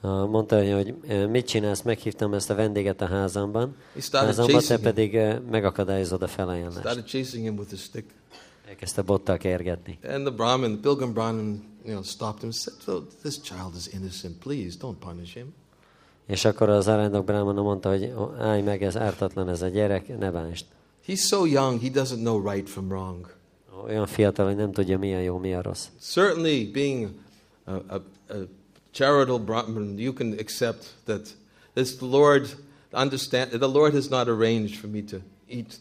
Mondta, 0.00 0.74
hogy 0.74 0.94
mit 1.30 1.46
csinálsz, 1.46 1.82
meghívtam 1.82 2.34
ezt 2.34 2.50
a 2.50 2.54
vendéget 2.54 3.00
a 3.00 3.06
házamban, 3.06 3.76
He 3.94 4.00
started 4.00 4.34
házamba, 4.36 4.60
te 4.60 4.78
pedig 4.78 5.18
megakadályozod 5.50 6.22
a 6.22 6.26
felajánlást. 6.26 6.78
Started 6.78 7.04
chasing 7.04 7.44
him 7.44 7.56
with 7.56 7.72
a 7.72 7.76
stick. 7.76 8.04
Elkezdte 8.68 9.02
bottal 9.02 9.36
kergetni. 9.36 9.98
And 10.02 10.26
the 10.26 10.34
Brahmin, 10.34 10.70
the 10.70 10.80
pilgrim 10.80 11.12
Brahmin, 11.12 11.62
you 11.84 11.92
know, 11.92 12.02
stopped 12.02 12.40
him 12.40 12.50
and 12.50 12.54
said, 12.54 12.74
"So 12.84 13.02
this 13.22 13.40
child 13.40 13.74
is 13.76 13.86
innocent. 13.92 14.36
Please 14.38 14.76
don't 14.80 14.98
punish 14.98 15.34
him. 15.34 15.54
És 16.26 16.44
akkor 16.44 16.68
az 16.68 16.88
arándok 16.88 17.24
brahmana 17.24 17.62
mondta, 17.62 17.88
hogy 17.88 18.12
"Ó, 18.18 18.32
állj 18.38 18.62
meg, 18.62 18.82
ez 18.82 18.96
ártatlan 18.96 19.48
ez 19.48 19.62
a 19.62 19.68
gyerek, 19.68 20.18
ne 20.18 20.30
bánsd. 20.30 20.64
He's 21.06 21.26
so 21.26 21.44
young, 21.46 21.80
he 21.80 21.88
doesn't 21.88 22.20
know 22.20 22.50
right 22.50 22.68
from 22.68 22.88
wrong. 22.88 23.30
Olyan 23.84 24.06
fiatal, 24.06 24.46
hogy 24.46 24.56
nem 24.56 24.72
tudja, 24.72 24.98
mi 24.98 25.14
a 25.14 25.18
jó, 25.20 25.38
mi 25.38 25.54
a 25.54 25.62
rossz. 25.62 25.86
Certainly, 26.12 26.64
being 26.72 27.08
a, 27.64 27.70
a, 27.72 27.94
a 28.28 28.34
charitable 28.90 29.44
Brahmin, 29.44 29.98
you 29.98 30.12
can 30.12 30.32
accept 30.38 30.94
that 31.04 31.28
this 31.74 31.96
the 31.96 32.06
Lord 32.06 32.56
understand. 32.92 33.48
The 33.50 33.66
Lord 33.66 33.92
has 33.92 34.08
not 34.08 34.28
arranged 34.28 34.74
for 34.74 34.90
me 34.90 35.02
to 35.02 35.16
eat 35.50 35.78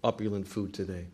opulent 0.00 0.48
food 0.48 0.70
today. 0.70 1.04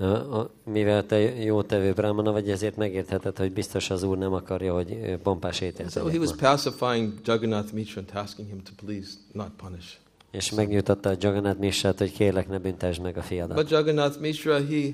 A- 0.00 0.50
Mivel 0.64 1.06
te 1.06 1.18
jó 1.44 1.62
tevő 1.62 1.92
brahmana 1.92 2.32
vagy, 2.32 2.50
ezért 2.50 2.76
megértheted, 2.76 3.36
hogy 3.38 3.52
biztos 3.52 3.90
az 3.90 4.02
úr 4.02 4.18
nem 4.18 4.32
akarja, 4.32 4.74
hogy 4.74 5.16
pompás 5.22 5.60
ételt 5.60 5.90
So 5.90 6.06
he 6.06 6.18
was 6.18 6.34
pacifying 6.36 7.12
Jagannath 7.24 7.72
Mishra 7.72 8.00
and 8.00 8.24
asking 8.24 8.48
him 8.48 8.62
to 8.62 8.70
please 8.84 9.08
not 9.32 9.50
punish. 9.56 9.86
És 10.30 10.50
megnyugtatta 10.52 11.08
a 11.08 11.14
Jagannath 11.18 11.58
Misrát, 11.58 11.98
hogy 11.98 12.12
kérlek, 12.12 12.48
ne 12.48 12.58
büntesd 12.58 13.02
meg 13.02 13.16
a 13.16 13.22
fiadat. 13.22 13.56
But 13.56 13.70
Jagannath 13.70 14.20
Mishra, 14.20 14.54
he 14.66 14.90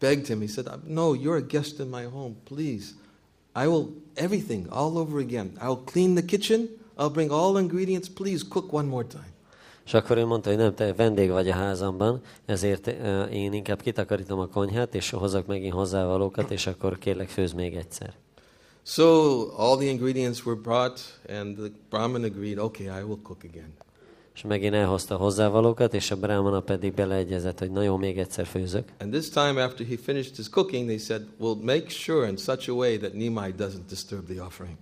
begged 0.00 0.26
him. 0.26 0.40
He 0.40 0.46
said, 0.46 0.68
"No, 0.86 1.14
you're 1.14 1.36
a 1.36 1.46
guest 1.48 1.78
in 1.78 1.88
my 1.88 2.04
home. 2.04 2.34
Please, 2.44 2.86
I 3.56 3.66
will 3.66 3.86
everything 4.14 4.66
all 4.70 4.96
over 4.96 5.18
again. 5.18 5.52
I'll 5.60 5.84
clean 5.84 6.14
the 6.14 6.24
kitchen. 6.24 6.68
I'll 6.96 7.12
bring 7.12 7.30
all 7.30 7.58
ingredients. 7.58 8.08
Please 8.08 8.44
cook 8.48 8.72
one 8.72 8.88
more 8.88 9.06
time." 9.06 9.36
És 9.84 9.94
akkor 9.94 10.16
ő 10.16 10.24
mondta, 10.24 10.48
hogy 10.48 10.58
nem, 10.58 10.74
te 10.74 10.94
vendég 10.94 11.30
vagy 11.30 11.48
a 11.48 11.54
házamban, 11.54 12.20
ezért 12.46 12.86
ö, 12.86 13.24
én 13.24 13.52
inkább 13.52 13.82
kitakarítom 13.82 14.38
a 14.38 14.46
konyhát, 14.46 14.94
és 14.94 15.10
hozok 15.10 15.46
megint 15.46 15.72
hozzávalókat, 15.72 16.50
és 16.50 16.66
akkor 16.66 16.98
kérlek, 16.98 17.28
főz 17.28 17.52
még 17.52 17.76
egyszer. 17.76 18.14
So 18.82 19.04
all 19.56 19.76
the 19.76 19.86
ingredients 19.86 20.44
were 20.44 20.60
brought, 20.60 21.20
and 21.28 21.56
the 21.56 21.70
Brahmin 21.90 22.24
agreed, 22.24 22.58
"Okay, 22.58 22.86
I 22.86 23.02
will 23.02 23.18
cook 23.22 23.44
again." 23.44 23.72
És 24.38 24.44
megint 24.44 24.74
elhozta 24.74 25.16
hozzávalókat, 25.16 25.94
és 25.94 26.10
a 26.10 26.16
brahmana 26.16 26.60
pedig 26.60 26.94
beleegyezett, 26.94 27.58
hogy 27.58 27.70
na 27.70 27.82
jó, 27.82 27.96
még 27.96 28.18
egyszer 28.18 28.46
főzök. 28.46 28.88
And 29.00 29.12
this 29.12 29.28
time, 29.28 29.64
after 29.64 29.86
he 29.86 29.94
finished 30.02 30.36
his 30.36 30.48
cooking, 30.48 30.86
they 30.86 30.98
said, 30.98 31.22
"We'll 31.40 31.62
make 31.62 31.88
sure 31.88 32.28
in 32.28 32.36
such 32.36 32.70
a 32.70 32.72
way 32.72 32.98
that 32.98 33.12
Nimai 33.12 33.54
doesn't 33.58 33.88
disturb 33.88 34.28
the 34.28 34.42
offering." 34.42 34.76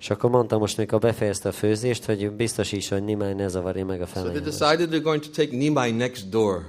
És 0.00 0.10
akkor 0.10 0.30
mondta 0.30 0.58
most, 0.58 0.76
mikor 0.76 0.98
befejezte 0.98 1.48
a 1.48 1.52
főzést, 1.52 2.04
hogy 2.04 2.30
biztosítsa, 2.30 2.94
hogy 2.94 3.04
Nimai 3.04 3.32
ne 3.32 3.48
zavarja 3.48 3.84
meg 3.84 4.00
a 4.00 4.06
So 4.06 4.22
they 4.22 4.40
decided 4.40 4.88
they're 4.90 5.02
going 5.02 5.22
to 5.22 5.30
take 5.30 5.56
Nimai 5.56 5.90
next 5.90 6.28
door 6.28 6.64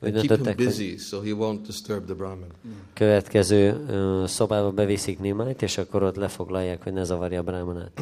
and 0.00 0.20
keep 0.20 0.46
him 0.46 0.66
busy 0.66 0.96
so 0.96 1.20
he 1.20 1.30
won't 1.32 1.60
disturb 1.66 2.04
the 2.04 2.14
Brahmin. 2.14 2.48
következő 2.92 3.84
ö, 3.88 4.24
szobába 4.26 4.70
beviszik 4.70 5.18
Nimait, 5.20 5.62
és 5.62 5.78
akkor 5.78 6.02
ott 6.02 6.16
lefoglalják, 6.16 6.82
hogy 6.82 6.92
ne 6.92 7.04
zavarja 7.04 7.40
a 7.40 7.42
brámanát. 7.42 8.00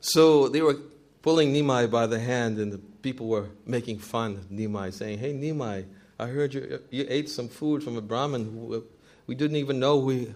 So 0.00 0.48
they 0.48 0.60
were 0.60 0.76
pulling 1.22 1.52
Nimai 1.52 1.90
by 1.90 2.06
the 2.06 2.18
hand, 2.18 2.58
and 2.58 2.72
the 2.72 2.80
people 3.02 3.26
were 3.26 3.46
making 3.66 3.98
fun 3.98 4.36
of 4.36 4.48
Nimai, 4.48 4.92
saying, 4.92 5.18
Hey, 5.18 5.32
Nimai, 5.32 5.84
I 6.18 6.26
heard 6.26 6.54
you, 6.54 6.80
you 6.90 7.06
ate 7.08 7.28
some 7.28 7.48
food 7.48 7.82
from 7.82 7.96
a 7.96 8.00
Brahmin 8.00 8.44
who 8.44 8.84
we 9.26 9.34
didn't 9.34 9.56
even 9.56 9.78
know 9.78 10.00
who 10.00 10.26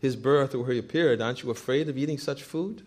his 0.00 0.16
birth 0.16 0.54
or 0.54 0.58
where 0.58 0.72
he 0.72 0.78
appeared. 0.78 1.20
Aren't 1.20 1.42
you 1.42 1.50
afraid 1.50 1.88
of 1.88 1.96
eating 1.96 2.18
such 2.18 2.42
food? 2.42 2.82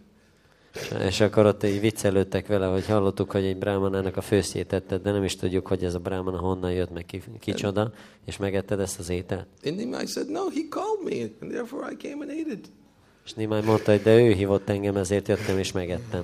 És 1.07 1.19
akkor 1.19 1.45
ott 1.45 1.63
így 1.63 1.79
viccelődtek 1.79 2.47
vele, 2.47 2.65
hogy 2.65 2.85
hallottuk, 2.85 3.31
hogy 3.31 3.43
egy 3.43 3.57
brámanának 3.57 4.17
a 4.17 4.21
főztjét 4.21 4.73
etted, 4.73 5.01
de 5.01 5.11
nem 5.11 5.23
is 5.23 5.35
tudjuk, 5.35 5.67
hogy 5.67 5.83
ez 5.83 5.93
a 5.93 5.99
brámana 5.99 6.39
honnan 6.39 6.71
jött, 6.71 6.93
meg 6.93 7.05
ki, 7.05 7.21
kicsoda, 7.39 7.91
és 8.25 8.37
megetted 8.37 8.79
ezt 8.79 8.99
az 8.99 9.09
ételt. 9.09 9.47
And 9.65 9.75
Nimai 9.75 10.05
said, 10.05 10.29
No, 10.29 10.49
he 10.49 10.61
called 10.69 11.03
me, 11.03 11.29
and 11.41 11.51
therefore 11.51 11.91
I 11.91 11.95
came 12.07 12.23
and 12.23 12.29
ate 12.39 12.51
it. 12.51 12.69
És 13.25 13.33
Nimai 13.33 13.61
mondta, 13.61 13.91
hogy 13.91 14.01
de 14.01 14.17
ő 14.19 14.31
hívott 14.31 14.69
engem, 14.69 14.95
ezért 14.95 15.27
jöttem 15.27 15.57
és 15.57 15.71
megettem. 15.71 16.23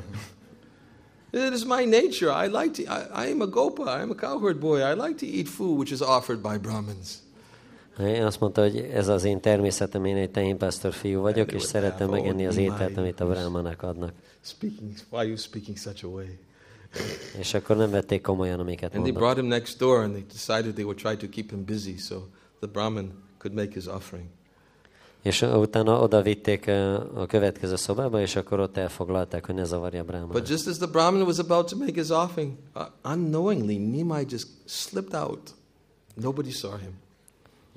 It 1.34 1.54
is 1.54 1.66
my 1.66 1.84
nature. 1.86 2.30
I 2.30 2.48
like 2.48 2.84
to, 2.84 2.84
I, 2.84 3.26
I 3.26 3.32
am 3.32 3.42
a 3.42 3.48
gopa, 3.48 3.84
I 3.84 4.02
am 4.02 4.12
a 4.12 4.16
cowherd 4.16 4.60
boy. 4.60 4.82
I 4.82 4.94
like 4.94 5.18
to 5.18 5.26
eat 5.26 5.48
food 5.48 5.78
which 5.78 5.92
is 5.92 6.02
offered 6.02 6.42
by 6.42 6.58
Brahmins. 6.58 7.22
Én 8.00 8.24
azt 8.24 8.40
mondta, 8.40 8.62
hogy 8.62 8.78
ez 8.78 9.08
az 9.08 9.24
én 9.24 9.40
természetem, 9.40 10.06
én 10.06 10.16
egy 10.16 10.32
tehénpásztor 10.32 10.94
fiú 10.94 11.22
vagyok, 11.22 11.52
és 11.52 11.62
szeretem 11.62 12.10
megenni 12.10 12.46
az 12.46 12.58
ételt, 12.58 12.98
amit 12.98 13.20
a 13.20 13.28
brámanák 13.28 13.84
adnak. 13.84 14.12
Speaking, 14.42 14.92
why 15.10 15.20
are 15.20 15.28
you 15.28 15.38
speaking 15.38 15.78
such 15.78 16.06
a 16.06 16.08
way? 16.08 16.26
És 17.38 17.54
akkor 17.54 17.78
nem 17.78 17.92
vették 17.92 18.22
komolyan, 18.22 18.60
amiket 18.60 18.96
And 18.96 19.04
they 19.04 19.14
brought 19.14 19.38
him 19.38 19.46
next 19.46 19.78
door, 19.78 20.04
and 20.04 20.12
they 20.12 20.26
decided 20.32 20.74
they 20.74 20.84
would 20.84 20.98
try 20.98 21.16
to 21.18 21.28
keep 21.28 21.50
him 21.50 21.66
busy 21.66 21.98
so 21.98 22.16
the 22.60 22.68
Brahmin 22.68 23.12
could 23.38 23.56
make 23.56 23.74
his 23.74 23.86
offering. 23.86 24.26
És 25.24 25.42
utána 25.42 26.00
oda 26.02 26.22
vitték 26.22 26.68
ö, 26.68 26.94
a 27.14 27.26
következő 27.26 27.76
szobába, 27.76 28.22
és 28.22 28.36
akkor 28.36 28.60
ott 28.60 28.78
elfoglalták, 28.78 29.46
hogy 29.46 29.56
ne 29.56 29.64
zavarja 29.64 30.04
a 30.08 30.26
But 30.28 30.50
just 30.50 30.68
as 30.68 30.78
the 30.78 30.88
Brahmin 30.88 31.22
was 31.22 31.38
about 31.40 31.70
to 31.70 31.78
make 31.78 31.92
his 31.94 32.10
offering, 32.10 32.52
uh, 32.76 33.12
unknowingly, 33.14 33.76
Nimai 33.78 34.26
just 34.30 34.48
slipped 34.66 35.22
out. 35.22 35.40
Nobody 36.16 36.50
saw 36.52 36.72
him. 36.78 36.92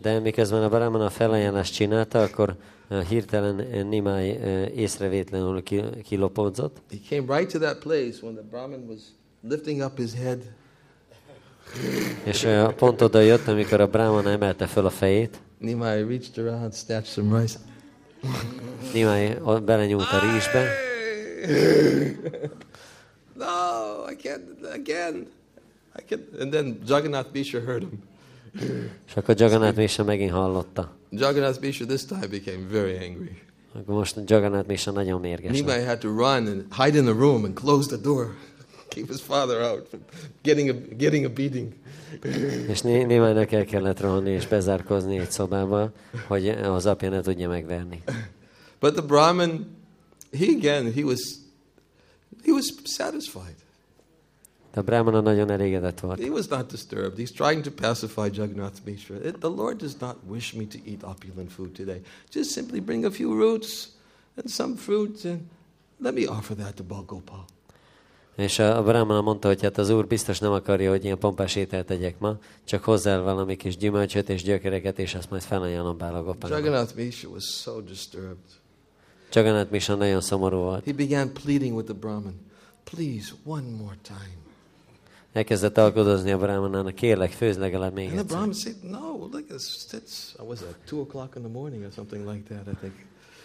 De 0.03 0.19
miközben 0.19 0.63
a 0.63 0.69
Brahman 0.69 1.01
a 1.01 1.11
felajánlást 1.11 1.75
csinálta, 1.75 2.23
akkor 2.23 2.57
ö, 2.89 3.01
hirtelen 3.09 3.59
ö, 3.75 3.83
Nimai 3.83 4.29
észrevétlenül 4.75 5.63
ki- 5.63 6.01
kilopódzott, 6.03 6.77
He 6.91 6.97
came 7.17 7.37
right 7.39 7.53
to 7.53 7.59
that 7.59 7.79
place 7.79 8.17
when 8.23 8.35
the 8.35 8.45
Brahmin 8.51 8.85
was 8.89 9.01
lifting 9.49 9.81
up 9.85 9.97
his 9.97 10.15
head. 10.15 10.43
és 12.25 12.49
pont 12.77 13.01
oda 13.01 13.21
jött, 13.21 13.49
amikor 13.49 13.81
a 13.81 13.87
Brahman 13.87 14.27
emelte 14.29 14.67
föl 14.67 14.87
a 14.87 14.91
fejét, 14.91 15.39
Nimai 15.61 16.07
reached 16.09 16.39
around, 16.39 16.73
snatched 16.73 17.13
some 17.13 17.39
rice. 17.41 17.59
O- 19.45 19.61
belenyúlt 19.61 20.11
a 20.13 20.21
rizsbe, 20.21 20.69
no, 23.37 24.05
I 24.11 24.15
can't 24.17 24.43
again. 24.73 25.27
I 25.99 26.03
can't. 26.09 26.41
And 26.41 26.53
then 26.53 26.79
Jagannath 26.87 27.31
Bisha 27.33 27.61
heard 27.61 27.83
him. 27.83 28.03
és 29.07 29.17
akkor 29.17 29.35
Jagannath 29.39 29.77
Misa 29.77 30.05
megint 30.05 30.31
hallotta. 30.31 30.93
Jagannath 31.11 31.61
Bisha 31.61 31.85
this 31.85 32.05
time 32.05 32.27
became 32.31 32.67
very 32.71 32.97
angry. 32.97 33.43
Akkor 33.75 33.95
most 33.95 34.19
Jagannath 34.27 34.67
Misa 34.69 34.91
nagyon 34.91 35.21
mérges. 35.21 35.51
Nimai 35.51 35.85
had 35.85 35.99
to 35.99 36.09
run 36.09 36.47
and 36.47 36.65
hide 36.71 36.99
in 36.99 37.05
the 37.05 37.13
room 37.15 37.45
and 37.45 37.55
close 37.55 37.89
the 37.89 38.01
door, 38.03 38.35
keep 38.95 39.09
his 39.09 39.21
father 39.21 39.63
out 39.63 39.89
from 39.89 40.01
getting 40.43 40.71
a, 40.71 40.73
getting 40.73 41.25
a 41.25 41.29
beating. 41.29 41.73
És 42.69 42.81
Nimainak 42.81 43.53
el 43.53 43.65
kellett 43.65 44.01
rohanni 44.01 44.31
és 44.31 44.47
bezárkozni 44.47 45.19
egy 45.19 45.31
szobába, 45.31 45.93
hogy 46.27 46.49
az 46.49 46.87
apja 46.87 47.09
ne 47.09 47.21
tudja 47.21 47.49
megverni. 47.49 48.03
But 48.81 48.93
the 48.93 49.03
Brahmin, 49.03 49.67
he 50.33 50.47
again, 50.57 50.93
he 50.93 51.03
was, 51.03 51.21
he 52.45 52.53
was 52.53 52.73
satisfied. 52.85 53.55
De 54.77 54.83
a 54.83 54.85
Brahmana 54.85 55.21
nagyon 55.21 55.51
elégedett 55.51 56.01
volt. 56.01 56.21
He 56.21 56.31
was 56.31 56.47
not 56.49 56.71
disturbed. 56.71 57.19
He's 57.19 57.33
trying 57.33 57.65
to 57.65 57.71
pacify 57.71 58.29
Jagannath 58.33 58.81
Mishra. 58.85 59.17
It, 59.17 59.39
the 59.39 59.49
Lord 59.49 59.79
does 59.79 59.97
not 60.01 60.17
wish 60.29 60.55
me 60.55 60.67
to 60.67 60.79
eat 60.85 61.03
opulent 61.03 61.51
food 61.51 61.75
today. 61.75 62.03
Just 62.31 62.51
simply 62.51 62.81
bring 62.81 63.05
a 63.05 63.11
few 63.11 63.35
roots 63.35 63.89
and 64.37 64.51
some 64.51 64.77
fruit 64.77 65.25
and 65.25 65.49
let 65.99 66.15
me 66.15 66.27
offer 66.27 66.55
that 66.55 66.77
to 66.77 66.83
Balgopal. 66.83 67.47
És 68.37 68.59
a 68.59 68.83
Brahmana 68.83 69.21
mondta, 69.21 69.49
hogy 69.49 69.63
hát 69.63 69.79
az 69.79 69.91
úr 69.91 70.07
biztos 70.07 70.39
nem 70.39 70.53
akarja, 70.53 70.91
hogy 70.91 71.05
ilyen 71.05 71.19
pompás 71.19 71.57
ételt 71.57 71.87
tegyek 71.87 72.19
ma, 72.19 72.39
csak 72.65 72.85
hozzá 72.85 73.19
valami 73.19 73.57
kis 73.57 73.77
gyümölcsöt 73.77 74.29
és 74.29 74.43
gyökereket, 74.43 74.99
és 74.99 75.15
azt 75.15 75.31
majd 75.31 75.43
felajánlom 75.43 75.99
Bálagopának. 75.99 76.59
Jagannath 76.59 76.97
Mishra 76.97 77.31
was 77.31 77.45
so 77.45 77.81
disturbed. 77.81 78.37
Jagannath 79.33 79.71
Misa 79.71 79.95
nagyon 79.95 80.21
szomorú 80.21 80.57
volt. 80.57 80.85
He 80.85 80.93
began 80.93 81.33
pleading 81.33 81.75
with 81.77 81.89
the 81.89 81.99
Brahmin, 81.99 82.41
please, 82.85 83.33
one 83.45 83.71
more 83.79 83.97
time. 84.03 84.45
Elkezdett 85.33 85.79
alkodozni 85.79 86.31
a 86.31 86.39
Brahmanának, 86.39 86.95
kérlek, 86.95 87.31
főzd 87.31 87.59
legalább 87.59 87.95
még 87.95 88.05
And 88.05 88.15
the 88.15 88.21
egyszer. 88.21 88.37
Brahmin 88.37 88.55
said, 88.55 88.77
no, 88.83 89.29
look, 89.33 89.45
it's, 89.49 89.93
it's 89.93 90.47
was 90.47 90.59
that, 90.59 90.75
two 90.87 91.01
o'clock 91.01 91.37
in 91.37 91.43
the 91.43 91.53
morning 91.53 91.85
or 91.85 91.91
something 91.95 92.29
like 92.29 92.55
that, 92.55 92.75
I 92.75 92.77
think. 92.81 92.95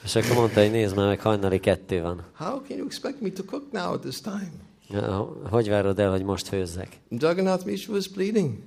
És 0.03 0.15
akkor 0.15 0.35
mondta, 0.35 0.61
hogy 0.61 0.71
nézd 0.71 0.95
már 0.95 1.07
meg, 1.07 1.19
hajnali 1.19 1.59
kettő 1.59 2.01
van. 2.01 2.25
How 2.33 2.61
can 2.61 2.77
you 2.77 2.85
expect 2.85 3.21
me 3.21 3.29
to 3.29 3.43
cook 3.43 3.71
now 3.71 3.93
at 3.93 4.01
this 4.01 4.21
time? 4.21 4.51
Hogy 5.49 5.69
várod 5.69 5.99
el, 5.99 6.11
hogy 6.11 6.23
most 6.23 6.47
főzzek? 6.47 6.97
Jagannath 7.09 7.65
Mishra 7.65 7.93
was 7.93 8.07
pleading. 8.07 8.57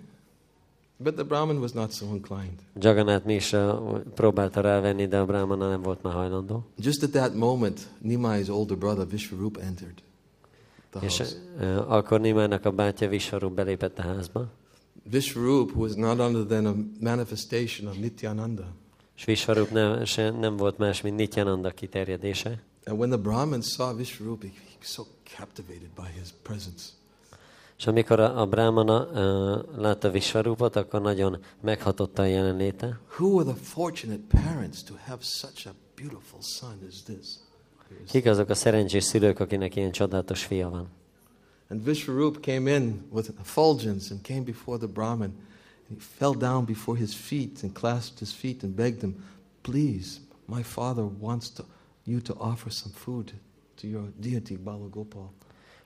But 0.97 1.15
the 1.15 1.25
Brahmin 1.25 1.57
was 1.59 1.73
not 1.73 1.93
so 1.93 2.07
inclined. 2.07 2.59
Jagannath 2.79 3.27
Misa 3.27 3.83
próbálta 4.15 4.61
rávenni, 4.61 5.07
de 5.07 5.19
a 5.19 5.25
Brahmana 5.25 5.69
nem 5.69 5.83
volt 5.83 6.03
már 6.03 6.13
hajlandó. 6.15 6.65
Just 6.79 7.03
at 7.03 7.11
that 7.11 7.35
moment, 7.35 7.81
Nimai's 8.07 8.49
older 8.49 8.77
brother 8.79 9.09
Vishvarup 9.09 9.57
entered 9.57 9.95
the 10.91 11.05
És 11.07 11.19
house. 11.19 11.37
uh, 11.61 11.93
akkor 11.93 12.21
Nimának 12.21 12.65
a 12.65 12.71
bátyja 12.71 13.09
Visvarup 13.09 13.53
belépett 13.53 13.99
a 13.99 14.03
házba, 14.03 14.47
Vishvarup 15.11 15.77
was 15.77 15.93
not 15.95 16.19
other 16.19 16.45
than 16.47 16.67
a 16.67 16.75
manifestation 17.01 17.89
of 17.91 17.97
Nityananda. 17.97 18.65
és 19.17 19.25
Visvarup 19.25 19.71
nem, 19.71 20.05
se, 20.05 20.31
nem 20.31 20.57
volt 20.57 20.79
más, 20.79 21.01
mint 21.01 21.17
Nityananda 21.17 21.71
kiterjedése. 21.71 22.63
And 22.87 22.99
when 22.99 23.11
the 23.11 23.19
Brahmin 23.19 23.61
saw 23.63 23.97
Vishvarup, 23.97 24.43
he 24.43 24.49
he 24.49 24.77
was 24.81 24.89
so 24.89 25.03
captivated 25.37 25.91
by 25.95 26.21
his 26.21 26.35
presence. 26.43 26.83
És 27.79 27.87
amikor 27.87 28.21
a, 28.21 28.41
a 28.41 28.47
Brahmana 28.47 29.03
uh, 29.03 29.77
látta 29.77 30.11
Visvarupot, 30.11 30.77
akkor 30.77 31.01
nagyon 31.01 31.39
meghatotta 31.61 32.23
a 32.23 32.27
jelenléte. 32.27 33.01
Who 33.19 33.39
are 33.39 33.53
the 33.53 33.61
fortunate 33.63 34.21
parents 34.29 34.83
to 34.83 34.95
have 35.07 35.19
such 35.23 35.67
a 35.67 35.75
beautiful 35.95 36.41
son 36.41 36.79
as 36.89 37.03
this? 37.03 37.27
Kik 38.09 38.27
azok 38.27 38.49
a 38.49 38.55
szerencsés 38.55 39.05
szülők, 39.05 39.41
akinek 39.41 39.77
ilyen 39.77 39.93
csodálatos 39.93 40.45
fia 40.45 40.69
van? 40.69 40.89
And 41.69 41.85
Vishvarup 41.85 42.41
came 42.41 42.77
in 42.77 43.05
with 43.11 43.31
effulgence 43.41 44.13
and 44.15 44.23
came 44.23 44.41
before 44.41 44.79
the 44.79 44.87
Brahmin. 44.87 45.33
And 45.89 45.99
he 45.99 46.07
fell 46.19 46.35
down 46.35 46.65
before 46.65 46.99
his 46.99 47.15
feet 47.15 47.63
and 47.63 47.73
clasped 47.73 48.19
his 48.19 48.33
feet 48.33 48.63
and 48.63 48.75
begged 48.75 49.03
him, 49.03 49.15
Please, 49.61 50.21
my 50.45 50.63
father 50.63 51.05
wants 51.21 51.51
to, 51.51 51.65
you 52.05 52.21
to 52.21 52.35
offer 52.35 52.71
some 52.71 52.93
food 52.93 53.33
to 53.85 53.91
your 53.91 54.09
deity, 54.17 54.57
Balagopal. 54.57 55.33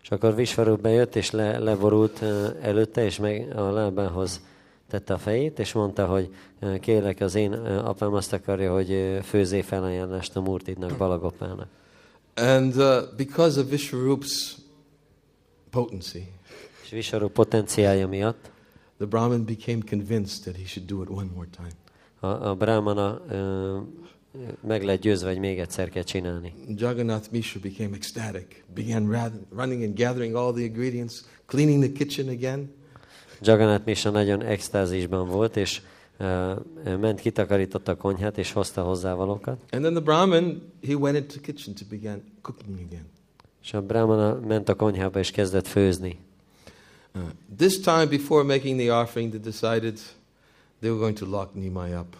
És 0.03 0.11
akkor 0.11 0.35
Visvarup 0.35 0.81
bejött, 0.81 1.17
és 1.17 1.31
le, 1.31 1.59
leborult 1.59 2.23
előtte, 2.61 3.05
és 3.05 3.19
meg 3.19 3.57
a 3.57 3.71
lábához 3.71 4.41
tette 4.89 5.15
a 5.15 5.19
fejét, 5.19 5.59
és 5.59 5.73
mondta, 5.73 6.07
hogy 6.07 6.35
kérlek, 6.81 7.21
az 7.21 7.35
én 7.35 7.53
apám 7.53 8.13
azt 8.13 8.33
akarja, 8.33 8.73
hogy 8.73 9.19
főzé 9.23 9.61
felajánlást 9.61 10.37
a 10.37 10.41
Murtidnak, 10.41 10.97
Balagopának. 10.97 11.69
And 12.35 12.77
uh, 12.77 13.17
because 13.17 13.61
of 13.61 13.67
Vishvarup's 13.71 14.57
potency, 15.71 16.33
És 16.83 16.91
Visvarup 16.91 17.33
potenciálja 17.33 18.09
miatt 18.09 18.51
the 18.97 19.07
Brahmin 19.07 19.45
became 19.45 19.83
convinced 19.83 20.43
that 20.43 20.57
he 20.57 20.65
should 20.67 20.89
do 20.89 21.03
it 21.03 21.09
one 21.09 21.31
more 21.35 21.49
time. 21.57 21.73
a, 22.21 22.49
a 22.49 22.55
Brahmana 22.55 23.21
uh, 23.31 23.83
meg 24.61 24.85
lett 24.85 25.01
győzve, 25.01 25.29
hogy 25.29 25.39
még 25.39 25.59
egyszer 25.59 25.89
kell 25.89 26.03
csinálni. 26.03 26.55
Jagannath 26.69 27.33
Mishra 27.33 27.61
became 27.61 27.97
ecstatic, 27.97 28.65
began 28.75 29.33
running 29.51 29.83
and 29.83 29.99
gathering 29.99 30.35
all 30.35 30.53
the 30.53 30.63
ingredients, 30.63 31.21
cleaning 31.47 31.83
the 31.83 31.93
kitchen 31.93 32.29
again. 32.29 32.77
Jagannath 33.41 33.85
Misa 33.85 34.11
nagyon 34.11 34.43
extázisban 34.43 35.29
volt, 35.29 35.57
és 35.57 35.83
uh, 36.19 36.99
ment, 36.99 37.21
kitakarította 37.21 37.93
a 37.93 37.97
konyhát, 37.97 38.39
és 38.39 38.53
hozta 38.53 38.83
hozzá 38.83 39.15
valókat. 39.15 39.61
And 39.71 39.83
then 39.83 39.93
the 39.93 40.03
Brahmin, 40.03 40.73
he 40.87 40.95
went 40.95 41.17
into 41.17 41.33
the 41.33 41.41
kitchen 41.41 41.75
to 41.75 41.85
begin 41.89 42.23
cooking 42.43 42.79
again. 42.87 43.07
És 43.63 43.75
a 43.75 43.83
Brahmana 43.83 44.41
ment 44.47 44.69
a 44.69 44.75
konyhába, 44.75 45.19
és 45.19 45.31
kezdett 45.31 45.67
főzni. 45.67 46.19
Uh, 47.15 47.23
this 47.57 47.81
time, 47.81 48.07
before 48.07 48.43
making 48.43 48.81
the 48.81 48.93
offering, 48.93 49.31
they 49.31 49.41
decided 49.41 49.99
they 50.81 50.91
were 50.91 50.99
going 50.99 51.19
to 51.19 51.27
lock 51.27 51.55
Nimai 51.55 52.01
up. 52.01 52.17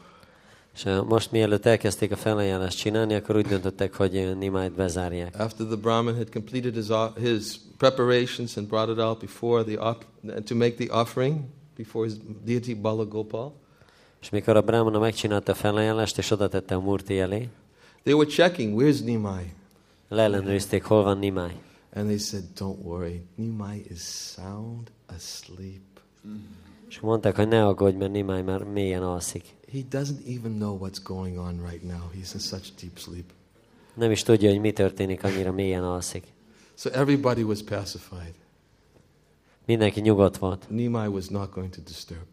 És 0.79 0.85
ö, 0.85 1.03
most 1.03 1.33
mielőtt 1.33 1.67
elkezdték 1.67 2.13
a 2.13 2.17
felajánlást 2.17 2.79
csinálni, 2.79 3.15
akkor 3.15 3.37
úgy 3.37 3.47
döntöttek, 3.47 3.95
hogy 3.95 4.17
ö, 4.17 4.35
Nimájt 4.35 4.73
bezárják. 4.73 5.35
After 5.39 5.67
the 5.67 5.77
Brahmin 5.77 6.15
had 6.17 6.31
completed 6.33 6.75
his, 6.75 6.89
o- 6.89 7.17
his 7.19 7.57
preparations 7.77 8.57
and 8.57 8.67
brought 8.67 8.91
it 8.91 8.99
out 8.99 9.19
before 9.21 9.65
the 9.65 9.97
to 10.45 10.55
make 10.55 10.75
the 10.75 11.01
offering 11.01 11.41
before 11.77 12.07
his 12.07 12.15
deity 12.45 12.75
Balagopal, 12.75 13.53
És 14.21 14.31
mikor 14.31 14.57
a 14.57 14.61
Brahmana 14.63 14.99
megcsinálta 14.99 15.53
a 15.53 15.55
felajánlást, 15.55 16.19
és 16.19 16.31
oda 16.31 16.49
tette 16.49 16.75
a 16.75 16.81
Murti 16.81 17.19
elé, 17.19 17.49
they 18.03 18.15
were 18.15 18.29
checking, 18.29 18.81
where's 18.81 19.05
Nimai? 19.05 19.53
leellenőrizték, 20.09 20.85
hol 20.85 21.03
van 21.03 21.19
Nimáj. 21.19 21.57
And 21.95 22.07
they 22.07 22.19
said, 22.19 22.45
don't 22.59 22.83
worry, 22.83 23.23
Nimai 23.35 23.85
is 23.91 24.01
sound 24.37 24.91
asleep. 25.17 26.01
És 26.89 27.01
mondták, 27.01 27.37
hogy 27.37 27.49
ne 27.49 27.67
aggódj, 27.67 27.97
mert 27.97 28.13
Nimáj 28.13 28.43
már 28.43 28.63
mélyen 28.63 29.03
alszik. 29.03 29.57
He 29.71 29.85
doesn't 29.89 30.27
even 30.27 30.53
know 30.53 30.79
what's 30.79 31.03
going 31.03 31.39
on 31.39 31.61
right 31.71 31.83
now. 31.83 32.11
He's 32.15 32.35
in 32.35 32.41
such 32.41 32.75
deep 32.81 32.99
sleep. 32.99 33.33
Nem 33.95 34.11
is 34.11 34.23
tudja, 34.23 34.51
hogy 34.51 34.61
mi 34.61 34.73
történik, 34.73 35.25
annyira 35.25 35.53
mélyen 35.53 35.83
alszik. 35.83 36.25
So 36.75 36.91
everybody 36.91 37.43
was 37.43 37.63
pacified. 37.63 38.35
Mindenki 39.65 40.01
nyugodt 40.01 40.37
volt. 40.37 40.71
Nimai 40.71 41.07
was 41.07 41.29
not 41.29 41.51
going 41.55 41.75
to 41.75 41.81
disturb. 41.81 42.27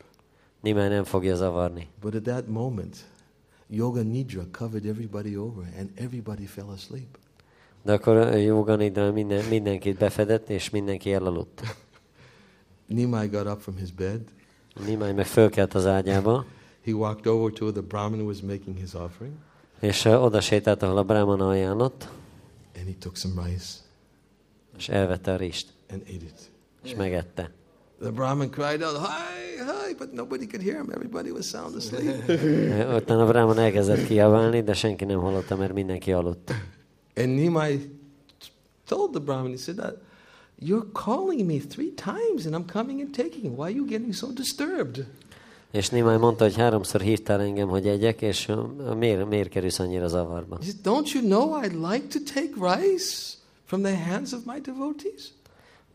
Nimáj 0.61 0.89
nem 0.89 1.03
fogja 1.03 1.35
zavarni. 1.35 1.87
But 2.01 2.15
at 2.15 2.23
that 2.23 2.47
moment, 2.47 2.97
Yoga 3.67 4.01
Nidra 4.01 4.43
covered 4.51 4.85
everybody 4.85 5.35
over 5.35 5.63
and 5.77 5.89
everybody 5.95 6.45
fell 6.45 6.69
asleep. 6.69 7.17
De 7.83 7.93
akkor 7.93 8.37
Yoga 8.37 8.75
Nidra 8.75 9.11
minden, 9.11 9.45
mindenkit 9.45 9.97
befedett, 9.97 10.49
és 10.49 10.69
mindenki 10.69 11.13
elaludt. 11.13 11.61
Nimai 12.87 13.27
got 13.27 13.45
up 13.47 13.61
from 13.61 13.77
his 13.77 13.91
bed. 13.91 14.21
Nimáj 14.85 15.13
meg 15.13 15.25
fölkelt 15.25 15.73
az 15.73 15.85
ágyába, 15.85 16.45
He 16.85 16.93
walked 16.93 17.25
over 17.27 17.51
to 17.51 17.63
where 17.65 17.73
the 17.73 17.81
Brahmin 17.81 18.25
was 18.25 18.41
making 18.41 18.77
his 18.77 18.93
offering 18.93 19.33
és 19.79 20.05
oda 20.05 20.41
sétált, 20.41 20.81
ahol 20.81 20.97
a 20.97 21.03
Brahmana 21.03 21.49
ajánlott, 21.49 22.09
and 22.77 22.87
he 22.87 22.93
took 22.99 23.15
some 23.15 23.47
rice 23.47 23.73
és 24.77 24.89
elvette 24.89 25.31
a 25.31 25.35
rist, 25.35 25.67
and 25.89 26.01
ate 26.01 26.25
it. 26.25 26.51
és 26.83 26.95
megette. 26.95 27.51
The 27.99 28.11
Brahmin 28.11 28.49
cried 28.49 28.81
out, 28.81 28.97
Hi, 28.97 29.63
hi, 29.65 29.93
but 29.97 30.13
nobody 30.13 30.45
could 30.47 30.61
hear 30.61 30.75
him. 30.75 30.89
Everybody 30.91 31.31
was 31.31 31.47
sound 31.47 31.75
asleep. 31.75 32.23
Utána 32.99 33.21
a 33.21 33.25
Brahman 33.27 33.57
elkezdett 33.57 34.05
kiabálni, 34.05 34.63
de 34.63 34.73
senki 34.73 35.05
nem 35.05 35.19
hallotta, 35.19 35.55
mert 35.55 35.73
mindenki 35.73 36.11
aludt. 36.11 36.51
and 37.15 37.39
Nimai 37.39 37.89
told 38.85 39.11
the 39.11 39.19
Brahmin, 39.19 39.51
he 39.51 39.57
said, 39.57 39.75
that, 39.75 39.95
You're 40.59 40.87
calling 40.91 41.45
me 41.45 41.59
three 41.59 41.91
times 41.93 42.45
and 42.45 42.55
I'm 42.55 42.65
coming 42.65 43.01
and 43.01 43.13
taking. 43.13 43.55
Why 43.55 43.65
are 43.65 43.75
you 43.75 43.85
getting 43.85 44.13
so 44.13 44.31
disturbed? 44.33 45.05
És 45.75 45.89
Nimáj 45.89 46.17
mondta, 46.17 46.43
hogy 46.43 46.55
háromszor 46.55 47.01
hívtál 47.01 47.41
engem, 47.41 47.67
hogy 47.67 47.87
egyek, 47.87 48.21
és 48.21 48.51
miért, 48.97 49.29
miért 49.29 49.49
kerülsz 49.49 49.79
annyira 49.79 50.07
zavarba? 50.07 50.57
He 50.61 50.63
said, 50.63 50.77
Don't 50.83 51.13
you 51.13 51.23
know 51.23 51.61
I'd 51.61 51.91
like 51.91 52.07
to 52.07 52.19
take 52.33 52.75
rice 52.75 53.33
from 53.65 53.81
the 53.81 54.05
hands 54.05 54.31
of 54.31 54.39
my 54.45 54.59
devotees? 54.59 55.33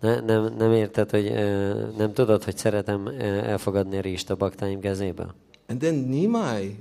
Ne, 0.01 0.21
nem, 0.21 0.55
nem 0.59 0.73
érted, 0.73 1.11
hogy 1.11 1.27
ö, 1.27 1.73
nem 1.97 2.13
tudod, 2.13 2.45
hogy 2.45 2.57
szeretem 2.57 3.07
ö, 3.07 3.23
elfogadni 3.23 3.97
a 3.97 4.01
rist 4.01 4.31
a 4.31 4.35
baktáim 4.37 4.81
kezéből? 4.81 5.35
And 5.69 5.79
then 5.79 5.95
Nimai 5.95 6.77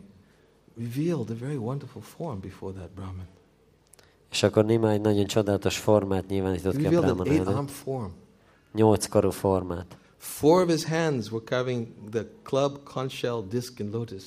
revealed 0.78 1.30
a 1.30 1.36
very 1.40 1.58
wonderful 1.58 2.02
form 2.02 2.40
before 2.40 2.74
that 2.74 2.90
Brahmin. 2.90 3.28
És 4.32 4.44
akkor 4.44 4.66
Nimáj 4.66 4.94
egy 4.94 5.02
nagyon 5.02 5.26
csodálatos 5.26 5.78
formát 5.78 6.28
nyilvánított 6.28 6.76
ki 6.76 6.86
a 6.86 7.02
Brahman. 7.02 8.14
Nyolc 8.74 9.08
karú 9.08 9.30
formát. 9.30 9.98
Four 10.20 10.62
of 10.64 10.70
his 10.70 10.84
hands 10.86 11.32
were 11.32 11.44
carrying 11.44 11.88
the 12.12 12.26
club, 12.44 12.84
conch 12.84 13.12
shell, 13.12 13.44
disc, 13.50 13.80
and 13.80 13.94
lotus. 13.94 14.24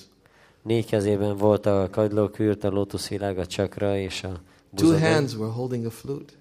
Négy 0.62 0.86
kezében 0.86 1.36
volt 1.36 1.66
a 1.66 1.88
kagylókürt, 1.90 2.64
a 2.64 2.70
lótuszvilág, 2.70 3.38
a 3.38 3.46
csakra 3.46 3.96
és 3.98 4.24
a 4.24 4.40
Two 4.74 4.98
hands 4.98 5.34
were 5.34 5.50
holding 5.52 5.84
a 5.86 5.90
flute, 5.90 6.32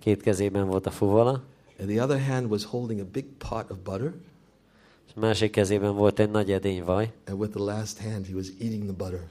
Két 0.00 0.22
kezében 0.22 0.66
volt 0.66 0.86
a 0.86 0.90
fuvala, 0.90 1.42
and 1.80 1.88
the 1.88 2.02
other 2.02 2.26
hand 2.26 2.50
was 2.50 2.64
holding 2.64 3.00
a 3.00 3.04
big 3.12 3.24
pot 3.48 3.70
of 3.70 3.76
butter. 3.84 4.12
és 5.06 5.12
másik 5.14 5.50
kezében 5.50 5.94
volt 5.94 6.18
egy 6.18 6.30
nagy 6.30 6.50
edény 6.52 6.84
vaj, 6.84 7.12
And 7.28 7.38
with 7.40 7.52
the 7.54 7.64
last 7.64 7.98
hand, 8.02 8.26
he 8.26 8.34
was 8.34 8.46
eating 8.60 8.82
the 8.82 8.92
butter, 8.92 9.26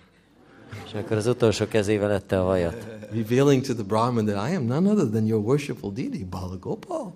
és 0.85 0.93
akkor 0.93 1.17
az 1.17 1.27
utolsó 1.27 1.65
kezével 1.67 2.11
ette 2.11 2.39
a 2.41 2.43
vajat. 2.43 2.87
revealing 3.11 3.61
to 3.65 3.73
the 3.73 3.83
Brahmin 3.83 4.25
that 4.25 4.49
I 4.51 4.55
am 4.55 4.63
none 4.63 4.89
other 4.91 5.07
than 5.09 5.25
your 5.25 5.43
worshipful 5.43 5.91
deity, 5.91 6.23
Balagopal. 6.25 7.03
Mo- 7.03 7.13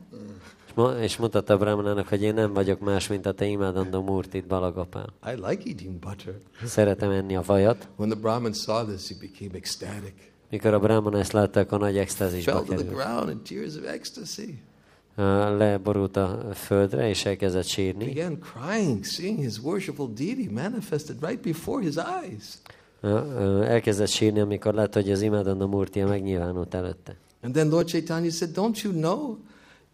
és 1.00 1.18
mutatta 1.18 1.58
Brahmanának, 1.58 2.08
hogy 2.08 2.22
én 2.22 2.34
nem 2.34 2.54
vagyok 2.54 2.80
más, 2.80 3.08
mint 3.08 3.26
a 3.26 3.32
te 3.32 3.46
imádandó 3.46 4.02
Murtit, 4.02 4.48
Balagapál. 4.48 5.14
I 5.26 5.30
like 5.30 5.64
eating 5.66 6.00
butter. 6.00 6.34
Szeretem 6.66 7.12
enni 7.12 7.36
a 7.36 7.42
vajat. 7.46 7.88
When 7.96 8.10
the 8.10 8.20
Brahmin 8.20 8.54
saw 8.54 8.86
this, 8.86 9.08
he 9.08 9.16
became 9.20 9.58
ecstatic. 9.58 10.14
Mikor 10.50 10.74
a 10.74 10.80
Brahmana 10.80 11.18
ezt 11.20 11.32
látta, 11.32 11.60
akkor 11.60 11.80
nagy 11.80 11.98
extázisba 11.98 12.52
fell 12.52 12.60
to 12.62 12.66
the 12.66 12.76
került. 12.76 12.96
ground 12.96 13.30
in 13.30 13.42
tears 13.44 13.76
of 13.76 13.84
Leborult 15.58 16.18
a 16.18 16.50
földre, 16.54 17.10
és 17.10 17.26
elkezdett 17.26 17.66
sírni. 17.66 18.14
Began 18.14 18.40
crying, 18.40 19.04
seeing 19.04 19.40
his 19.40 19.60
worshipful 19.60 20.08
deity 20.16 20.50
manifested 20.52 21.16
right 21.22 21.42
before 21.42 21.84
his 21.84 21.96
eyes. 21.96 22.58
Elkezdett 23.68 24.08
sírni, 24.08 24.40
amikor 24.40 24.74
látta, 24.74 25.02
hogy 25.02 25.12
az 25.12 25.22
imádandó 25.22 25.68
Murtia 25.68 26.08
megnyilvánult 26.08 26.74
előtte. 26.74 27.16
And 27.42 27.54
then 27.54 27.70
Lord 27.70 27.88
Chaitanya 27.88 28.30
said, 28.30 28.52
Don't 28.56 28.82
you 28.84 28.94
know? 28.94 29.38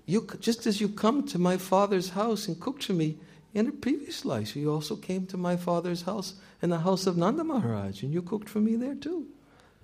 You, 0.05 0.27
just 0.39 0.67
as 0.67 0.79
you 0.79 0.89
come 0.89 1.23
to 1.31 1.39
my 1.39 1.57
father's 1.57 2.09
house 2.09 2.47
and 2.47 2.59
cooked 2.59 2.83
for 2.83 2.95
me 2.95 3.15
in 3.53 3.67
a 3.67 3.71
previous 3.79 4.23
life, 4.23 4.59
you 4.59 4.73
also 4.73 4.95
came 4.99 5.25
to 5.25 5.37
my 5.37 5.57
father's 5.57 6.03
house 6.03 6.33
in 6.61 6.69
the 6.69 6.79
house 6.79 7.09
of 7.09 7.15
Nanda 7.15 7.43
Maharaj, 7.43 8.03
and 8.03 8.13
you 8.13 8.23
cooked 8.23 8.49
for 8.49 8.61
me 8.61 8.77
there 8.77 8.97
too. 8.99 9.25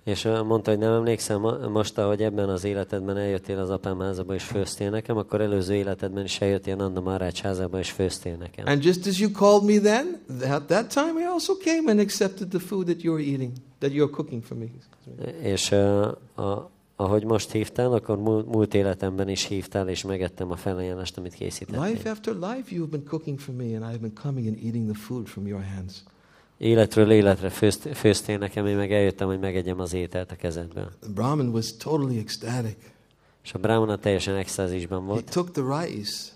És 0.04 0.24
mondta, 0.24 0.70
hogy 0.70 0.78
nem 0.80 0.92
emlékszem 0.92 1.40
mo- 1.40 1.68
most, 1.68 1.98
ahogy 1.98 2.22
ebben 2.22 2.48
az 2.48 2.64
életedben 2.64 3.16
eljöttél 3.16 3.58
az 3.58 3.70
apám 3.70 4.00
házába 4.00 4.34
és 4.34 4.44
főztél 4.44 4.90
nekem, 4.90 5.16
akkor 5.16 5.40
előző 5.40 5.74
életedben 5.74 6.24
is 6.24 6.40
eljöttél 6.40 6.76
Nanda 6.76 7.00
Marács 7.00 7.40
házába 7.40 7.78
és 7.78 7.90
főztél 7.90 8.36
nekem. 8.36 8.66
And 8.66 8.84
just 8.84 9.06
as 9.06 9.18
you 9.18 9.30
called 9.30 9.64
me 9.64 9.78
then, 9.78 10.20
at 10.50 10.62
that 10.62 10.92
time 10.92 11.20
I 11.20 11.24
also 11.24 11.54
came 11.56 11.90
and 11.90 12.00
accepted 12.00 12.48
the 12.48 12.58
food 12.58 12.84
that 12.84 13.00
you're 13.02 13.20
eating, 13.20 13.52
that 13.78 13.92
you're 13.92 14.10
cooking 14.10 14.42
for 14.42 14.56
me. 14.56 14.66
És 15.42 15.70
ö, 15.70 16.08
a, 16.34 16.70
ahogy 17.00 17.24
most 17.24 17.50
hívtál, 17.50 17.92
akkor 17.92 18.18
múlt, 18.44 18.74
életemben 18.74 19.28
is 19.28 19.44
hívtál, 19.44 19.88
és 19.88 20.02
megettem 20.02 20.50
a 20.50 20.56
felajánlást, 20.56 21.18
amit 21.18 21.34
készítettél. 21.34 21.82
Life 21.82 22.10
after 22.10 22.34
life, 22.34 22.70
you've 22.70 22.90
been 22.90 23.04
cooking 23.04 23.38
for 23.38 23.54
me, 23.54 23.64
and 23.64 23.94
I've 23.94 24.00
been 24.00 24.14
coming 24.22 24.46
and 24.46 24.56
eating 24.64 24.90
the 24.90 24.98
food 24.98 25.26
from 25.26 25.46
your 25.46 25.62
hands. 25.74 26.02
Életről 26.58 27.10
életre 27.10 27.48
főzt, 27.48 27.88
főztél 27.94 28.38
nekem, 28.38 28.66
én 28.66 28.76
meg 28.76 28.92
eljöttem, 28.92 29.26
hogy 29.26 29.38
megegyem 29.38 29.80
az 29.80 29.92
ételt 29.92 30.30
a 30.30 30.36
kezedből. 30.36 30.92
The 31.00 31.12
Brahmin 31.12 31.48
was 31.48 31.76
totally 31.76 32.18
ecstatic. 32.18 32.76
És 33.44 33.54
a 33.54 33.58
Brahmana 33.58 33.98
teljesen 33.98 34.36
extázisban 34.36 35.00
He 35.00 35.06
volt, 35.06 35.30
took 35.30 35.50
the 35.50 35.80
rice 35.80 36.32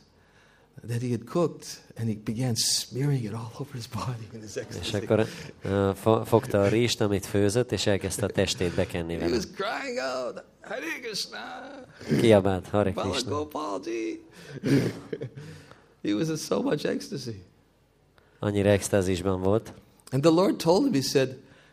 that 0.88 1.00
he 1.00 1.08
had 1.08 1.24
cooked 1.24 1.66
and 1.96 2.08
he 2.08 2.14
began 2.24 2.54
smearing 2.56 3.24
it 3.24 3.32
all 3.32 3.50
over 3.60 3.72
his 3.74 3.86
body 3.86 4.26
in 4.32 4.40
his 4.40 4.56
és 4.56 4.62
ecstasy. 4.62 4.96
akkor 4.96 5.26
uh, 5.64 5.94
fo- 5.94 6.26
fogta 6.26 6.60
a 6.62 6.68
rizst, 6.68 7.00
amit 7.00 7.26
főzött, 7.26 7.72
és 7.72 7.86
elkezdte 7.86 8.24
a 8.24 8.28
testét 8.28 8.74
bekenni 8.74 9.12
He 9.12 9.18
vele. 9.18 9.34
was 9.34 9.44
crying 9.54 9.98
out, 9.98 10.44
Hare 10.60 11.00
Krishna, 11.02 11.38
Kiabált, 12.20 12.66
Hare 12.68 12.92
Krishna. 12.92 13.30
Balagopalji. 13.30 14.20
he 16.02 16.12
was 16.14 16.28
in 16.28 16.36
so 16.36 16.62
much 16.62 16.84
ecstasy. 16.84 17.42
Annyira 18.38 18.68
extázisban 18.70 19.40
volt. 19.40 19.72
And 20.10 20.22
the 20.22 20.30
Lord 20.32 20.56
told 20.56 20.84
him, 20.84 20.92
He 20.92 21.00
said, 21.02 21.28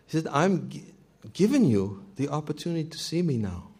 He 0.09 0.19
said, 0.19 0.25
I'm 0.33 0.67
gi- 0.69 0.93
giving 1.33 1.65
you 1.71 1.97
the 2.15 2.27
opportunity 2.29 2.87
to 2.87 2.97
see 2.97 3.21
me 3.21 3.33
now. 3.35 3.70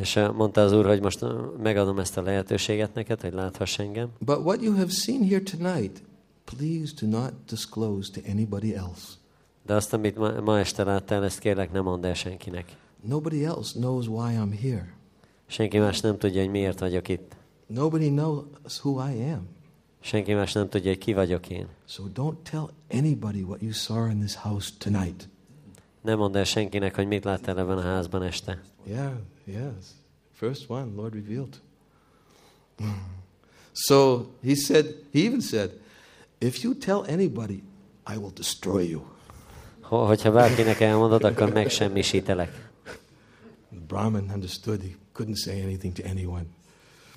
És 0.00 0.16
uh, 0.16 0.34
mondta 0.34 0.60
az 0.60 0.72
úr, 0.72 0.86
hogy 0.86 1.00
most 1.00 1.22
uh, 1.22 1.30
megadom 1.62 1.98
ezt 1.98 2.16
a 2.16 2.22
lehetőséget 2.22 2.94
neked, 2.94 3.20
hogy 3.20 3.32
láthass 3.32 3.78
engem. 3.78 4.08
But 4.18 4.38
what 4.38 4.62
you 4.62 4.74
have 4.74 4.88
seen 4.90 5.28
here 5.28 5.42
tonight, 5.42 6.02
please 6.44 6.92
do 7.00 7.06
not 7.06 7.32
disclose 7.48 8.10
to 8.12 8.30
anybody 8.30 8.74
else. 8.74 9.02
De 9.66 9.74
azt, 9.74 9.92
amit 9.92 10.16
ma, 10.16 10.40
ma 10.40 10.58
este 10.58 10.84
láttál, 10.84 11.24
ezt 11.24 11.38
kérlek 11.38 11.72
ne 11.72 11.80
mondd 11.80 12.04
el 12.04 12.14
senkinek. 12.14 12.76
Nobody 13.00 13.44
else 13.44 13.78
knows 13.78 14.06
why 14.06 14.34
I'm 14.34 14.60
here. 14.60 14.94
Senki 15.46 15.78
más 15.78 16.00
nem 16.00 16.18
tudja, 16.18 16.40
hogy 16.40 16.50
miért 16.50 16.78
vagyok 16.78 17.08
itt. 17.08 17.36
Nobody 17.66 18.08
knows 18.08 18.80
who 18.82 19.10
I 19.10 19.32
am. 19.32 19.48
Senki 20.00 20.34
más 20.34 20.52
nem 20.52 20.68
tudja, 20.68 20.90
hogy 20.90 20.98
ki 20.98 21.12
vagyok 21.12 21.48
én. 21.48 21.66
So 21.86 22.02
don't 22.14 22.36
tell 22.50 22.68
anybody 22.90 23.42
what 23.42 23.62
you 23.62 23.72
saw 23.72 24.10
in 24.10 24.18
this 24.18 24.34
house 24.36 24.70
tonight. 24.78 25.28
Nem 26.02 26.18
mondd 26.18 26.36
el 26.36 26.44
senkinek, 26.44 26.94
hogy 26.94 27.06
mit 27.06 27.24
láttál 27.24 27.58
ebben 27.58 27.78
a 27.78 27.80
házban 27.80 28.22
este. 28.22 28.60
Yeah, 28.86 29.12
yes. 29.48 29.84
First 30.32 30.68
one, 30.70 30.90
Lord 30.96 31.14
revealed. 31.14 31.60
So 33.72 34.26
he 34.42 34.54
said, 34.54 34.94
he 35.12 35.24
even 35.24 35.40
said, 35.40 35.70
if 36.38 36.62
you 36.62 36.74
tell 36.74 37.04
anybody, 37.08 37.62
I 38.06 38.16
will 38.16 38.32
destroy 38.34 38.82
you. 38.88 39.02
Ho- 39.80 40.06
Hogyha 40.06 40.30
bárkinek 40.32 40.80
elmondod, 40.80 41.24
akkor 41.24 41.52
megsemmisítelek. 41.52 42.70
The 43.70 43.80
Brahmin 43.86 44.30
understood 44.34 44.80
he 44.82 44.96
couldn't 45.14 45.36
say 45.36 45.60
anything 45.60 45.94
to 45.94 46.02
anyone. 46.08 46.44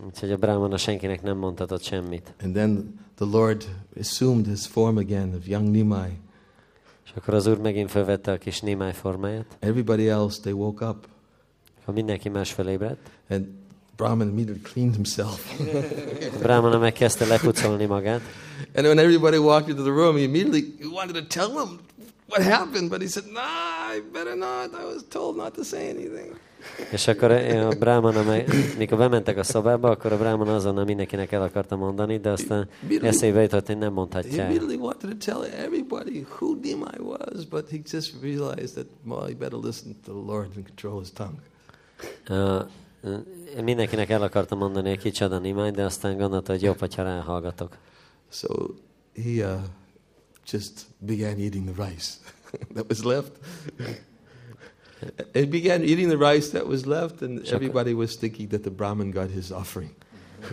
Úgyhogy 0.05 0.31
a 0.31 0.37
Brahmana 0.37 0.77
senkinek 0.77 1.21
nem 1.21 1.37
mondhatott 1.37 1.83
semmit. 1.83 2.33
And 2.41 2.53
then 2.53 2.99
the 3.15 3.25
Lord 3.25 3.63
assumed 3.99 4.45
his 4.47 4.65
form 4.67 4.97
again 4.97 5.33
of 5.35 5.47
young 5.47 5.67
Nimai. 5.69 6.19
És 7.05 7.11
akkor 7.15 7.33
az 7.33 7.47
úr 7.47 7.57
megint 7.57 7.89
felvette 7.91 8.31
a 8.31 8.37
kis 8.37 8.59
némáj 8.61 8.93
formáját, 8.93 9.57
Everybody 9.59 10.07
else, 10.09 10.41
they 10.41 10.53
woke 10.53 10.85
up. 10.87 11.07
Ha 11.85 11.91
mindenki 11.91 12.29
más 12.29 12.51
felébredt. 12.51 13.09
And 13.29 13.45
Brahman 13.95 14.27
immediately 14.27 14.71
cleaned 14.73 14.95
himself. 14.95 15.59
Brahmana 16.43 16.77
megkezdte 16.77 17.25
lepucolni 17.25 17.85
magát, 17.85 18.21
and 18.75 18.85
when 18.85 18.97
everybody 18.97 19.37
walked 19.37 19.69
into 19.69 19.83
the 19.83 19.91
room, 19.91 20.15
he 20.15 20.23
immediately 20.23 20.73
he 20.79 20.87
wanted 20.87 21.15
to 21.15 21.39
tell 21.39 21.49
them 21.49 21.79
what 22.27 22.43
happened, 22.43 22.89
but 22.89 23.01
he 23.01 23.07
said, 23.07 23.23
Nah, 23.31 23.93
I 23.95 24.01
better 24.13 24.35
not. 24.35 24.73
I 24.73 24.85
was 24.85 25.03
told 25.09 25.35
not 25.35 25.53
to 25.53 25.63
say 25.63 25.89
anything. 25.89 26.35
és 26.91 27.07
akkor 27.07 27.31
a 27.31 27.75
Brahmana, 27.79 28.23
meg, 28.23 28.49
mikor 28.77 28.97
bementek 28.97 29.37
a 29.37 29.43
szobába, 29.43 29.89
akkor 29.89 30.11
a 30.11 30.17
Brahmana 30.17 30.55
azonnal 30.55 30.85
mindenkinek 30.85 31.31
el 31.31 31.41
akarta 31.41 31.75
mondani, 31.75 32.17
de 32.17 32.29
aztán 32.29 32.69
eszébe 33.01 33.41
jutott, 33.41 33.67
hogy 33.67 33.77
nem 33.77 33.93
mondhatja 33.93 34.43
el. 34.43 34.51
Mindenkinek 43.63 44.09
el 44.09 44.21
akarta 44.21 44.55
mondani, 44.55 44.89
hogy 44.89 44.99
kicsoda 44.99 45.39
Nimáj, 45.39 45.71
de 45.71 45.83
aztán 45.83 46.17
gondolta, 46.17 46.51
hogy 46.51 46.61
jobb, 46.61 46.79
hogyha 46.79 47.03
ráhallgatok. 47.03 47.77
So 48.29 48.47
he 49.15 49.45
uh, 49.45 49.61
just 50.51 50.85
began 50.97 51.39
eating 51.39 51.69
the 51.69 51.85
rice 51.85 52.13
that 52.75 52.85
was 52.89 53.03
left. 53.03 53.31
he 55.33 55.45
began 55.45 55.81
eating 55.81 56.09
the 56.09 56.31
rice 56.31 56.49
that 56.49 56.67
was 56.67 56.85
left, 56.85 57.21
and 57.21 57.47
everybody 57.47 57.93
was 57.93 58.17
thinking 58.17 58.49
that 58.49 58.61
the 58.61 58.71
Brahmin 58.71 59.11
got 59.11 59.31
his 59.31 59.49
offering. 59.49 59.91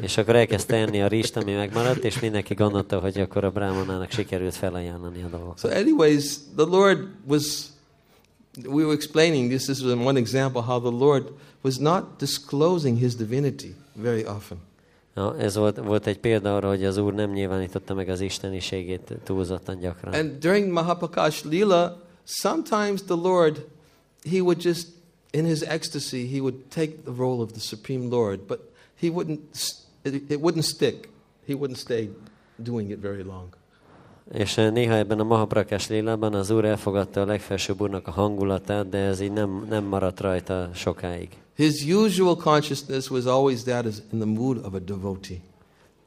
És 0.01 0.17
akkor 0.17 0.37
elkezdte 0.37 0.77
enni 0.77 1.03
a 1.03 1.07
rizst, 1.07 1.37
ami 1.37 1.53
megmaradt, 1.53 2.05
és 2.05 2.21
mindenki 2.21 2.55
gondolta, 2.55 2.99
hogy 2.99 3.21
akkor 3.21 3.45
a 3.45 3.51
Brahmanának 3.51 4.11
sikerült 4.11 4.55
felajánlani 4.55 5.23
a 5.23 5.29
dolgokat. 5.29 5.59
So, 5.59 5.69
anyways, 5.69 6.39
the 6.57 6.65
Lord 6.65 7.09
was, 7.27 7.67
we 8.67 8.85
were 8.85 8.95
explaining 8.95 9.51
this, 9.51 9.69
is 9.69 9.83
one 9.83 10.17
example 10.17 10.63
how 10.63 10.81
the 10.81 10.91
Lord 10.91 11.33
was 11.63 11.79
not 11.79 12.19
disclosing 12.19 12.97
his 12.97 13.15
divinity 13.15 13.75
very 13.95 14.25
often. 14.25 14.59
Na, 15.15 15.39
ez 15.39 15.55
volt, 15.55 15.77
volt 15.77 16.07
egy 16.07 16.19
példa 16.19 16.57
arra, 16.57 16.69
hogy 16.69 16.85
az 16.85 16.97
Úr 16.97 17.15
nem 17.15 17.31
nyilvánította 17.31 17.95
meg 17.95 18.09
az 18.09 18.21
isteniségét 18.21 19.15
túlzottan 19.25 19.79
gyakran. 19.79 20.15
And 20.15 20.39
during 20.39 20.73
Mahapakash 20.73 21.45
Lila, 21.45 22.03
sometimes 22.25 23.03
the 23.03 23.15
Lord, 23.15 23.67
he 24.31 24.41
would 24.41 24.63
just, 24.63 24.89
in 25.31 25.45
his 25.45 25.61
ecstasy, 25.61 26.27
he 26.27 26.41
would 26.41 26.55
take 26.69 27.03
the 27.05 27.13
role 27.17 27.41
of 27.41 27.51
the 27.51 27.61
Supreme 27.61 28.09
Lord, 28.11 28.41
but 28.47 28.61
he 29.01 29.09
wouldn't, 29.09 29.41
it, 30.03 30.31
it 30.31 30.41
wouldn't 30.41 30.65
stick. 30.65 31.09
He 31.47 31.55
wouldn't 31.55 31.79
stay 31.79 32.11
doing 32.57 32.91
it 32.91 32.99
very 32.99 33.23
long. 33.23 33.53
És 34.33 34.57
eh, 34.57 34.71
néha 34.71 34.95
ebben 34.95 35.21
a 35.21 35.25
Mahaprakás 35.25 35.89
lélában 35.89 36.35
az 36.35 36.51
Úr 36.51 36.65
elfogadta 36.65 37.21
a 37.21 37.25
legfelsőbb 37.25 37.81
Úrnak 37.81 38.07
a 38.07 38.11
hangulatát, 38.11 38.89
de 38.89 38.99
ez 38.99 39.21
így 39.21 39.33
nem, 39.33 39.67
nem 39.69 39.85
maradt 39.85 40.21
rajta 40.21 40.71
sokáig. 40.75 41.29
His 41.55 41.85
usual 41.85 42.37
consciousness 42.37 43.11
was 43.11 43.25
always 43.25 43.63
that 43.63 43.87
as 43.87 44.03
in 44.13 44.19
the 44.19 44.29
mood 44.29 44.57
of 44.65 44.75
a 44.75 44.79
devotee, 44.79 45.37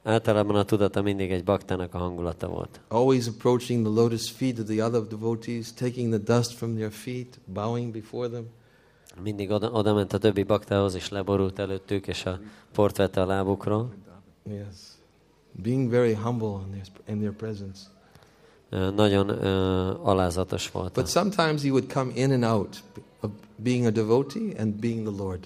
Általában 0.03 0.56
a 0.56 0.64
tudata 0.64 1.02
mindig 1.02 1.31
egy 1.31 1.43
baktának 1.43 1.93
a 1.93 1.98
hangulata 1.98 2.48
volt. 2.48 2.80
always 2.88 3.27
approaching 3.27 3.85
the 3.85 3.93
lotus 3.93 4.31
feet 4.31 4.60
of 4.60 4.65
the 4.65 4.85
other 4.85 5.07
devotees, 5.07 5.73
taking 5.73 6.14
the 6.14 6.35
dust 6.35 6.53
from 6.53 6.76
their 6.76 6.91
feet, 6.91 7.39
bowing 7.45 7.91
before 7.91 8.30
them. 8.30 8.45
Mindig 9.23 9.49
oda, 9.49 9.72
oda 9.72 9.93
ment 9.93 10.14
a 10.14 10.18
többi 10.18 10.43
baktához, 10.43 10.95
és 10.95 11.10
leborult 11.10 11.60
előttük, 11.60 12.07
és 12.07 12.26
a 12.26 12.39
port 12.72 12.98
vette 12.98 13.22
a 13.22 13.26
lábukról. 13.26 13.93
Yes. 14.49 14.76
Being 15.52 15.89
very 15.89 16.14
humble 16.14 16.48
in 16.65 16.72
their, 16.72 16.85
in 17.07 17.18
their 17.18 17.34
presence. 17.34 17.80
Nagyon 18.95 19.30
alázatos 20.03 20.72
volt. 20.72 20.93
But 20.93 21.07
sometimes 21.07 21.61
he 21.64 21.69
would 21.69 21.91
come 21.93 22.11
in 22.15 22.31
and 22.31 22.43
out 22.43 22.84
of 23.19 23.31
being 23.56 23.85
a 23.85 23.89
devotee 23.89 24.53
and 24.57 24.73
being 24.73 25.07
the 25.07 25.23
Lord. 25.23 25.39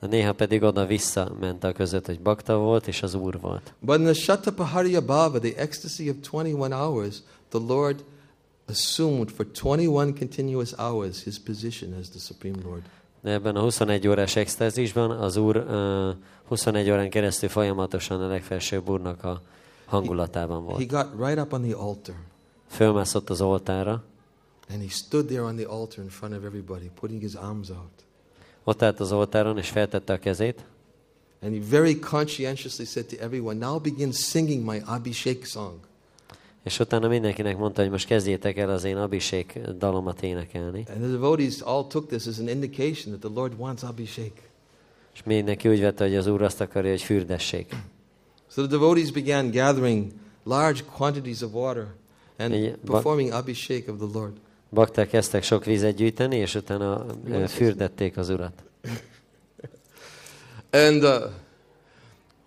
De 0.00 0.06
néha 0.06 0.32
pedig 0.32 0.62
oda-vissza 0.62 1.32
ment 1.40 1.64
a 1.64 1.72
között, 1.72 2.06
hogy 2.06 2.20
bakta 2.20 2.56
volt, 2.56 2.86
és 2.88 3.02
az 3.02 3.14
Úr 3.14 3.40
volt. 3.40 3.74
But 3.80 3.98
in 3.98 4.04
the 4.04 4.12
Shatapaharya 4.12 5.00
Bhava, 5.00 5.38
the 5.38 5.56
ecstasy 5.56 6.08
of 6.10 6.16
21 6.30 6.72
hours, 6.72 7.22
the 7.48 7.60
Lord 7.68 8.04
assumed 8.68 9.30
for 9.30 9.46
21 9.60 10.12
continuous 10.18 10.72
hours 10.72 11.22
his 11.22 11.38
position 11.38 11.92
as 12.00 12.08
the 12.08 12.18
Supreme 12.18 12.56
Lord. 12.64 12.82
De 13.22 13.30
ebben 13.30 13.56
a 13.56 13.60
21 13.60 14.08
órás 14.08 14.36
extázisban 14.36 15.10
az 15.10 15.36
Úr 15.36 15.56
ö, 15.56 16.10
21 16.48 16.90
órán 16.90 17.10
keresztül 17.10 17.48
folyamatosan 17.48 18.22
a 18.22 18.26
legfelsőbb 18.26 18.88
Úrnak 18.88 19.24
a 19.24 19.40
hangulatában 19.84 20.58
He 20.60 20.64
volt. 20.64 20.86
got 20.86 21.06
right 21.26 21.38
up 21.38 21.52
on 21.52 21.62
the 21.62 21.76
altar 21.76 22.14
Fölmászott 22.70 23.30
az 23.30 23.40
oltára, 23.40 24.02
and 24.72 24.82
he 24.82 24.88
stood 24.88 25.26
there 25.26 25.42
on 25.42 25.56
the 25.56 25.66
altar 25.66 26.04
in 26.04 26.10
front 26.10 26.36
of 26.36 26.44
everybody, 26.44 26.90
putting 27.00 27.20
his 27.20 27.34
arms 27.34 27.68
out. 27.68 28.04
ott 28.64 28.82
állt 28.82 29.00
az 29.00 29.12
oltáron, 29.12 29.58
és 29.58 29.68
feltette 29.68 30.12
a 30.12 30.18
kezét, 30.18 30.64
And 31.42 31.54
he 31.54 31.60
very 31.70 31.98
conscientiously 31.98 32.84
said 32.84 33.06
to 33.06 33.16
everyone, 33.20 33.66
Now 33.66 33.78
begin 33.78 34.12
singing 34.12 34.64
my 34.70 34.80
Abhishek 34.86 35.44
song. 35.44 35.74
és 36.64 36.78
utána 36.78 37.08
mindenkinek 37.08 37.56
mondta, 37.58 37.80
hogy 37.80 37.90
most 37.90 38.06
kezdjétek 38.06 38.56
el 38.56 38.70
az 38.70 38.84
én 38.84 38.96
abiség 38.96 39.60
dalomat 39.78 40.22
énekelni. 40.22 40.84
And 40.88 40.98
the 40.98 41.10
devotees 41.10 41.60
all 41.60 41.86
took 41.86 42.06
this 42.06 42.26
as 42.26 42.38
an 42.38 42.48
indication 42.48 43.18
that 43.18 43.30
the 43.32 43.40
Lord 43.40 43.52
wants 43.58 43.82
Abhishek. 43.82 44.48
És 45.14 45.22
mindenki 45.22 45.68
úgy 45.68 45.80
vette, 45.80 46.04
hogy 46.04 46.16
az 46.16 46.26
Úr 46.26 46.42
azt 46.42 46.60
akarja, 46.60 46.90
hogy 46.90 47.02
fürdessék. 47.02 47.74
So 48.50 48.66
the 48.66 48.70
devotees 48.78 49.10
began 49.10 49.50
gathering 49.50 50.12
large 50.44 50.80
quantities 50.96 51.40
of 51.42 51.52
water 51.52 51.86
and 52.40 52.52
but- 52.52 52.90
performing 52.90 53.32
Abhishek 53.32 53.88
of 53.88 53.96
the 53.96 54.18
Lord. 54.18 54.32
Bakták 54.72 55.08
kezdtek 55.08 55.42
sok 55.42 55.64
vizet 55.64 55.94
gyűjteni, 55.94 56.36
és 56.36 56.54
utána 56.54 57.06
ö, 57.30 57.46
fürdették 57.46 58.16
az 58.16 58.28
Urat. 58.28 58.62
And 60.70 61.02
uh, 61.02 61.30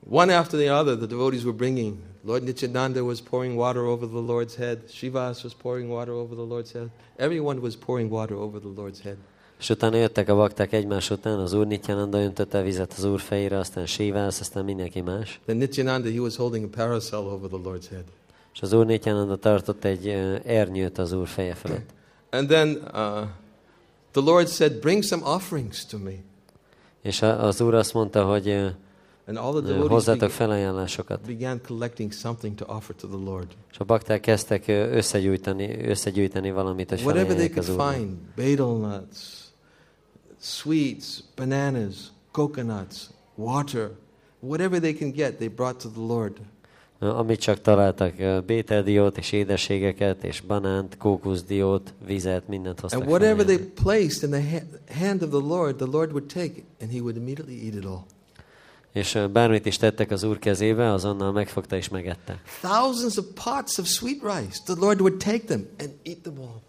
one 0.10 0.38
after 0.38 0.60
the 0.60 0.74
other, 0.74 0.98
the 0.98 1.06
devotees 1.06 1.44
were 1.44 1.56
bringing. 1.56 1.98
Lord 2.26 2.44
Nityananda 2.44 3.04
was 3.04 3.22
pouring 3.22 3.58
water 3.58 3.82
over 3.82 4.08
the 4.08 4.22
Lord's 4.22 4.56
head. 4.56 4.78
Shivas 4.88 5.44
was 5.44 5.54
pouring 5.54 5.90
water 5.90 6.14
over 6.14 6.36
the 6.36 6.46
Lord's 6.46 6.72
head. 6.72 6.90
Everyone 7.18 7.60
was 7.60 7.76
pouring 7.76 8.12
water 8.12 8.36
over 8.36 8.60
the 8.60 8.82
Lord's 8.82 9.00
head. 9.04 9.18
És 9.60 9.70
utána 9.70 9.98
jöttek 9.98 10.30
a 10.30 10.36
bakták 10.36 10.74
egymás 10.74 11.10
után, 11.10 11.40
az 11.40 11.54
Úr 11.54 11.68
Nityananda 11.68 12.22
öntötte 12.22 12.58
a 12.58 12.62
vizet 12.62 12.94
az 12.98 13.04
Úr 13.04 13.20
fejére, 13.20 13.58
aztán 13.58 13.86
Sivász, 13.86 14.40
aztán 14.40 14.66
mindenki 14.66 15.02
más. 15.02 15.40
Then 15.46 15.58
Nityananda, 15.58 16.10
he 16.10 16.20
was 16.20 16.36
holding 16.36 16.66
a 16.66 16.68
parasol 16.68 17.26
over 17.26 17.50
the 17.50 17.60
Lord's 17.64 17.90
head. 17.90 18.04
És 18.54 18.62
az 18.62 18.74
Úr 18.74 18.86
Nityananda 18.86 19.36
tartott 19.36 19.84
egy 19.84 20.08
ernyőt 20.46 20.98
az 20.98 21.12
Úr 21.12 21.28
feje 21.28 21.54
felett. 21.54 21.90
And 22.30 22.48
then 22.48 22.70
uh, 22.70 23.28
the 24.12 24.22
Lord 24.22 24.48
said, 24.48 24.80
Bring 24.80 25.04
some 25.04 25.26
offerings 25.26 25.86
to 25.86 25.98
me. 25.98 26.14
És 27.02 27.22
az 27.22 27.62
Úr 27.62 27.74
azt 27.74 27.94
mondta, 27.94 28.26
hogy 28.26 28.74
And 29.28 29.38
all 29.38 29.62
the 29.62 29.78
hozzátok 29.78 30.30
felajánlásokat. 30.30 31.22
began 31.26 31.62
collecting 31.68 32.12
something 32.12 32.56
to 32.56 32.66
offer 32.68 32.96
to 32.96 33.08
the 33.08 33.18
Lord. 33.18 33.48
És 33.72 33.78
a 33.80 33.84
bakták 33.84 34.20
kezdtek 34.22 34.68
összegyűjteni, 34.68 35.86
összegyűjteni 35.88 36.52
valamit, 36.52 36.90
hogy 36.90 37.02
Whatever 37.02 37.36
they 37.36 37.50
could 37.50 37.96
find 37.96 38.18
betel 38.36 38.78
nuts, 38.78 39.18
sweets, 40.40 41.24
bananas, 41.36 41.96
coconuts, 42.32 42.96
water, 43.36 43.92
whatever 44.40 44.80
they 44.80 44.94
can 44.94 45.12
get, 45.12 45.36
they 45.36 45.48
brought 45.48 45.82
to 45.82 45.90
the 45.90 46.02
Lord. 46.02 46.38
Amit 47.04 47.40
csak 47.40 47.62
találtak, 47.62 48.14
bételdiót 48.46 49.18
és 49.18 49.32
édességeket, 49.32 50.24
és 50.24 50.42
banánt, 50.42 50.98
kókuszdiót, 50.98 51.94
vizet, 52.06 52.48
mindent 52.48 52.80
hoztak 52.80 53.02
And 53.02 53.10
whatever 53.10 53.46
they 53.46 53.58
placed 53.58 54.24
in 54.24 54.30
the 54.30 54.52
ha- 54.52 54.98
hand 55.00 55.22
of 55.22 55.30
the 55.30 55.48
Lord, 55.48 55.76
the 55.76 55.88
Lord 55.92 56.12
would 56.12 56.26
take 56.28 56.46
it 56.56 56.64
and 56.82 56.92
he 56.92 57.00
would 57.00 57.16
immediately 57.16 57.66
eat 57.66 57.74
it 57.74 57.86
all. 57.86 58.04
És 58.94 59.20
bármit 59.32 59.66
is 59.66 59.78
tettek 59.78 60.12
az 60.12 60.24
Úr 60.24 60.40
kezébe, 60.40 60.92
azonnal 60.92 61.32
megfogta 61.32 61.76
és 61.76 61.90
megette. 61.90 62.42
Thousands 62.62 63.18
of 63.18 63.26
pots 63.44 63.78
of 63.78 63.88
sweet 63.88 64.22
rice, 64.22 64.60
the 64.66 64.76
Lord 64.80 65.02
would 65.02 65.18
take 65.18 65.40
them 65.46 65.68
and 65.80 65.90
eat 66.04 66.18
them 66.18 66.40
all. 66.40 66.62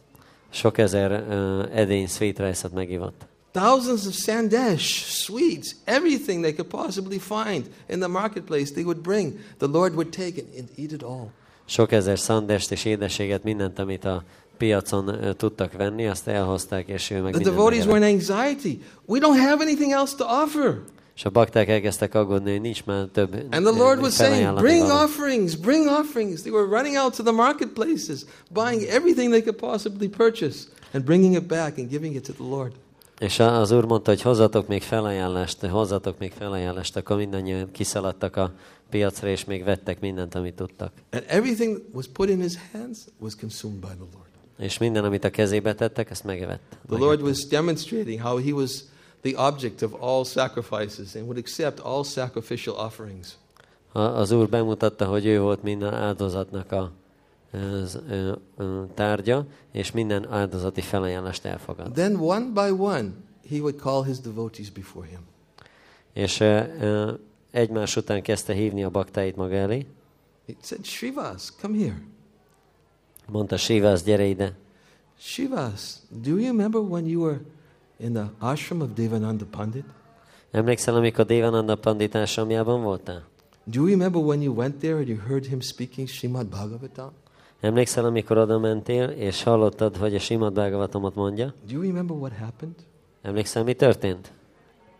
Sok 0.50 0.78
ezer 0.78 1.24
uh, 1.28 1.78
edény 1.78 2.06
sweet 2.06 2.38
rice-ot 2.38 2.72
megivott. 2.72 3.26
Thousands 3.54 4.06
of 4.06 4.14
sandesh, 4.14 5.04
sweets, 5.04 5.76
everything 5.84 6.42
they 6.42 6.52
could 6.52 6.68
possibly 6.68 7.18
find 7.18 7.70
in 7.88 8.00
the 8.00 8.08
marketplace, 8.08 8.72
they 8.72 8.82
would 8.82 9.00
bring. 9.00 9.38
The 9.58 9.68
Lord 9.68 9.94
would 9.94 10.10
take 10.10 10.36
it 10.36 10.46
and 10.58 10.68
eat 10.74 10.92
it 10.92 11.02
all. 11.02 11.30
Sok 11.64 11.92
ezer 11.92 12.18
szandest 12.18 12.72
és 12.72 12.84
édességet, 12.84 13.42
mindent, 13.42 13.78
amit 13.78 14.04
a 14.04 14.24
piacon 14.58 15.36
tudtak 15.36 15.72
venni, 15.72 16.06
azt 16.06 16.28
elhozták, 16.28 16.88
és 16.88 17.10
ő 17.10 17.20
meg 17.20 17.32
The 17.32 17.42
devotees 17.42 17.84
were 17.84 18.06
in 18.06 18.14
anxiety. 18.14 18.82
We 19.06 19.18
don't 19.18 19.38
have 19.38 19.62
anything 19.62 19.92
else 19.92 20.16
to 20.16 20.24
offer. 20.24 20.80
És 21.16 21.24
a 21.24 21.30
bakták 21.30 21.68
elkezdtek 21.68 22.14
aggódni, 22.14 22.50
hogy 22.50 22.60
nincs 22.60 22.84
már 22.84 23.06
több 23.12 23.34
And 23.50 23.66
the 23.66 23.76
Lord 23.76 24.00
was 24.00 24.14
saying, 24.14 24.58
Bring 24.58 24.90
offerings, 24.90 25.56
bring 25.56 25.86
offerings. 25.86 26.40
They 26.40 26.52
were 26.52 26.66
running 26.66 26.96
out 26.96 27.16
to 27.16 27.22
the 27.22 27.32
marketplaces, 27.32 28.24
buying 28.50 28.82
everything 28.82 29.30
they 29.30 29.42
could 29.42 29.56
possibly 29.56 30.08
purchase, 30.08 30.66
and 30.92 31.04
bringing 31.04 31.34
it 31.34 31.46
back 31.46 31.78
and 31.78 31.88
giving 31.90 32.14
it 32.14 32.24
to 32.24 32.32
the 32.32 32.42
Lord. 32.42 32.72
És 33.18 33.38
az 33.38 33.70
úr 33.70 33.84
mondta, 33.84 34.10
hogy 34.10 34.22
hozzatok 34.22 34.66
még 34.68 34.82
felajánlást, 34.82 35.66
hozzatok 35.66 36.18
még 36.18 36.32
felajánlást, 36.32 36.96
akkor 36.96 37.16
mindannyian 37.16 37.70
kiszaladtak 37.70 38.36
a 38.36 38.52
piacra, 38.90 39.28
és 39.28 39.44
még 39.44 39.64
vettek 39.64 40.00
mindent, 40.00 40.34
amit 40.34 40.54
tudtak. 40.54 40.92
And 41.10 41.24
everything 41.26 41.82
was 41.92 42.06
put 42.12 42.28
in 42.28 42.40
his 42.40 42.52
hands 42.72 42.98
was 43.18 43.36
consumed 43.40 43.78
by 43.78 43.86
the 43.86 44.06
Lord. 44.12 44.28
És 44.58 44.78
minden, 44.78 45.04
amit 45.04 45.24
a 45.24 45.30
kezébe 45.30 45.74
tettek, 45.74 46.10
ezt 46.10 46.24
megevett. 46.24 46.76
The 46.88 46.98
Lord 46.98 47.22
was 47.22 47.46
demonstrating 47.46 48.20
how 48.20 48.36
he 48.36 48.52
was 48.52 48.84
the 49.20 49.46
object 49.46 49.82
of 49.82 49.92
all 50.00 50.24
sacrifices 50.24 51.14
and 51.14 51.24
would 51.24 51.38
accept 51.38 51.80
all 51.80 52.04
sacrificial 52.04 52.74
offerings. 52.76 53.28
Az 53.92 54.30
Úr 54.30 54.48
bemutatta, 54.48 55.04
hogy 55.04 55.26
ő 55.26 55.40
volt 55.40 55.62
minden 55.62 55.94
áldozatnak 55.94 56.72
a 56.72 56.90
tárgya, 58.94 59.46
és 59.72 59.90
minden 59.90 60.32
áldozati 60.32 60.80
felajánlást 60.80 61.44
elfogad. 61.44 61.92
Then 61.92 62.16
one 62.16 62.44
by 62.52 62.70
one, 62.78 63.12
he 63.48 63.58
would 63.58 63.76
call 63.76 64.02
his 64.02 64.18
devotees 64.20 64.70
before 64.70 65.06
him. 65.06 65.20
És 66.12 66.40
ö, 66.40 67.12
egymás 67.50 67.96
után 67.96 68.22
kezdte 68.22 68.52
hívni 68.52 68.84
a 68.84 68.90
baktáit 68.90 69.36
maga 69.36 69.54
elé. 69.54 69.86
He 70.46 70.54
said, 70.60 70.84
Shrivas, 70.84 71.52
come 71.60 71.76
here. 71.78 72.02
Mondta, 73.26 73.56
Sivász, 73.56 74.02
gyere 74.02 74.24
ide. 74.24 74.56
Shrivas, 75.18 75.96
do 76.22 76.30
you 76.30 76.46
remember 76.46 76.80
when 76.80 77.06
you 77.06 77.22
were 77.22 77.40
in 77.96 78.12
the 78.12 78.30
ashram 78.38 78.80
of 78.80 78.88
Devananda 78.94 79.44
Pandit? 79.50 79.84
Emlékszel, 80.50 80.94
amikor 80.94 81.26
Dévananda 81.26 81.76
Pandit 81.76 82.14
ásamjában 82.14 82.82
voltál? 82.82 83.22
Do 83.64 83.80
you 83.80 83.88
remember 83.88 84.22
when 84.22 84.42
you 84.42 84.54
went 84.54 84.78
there 84.78 84.96
and 84.96 85.08
you 85.08 85.18
heard 85.18 85.46
him 85.46 85.60
speaking 85.60 86.08
Srimad 86.08 86.46
Bhagavatam? 86.46 87.12
Emlékszel, 87.64 88.04
amikor 88.04 88.38
oda 88.38 88.58
mentél, 88.58 89.08
és 89.08 89.42
hallottad, 89.42 89.96
hogy 89.96 90.14
a 90.14 90.18
Simad 90.18 90.52
Bhagavatamot 90.52 91.14
mondja? 91.14 91.54
Do 91.66 91.72
you 91.72 91.82
remember 91.82 92.16
what 92.16 92.32
happened? 92.32 92.74
Emlékszel, 93.22 93.64
mi 93.64 93.74
történt? 93.74 94.32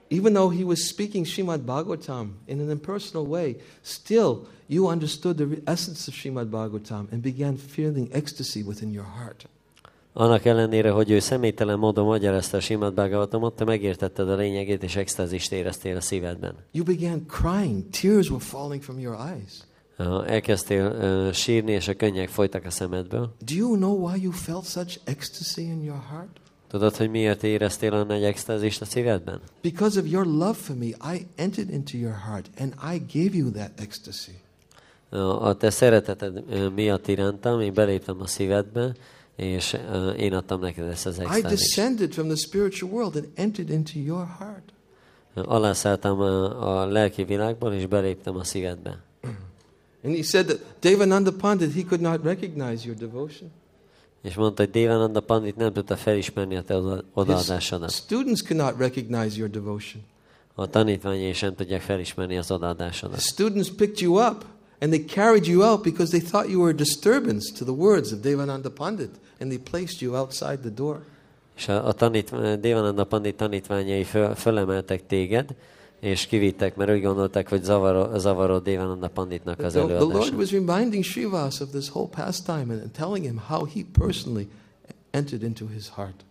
Even 0.09 0.33
though 0.33 0.57
he 0.57 0.65
was 0.65 0.79
speaking 0.79 1.27
Srimad 1.27 1.61
Bhagavatam 1.61 2.35
in 2.47 2.61
an 2.61 2.71
impersonal 2.71 3.27
way, 3.27 3.57
still 3.81 4.47
you 4.67 4.89
understood 4.89 5.37
the 5.37 5.73
essence 5.73 6.09
of 6.09 6.15
Srimad 6.15 6.47
Bhagavatam 6.47 7.09
and 7.13 7.23
began 7.23 7.57
feeling 7.57 8.09
ecstasy 8.13 8.63
within 8.63 8.93
your 8.93 9.07
heart. 9.19 9.49
Annak 10.13 10.45
ellenére, 10.45 10.91
hogy 10.91 11.11
ő 11.11 11.19
személytelen 11.19 11.79
módon 11.79 12.05
magyarázta 12.05 12.57
a 12.57 12.61
Simad 12.61 12.95
Bhagavatamot, 12.95 13.57
te 13.57 13.65
megértetted 13.65 14.29
a 14.29 14.35
lényegét, 14.35 14.83
és 14.83 14.97
extázist 14.97 15.53
éreztél 15.53 15.97
a 15.97 16.01
szívedben. 16.01 16.55
You 16.73 16.85
began 16.85 17.27
crying, 17.27 17.85
tears 18.01 18.31
were 18.31 18.45
falling 18.45 18.83
from 18.83 18.99
your 18.99 19.17
eyes. 19.17 19.65
Elkezdtél 20.27 21.33
sírni, 21.33 21.73
és 21.73 21.89
a 21.89 21.95
könnyek 21.95 22.29
folytak 22.29 22.65
a 22.65 22.71
szemedből. 22.71 23.35
Do 23.45 23.55
you 23.55 23.77
know 23.77 24.09
why 24.09 24.23
you 24.23 24.33
felt 24.33 24.65
such 24.65 24.99
ecstasy 25.05 25.63
in 25.63 25.83
your 25.83 26.03
heart? 26.11 26.41
Tudod, 26.69 26.97
hogy 26.97 27.11
miért 27.11 27.43
éreztél 27.43 27.93
olyan 27.93 28.07
nagy 28.07 28.23
extázist 28.25 28.81
a 28.81 28.85
szívedben? 28.85 29.41
Because 29.63 30.01
of 30.01 30.07
your 30.09 30.27
love 30.27 30.53
for 30.55 30.77
me, 30.77 30.87
I 30.87 31.27
entered 31.37 31.71
into 31.71 31.97
your 31.97 32.17
heart 32.27 32.51
and 32.59 32.75
I 32.95 33.19
gave 33.19 33.37
you 33.37 33.51
that 33.51 33.71
ecstasy. 33.77 34.33
A 35.41 35.55
te 35.57 35.71
szereteted 35.71 36.45
miatt 36.75 37.09
irántam, 37.09 37.61
én 37.61 37.75
beléptem 37.75 38.21
a 38.21 38.27
szívedbe, 38.27 38.93
és 39.37 39.77
én 40.19 40.33
adtam 40.35 40.61
neked 40.61 40.89
ezt 40.89 41.07
az 41.07 41.19
I 41.19 41.21
extázist. 41.21 41.49
descended 41.51 42.13
from 42.13 42.27
the 42.27 42.37
spiritual 42.37 42.93
world 42.93 43.17
and 43.17 43.29
entered 43.35 43.71
into 43.71 43.93
your 43.99 44.27
heart. 44.39 44.73
Alászálltam 45.35 46.21
a, 46.21 46.81
a 46.81 46.87
lelki 46.87 47.25
világból, 47.25 47.73
és 47.73 47.87
beléptem 47.87 48.37
a 48.37 48.45
szívedbe. 48.45 48.99
And 50.05 50.15
he 50.15 50.23
said 50.23 50.47
that 50.47 50.59
Devananda 50.81 51.33
Pandit, 51.33 51.73
he 51.73 51.83
could 51.83 52.01
not 52.01 52.25
recognize 52.25 52.87
your 52.87 52.97
devotion. 52.99 53.51
És 54.23 54.35
mondta, 54.35 54.63
hogy 54.63 54.71
Dévananda 54.73 55.21
Pandit 55.21 55.57
nem 55.57 55.73
tudta 55.73 55.97
felismerni 55.97 56.57
a 56.57 56.63
te 56.63 56.77
odaadásodat. 57.13 57.91
students 57.91 58.43
cannot 58.43 58.79
recognize 58.79 59.37
your 59.37 59.51
devotion. 59.51 60.03
A 60.55 60.67
tanítványai 60.69 61.33
sem 61.33 61.55
tudják 61.55 61.81
felismerni 61.81 62.37
az 62.37 62.47
The 62.47 62.55
odaadásodat. 62.55 63.19
students 63.21 63.71
picked 63.71 63.99
you 64.01 64.15
up 64.27 64.45
and 64.81 64.93
they 64.93 65.05
carried 65.05 65.47
you 65.47 65.63
out 65.63 65.83
because 65.83 66.11
they 66.19 66.31
thought 66.31 66.51
you 66.51 66.61
were 66.61 66.73
a 66.73 66.77
disturbance 66.77 67.53
to 67.59 67.65
the 67.65 67.75
words 67.75 68.13
of 68.13 68.19
Devananda 68.21 68.71
Pandit 68.71 69.11
and 69.41 69.51
they 69.51 69.59
placed 69.71 70.01
you 70.01 70.15
outside 70.17 70.57
the 70.59 70.71
door. 70.75 71.01
És 71.57 71.69
a, 71.69 71.87
a 71.87 71.93
tanítv- 71.93 72.61
Dévananda 72.61 73.05
Pandit 73.05 73.37
tanítványai 73.37 74.05
föl, 74.05 74.35
fölemeltek 74.35 75.07
téged, 75.07 75.55
és 76.05 76.27
kivittek, 76.27 76.77
mert 76.77 76.91
úgy 76.91 77.03
gondolták, 77.03 77.49
hogy 77.49 77.63
zavarod, 77.63 78.19
zavarod 78.19 78.63
Dévananda 78.63 79.09
Panditnak 79.09 79.59
az 79.59 79.73
the 79.73 79.81
Lord 79.81 79.95
előadása. 79.95 80.35
was 80.37 80.51
reminding 80.51 81.05
Srivas 81.05 81.61
of 81.61 81.69
this 81.71 81.89
whole 81.91 82.09
pastime 82.09 82.75
and, 82.75 82.91
telling 82.91 83.25
him 83.25 83.43
how 83.47 83.65
he 83.67 83.81
personally 83.99 84.49
entered 85.11 85.43
into 85.43 85.67
his 85.67 85.89
heart. 85.95 86.25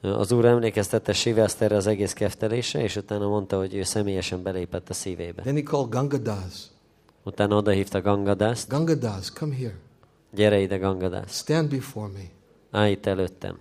Az 0.00 0.32
Úr 0.32 0.44
emlékeztette 0.44 1.12
Sivászt 1.12 1.60
erre 1.62 1.76
az 1.76 1.86
egész 1.86 2.12
keftelésre, 2.12 2.82
és 2.82 2.96
utána 2.96 3.28
mondta, 3.28 3.56
hogy 3.56 3.74
ő 3.74 3.82
személyesen 3.82 4.42
belépett 4.42 4.88
a 4.90 4.94
szívébe. 4.94 5.42
Then 5.42 5.54
he 5.54 5.62
called 5.62 5.88
Gangadas. 5.88 6.54
Utána 7.24 7.56
odahívta 7.56 8.00
Gangadászt, 8.00 8.68
Gangadas, 8.68 9.30
come 9.32 9.54
here. 9.54 9.74
gyere 10.34 10.60
ide 10.60 10.76
Gangadász, 10.76 11.36
Stand 11.36 11.68
before 11.68 12.10
me. 12.12 12.30
állj 12.70 12.90
itt 12.90 13.06
előttem. 13.06 13.56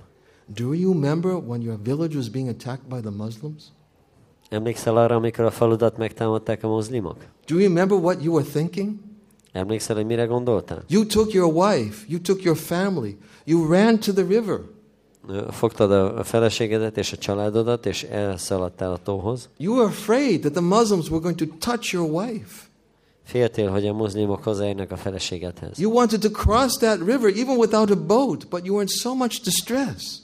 Do 0.45 0.73
you 0.73 0.93
remember 0.93 1.31
when 1.33 1.61
your 1.61 1.79
village 1.83 2.15
was 2.15 2.29
being 2.29 2.47
attacked 2.49 2.88
by 2.89 2.99
the 2.99 3.23
Muslims? 3.23 3.63
Emlékszel 4.51 4.97
arra, 4.97 5.15
amikor 5.15 5.45
a 5.45 5.51
faludat 5.51 5.97
megtámadták 5.97 6.63
a 6.63 6.67
mozlimok? 6.67 7.15
Do 7.47 7.59
you 7.59 7.67
remember 7.67 7.97
what 7.97 8.23
you 8.23 8.33
were 8.33 8.47
thinking? 8.51 8.95
Emlékszel, 9.51 9.95
hogy 9.95 10.05
mire 10.05 10.25
gondoltál? 10.25 10.83
You 10.87 11.05
took 11.05 11.31
your 11.31 11.53
wife, 11.53 12.05
you 12.07 12.19
took 12.19 12.43
your 12.43 12.57
family, 12.57 13.17
you 13.45 13.71
ran 13.71 13.99
to 13.99 14.13
the 14.13 14.25
river. 14.27 14.59
Fogtad 15.49 15.91
a 15.91 16.17
a 16.17 16.23
feleségedet 16.23 16.97
és 16.97 17.11
a 17.11 17.17
családodat, 17.17 17.85
és 17.85 18.03
elszaladtál 18.03 18.91
a 18.91 18.97
tóhoz. 18.97 19.49
You 19.57 19.75
were 19.75 19.87
afraid 19.87 20.41
that 20.41 20.51
the 20.51 20.61
Muslims 20.61 21.09
were 21.09 21.21
going 21.21 21.37
to 21.37 21.45
touch 21.59 21.93
your 21.93 22.11
wife. 22.11 22.69
Féltél, 23.23 23.69
hogy 23.69 23.87
a 23.87 23.93
mozlimok 23.93 24.43
hozzáérnek 24.43 24.91
a 24.91 24.97
feleségedhez. 24.97 25.79
You 25.79 25.91
wanted 25.93 26.19
to 26.19 26.29
cross 26.29 26.77
that 26.77 26.97
river 26.97 27.37
even 27.37 27.57
without 27.57 27.89
a 27.89 27.95
boat, 28.05 28.47
but 28.49 28.65
you 28.65 28.75
were 28.75 28.81
in 28.81 28.87
so 28.87 29.15
much 29.15 29.41
distress. 29.43 30.20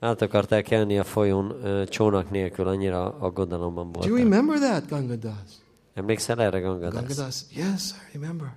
Át 0.00 0.22
akarták 0.22 0.64
kelni 0.64 0.98
a 0.98 1.04
folyón 1.04 1.54
csónak 1.88 2.30
nélkül, 2.30 2.66
annyira 2.66 3.16
aggodalomban 3.18 3.90
Do 3.90 4.06
you 4.06 4.16
remember 4.16 4.58
that, 4.58 4.88
Gangadas? 4.88 5.34
Emlékszel 5.94 6.42
erre, 6.42 6.60
Gangadász? 6.60 7.06
Gangadas, 7.06 7.40
yes, 7.54 7.90
I 7.90 8.18
remember. 8.18 8.48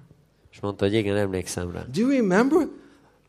És 0.52 0.60
mondta, 0.60 0.86
hogy 0.86 0.94
igen, 0.94 1.18
emlékszem 1.18 1.72
rá. 1.72 1.86
Do 1.94 2.02
you 2.02 2.10
remember? 2.10 2.68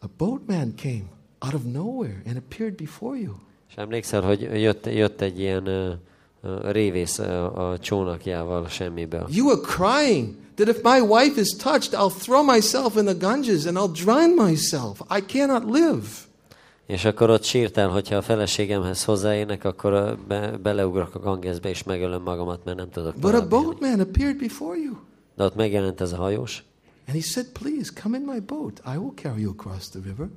A 0.00 0.06
boatman 0.16 0.74
came 0.76 1.04
out 1.40 1.54
of 1.54 1.62
nowhere 1.72 2.22
and 2.26 2.36
appeared 2.36 2.74
before 2.74 3.18
you. 3.18 3.32
És 3.68 3.74
emlékszel, 3.76 4.22
hogy 4.22 4.40
jött, 4.40 4.86
jött 4.86 5.20
egy 5.20 5.38
ilyen 5.38 5.66
ö, 5.66 5.92
révész 6.70 7.18
a 7.18 7.76
csónakjával 7.80 8.68
semmiből. 8.68 9.26
You 9.30 9.46
were 9.46 9.60
crying 9.60 10.34
that 10.54 10.68
if 10.68 10.82
my 10.82 11.00
wife 11.00 11.40
is 11.40 11.48
touched, 11.56 11.92
I'll 11.92 12.12
throw 12.18 12.42
myself 12.42 12.96
in 12.96 13.04
the 13.04 13.14
Ganges 13.14 13.64
and 13.66 13.76
I'll 13.76 14.02
drown 14.04 14.48
myself. 14.48 15.00
I 15.18 15.20
cannot 15.20 15.64
live. 15.64 16.06
És 16.86 17.04
akkor 17.04 17.30
ott 17.30 17.42
sírtál, 17.42 17.88
hogyha 17.88 18.16
a 18.16 18.22
feleségemhez 18.22 19.04
hozzáérnek, 19.04 19.64
akkor 19.64 20.18
be, 20.28 20.56
beleugrok 20.56 21.14
a 21.14 21.18
gangeszbe, 21.18 21.68
és 21.68 21.82
megölöm 21.82 22.22
magamat, 22.22 22.64
mert 22.64 22.76
nem 22.76 22.90
tudok 22.90 23.14
But 23.16 23.34
a 23.34 23.48
boatman 23.48 24.00
appeared 24.00 24.36
before 24.36 24.78
you. 24.78 24.94
De 25.36 25.44
ott 25.44 25.54
megjelent 25.54 26.00
ez 26.00 26.12
a 26.12 26.16
hajós, 26.16 26.64
And 27.06 27.16
he 27.16 27.22
said, 27.22 27.46
Please 27.52 27.90
come 28.02 28.16
in 28.16 28.24
my 28.24 28.40
boat. 28.40 28.80
I 28.86 28.96
will 28.96 29.12
carry 29.14 29.42
you 29.42 29.50
across 29.50 29.88
the 29.88 30.00
river. 30.04 30.28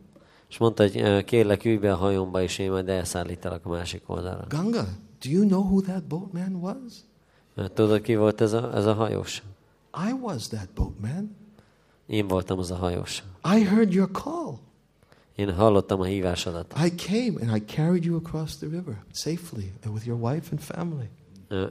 és 0.50 0.58
mondta, 0.58 0.84
hogy 0.84 1.24
kérlek, 1.24 1.66
ülj 1.66 1.78
be 1.78 1.92
a 1.92 1.96
hajomba, 1.96 2.42
és 2.42 2.58
én 2.58 2.72
majd 2.72 2.90
elszállítalak 2.90 3.66
a 3.66 3.70
másik 3.70 4.02
oldalra. 4.06 4.46
Ganga, 4.50 4.84
do 5.24 5.30
you 5.30 5.46
know 5.46 5.62
who 5.62 5.82
that 5.82 6.04
boatman 6.04 6.56
was? 6.56 6.94
Tudod, 7.74 8.02
ki 8.02 8.16
volt 8.16 8.42
ez 8.42 8.54
a, 8.54 8.76
ez 8.76 8.86
a 8.86 8.94
hajós? 8.94 9.44
I 10.10 10.12
was 10.22 10.48
that 10.48 10.70
boatman. 10.76 11.36
Én 12.06 12.28
voltam 12.28 12.60
az 12.60 12.72
a 12.72 12.76
hajós. 12.76 13.24
I 13.56 13.64
heard 13.64 13.94
your 13.94 14.10
call. 14.12 14.58
Én 15.38 15.54
hallottam 15.54 16.00
a 16.00 16.04
hívásodat. 16.04 16.74
I 16.86 16.96
came 16.96 17.34
and 17.42 17.58
I 17.58 17.76
carried 17.76 18.04
you 18.06 18.18
across 18.26 18.56
the 18.56 18.68
river 18.68 19.04
safely 19.12 19.72
and 19.84 19.94
with 19.94 20.06
your 20.06 20.32
wife 20.32 20.48
and 20.52 20.60
family. 20.60 21.10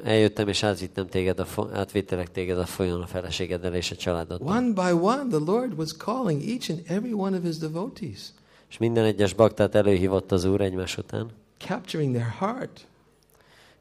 Eljöttem, 0.05 0.49
és 0.49 0.63
átvittem 0.63 1.07
téged 1.07 1.39
a 1.41 1.47
átvittelek 1.73 2.31
téged 2.31 2.59
a 2.59 2.67
folyón 2.67 3.03
a 3.03 3.07
feleségeddel 3.07 3.75
és 3.75 3.91
a 3.91 3.97
családoddal. 3.97 4.57
One 4.57 4.73
by 4.73 4.93
one, 5.01 5.27
the 5.29 5.53
Lord 5.53 5.79
was 5.79 5.93
calling 5.97 6.43
each 6.43 6.71
and 6.71 6.83
every 6.87 7.13
one 7.13 7.37
of 7.37 7.43
his 7.43 7.57
devotees, 7.57 8.21
És 8.69 8.79
minden 8.79 9.05
egyes 9.05 9.33
baktát 9.33 9.75
előhívott 9.75 10.33
az 10.33 10.45
Úr 10.45 10.61
egymás 10.61 10.99
után, 10.99 11.31
capturing 11.59 12.15
their 12.15 12.31
heart, 12.39 12.87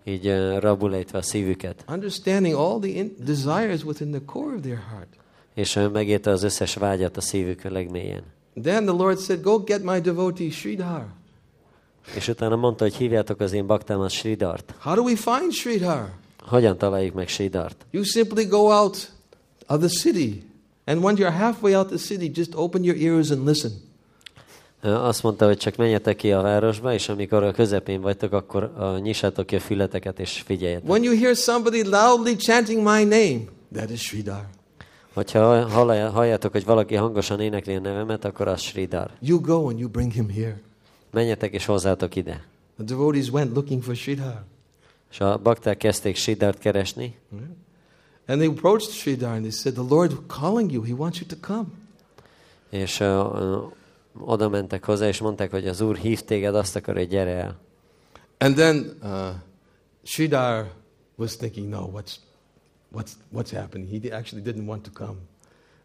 így 0.03 0.27
ö, 0.27 0.59
rabulejtve 0.59 1.17
a 1.17 1.21
szívüket, 1.21 1.85
understanding 1.87 2.55
all 2.55 2.79
the 2.79 3.05
desires 3.17 3.83
within 3.83 4.11
the 4.11 4.21
core 4.25 4.55
of 4.55 4.61
their 4.61 4.81
heart. 4.89 5.09
és 5.53 5.79
megérte 5.91 6.29
az 6.29 6.43
összes 6.43 6.73
vágyat 6.73 7.17
a 7.17 7.21
szívük 7.21 7.61
legmélyen. 7.61 8.23
Then 8.61 8.86
the 8.86 8.94
Lord 8.94 9.19
said, 9.19 9.41
Go 9.41 9.60
get 9.60 9.84
my 9.84 9.99
devotee 9.99 10.49
Sridhar. 10.49 11.06
És 12.14 12.27
utána 12.27 12.56
mondta, 12.56 12.84
hogy 12.84 12.95
hívjátok 12.95 13.40
az 13.40 13.53
én 13.53 13.68
baktámat 13.68 14.10
Sridart. 14.10 14.73
How 14.80 14.95
do 14.95 15.02
we 15.02 15.15
find 15.15 15.52
Sridhar? 15.52 16.11
Hogyan 16.40 16.77
találjuk 16.77 17.14
meg 17.14 17.27
Sridart? 17.27 17.86
You 17.91 18.03
simply 18.03 18.45
go 18.45 18.57
out 18.57 19.11
of 19.68 19.80
the 19.80 19.88
city, 19.88 20.44
and 20.86 21.03
when 21.03 21.15
you're 21.15 21.38
halfway 21.38 21.76
out 21.76 21.88
the 21.88 21.98
city, 21.98 22.32
just 22.34 22.56
open 22.56 22.84
your 22.84 22.98
ears 22.98 23.30
and 23.30 23.48
listen. 23.48 23.72
Azt 24.82 25.23
mondta, 25.23 25.45
hogy 25.45 25.57
csak 25.57 25.76
menjetek 25.76 26.15
ki 26.15 26.32
a 26.32 26.41
városba, 26.41 26.94
és 26.94 27.10
amikor 27.10 27.44
a 27.44 27.52
közepén 27.52 28.02
vagytok, 28.02 28.32
akkor 28.32 28.72
uh, 28.77 28.99
nyissátok 28.99 29.45
ki 29.45 29.56
a 29.56 29.60
fületeket, 29.60 30.19
és 30.19 30.44
figyeljetek. 30.45 30.90
When 30.90 31.03
you 31.03 31.19
hear 31.19 31.36
somebody 31.36 31.84
loudly 31.84 32.36
chanting 32.36 32.77
my 32.84 33.03
name, 33.03 33.41
that 33.73 33.90
is 33.90 34.02
Sridhar. 34.02 34.45
Hogyha 35.15 35.67
halljátok, 36.11 36.51
hogy 36.51 36.65
valaki 36.65 36.95
hangosan 36.95 37.39
énekli 37.39 37.75
a 37.75 37.79
nevemet, 37.79 38.25
akkor 38.25 38.47
az 38.47 38.61
Sridhar. 38.61 39.11
You 39.19 39.41
go 39.41 39.67
and 39.67 39.79
you 39.79 39.89
bring 39.89 40.11
him 40.11 40.29
here. 40.29 40.61
Menjetek 41.11 41.53
és 41.53 41.65
hozzátok 41.65 42.15
ide. 42.15 42.45
The 42.75 42.83
devotees 42.83 43.29
went 43.29 43.53
looking 43.53 43.83
for 43.83 43.95
Sridhar. 43.95 44.43
És 45.11 45.19
a 45.19 45.37
bakták 45.37 45.77
kezdték 45.77 46.15
Sridhart 46.15 46.57
keresni, 46.59 47.15
And 48.27 48.39
they 48.39 48.47
approached 48.47 48.89
Sridhar 48.91 49.31
and 49.31 49.41
they 49.41 49.51
said, 49.51 49.73
The 49.73 49.95
Lord 49.95 50.13
calling 50.27 50.71
you, 50.71 50.83
He 50.83 50.93
wants 50.93 51.19
you 51.19 51.27
to 51.27 51.35
come. 51.53 51.65
és 52.69 52.99
uh, 52.99 53.71
oda 54.19 54.49
mentek 54.49 54.85
hozzá, 54.85 55.07
és 55.07 55.19
mondták, 55.19 55.51
hogy 55.51 55.67
az 55.67 55.81
Úr 55.81 55.95
hív 55.95 56.21
téged, 56.21 56.55
azt 56.55 56.75
akar, 56.75 56.95
hogy 56.95 57.07
gyere 57.07 57.31
el. 57.31 57.59
And 58.37 58.55
then 58.55 58.97
uh, 59.03 59.09
Sridhar 60.03 60.71
was 61.15 61.35
thinking, 61.35 61.69
No, 61.69 61.89
what's, 61.93 62.15
what's, 62.95 63.17
what's 63.31 63.51
happening? 63.51 63.88
He 63.88 64.11
actually 64.11 64.43
didn't 64.43 64.67
want 64.67 64.84
to 64.84 65.05
come. 65.05 65.17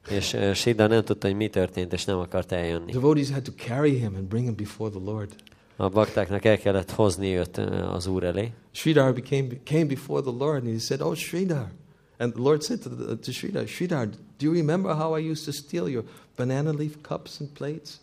És 0.09 0.33
uh, 0.33 0.53
Sridhar 0.53 0.89
nem 0.89 1.05
tudta, 1.05 1.27
hogy 1.27 1.37
mi 1.37 1.49
történt, 1.49 1.93
és 1.93 2.05
nem 2.05 2.19
akart 2.19 2.53
eljönni. 2.53 2.93
Devotees 2.93 3.31
had 3.31 3.43
to 3.43 3.53
carry 3.57 3.99
him 3.99 4.15
and 4.15 4.25
bring 4.25 4.45
him 4.45 4.55
before 4.55 4.91
the 4.91 5.01
Lord. 5.05 5.35
A 5.77 5.89
baktáknak 5.89 6.45
el 6.45 6.59
kellett 6.59 6.91
hozni 6.91 7.37
őt 7.37 7.57
uh, 7.57 7.95
az 7.95 8.07
Úr 8.07 8.25
elé, 8.25 8.53
Sridhar 8.73 9.13
became, 9.15 9.49
came 9.65 9.85
before 9.85 10.23
the 10.23 10.31
Lord 10.31 10.65
and 10.65 10.73
he 10.73 10.79
said, 10.79 11.01
Oh, 11.01 11.15
Sridhar. 11.15 11.71
And 12.19 12.33
the 12.33 12.43
Lord 12.43 12.63
said 12.63 12.83
to, 12.83 12.89
the, 12.89 13.17
to 13.17 13.33
Sridhar, 13.33 13.67
Sridhar, 13.67 14.09
do 14.39 14.47
you 14.47 14.53
remember 14.53 14.95
how 14.95 15.17
I 15.17 15.31
used 15.31 15.45
to 15.45 15.53
steal 15.53 15.89
your 15.89 16.05
banana 16.37 16.73
leaf 16.73 17.03
cups 17.03 17.41
and 17.41 17.55
plates? 17.55 18.01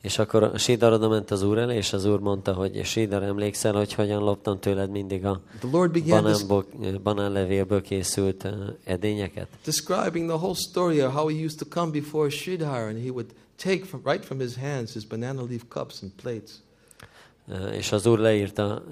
És 0.00 0.18
akkor 0.18 0.52
Sridhar 0.56 0.92
oda 0.92 1.08
ment 1.08 1.30
az 1.30 1.42
Úr 1.42 1.58
elé, 1.58 1.76
és 1.76 1.92
az 1.92 2.04
Úr 2.04 2.20
mondta, 2.20 2.52
hogy 2.52 2.84
Sridhar, 2.84 3.22
emlékszel, 3.22 3.72
hogy 3.72 3.92
hogyan 3.92 4.22
loptam 4.22 4.60
tőled 4.60 4.90
mindig 4.90 5.24
a 5.24 5.40
banánból, 5.70 6.66
banánlevélből 7.02 7.82
készült 7.82 8.44
uh, 8.44 8.52
edényeket? 8.84 9.48
describing 9.64 10.28
the 10.28 10.36
whole 10.36 10.54
story 10.54 11.02
of 11.02 11.12
how 11.12 11.28
he 11.28 11.44
used 11.44 11.58
to 11.58 11.64
come 11.68 11.90
before 11.90 12.30
Sridhar 12.30 12.88
and 12.88 13.02
he 13.02 13.10
would 13.10 13.26
take 13.56 13.84
from, 13.84 14.00
right 14.04 14.24
from 14.24 14.38
his 14.38 14.54
hands 14.56 14.92
his 14.92 15.04
banana 15.04 15.42
leaf 15.42 15.62
cups 15.68 16.02
and 16.02 16.12
plates. 16.22 16.50
És 17.72 17.92
az 17.92 18.06
Úr 18.06 18.18
leírta 18.18 18.82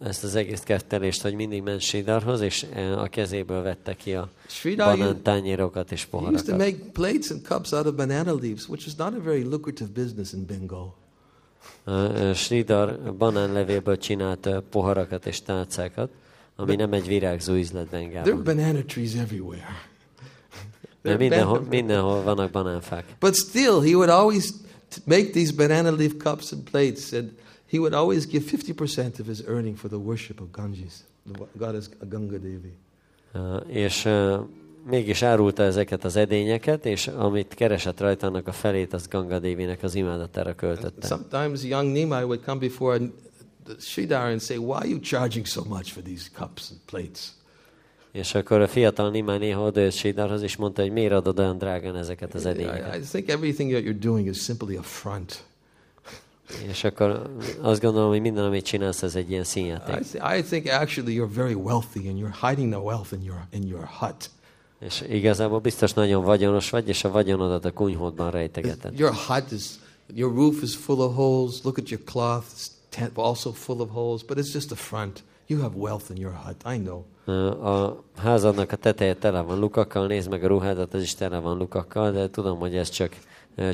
ezt 0.00 0.24
az 0.24 0.34
egész 0.34 0.60
kettelést, 0.60 1.22
hogy 1.22 1.34
mindig 1.34 1.62
ment 1.62 1.80
Sridharhoz, 1.80 2.40
és 2.40 2.66
a 2.96 3.08
kezéből 3.08 3.62
vette 3.62 3.94
ki 3.94 4.14
a 4.14 4.28
banántányérokat 4.76 5.92
és 5.92 6.06
he 6.10 6.18
used 6.18 6.30
to 6.30 6.36
poharakat. 6.36 6.58
make 6.58 6.90
plates 6.92 7.30
and 7.30 7.42
cups 7.42 7.72
out 7.72 7.86
of 7.86 7.94
banana 7.94 8.34
leaves, 8.34 8.68
which 8.68 8.86
is 8.86 8.94
not 8.94 9.14
a 9.14 9.22
very 9.22 9.42
lucrative 9.42 9.90
business 9.94 10.32
in 10.32 10.46
Bengal. 10.46 10.94
Sridhar 12.34 13.14
banánlevélből 13.18 13.98
csinált 13.98 14.48
poharakat 14.70 15.26
és 15.26 15.42
tálcákat, 15.42 16.10
ami 16.56 16.76
nem 16.76 16.92
egy 16.92 17.06
virágzó 17.06 17.52
üzlet 17.52 17.90
There 18.22 18.34
are 18.34 18.42
banana 18.42 18.84
trees 18.84 19.14
everywhere. 19.14 19.66
Are 21.04 21.16
mindenhol, 21.16 21.60
mindenhol 21.60 22.22
vannak 22.22 22.50
banánfák. 22.50 23.16
But 23.20 23.34
still, 23.34 23.80
he 23.80 23.94
would 23.94 24.08
always 24.08 24.52
make 25.04 25.30
these 25.30 25.52
banana 25.52 25.90
leaf 25.90 26.12
cups 26.18 26.52
and 26.52 26.62
plates, 26.70 27.12
and 27.12 27.30
he 27.70 27.78
would 27.78 27.94
always 27.94 28.26
give 28.26 28.44
50% 28.44 29.20
of 29.20 29.26
his 29.26 29.42
earning 29.46 29.76
for 29.76 29.88
the 29.88 29.98
worship 29.98 30.40
of 30.40 30.50
Ganges, 30.52 31.04
the 31.32 31.46
goddess 31.58 31.88
Ganga 32.08 32.38
Devi. 32.38 32.72
Uh, 33.34 33.60
és 33.66 34.04
uh, 34.04 34.38
mégis 34.86 35.22
árulta 35.22 35.62
ezeket 35.62 36.04
az 36.04 36.16
edényeket, 36.16 36.86
és 36.86 37.06
amit 37.06 37.54
keresett 37.54 38.00
rajta, 38.00 38.26
annak 38.26 38.46
a 38.46 38.52
felét 38.52 38.92
az 38.92 39.08
Ganga 39.08 39.38
Dévinek 39.38 39.82
az 39.82 39.94
imádatára 39.94 40.54
költötte. 40.54 41.06
Sometimes 41.06 41.62
young 41.62 41.92
Nimai 41.92 42.22
would 42.22 42.44
come 42.44 42.58
before 42.58 42.98
the 43.64 43.74
Sridhar 43.78 44.30
and 44.30 44.40
say, 44.40 44.56
Why 44.56 44.76
are 44.76 44.88
you 44.88 45.00
charging 45.00 45.46
so 45.46 45.64
much 45.68 45.92
for 45.92 46.02
these 46.02 46.28
cups 46.34 46.70
and 46.70 46.80
plates? 46.86 47.34
És 48.12 48.34
akkor 48.34 48.60
a 48.60 48.68
fiatal 48.68 49.10
Nimai 49.10 49.38
néha 49.38 49.62
odajött 49.62 49.92
Siddharhoz, 49.92 50.42
és 50.42 50.56
mondta, 50.56 50.82
hogy 50.82 50.92
miért 50.92 51.12
adod 51.12 51.38
olyan 51.38 51.58
drágán 51.58 51.96
ezeket 51.96 52.34
az 52.34 52.44
I, 52.44 52.48
edényeket. 52.48 52.96
I 52.96 53.00
think 53.00 53.28
everything 53.28 53.70
that 53.70 53.82
you're 53.82 54.00
doing 54.00 54.28
is 54.28 54.42
simply 54.42 54.76
a 54.76 54.82
front. 54.82 55.44
És 56.68 56.84
akkor 56.84 57.30
azt 57.60 57.80
gondolom, 57.80 58.08
hogy 58.08 58.20
minden, 58.20 58.44
amit 58.44 58.64
csinálsz, 58.64 59.02
ez 59.02 59.14
egy 59.14 59.30
ilyen 59.30 59.42
I, 59.42 59.44
színjáték. 59.44 59.98
th- 60.10 60.38
I 60.38 60.42
think 60.42 60.66
actually 60.66 61.14
you're 61.18 61.34
very 61.34 61.54
wealthy 61.54 62.08
and 62.08 62.18
you're 62.18 62.48
hiding 62.48 62.72
the 62.72 62.80
wealth 62.80 63.12
in 63.12 63.22
your, 63.22 63.40
in 63.50 63.66
your 63.66 63.88
hut. 63.98 64.30
És 64.80 65.04
igazából 65.08 65.58
biztos 65.58 65.92
nagyon 65.92 66.24
vagyonos 66.24 66.70
vagy, 66.70 66.88
és 66.88 67.04
a 67.04 67.10
vagyonodat 67.10 67.64
a 67.64 67.72
kunyhódban 67.72 68.30
rejtegeted. 68.30 68.98
Your 68.98 69.14
hut 69.14 69.52
is, 69.52 69.64
your 70.14 70.34
roof 70.34 70.62
is 70.62 70.76
full 70.76 70.98
of 70.98 71.14
holes. 71.14 71.62
Look 71.62 71.78
at 71.78 71.88
your 71.88 72.04
cloth, 72.04 72.44
it's 72.56 72.66
tent 72.88 73.18
also 73.18 73.52
full 73.52 73.80
of 73.80 73.88
holes, 73.90 74.22
but 74.22 74.38
it's 74.38 74.52
just 74.52 74.72
a 74.72 74.74
front. 74.76 75.22
You 75.46 75.60
have 75.60 75.74
wealth 75.76 76.10
in 76.10 76.16
your 76.16 76.32
hut, 76.44 76.74
I 76.74 76.78
know. 76.78 77.04
A 77.64 78.04
házadnak 78.16 78.72
a 78.72 78.76
teteje 78.76 79.14
tele 79.14 79.40
van 79.40 79.58
lukakkal, 79.58 80.06
nézd 80.06 80.30
meg 80.30 80.44
a 80.44 80.46
ruhádat, 80.46 80.94
az 80.94 81.02
is 81.02 81.14
tele 81.14 81.38
van 81.38 81.56
lukakkal, 81.56 82.12
de 82.12 82.30
tudom, 82.30 82.58
hogy 82.58 82.76
ez 82.76 82.88
csak 82.88 83.16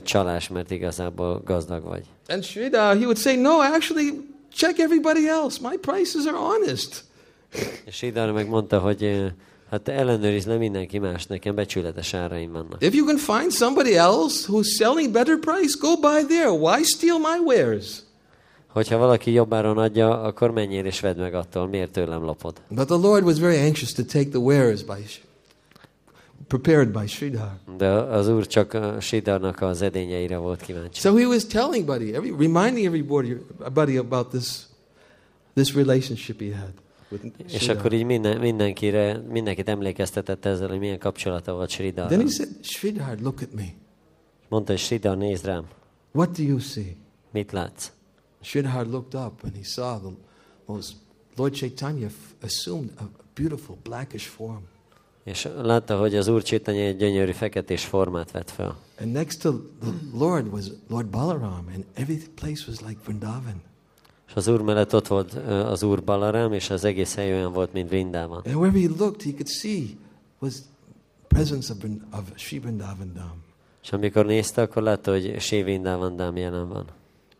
csalás, 0.02 0.48
mert 0.48 0.70
igazából 0.70 1.42
gazdag 1.44 1.82
vagy. 1.82 2.04
And 2.28 2.42
Sridhar, 2.42 2.96
he 2.96 3.02
would 3.02 3.16
say, 3.16 3.36
No, 3.36 3.58
actually, 3.58 4.30
check 4.54 4.78
everybody 4.78 5.28
else. 5.28 5.58
My 5.68 5.76
prices 5.76 6.26
are 6.26 6.36
honest. 6.36 7.04
És 7.84 7.94
Sidar 7.94 8.32
meg 8.32 8.48
mondta, 8.48 8.78
hogy 8.78 9.32
hát 9.70 9.88
ellenőrizd 9.88 10.48
le 10.48 10.56
mindenki 10.56 10.98
más, 10.98 11.26
nekem 11.26 11.54
becsületes 11.54 12.14
áraim 12.14 12.52
vannak. 12.52 12.82
If 12.82 12.94
you 12.94 13.06
can 13.06 13.16
find 13.16 13.52
somebody 13.52 13.96
else 13.96 14.46
who's 14.48 14.76
selling 14.76 15.10
better 15.12 15.38
price, 15.38 15.76
go 15.80 15.96
buy 15.96 16.24
there. 16.26 16.50
Why 16.50 16.82
steal 16.82 17.18
my 17.18 17.38
wares? 17.44 18.02
Hogyha 18.66 18.96
valaki 18.96 19.32
jobbáron 19.32 19.78
adja, 19.78 20.22
akkor 20.22 20.50
menjél 20.50 20.84
és 20.84 21.00
vedd 21.00 21.18
meg 21.18 21.34
attól, 21.34 21.66
miért 21.66 21.90
tőlem 21.90 22.22
lopod. 22.22 22.60
But 22.68 22.86
the 22.86 22.96
Lord 22.96 23.24
was 23.24 23.38
very 23.38 23.58
anxious 23.58 23.92
to 23.92 24.02
take 24.02 24.28
the 24.28 24.38
wares 24.38 24.82
by, 24.82 25.04
prepared 26.58 26.92
by 26.92 27.06
Sridhar. 27.06 27.58
De 27.76 27.88
az 27.90 28.28
úr 28.28 28.46
csak 28.46 28.72
a 28.72 29.00
Sidarnak 29.00 29.60
az 29.60 29.82
edényeire 29.82 30.36
volt 30.36 30.60
kíváncsi. 30.60 31.00
So 31.00 31.14
he 31.14 31.26
was 31.26 31.46
telling 31.46 31.84
buddy, 31.84 32.14
every, 32.14 32.30
reminding 32.30 32.86
everybody 32.86 33.36
buddy 33.72 33.96
about 33.96 34.28
this, 34.28 34.66
this 35.54 35.74
relationship 35.74 36.40
he 36.40 36.56
had 36.58 36.72
with 37.10 37.24
És 37.44 37.52
Sridhar. 37.52 37.76
akkor 37.76 37.92
így 37.92 38.04
minden, 38.04 38.40
mindenkire, 38.40 39.18
mindenkit 39.28 39.68
emlékeztetett 39.68 40.44
ezzel, 40.44 40.68
hogy 40.68 40.78
milyen 40.78 40.98
kapcsolata 40.98 41.52
volt 41.52 41.70
Sridar. 41.70 42.06
Then 42.06 42.20
he 42.20 42.28
said, 42.28 42.48
Sridhar, 42.62 43.18
look 43.20 43.40
at 43.40 43.52
me. 43.54 43.66
Mondta, 44.48 44.72
hogy 44.72 44.80
Sridar, 44.80 45.16
nézd 45.16 45.44
rám, 45.44 45.64
What 46.12 46.36
do 46.36 46.42
you 46.42 46.58
see? 46.58 46.96
mit 47.30 47.52
látsz? 47.52 47.90
Sridhar 48.40 48.86
looked 48.86 49.20
up 49.24 49.40
and 49.44 49.56
he 49.56 49.62
saw 49.64 49.98
the 49.98 50.10
most, 50.66 50.92
Lord 51.36 51.54
Chaitanya 51.54 52.08
assumed 52.42 52.90
a 52.98 53.02
beautiful 53.34 53.76
blackish 53.82 54.26
form. 54.26 54.70
És 55.24 55.48
látta, 55.62 55.98
hogy 55.98 56.14
az 56.14 56.28
úr 56.28 56.42
Csitanya 56.42 56.80
egy 56.80 56.96
gyönyörű 56.96 57.32
feketés 57.32 57.84
formát 57.84 58.30
vett 58.30 58.50
fel. 58.50 58.76
And 59.00 59.12
next 59.12 59.40
to 59.40 59.52
the 59.80 59.92
Lord 60.14 60.52
was 60.52 60.64
Lord 60.88 61.06
Balaram, 61.06 61.66
and 61.74 61.84
every 61.94 62.22
place 62.34 62.64
was 62.68 62.80
like 62.80 63.00
Vrindavan. 63.04 63.62
És 64.28 64.34
az 64.34 64.48
úr 64.48 64.62
mellett 64.62 64.94
ott 64.94 65.06
volt 65.06 65.32
az 65.48 65.82
úr 65.82 66.04
Balarám, 66.04 66.52
és 66.52 66.70
az 66.70 66.84
egész 66.84 67.14
hely 67.14 67.32
olyan 67.32 67.52
volt, 67.52 67.72
mint 67.72 67.88
Vrindában. 67.88 68.42
And 68.44 68.54
wherever 68.54 68.80
he 68.80 68.88
looked, 68.98 69.22
he 69.22 69.30
could 69.30 69.48
see 69.48 69.82
was 70.38 70.54
presence 71.28 71.72
of, 71.72 71.90
of 72.12 72.20
Sri 72.34 72.58
Vrindavan 72.58 73.12
Dham. 73.14 73.44
És 73.82 73.92
amikor 73.92 74.26
nézte, 74.26 74.62
akkor 74.62 74.82
látta, 74.82 75.10
hogy 75.10 75.40
Sri 75.40 75.62
Vrindavan 75.62 76.16
Dham 76.16 76.36
jelen 76.36 76.68
van. 76.68 76.84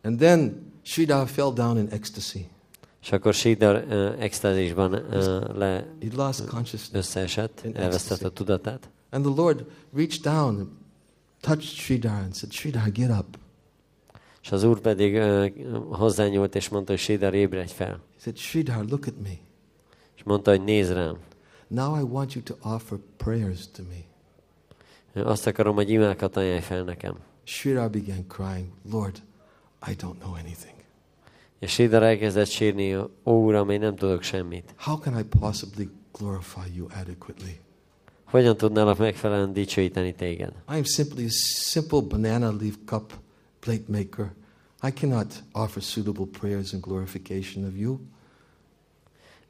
And 0.03 0.17
then 0.17 0.71
Sridhar 0.81 1.27
fell 1.27 1.53
down 1.53 1.77
in 1.77 1.87
ecstasy. 1.91 2.47
És 3.03 3.11
akkor 3.11 3.33
Sridhar 3.33 3.83
uh, 3.87 4.23
extázisban 4.23 4.93
uh, 4.93 5.55
le 5.55 5.87
összeesett, 6.91 7.65
elvesztette 7.73 8.25
a 8.25 8.29
tudatát. 8.29 8.89
And 9.09 9.25
the 9.25 9.33
Lord 9.41 9.65
reached 9.93 10.21
down 10.21 10.55
and 10.59 10.67
touched 11.39 11.75
Sridhar 11.75 12.21
and 12.21 12.35
said, 12.35 12.51
Sridhar, 12.51 12.91
get 12.91 13.09
up. 13.09 13.37
És 14.41 14.51
az 14.51 14.63
úr 14.63 14.79
pedig 14.79 15.15
uh, 15.15 15.51
hozzányúlt, 15.89 16.55
és 16.55 16.69
mondta, 16.69 16.91
hogy 16.91 17.01
Sridhar, 17.01 17.33
ébredj 17.33 17.73
fel. 17.73 17.89
He 17.89 18.19
said, 18.19 18.37
Sridhar, 18.37 18.85
look 18.85 19.05
at 19.07 19.21
me. 19.23 19.37
És 20.15 20.23
mondta, 20.23 20.51
hogy 20.51 20.63
nézd 20.63 20.93
rám. 20.93 21.17
Now 21.67 21.99
I 21.99 22.01
want 22.01 22.33
you 22.33 22.43
to 22.43 22.55
offer 22.61 22.97
prayers 23.17 23.71
to 23.71 23.83
me. 23.83 25.21
Azt 25.23 25.47
akarom, 25.47 25.75
hogy 25.75 25.89
imákat 25.89 26.37
ajánlj 26.37 26.61
fel 26.61 26.83
nekem. 26.83 27.17
Sridhar 27.43 27.89
began 27.89 28.27
crying, 28.27 28.67
Lord, 28.91 29.21
I 29.87 29.95
don't 29.95 30.17
know 30.19 30.33
anything. 30.33 30.82
És 31.63 31.71
Sridhar 31.71 32.03
elkezdett 32.03 32.49
sírni, 32.49 32.95
ó 32.95 33.09
Uram, 33.23 33.69
én 33.69 33.79
nem 33.79 33.95
tudok 33.95 34.23
semmit. 34.23 34.73
How 34.77 34.99
can 34.99 35.19
I 35.19 35.23
possibly 35.39 35.83
glorify 36.11 36.75
you 36.75 36.87
adequately? 37.01 37.59
Hogyan 38.23 38.57
tudnálak 38.57 38.97
megfelelően 38.97 39.53
dicsőíteni 39.53 40.13
téged? 40.13 40.49
I 40.49 40.75
am 40.75 40.83
simply 40.83 41.23
a 41.23 41.29
simple 41.69 42.01
banana 42.01 42.51
leaf 42.59 42.75
cup 42.85 43.13
plate 43.59 43.83
maker. 43.87 44.33
I 44.87 44.91
cannot 44.91 45.43
offer 45.51 45.83
suitable 45.83 46.25
prayers 46.39 46.73
and 46.73 46.81
glorification 46.81 47.65
of 47.65 47.71
you. 47.77 47.99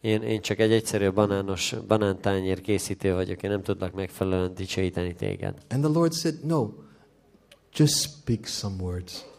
Én, 0.01 0.21
én 0.21 0.41
csak 0.41 0.59
egy 0.59 0.71
egyszerű 0.71 1.11
banános, 1.11 1.75
banántányér 1.87 2.61
készítő 2.61 3.13
vagyok, 3.13 3.43
én 3.43 3.49
nem 3.49 3.61
tudlak 3.61 3.93
megfelelően 3.93 4.53
dicsőíteni 4.53 5.13
téged. 5.13 5.57
And 5.69 5.83
the 5.83 5.91
Lord 5.91 6.13
said, 6.13 6.45
No, 6.45 6.69
just 7.75 7.93
speak 7.93 8.45
some 8.45 8.83
words. 8.83 9.31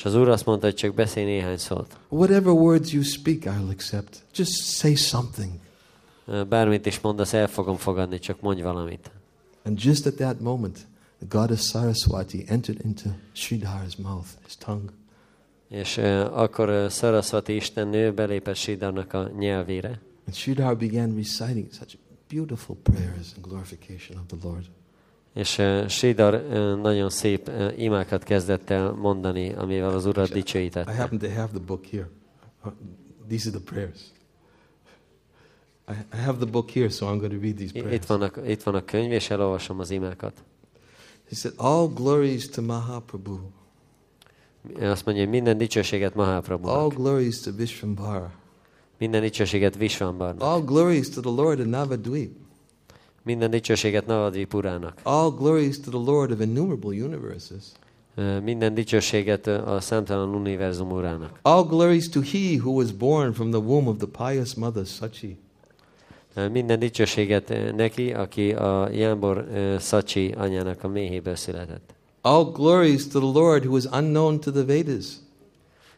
És 0.00 0.06
az 0.06 0.14
úr 0.14 0.28
azt 0.28 0.46
mondta, 0.46 0.66
hogy 0.66 0.74
csak 0.74 0.94
beszélj 0.94 1.26
néhány 1.26 1.56
szót. 1.56 1.98
Whatever 2.08 2.52
words 2.52 2.92
you 2.92 3.02
speak, 3.02 3.38
I'll 3.42 3.70
accept. 3.70 4.22
Just 4.34 4.52
say 4.52 4.94
something. 4.94 5.50
Bármit 6.48 6.86
is 6.86 7.00
mondasz, 7.00 7.32
el 7.32 7.46
fogom 7.46 7.76
fogadni, 7.76 8.18
csak 8.18 8.40
mondj 8.40 8.62
valamit. 8.62 9.10
And 9.64 9.84
just 9.84 10.06
at 10.06 10.14
that 10.14 10.40
moment, 10.40 10.78
the 11.18 11.38
goddess 11.38 11.68
Saraswati 11.68 12.44
entered 12.48 12.84
into 12.84 13.08
Sridhar's 13.34 13.96
mouth, 13.96 14.28
his 14.44 14.56
tongue. 14.56 14.90
És 15.68 15.96
uh, 15.96 16.38
akkor 16.38 16.68
uh, 16.68 16.90
Sarasvati 16.90 17.54
istennő 17.54 18.12
belépett 18.12 18.56
Siddharnak 18.56 19.12
a 19.12 19.30
nyelvére, 19.38 20.00
And 20.26 20.34
Sridhar 20.34 20.76
began 20.76 21.14
reciting 21.14 21.72
such 21.72 21.96
beautiful 22.28 22.76
prayers 22.82 23.32
and 23.34 23.46
glorification 23.46 24.18
of 24.18 24.26
the 24.26 24.48
Lord. 24.48 24.64
És 25.34 25.58
uh, 25.58 25.86
Siddhar 25.88 26.34
uh, 26.34 26.80
nagyon 26.80 27.10
szép 27.10 27.48
uh, 27.48 27.78
imákat 27.82 28.22
kezdett 28.22 28.70
el 28.70 28.92
mondani, 28.92 29.52
amivel 29.54 29.88
az 29.90 30.06
Urat 30.06 30.28
I 30.28 30.32
dicsőítette. 30.32 30.92
happen 30.92 31.18
to 31.18 31.28
have 31.28 31.48
the 31.48 31.58
book 31.66 31.84
here. 31.86 32.08
Uh, 32.64 32.72
These 33.28 33.48
are 33.48 33.58
the 33.58 33.72
prayers. 33.72 33.98
I 35.88 35.92
I 36.12 36.16
have 36.16 36.36
the 36.38 36.50
book 36.50 36.70
here, 36.70 36.88
so 36.88 37.06
I'm 37.06 37.18
going 37.18 37.32
to 37.32 37.38
read 37.40 37.56
these 37.56 37.72
I- 37.74 37.80
prayers. 37.80 37.94
Itt 38.02 38.04
van, 38.06 38.22
a, 38.22 38.30
itt 38.46 38.62
van 38.62 38.74
a 38.74 38.84
könyv, 38.84 39.12
és 39.12 39.30
elolvasom 39.30 39.78
az 39.78 39.90
imákat. 39.90 40.32
He 41.28 41.34
said, 41.34 41.54
All 41.56 41.88
glories 41.94 42.48
to 42.48 42.62
Mahaprabhu. 42.62 43.38
Azt 44.80 45.04
mondja, 45.04 45.22
hogy 45.24 45.32
minden 45.32 45.58
dicsőséget 45.58 46.16
All 46.16 46.26
Mahaprabhunak, 46.26 46.94
glories 46.94 47.40
to 47.40 47.50
Vishvambhara. 47.56 48.32
minden 48.98 49.20
dicsőséget 49.20 49.76
Vishvambarnak, 49.76 50.42
All 50.42 50.60
glories 50.64 51.08
to 51.08 51.20
the 51.20 51.30
Lord 51.30 51.60
of 51.60 51.66
Navadvip. 51.66 52.32
Minden 53.22 53.50
dicsőséget 53.50 54.06
Navadvipurának, 54.06 54.98
All 55.02 55.30
glories 55.30 55.80
to 55.80 55.90
the 55.90 56.12
Lord 56.12 56.30
of 56.30 56.40
innumerable 56.40 57.04
universes. 57.04 57.62
Minden 58.42 58.74
dicsőséget 58.74 59.46
a 59.46 59.80
számtalan 59.80 60.34
univerzum 60.34 60.90
urának. 60.90 61.38
All 61.42 61.64
glories 61.64 62.08
to 62.08 62.20
he 62.20 62.56
who 62.58 62.70
was 62.70 62.92
born 62.92 63.32
from 63.32 63.50
the 63.50 63.60
womb 63.60 63.86
of 63.86 63.96
the 63.96 64.26
pious 64.26 64.54
mother 64.54 64.86
Sachi. 64.86 65.38
Minden 66.52 66.78
dicsőséget 66.78 67.74
neki, 67.76 68.12
aki 68.12 68.52
a 68.52 68.88
Jámbor 68.92 69.48
ö, 69.52 69.76
Szacsi 69.78 70.34
anyának 70.36 70.84
a 70.84 70.88
méhéből 70.88 71.34
született. 71.34 71.94
All 72.20 72.44
glories 72.52 73.08
to 73.08 73.18
the 73.18 73.40
Lord 73.40 73.64
who 73.64 73.76
is 73.76 73.84
unknown 73.84 74.40
to 74.40 74.50
the 74.50 74.64
Vedas. 74.64 75.06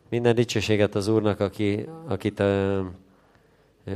Minden 0.09 0.35
dicsőséget 0.35 0.95
az 0.95 1.09
Úrnak, 1.09 1.41
aki, 1.41 1.87
akit 2.09 2.41
a, 2.41 2.79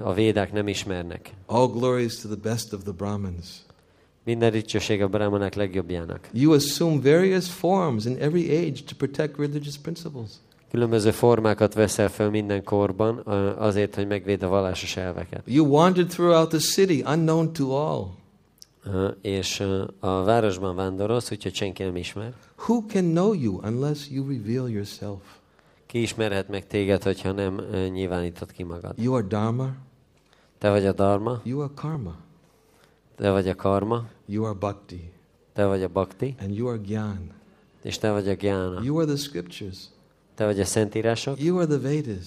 a 0.03 0.13
védák 0.13 0.53
nem 0.53 0.69
ismernek. 0.69 1.31
All 1.47 1.67
glories 1.67 2.21
to 2.21 2.29
the 2.29 2.39
best 2.43 2.73
of 2.73 2.83
the 2.83 2.93
Brahmins. 2.93 3.47
Minden 4.25 4.51
dicsőség 4.51 5.03
a 5.03 5.09
Brahmanek 5.09 5.55
legjobbjának. 5.55 6.29
You 6.33 6.53
assume 6.53 7.01
various 7.03 7.49
forms 7.49 8.05
in 8.05 8.17
every 8.21 8.57
age 8.57 8.81
to 8.87 8.95
protect 8.97 9.37
religious 9.39 9.79
principles. 9.79 10.31
Különböző 10.71 11.11
formákat 11.11 11.75
veszel 11.75 12.09
fel 12.09 12.31
minden 12.31 12.65
korban 12.65 13.19
azért, 13.59 13.95
hogy 13.95 14.07
megvéd 14.07 14.43
a 14.43 14.49
vallásos 14.49 14.97
elveket. 14.97 15.43
You 15.45 15.67
wandered 15.67 16.09
throughout 16.09 16.49
the 16.49 16.59
city 16.59 17.03
unknown 17.07 17.53
to 17.53 17.71
all. 17.71 18.07
Ö, 18.85 19.09
És 19.21 19.61
ö, 19.61 19.85
a 20.01 20.23
városban 20.23 20.77
vándorolsz, 20.77 21.31
úgyhogy 21.31 21.55
senki 21.55 21.83
nem 21.83 21.97
ismer. 21.97 22.33
Who 22.67 22.87
can 22.87 23.05
know 23.05 23.33
you 23.33 23.61
unless 23.65 24.11
you 24.11 24.29
reveal 24.29 24.71
yourself? 24.71 25.19
Ki 25.87 26.01
ismerhet 26.01 26.49
meg 26.49 26.67
téged, 26.67 27.03
hogyha 27.03 27.33
nem 27.33 27.61
nyilvánítod 27.93 28.53
ki 28.53 28.63
magad? 28.63 28.93
You 29.03 29.15
are 29.15 29.27
Dharma, 29.27 29.75
Te 30.59 30.71
vagy 30.71 30.87
a 30.87 30.93
dharma, 30.93 31.41
you 31.45 31.61
are 31.61 31.71
Karma, 31.75 32.17
te 33.17 33.31
vagy 33.31 33.49
a 33.49 33.55
karma, 33.55 34.09
you 34.27 34.45
are 34.45 34.55
Bhakti, 34.59 35.13
te 35.53 35.67
vagy 35.67 35.83
a 35.83 35.89
bhakti, 35.89 36.35
and 36.41 36.57
you 36.57 36.69
are 36.69 36.79
Gyan. 36.79 37.31
és 37.83 37.99
te 37.99 38.11
vagy 38.13 38.29
a 38.29 38.33
gyána. 38.33 38.81
You 38.83 38.97
are 38.97 39.07
the 39.07 39.17
scriptures, 39.17 39.77
Te 40.35 40.45
vagy 40.45 40.61
a 40.61 40.65
szentírások, 40.65 41.41
you 41.43 41.57
are 41.59 41.67
the 41.67 41.79
Vedas, 41.79 42.27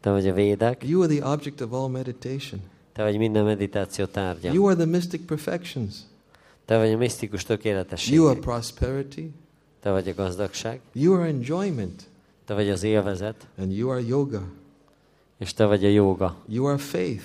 te 0.00 0.10
vagy 0.10 0.28
a 0.28 0.32
védek, 0.32 0.88
you 0.88 1.02
are 1.02 1.14
the 1.14 1.26
object 1.28 1.60
of 1.60 1.72
all 1.72 1.88
meditation, 1.88 2.60
te 2.92 3.02
vagy 3.02 3.18
minden 3.18 3.44
meditáció 3.44 4.04
tárgya. 4.04 4.52
you 4.52 4.66
are 4.66 4.74
the 4.76 4.86
mystic 4.86 5.20
perfections, 5.26 5.94
Te 6.64 6.78
vagy 6.78 6.92
a 6.92 6.96
misztikus 6.96 7.44
tökéletesség. 7.44 8.14
you 8.14 8.26
are 8.26 8.38
prosperity, 8.38 9.30
Te 9.80 9.90
vagy 9.90 10.08
a 10.08 10.14
gazdagság, 10.14 10.80
you 10.92 11.14
are 11.14 11.24
enjoyment, 11.28 12.02
te 12.50 12.56
vagy 12.56 12.68
az 12.68 12.82
élvezet, 12.82 13.46
and 13.58 13.76
you 13.76 13.90
are 13.90 14.00
yoga, 14.00 14.42
és 15.38 15.52
te 15.54 15.64
vagy 15.66 15.84
a 15.84 15.88
jóga, 15.88 16.36
you 16.48 16.66
are 16.66 16.78
faith, 16.78 17.24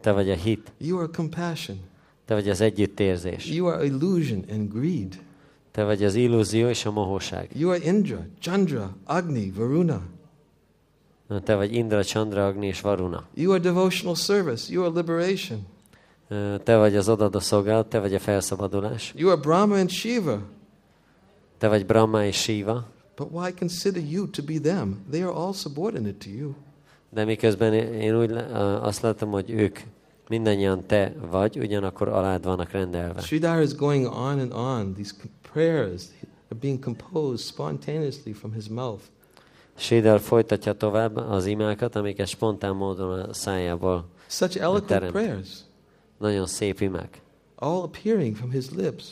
te 0.00 0.12
vagy 0.12 0.30
a 0.30 0.34
hit, 0.34 0.72
you 0.78 0.98
are 0.98 1.08
compassion, 1.12 1.78
te 2.24 2.34
vagy 2.34 2.48
az 2.48 2.60
együttérzés, 2.60 3.46
you 3.50 3.66
are 3.66 3.84
illusion 3.84 4.44
and 4.50 4.72
greed, 4.72 5.22
te 5.70 5.84
vagy 5.84 6.04
az 6.04 6.14
illúzió 6.14 6.68
és 6.68 6.86
a 6.86 6.90
mohóság. 6.90 7.50
you 7.54 7.70
are 7.70 7.84
Indra, 7.84 8.26
Chandra, 8.40 8.96
Agni, 9.04 9.50
Varuna, 9.50 10.02
Te 11.42 11.54
vagy 11.54 11.74
Indra, 11.74 12.02
Chandra, 12.02 12.46
Agni 12.46 12.66
és 12.66 12.80
Varuna. 12.80 13.24
you 13.34 13.52
are 13.52 13.60
devotional 13.60 14.14
service, 14.14 14.72
you 14.72 14.84
are 14.84 14.92
liberation, 14.94 15.66
Te 16.62 16.76
vagy 16.76 16.96
az 16.96 17.08
odadó 17.08 17.38
szolgálat, 17.38 17.88
te 17.88 18.00
vagy 18.00 18.14
a 18.14 18.18
felszabadulás, 18.18 19.12
you 19.16 19.30
are 19.30 19.40
Brahma 19.40 19.74
and 19.78 19.90
Shiva. 19.90 20.40
te 21.58 21.68
vagy 21.68 21.86
Brahma 21.86 22.24
és 22.24 22.36
Shiva, 22.36 22.98
But 23.20 23.32
why 23.32 23.52
consider 23.52 24.00
you 24.00 24.26
to 24.30 24.42
be 24.42 24.58
them? 24.58 25.04
They 25.10 25.22
are 25.22 25.32
all 25.32 25.52
subordinate 25.52 26.18
to 26.18 26.30
you. 26.30 26.54
de 27.10 27.24
miközben 27.24 27.72
én 27.74 28.16
úgy 28.20 28.30
azt 28.80 29.02
látom, 29.02 29.30
hogy 29.30 29.50
ők 29.50 29.78
mindannyian 30.28 30.86
te 30.86 31.14
vagy, 31.30 31.58
ugyanakkor 31.58 32.08
alád 32.08 32.44
vannak 32.44 32.70
rendelve. 32.70 33.20
Sridhar 33.20 33.62
is 33.62 33.74
going 33.74 34.06
on 34.06 34.38
and 34.38 34.52
on. 34.52 34.94
These 34.94 35.14
prayers 35.52 36.02
are 36.50 36.58
being 36.60 36.84
composed 36.84 37.46
spontaneously 37.46 38.32
from 38.32 38.52
his 38.52 38.68
mouth. 38.68 39.02
Sridhar 39.76 40.20
folytatja 40.20 40.72
tovább 40.72 41.16
az 41.16 41.46
imákat, 41.46 41.96
amiket 41.96 42.26
spontán 42.26 42.76
módon 42.76 43.18
a 43.18 43.32
szájából. 43.32 44.04
Such 44.26 44.60
eloquent 44.60 45.10
prayers, 45.10 45.48
Nagyon 46.18 46.46
szép 46.46 46.80
imák, 46.80 47.22
all 47.54 47.82
appearing 47.82 48.36
from 48.36 48.50
his 48.50 48.70
lips, 48.70 49.04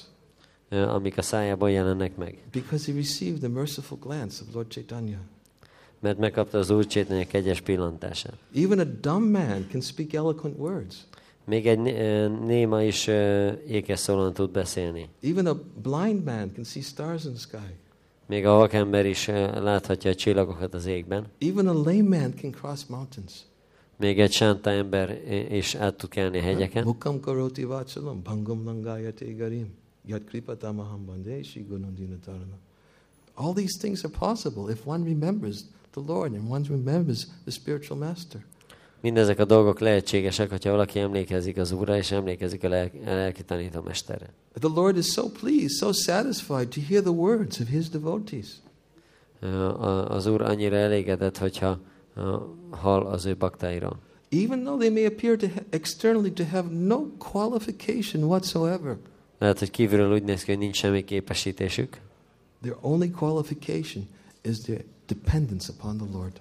amik 0.70 1.18
a 1.18 1.22
szájából 1.22 1.70
jelennek 1.70 2.16
meg. 2.16 2.38
because 2.50 2.92
he 2.92 2.98
received 2.98 3.38
the 3.38 3.48
merciful 3.48 3.98
glance 4.00 4.42
of 4.48 4.54
Lord 4.54 4.68
Chaitanya. 4.68 5.18
Mert 6.00 6.18
megkapta 6.18 6.58
az 6.58 6.70
Úr 6.70 6.86
Csétanya 6.86 7.26
kegyes 7.26 7.60
pillantását. 7.60 8.36
Even 8.54 8.78
a 8.78 8.84
dumb 8.84 9.30
man 9.30 9.66
can 9.70 9.80
speak 9.80 10.12
eloquent 10.12 10.58
words. 10.58 10.96
Még 11.44 11.66
egy 11.66 11.78
néma 12.44 12.82
is 12.82 13.06
ékes 13.66 13.98
szólon 13.98 14.32
tud 14.32 14.50
beszélni. 14.50 15.08
Even 15.22 15.46
a 15.46 15.60
blind 15.82 16.24
man 16.24 16.52
can 16.54 16.64
see 16.64 16.82
stars 16.82 17.24
in 17.24 17.32
the 17.32 17.40
sky. 17.40 17.74
Még 18.26 18.46
a 18.46 18.52
vakember 18.52 19.06
is 19.06 19.26
láthatja 19.60 20.10
a 20.10 20.14
csillagokat 20.14 20.74
az 20.74 20.86
égben. 20.86 21.26
Even 21.38 21.66
a 21.68 21.72
lame 21.72 22.18
man 22.18 22.34
can 22.40 22.50
cross 22.50 22.84
mountains. 22.88 23.32
Még 23.96 24.20
egy 24.20 24.32
sánta 24.32 24.70
ember 24.70 25.20
is 25.50 25.74
át 25.74 25.94
tud 25.94 26.10
kelni 26.10 26.38
a 26.38 26.42
hegyeken. 26.42 26.84
Mukam 26.84 27.20
karoti 27.20 27.64
vachalam 27.64 28.22
bhangam 28.22 28.64
langayate 28.64 29.24
garim 29.24 29.74
yat 30.08 30.24
kripatamaham 30.24 31.04
bande 31.06 31.44
shri 31.44 31.66
gunandina 31.70 32.18
tarana. 32.26 32.58
All 33.34 33.52
these 33.52 33.78
things 33.80 34.04
are 34.04 34.14
possible 34.18 34.72
if 34.72 34.86
one 34.86 35.04
remembers 35.04 35.64
the 35.92 36.00
Lord 36.00 36.32
and 36.32 36.50
one 36.50 36.64
remembers 36.68 37.26
the 37.44 37.50
spiritual 37.50 37.98
master. 37.98 38.40
Mindezek 39.00 39.38
a 39.38 39.44
dolgok 39.44 39.78
lehetségesek, 39.78 40.50
hogyha 40.50 40.70
valaki 40.70 40.98
emlékezik 40.98 41.56
az 41.56 41.72
Úrra, 41.72 41.96
és 41.96 42.10
emlékezik 42.10 42.64
a, 42.64 42.68
lelki, 42.68 42.98
a 42.98 43.14
lelki 43.14 43.44
tanítómesterre. 43.44 44.32
The 44.52 44.68
Lord 44.74 44.96
is 44.96 45.06
so 45.06 45.28
pleased, 45.28 45.76
so 45.76 45.92
satisfied 45.92 46.68
to 46.68 46.80
hear 46.80 47.02
the 47.02 47.12
words 47.12 47.60
of 47.60 47.68
his 47.68 47.88
devotees. 47.88 48.46
Az 50.08 50.26
Úr 50.26 50.42
annyira 50.42 50.76
elégedett, 50.76 51.38
hogyha 51.38 51.80
hall 52.70 53.06
az 53.06 53.24
ő 53.24 53.36
baktáiról. 53.36 53.98
Even 54.30 54.62
though 54.62 54.78
they 54.78 54.90
may 54.90 55.04
appear 55.04 55.36
to 55.36 55.46
externally 55.70 56.32
to 56.32 56.44
have 56.44 56.68
no 56.70 57.06
qualification 57.18 58.22
whatsoever, 58.22 58.96
Lehet, 59.38 59.58
hogy 59.58 59.70
kívülről 59.70 60.12
úgy 60.12 60.22
néz 60.22 60.42
ki, 60.42 60.50
hogy 60.50 60.60
nincs 60.60 60.76
semmi 60.76 61.04
képesítésük. 61.04 62.00
their 62.60 62.76
only 62.80 63.10
qualification 63.10 64.08
is 64.42 64.58
their 64.60 64.84
dependence 65.06 65.72
upon 65.72 65.96
the 65.96 66.06
Lord. 66.12 66.40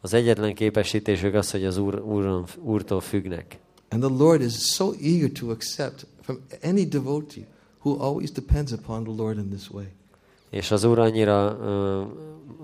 Az 0.00 0.14
egyetlen 0.14 0.54
képesítésük 0.54 1.34
az, 1.34 1.50
hogy 1.50 1.64
az 1.64 1.76
úr, 1.76 2.00
úron, 2.00 2.46
Úrtól 2.62 3.00
függnek. 3.00 3.58
And 3.88 4.02
the 4.02 4.24
Lord 4.24 4.40
is 4.40 4.52
so 4.52 4.92
eager 5.02 5.30
to 5.30 5.50
accept 5.50 6.06
from 6.20 6.38
any 6.62 6.88
devotee 6.88 7.46
who 7.78 7.96
always 8.00 8.30
depends 8.30 8.72
upon 8.72 9.04
the 9.04 9.12
Lord 9.16 9.38
in 9.38 9.48
this 9.48 9.70
way. 9.70 9.84
És 10.50 10.70
az 10.70 10.84
Úr 10.84 10.98
annyira 10.98 11.58
ö, 11.60 12.02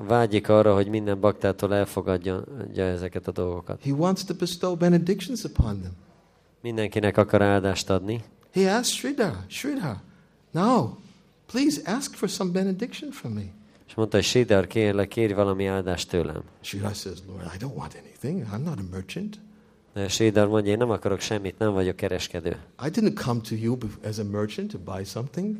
vágyik 0.06 0.48
arra, 0.48 0.74
hogy 0.74 0.88
minden 0.88 1.20
baktától 1.20 1.74
elfogadja 1.74 2.44
adja 2.58 2.84
ezeket 2.84 3.28
a 3.28 3.32
dolgokat. 3.32 3.82
He 3.82 3.90
wants 3.92 4.24
to 4.24 4.34
bestow 4.34 4.76
benedictions 4.76 5.44
upon 5.44 5.80
them. 5.80 5.92
Mindenkinek 6.60 7.16
akar 7.16 7.42
áldást 7.42 7.90
adni. 7.90 8.24
He 8.54 8.68
asked 8.68 8.94
Sridhar, 8.94 9.36
Sridhar, 9.48 9.96
now, 10.50 10.98
please 11.46 11.80
ask 11.84 12.14
for 12.14 12.28
some 12.28 12.50
benediction 12.52 13.10
from 13.10 13.32
me. 13.32 13.44
És 13.88 13.94
mondta, 13.94 14.16
hogy 14.16 14.26
Sidar, 14.26 14.66
kérlek, 14.66 15.08
kérj 15.08 15.32
valami 15.32 15.66
áldást 15.66 16.08
tőlem. 16.08 16.42
Sridhar 16.60 16.94
says, 16.94 17.18
Lord, 17.26 17.50
I 17.54 17.64
don't 17.64 17.74
want 17.74 17.96
anything. 18.02 18.46
I'm 18.52 18.64
not 18.64 18.78
a 18.78 18.84
merchant. 18.90 19.38
De 19.94 20.08
Sidar 20.08 20.48
mondja, 20.48 20.72
én 20.72 20.78
nem 20.78 20.90
akarok 20.90 21.20
semmit, 21.20 21.58
nem 21.58 21.72
vagyok 21.72 21.96
kereskedő. 21.96 22.56
I 22.86 22.88
didn't 22.90 23.24
come 23.24 23.40
to 23.40 23.54
you 23.54 23.78
as 24.04 24.18
a 24.18 24.24
merchant 24.24 24.70
to 24.70 24.78
buy 24.78 25.04
something. 25.04 25.56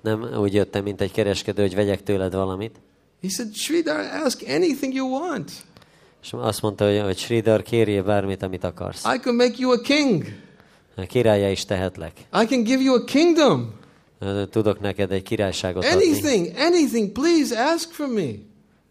Nem 0.00 0.22
úgy 0.22 0.54
jöttem, 0.54 0.82
mint 0.82 1.00
egy 1.00 1.12
kereskedő, 1.12 1.62
hogy 1.62 1.74
vegyek 1.74 2.02
tőled 2.02 2.34
valamit. 2.34 2.80
He 3.22 3.28
said, 3.28 3.54
Sridhar, 3.54 4.24
ask 4.24 4.42
anything 4.48 4.94
you 4.94 5.08
want. 5.08 5.50
És 6.22 6.32
azt 6.32 6.62
mondta, 6.62 6.86
hogy, 6.86 7.00
hogy 7.00 7.18
Sridar, 7.18 7.62
kérjél 7.62 8.02
bármit, 8.02 8.42
amit 8.42 8.64
akarsz. 8.64 9.04
I 9.04 9.18
can 9.18 9.34
make 9.34 9.54
you 9.56 9.70
a 9.70 9.80
king. 9.80 10.24
Királya 10.96 11.50
is 11.50 11.64
tehetlek. 11.64 12.12
I 12.16 12.46
can 12.46 12.64
give 12.64 12.82
you 12.82 12.94
a 12.94 13.04
kingdom. 13.04 13.72
Tudok 14.50 14.80
neked 14.80 15.12
egy 15.12 15.22
királyságot 15.22 15.84
adni. 15.84 15.94
Anything, 15.94 16.56
anything, 16.56 17.10
please 17.10 17.58
ask 17.58 17.90
from 17.90 18.10
me. 18.10 18.30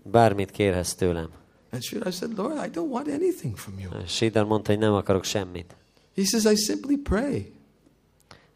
Bármit 0.03 0.51
kérhetsz 0.51 0.93
tőlem. 0.93 1.29
And 1.71 1.83
Sridhar 1.83 2.13
said, 2.13 2.37
Lord, 2.37 2.65
I 2.65 2.69
don't 2.69 2.89
want 2.89 3.07
anything 3.07 3.57
from 3.57 3.79
you. 3.79 3.89
Sidar 4.07 4.45
mondta, 4.45 4.71
hogy 4.71 4.79
nem 4.79 4.93
akarok 4.93 5.23
semmit. 5.23 5.75
He 6.15 6.23
says, 6.23 6.43
I 6.43 6.55
simply 6.55 6.95
pray 6.95 7.51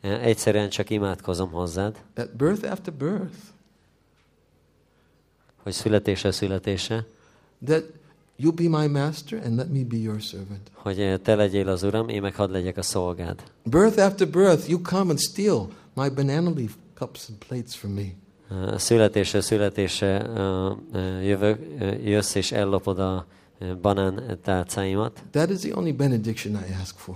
Egyszerűen 0.01 0.69
csak 0.69 0.89
imádkozom 0.89 1.51
hozzád, 1.51 2.03
at 2.15 2.35
birth 2.35 2.71
after 2.71 2.93
birth 2.93 3.35
hogy 5.63 5.73
születése 5.73 6.31
születése, 6.31 7.05
that 7.65 7.83
you 8.37 8.53
be 8.53 8.63
my 8.63 8.87
master 8.87 9.41
and 9.43 9.55
let 9.55 9.69
me 9.69 9.83
be 9.83 9.97
your 9.97 10.21
servant. 10.21 10.71
hogy 10.73 11.21
te 11.21 11.35
legyél 11.35 11.67
az 11.69 11.83
uram, 11.83 12.09
én 12.09 12.21
meg 12.21 12.35
hadd 12.35 12.51
legyek 12.51 12.77
a 12.77 12.81
szolgád. 12.81 13.43
Birth 13.63 13.99
after 14.05 14.29
birth, 14.29 14.69
you 14.69 14.81
come 14.81 15.09
and 15.09 15.19
steal 15.19 15.69
my 15.93 16.09
banana 16.09 16.49
leaf 16.55 16.73
cups 16.93 17.29
and 17.29 17.37
plates 17.47 17.75
from 17.75 17.91
me. 17.91 18.05
Ö, 18.49 18.77
Születésre 18.77 19.41
születése 19.41 20.25
ö, 20.35 20.71
ö, 20.91 21.21
jövök, 21.21 21.59
jössz 22.03 22.35
és 22.35 22.51
ellopod 22.51 22.99
a 22.99 23.25
banán 23.81 24.39
tálcáimat. 24.43 25.23
That 25.31 25.49
is 25.49 25.59
the 25.59 25.77
only 25.77 25.91
benediction 25.91 26.53
I 26.53 26.73
ask 26.81 26.97
for. 26.97 27.15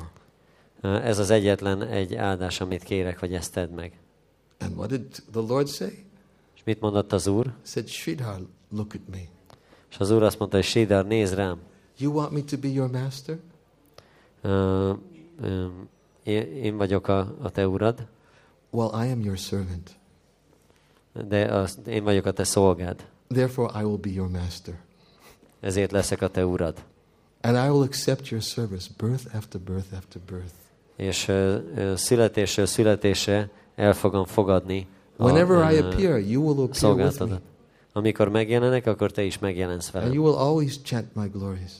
Ez 0.81 1.19
az 1.19 1.29
egyetlen 1.29 1.81
egy 1.81 2.15
áldás, 2.15 2.61
amit 2.61 2.83
kérek, 2.83 3.19
hogy 3.19 3.33
ezt 3.33 3.53
tedd 3.53 3.69
meg. 3.69 3.91
And 4.59 4.77
what 4.77 4.89
did 4.89 5.05
the 5.31 5.41
Lord 5.47 5.67
say? 5.67 6.05
És 6.55 6.61
mit 6.65 6.79
mondott 6.81 7.13
az 7.13 7.27
úr? 7.27 7.45
He 7.45 7.51
said, 7.63 7.87
Sridhar, 7.87 8.39
look 8.71 8.93
at 8.93 9.01
me. 9.11 9.19
És 9.89 9.97
az 9.99 10.11
úr 10.11 10.23
azt 10.23 10.39
mondta, 10.39 10.57
hogy 10.57 10.65
Sidar, 10.65 11.05
nézd 11.05 11.33
rám. 11.35 11.57
You 11.97 12.13
want 12.13 12.31
me 12.31 12.41
to 12.43 12.57
be 12.57 12.67
your 12.67 12.91
master? 12.91 13.37
Ö, 14.41 14.93
ö, 15.41 15.65
Én, 16.23 16.41
én 16.63 16.77
vagyok 16.77 17.07
a, 17.07 17.35
a 17.41 17.49
te 17.49 17.67
urad, 17.67 18.05
Well, 18.71 19.05
I 19.07 19.11
am 19.11 19.19
your 19.21 19.37
servant. 19.37 19.89
de 21.27 21.45
az, 21.45 21.77
én 21.87 22.03
vagyok 22.03 22.25
a 22.25 22.31
te 22.31 22.43
szolgád. 22.43 23.05
Therefore, 23.27 23.81
I 23.81 23.83
will 23.83 23.97
be 23.97 24.09
your 24.09 24.29
master. 24.29 24.73
Ezért 25.59 25.91
leszek 25.91 26.21
a 26.21 26.27
te 26.27 26.45
urad. 26.45 26.83
And 27.41 27.55
I 27.55 27.69
will 27.69 27.81
accept 27.81 28.27
your 28.27 28.43
service, 28.43 28.89
birth 28.97 29.35
after 29.35 29.61
birth 29.61 29.93
after 29.97 30.21
birth. 30.29 30.53
És 30.95 31.27
ö, 31.27 31.57
születésről 31.95 32.65
születésre 32.65 33.49
el 33.75 33.93
fogom 33.93 34.25
fogadni 34.25 34.87
a, 35.17 35.23
Whenever 35.23 35.71
I 35.73 35.77
appear, 35.77 36.19
you 36.19 36.43
will 36.43 36.63
appear 36.63 36.95
with 36.95 37.19
me. 37.25 37.39
Amikor 37.93 38.29
megjelenek, 38.29 38.85
akkor 38.87 39.11
te 39.11 39.23
is 39.23 39.39
megjelensz 39.39 39.85
And 39.85 39.93
velem. 39.93 40.13
you 40.13 40.23
will 40.25 40.37
always 40.37 40.81
chant 40.81 41.15
my 41.15 41.27
glories. 41.33 41.71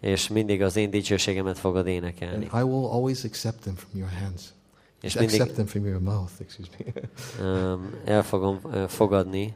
És 0.00 0.28
mindig 0.28 0.62
az 0.62 0.76
én 0.76 0.90
dicsőségemet 0.90 1.58
fogod 1.58 1.76
And 1.86 1.86
énekelni. 1.88 2.44
I 2.44 2.48
will 2.62 2.84
always 2.90 3.24
accept 3.24 3.60
them 3.60 3.74
from 3.74 3.90
your 4.00 4.10
hands. 4.12 4.42
És 5.02 5.14
accept 5.16 5.30
mindig 5.36 5.54
them 5.54 5.66
from 5.66 5.86
your 5.86 6.00
mouth, 6.00 6.30
excuse 6.38 6.68
me. 6.78 6.84
um, 7.72 7.90
el 8.04 8.22
fogom 8.22 8.58
ö, 8.72 8.84
fogadni 8.88 9.54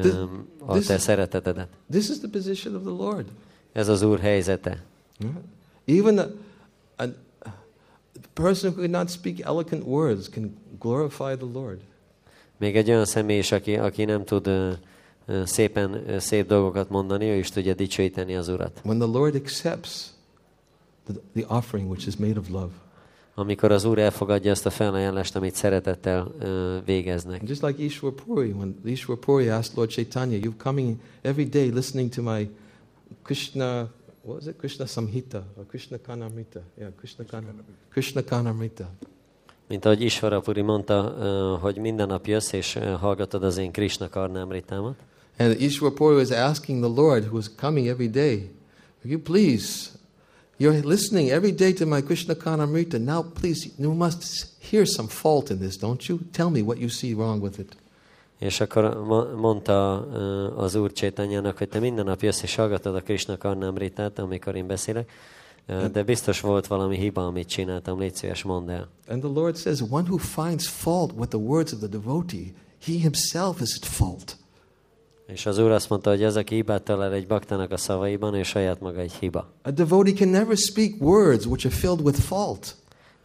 This- 0.00 0.14
um, 0.14 0.46
a 0.66 0.72
this 0.72 0.86
te 0.86 0.94
is- 0.94 1.00
szeretetedet. 1.00 1.68
this 1.90 2.08
is 2.08 2.18
the 2.18 2.28
position 2.28 2.74
of 2.74 2.82
the 2.82 2.90
Lord. 3.04 3.26
Ez 3.72 3.88
az 3.88 4.02
Úr 4.02 4.18
helyzete. 4.18 4.82
Yeah. 5.18 5.34
Even 5.84 6.18
a, 6.18 6.26
a, 7.02 7.04
a 7.44 7.48
person 8.32 8.70
who 8.72 8.82
cannot 8.82 9.10
speak 9.10 9.40
eloquent 9.40 9.84
words 9.86 10.28
can 10.28 10.56
glorify 10.78 11.36
the 11.36 11.46
Lord. 11.52 11.78
Még 12.58 12.76
egy 12.76 12.88
olyan 12.90 13.04
személy 13.04 13.38
is, 13.38 13.52
aki, 13.52 13.76
aki 13.76 14.04
nem 14.04 14.24
tud 14.24 14.46
ö, 14.46 14.72
szépen 15.44 16.18
szép 16.18 16.46
dolgokat 16.46 16.90
mondani, 16.90 17.24
ő 17.24 17.34
is 17.34 17.50
tudja 17.50 17.74
dicsőíteni 17.74 18.36
az 18.36 18.48
Urat. 18.48 18.80
When 18.84 18.98
the 18.98 19.08
Lord 19.08 19.34
accepts 19.34 20.06
the, 21.06 21.14
the 21.34 21.56
offering 21.56 21.90
which 21.90 22.06
is 22.06 22.16
made 22.16 22.38
of 22.38 22.48
love, 22.48 22.70
Amikor 23.38 23.72
az 23.72 23.84
Úr 23.84 23.98
elfogadja 23.98 24.50
ezt 24.50 24.66
a 24.66 24.70
felajánlást, 24.70 25.36
amit 25.36 25.54
szeretettel 25.54 26.32
ö, 26.38 26.76
végeznek. 26.84 27.40
Just 27.44 27.62
like 27.62 27.82
Ishwar 27.82 28.12
Puri, 28.12 28.50
when 28.50 28.80
Ishwar 28.84 29.18
Puri 29.18 29.48
asked 29.48 29.76
Lord 29.76 29.90
Chaitanya, 29.90 30.38
You're 30.38 30.62
coming 30.62 30.96
every 31.22 31.48
day 31.48 31.70
listening 31.70 32.14
to 32.14 32.22
my 32.22 32.48
Krishna, 33.22 33.88
what 34.22 34.36
was 34.36 34.46
it? 34.46 34.56
Krishna 34.56 34.86
Samhita 34.86 35.42
or 35.56 35.66
Krishna 35.66 35.98
Kanamrita. 36.06 36.60
Yeah, 36.78 36.90
Krishna 36.98 37.24
Kanamrita. 37.24 37.72
Krishna 37.90 38.22
Kanamrita. 38.24 38.88
Mint 39.68 39.84
ahogy 39.84 40.00
Isvarapuri 40.00 40.60
mondta, 40.60 41.02
hogy 41.60 41.76
minden 41.76 42.06
nap 42.06 42.26
jössz 42.26 42.52
és 42.52 42.78
hallgatod 43.00 43.42
az 43.42 43.56
én 43.56 43.72
Krishna 43.72 44.08
karnámritámat. 44.08 44.96
And 45.38 45.56
Ishwar 45.56 45.94
Puri 45.94 46.16
was 46.16 46.32
asking 46.32 46.80
the 46.80 46.88
Lord, 46.88 47.24
who 47.24 47.36
was 47.36 47.48
coming 47.48 47.88
every 47.88 48.08
day, 48.08 48.48
Will 49.02 49.10
you 49.10 49.18
please, 49.18 49.90
you're 50.58 50.82
listening 50.82 51.30
every 51.30 51.52
day 51.52 51.72
to 51.74 51.86
my 51.86 52.00
Krishna 52.00 52.34
Kanamrita. 52.34 52.98
Now, 52.98 53.22
please, 53.22 53.70
you 53.78 53.94
must 53.94 54.54
hear 54.58 54.86
some 54.86 55.08
fault 55.08 55.50
in 55.50 55.58
this, 55.58 55.76
don't 55.76 56.08
you? 56.08 56.20
Tell 56.32 56.50
me 56.50 56.62
what 56.62 56.78
you 56.78 56.88
see 56.88 57.14
wrong 57.14 57.42
with 57.42 57.58
it. 57.58 57.76
És 58.38 58.60
akkor 58.60 59.04
mo- 59.06 59.40
mondta 59.40 60.06
eh, 60.12 60.58
az 60.58 60.74
Úr 60.74 60.92
Csétanyának, 60.92 61.58
hogy 61.58 61.68
te 61.68 61.78
minden 61.78 62.04
nap 62.04 62.22
jössz 62.22 62.42
és 62.42 62.54
hallgatod 62.54 62.94
a 62.94 63.00
Krishna 63.00 63.36
karnámritát, 63.36 64.18
amikor 64.18 64.54
én 64.54 64.66
beszélek, 64.66 65.10
eh, 65.66 65.88
de 65.88 66.02
biztos 66.02 66.40
volt 66.40 66.66
valami 66.66 66.96
hiba, 66.96 67.26
amit 67.26 67.48
csináltam, 67.48 67.98
légy 67.98 68.14
szíves, 68.14 68.42
mondd 68.42 68.70
el. 68.70 68.88
And 69.08 69.20
the 69.22 69.30
Lord 69.32 69.56
says, 69.56 69.82
One 69.90 70.08
who 70.08 70.16
finds 70.18 70.68
fault 70.68 71.12
with 71.16 71.28
the 71.28 71.38
words 71.38 71.72
of 71.72 71.78
the 71.78 71.88
devotee, 71.88 72.52
he 72.84 72.92
himself 72.92 73.60
is 73.60 73.78
at 73.82 73.88
fault. 73.88 74.36
És 75.26 75.46
az 75.46 75.58
Úr 75.58 75.70
azt 75.70 75.88
mondta, 75.88 76.10
hogy 76.10 76.22
aki 76.22 76.54
hibát 76.54 76.82
talál 76.82 77.12
egy 77.12 77.26
baktának 77.26 77.70
a 77.70 77.76
szavaiban, 77.76 78.34
ő 78.34 78.42
saját 78.42 78.80
maga 78.80 79.00
egy 79.00 79.12
hiba. 79.12 79.52
A 79.62 79.70
devotee 79.70 80.12
can 80.14 80.28
never 80.28 80.56
speak 80.56 81.00
words 81.00 81.46
which 81.46 81.66
are 81.66 81.74
filled 81.74 82.00
with 82.00 82.20
fault. 82.20 82.76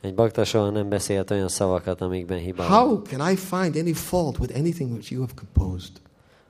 Egy 0.01 0.13
bakta 0.13 0.43
soha 0.43 0.69
nem 0.69 0.89
beszélt 0.89 1.31
olyan 1.31 1.47
szavakat, 1.47 2.01
amikben 2.01 2.37
hiba 2.37 2.67
van. 2.67 2.71
How 2.71 3.01
can 3.01 3.31
I 3.31 3.35
find 3.35 3.75
any 3.75 3.93
fault 3.93 4.37
with 4.39 4.57
anything 4.57 4.91
which 4.91 5.11
you 5.11 5.21
have 5.21 5.33
composed? 5.35 5.91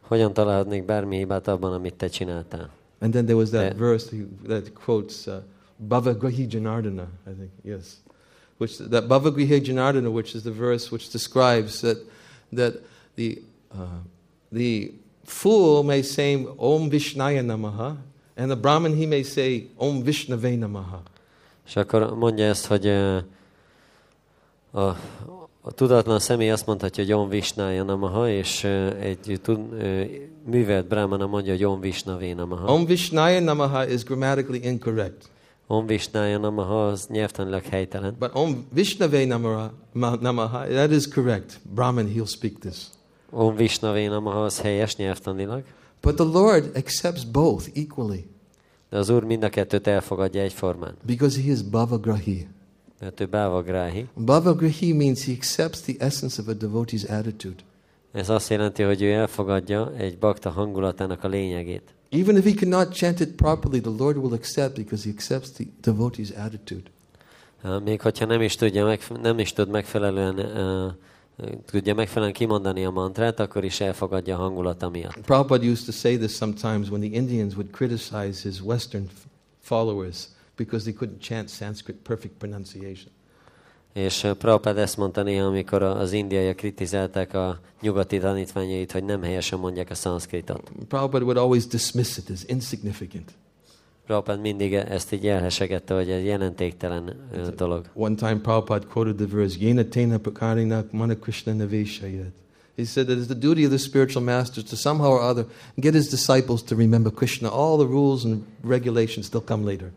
Hogyan 0.01 0.33
találhatnék 0.33 0.85
bármi 0.85 1.17
hibát 1.17 1.47
abban, 1.47 1.73
amit 1.73 1.93
te 1.93 2.07
csináltál? 2.07 2.69
And 2.99 3.11
then 3.11 3.25
there 3.25 3.37
was 3.37 3.49
that 3.49 3.75
verse 3.75 4.09
that 4.47 4.71
quotes 4.73 5.25
uh, 5.27 5.33
Bhavagrihi 5.87 6.47
Janardana, 6.49 7.07
I 7.27 7.33
think, 7.37 7.49
yes. 7.63 8.01
Which, 8.57 8.77
that 8.89 9.07
Bhavagrihi 9.07 9.61
Janardana, 9.63 10.09
which 10.09 10.35
is 10.35 10.41
the 10.41 10.51
verse 10.51 10.91
which 10.91 11.11
describes 11.11 11.79
that, 11.79 11.97
that 12.53 12.73
the, 13.15 13.41
uh, 13.73 14.01
the 14.51 14.91
fool 15.25 15.83
may 15.83 16.01
say 16.01 16.47
Om 16.55 16.89
Vishnaya 16.89 17.41
Namaha, 17.41 17.95
and 18.35 18.49
the 18.51 18.55
Brahmin 18.55 18.95
he 18.95 19.05
may 19.05 19.23
say 19.23 19.69
Om 19.77 20.03
Vishnave 20.03 20.55
Namaha. 20.55 21.01
És 21.67 21.75
akkor 21.75 22.17
mondja 22.17 22.45
ezt, 22.45 22.65
hogy 22.65 22.85
ö, 22.85 23.17
a, 24.71 24.81
a 25.61 25.71
tudatlan 25.75 26.19
személy 26.19 26.49
azt 26.51 26.65
mondhatja, 26.65 27.03
hogy 27.03 27.13
Om 27.13 27.29
Visnája 27.29 27.83
Namaha, 27.83 28.29
és 28.29 28.63
ö, 28.63 28.95
egy 28.95 29.39
tud, 29.41 29.59
ö, 29.73 30.03
művelt 30.45 30.87
brahmana 30.87 31.25
mondja, 31.27 31.51
hogy 31.51 31.63
Om 31.63 31.79
Visnavé 31.79 32.33
Namaha. 32.33 32.73
Om 32.73 32.85
Vishnaya 32.85 33.39
Namaha 33.39 33.87
is 33.87 34.03
grammatically 34.03 34.59
incorrect. 34.63 35.29
Om 35.67 35.85
Visnája 35.85 36.37
Namaha 36.37 36.87
az 36.87 37.07
nyelvtanilag 37.07 37.63
helytelen. 37.63 38.15
But 38.19 38.29
Om 38.33 38.67
Vishnave 38.73 39.25
Namaha, 39.25 39.71
ma- 39.93 40.17
namaha 40.21 40.65
that 40.65 40.91
is 40.91 41.07
correct. 41.07 41.59
Brahmin, 41.73 42.07
he'll 42.07 42.25
speak 42.25 42.59
this. 42.59 42.77
Om 43.31 43.55
Visnavé 43.55 44.05
Namaha 44.05 44.43
az 44.43 44.59
helyes 44.59 44.95
nyelvtanilag, 44.95 45.63
But 46.01 46.15
the 46.15 46.23
Lord 46.25 46.71
accepts 46.75 47.25
both 47.25 47.67
equally 47.73 48.25
de 48.91 48.97
az 48.97 49.09
Úr 49.09 49.23
mind 49.23 49.43
a 49.43 49.49
kettőt 49.49 49.87
elfogadja 49.87 50.41
egyformán. 50.41 50.93
because 51.05 51.41
he 51.41 51.51
is 51.51 51.61
Bhavagrahi. 51.61 52.47
Mert 52.99 53.19
ő 53.19 53.25
bávagráhi. 53.25 54.07
Bhavagrahi 54.15 54.93
means 54.93 55.25
he 55.25 55.31
accepts 55.31 55.79
the 55.81 55.93
essence 55.97 56.41
of 56.41 56.47
a 56.47 56.53
devotee's 56.53 57.19
attitude. 57.19 57.55
Ez 58.11 58.29
azt 58.29 58.49
jelenti, 58.49 58.83
hogy 58.83 59.01
ő 59.01 59.11
elfogadja 59.11 59.91
egy 59.97 60.17
bakta 60.17 60.49
hangulatának 60.49 61.23
a 61.23 61.27
lényegét. 61.27 61.93
Even 62.09 62.37
if 62.37 62.43
he 62.43 62.53
cannot 62.53 62.93
chant 62.93 63.19
it 63.19 63.29
properly, 63.29 63.79
the 63.79 63.91
Lord 63.97 64.17
will 64.17 64.33
accept 64.33 64.75
because 64.75 65.03
he 65.03 65.13
accepts 65.13 65.51
the 65.51 65.65
devotee's 65.83 66.45
attitude. 66.45 66.83
Még 67.83 68.01
hogyha 68.01 68.25
nem 68.25 68.41
is, 68.41 68.55
tudja 68.55 68.85
meg, 68.85 69.01
nem 69.21 69.39
is 69.39 69.53
tud 69.53 69.69
megfelelően, 69.69 70.39
uh, 70.39 70.93
tudja 71.65 71.93
megfelelően 71.93 72.33
kimondani 72.33 72.85
a 72.85 72.89
mantrát, 72.89 73.39
akkor 73.39 73.63
is 73.63 73.79
elfogadja 73.79 74.35
a 74.35 74.39
hangulata 74.39 74.89
miatt. 74.89 75.21
Prabhupada 75.21 75.65
used 75.65 75.85
to 75.85 75.91
say 75.91 76.17
this 76.17 76.35
sometimes 76.35 76.89
when 76.89 77.01
the 77.01 77.17
Indians 77.17 77.53
would 77.53 77.71
criticize 77.71 78.49
his 78.49 78.61
Western 78.61 79.09
followers 79.59 80.27
because 80.55 80.83
they 80.83 80.93
couldn't 80.93 81.21
chant 81.27 81.49
Sanskrit 81.49 81.97
perfect 82.03 82.33
pronunciation. 82.37 83.11
És 83.93 84.23
uh, 84.23 84.31
Prabhupád 84.31 84.77
ezt 84.77 84.97
mondta 84.97 85.23
néha, 85.23 85.45
amikor 85.45 85.81
az 85.83 86.11
indiaiak 86.11 86.55
kritizálták 86.55 87.33
a 87.33 87.59
nyugati 87.81 88.17
tanítványait, 88.17 88.91
hogy 88.91 89.03
nem 89.03 89.21
helyesen 89.21 89.59
mondják 89.59 89.89
a 89.89 89.95
szanszkritot. 89.95 90.71
Prabhupada 90.87 91.23
would 91.23 91.37
always 91.37 91.67
dismiss 91.67 92.17
it 92.17 92.29
as 92.29 92.43
insignificant. 92.45 93.31
Prabhupád 94.11 94.41
mindig 94.41 94.73
ezt 94.73 95.11
így 95.11 95.27
elhesegette, 95.27 95.93
hogy 95.93 96.09
egy 96.09 96.25
jelentéktelen 96.25 97.29
dolog. 97.55 97.85
One 97.93 98.15
time 98.15 98.35
Prabhupada 98.35 98.87
quoted 98.87 99.15
the 99.15 99.25
verse, 99.37 99.55
Yena 99.59 99.83
tena 99.83 100.17
prakarinak 100.17 100.91
mana 100.91 101.15
Krishna 101.15 101.53
naveshayat. 101.53 102.31
He 102.75 102.83
said 102.85 103.05
that 103.05 103.17
it's 103.17 103.25
the 103.25 103.39
duty 103.39 103.63
of 103.63 103.69
the 103.69 103.77
spiritual 103.77 104.23
masters 104.23 104.63
to 104.69 104.75
somehow 104.75 105.11
or 105.11 105.21
other 105.21 105.45
get 105.75 105.93
his 105.93 106.09
disciples 106.09 106.63
to 106.63 106.75
remember 106.75 107.13
Krishna. 107.13 107.49
All 107.49 107.77
the 107.77 107.87
rules 107.87 108.23
and 108.23 108.43
regulations, 108.63 109.29
they'll 109.29 109.47
come 109.47 109.71
later. 109.71 109.91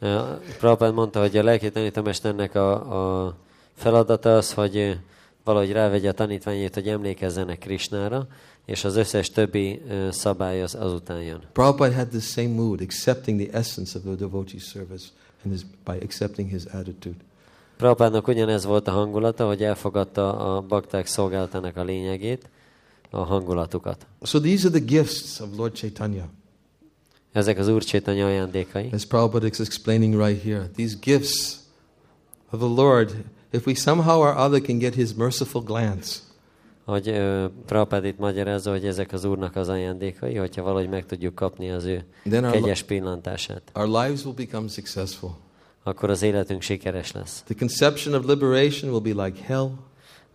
Uh, 0.00 0.40
Prabhupád 0.58 0.94
mondta, 0.94 1.20
hogy 1.20 1.36
a 1.36 1.42
lelki 1.42 1.70
tanítómesternek 1.70 2.54
a, 2.54 3.24
a 3.26 3.34
feladata 3.74 4.36
az, 4.36 4.52
hogy 4.52 4.98
valahogy 5.44 5.72
rávegye 5.72 6.08
a 6.08 6.12
tanítványait, 6.12 6.74
hogy 6.74 6.88
emlékezzenek 6.88 7.58
Krisnára, 7.58 8.26
és 8.66 8.84
az 8.84 8.96
összes 8.96 9.30
többi 9.30 9.82
szabály 10.10 10.62
az 10.62 10.74
azután 10.74 11.22
jön. 11.22 11.42
Prabhupada 11.52 11.94
had 11.94 12.08
the 12.08 12.20
same 12.20 12.48
mood, 12.48 12.80
accepting 12.80 13.40
the 13.40 13.58
essence 13.58 13.98
of 13.98 14.04
the 14.04 14.14
devotee 14.14 14.60
service 14.60 15.06
and 15.44 15.52
his, 15.52 15.62
by 15.84 16.04
accepting 16.04 16.50
his 16.50 16.64
attitude. 16.64 17.16
Prabhupádnak 17.76 18.28
ugyanez 18.28 18.64
volt 18.64 18.88
a 18.88 18.90
hangulata, 18.90 19.46
hogy 19.46 19.62
elfogadta 19.62 20.56
a 20.56 20.60
bakták 20.60 21.06
szolgálatának 21.06 21.76
a 21.76 21.84
lényegét, 21.84 22.48
a 23.10 23.18
hangulatukat. 23.18 24.06
So 24.22 24.40
these 24.40 24.68
are 24.68 24.78
the 24.78 24.86
gifts 24.86 25.40
of 25.40 25.48
Lord 25.56 25.72
Chaitanya. 25.74 26.28
Ezek 27.32 27.58
az 27.58 27.68
Úr 27.68 27.84
Csétanya 27.84 28.26
ajándékai. 28.26 28.88
As 28.92 29.04
Prabhupada 29.04 29.46
is 29.46 29.58
explaining 29.58 30.14
right 30.26 30.42
here, 30.42 30.70
these 30.74 30.96
gifts 31.00 31.56
of 32.50 32.58
the 32.58 32.68
Lord, 32.68 33.24
if 33.50 33.66
we 33.66 33.74
somehow 33.74 34.18
or 34.18 34.36
other 34.36 34.60
can 34.60 34.78
get 34.78 34.94
his 34.94 35.14
merciful 35.14 35.62
glance, 35.62 36.25
Hogy 36.86 37.08
ö, 37.08 37.46
Prabhupád 37.66 38.04
itt 38.04 38.18
magyarázza, 38.18 38.70
hogy 38.70 38.86
ezek 38.86 39.12
az 39.12 39.24
Úrnak 39.24 39.56
az 39.56 39.68
ajándékai, 39.68 40.34
hogyha 40.34 40.62
valahogy 40.62 40.88
meg 40.88 41.06
tudjuk 41.06 41.34
kapni 41.34 41.70
az 41.70 41.84
ő 41.84 42.04
then 42.24 42.44
our, 42.44 42.52
kegyes 42.52 42.82
pillantását, 42.82 43.62
our 43.74 43.86
lives 43.88 44.24
will 44.24 44.34
become 44.34 44.68
successful. 44.68 45.30
akkor 45.82 46.10
az 46.10 46.22
életünk 46.22 46.62
sikeres 46.62 47.12
lesz. 47.12 47.42
The 47.42 47.54
conception 47.58 48.14
of 48.14 48.26
liberation 48.26 48.90
will 48.92 49.14
be 49.14 49.24
like 49.24 49.42
hell. 49.44 49.70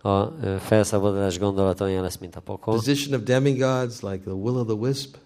A 0.02 0.32
ö, 0.42 0.56
felszabadulás 0.58 1.38
gondolata 1.38 1.84
olyan 1.84 2.02
lesz, 2.02 2.18
mint 2.18 2.36
a 2.36 2.40
pokol. 2.40 2.74
Position 2.74 3.18
of 3.18 3.24
demigods 3.24 4.00
like 4.00 4.18
the 4.24 4.32
will 4.34 4.56
of 4.56 4.66
the 4.66 4.76
wisp. 4.76 5.16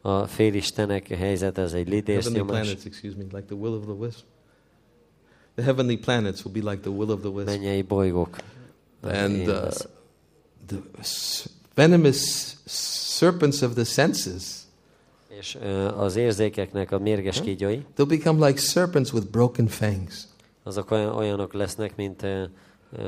A 0.00 0.26
félistenek 0.26 1.06
helyzet 1.08 1.58
ez 1.58 1.72
egy 1.72 1.88
Heavenly 1.88 1.96
lidésznyomás. 1.96 2.60
planets, 2.60 2.84
excuse 2.84 3.14
me, 3.16 3.22
like 3.32 3.44
the 3.46 3.56
will 3.56 3.72
of 3.72 3.82
the 3.84 3.92
wisp. 3.92 4.20
The 5.54 5.64
heavenly 5.64 5.96
planets 5.96 6.44
will 6.44 6.62
be 6.62 6.70
like 6.70 6.82
the 6.82 6.90
will 6.90 7.10
of 7.10 7.20
the 7.20 7.28
wisp. 7.28 7.46
mennyei 7.46 7.82
bolygók. 7.82 8.36
Az 9.00 9.10
And 9.12 9.48
uh. 9.48 9.68
The 10.70 10.80
venomous 11.74 12.56
serpents 12.66 13.62
of 13.62 13.74
the 13.74 13.84
senses, 13.84 14.42
És 15.38 15.58
az 15.96 16.16
érzékeknek 16.16 16.92
a 16.92 16.98
mérges 16.98 17.40
kígyói, 17.40 17.78
they'll 17.96 18.08
become 18.08 18.46
like 18.46 18.60
serpents 18.60 19.12
with 19.12 19.26
broken 19.26 19.66
fangs. 19.66 20.14
azok 20.62 20.90
olyan, 20.90 21.14
olyanok 21.14 21.52
lesznek, 21.52 21.96
mint 21.96 22.26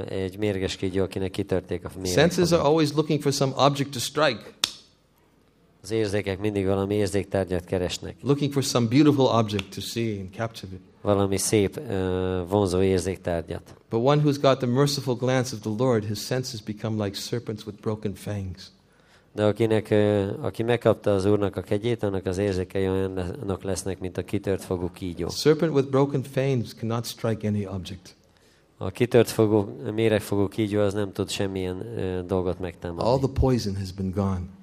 egy 0.08 0.38
mérges 0.38 0.76
kígyó, 0.76 1.02
akinek 1.02 1.30
kitörték 1.30 1.84
a 1.84 1.90
Senses 2.04 2.52
are 2.52 2.62
always 2.62 2.92
looking 2.92 3.22
for 3.22 3.32
some 3.32 3.52
object 3.56 3.90
to 3.90 3.98
strike, 3.98 4.54
Az 5.82 5.90
érzékek 5.90 6.38
mindig 6.38 6.66
valami 6.66 6.94
érzéktárgyat 6.94 7.64
keresnek. 7.64 8.16
looking 8.22 8.52
for 8.52 8.64
some 8.64 8.88
beautiful 8.88 9.24
object 9.24 9.74
to 9.74 9.80
see 9.80 10.20
and 10.20 10.30
capture 10.30 10.72
it. 10.72 10.80
Valami 11.00 11.36
szép, 11.36 11.80
ö, 11.88 12.42
vonzó 12.48 12.82
érzéktárgyat. 12.82 13.74
But 13.90 14.00
one 14.04 14.22
who's 14.22 14.38
got 14.40 14.58
the 14.58 14.66
merciful 14.66 15.14
glance 15.14 15.54
of 15.54 15.60
the 15.60 15.70
Lord, 15.78 16.04
his 16.04 16.18
senses 16.18 16.62
become 16.62 17.04
like 17.04 17.16
serpents 17.16 17.66
with 17.66 17.80
broken 17.80 18.14
fangs. 18.14 18.72
De 19.34 19.44
akinek, 19.44 19.90
ö, 19.90 20.26
aki 20.40 20.62
megkapta 20.62 21.14
az 21.14 21.24
Úrnak 21.24 21.56
a 21.56 21.60
kegyét, 21.60 22.02
annak 22.02 22.26
az 22.26 22.38
érzékei 22.38 22.88
olyanok 22.88 23.62
lesznek, 23.62 23.98
mint 23.98 24.16
a 24.16 24.24
kitört 24.24 24.64
fogú 24.64 24.90
kígyó. 24.90 25.28
Serpent 25.28 25.74
with 25.74 25.88
broken 25.88 26.22
fangs 26.22 26.74
cannot 26.74 27.04
strike 27.04 27.48
any 27.48 27.66
object. 27.66 28.16
A 28.76 28.90
kitört 28.90 29.30
fogú, 29.30 29.76
méregfogú 29.94 30.48
kígyó 30.48 30.80
az 30.80 30.94
nem 30.94 31.12
tud 31.12 31.30
semmilyen 31.30 31.98
ö, 31.98 32.22
dolgot 32.26 32.54
All 32.54 32.60
megtámadni, 32.60 33.26
the 33.26 33.40
poison 33.40 33.76
has 33.76 33.92
been 33.92 34.10
gone. 34.10 34.60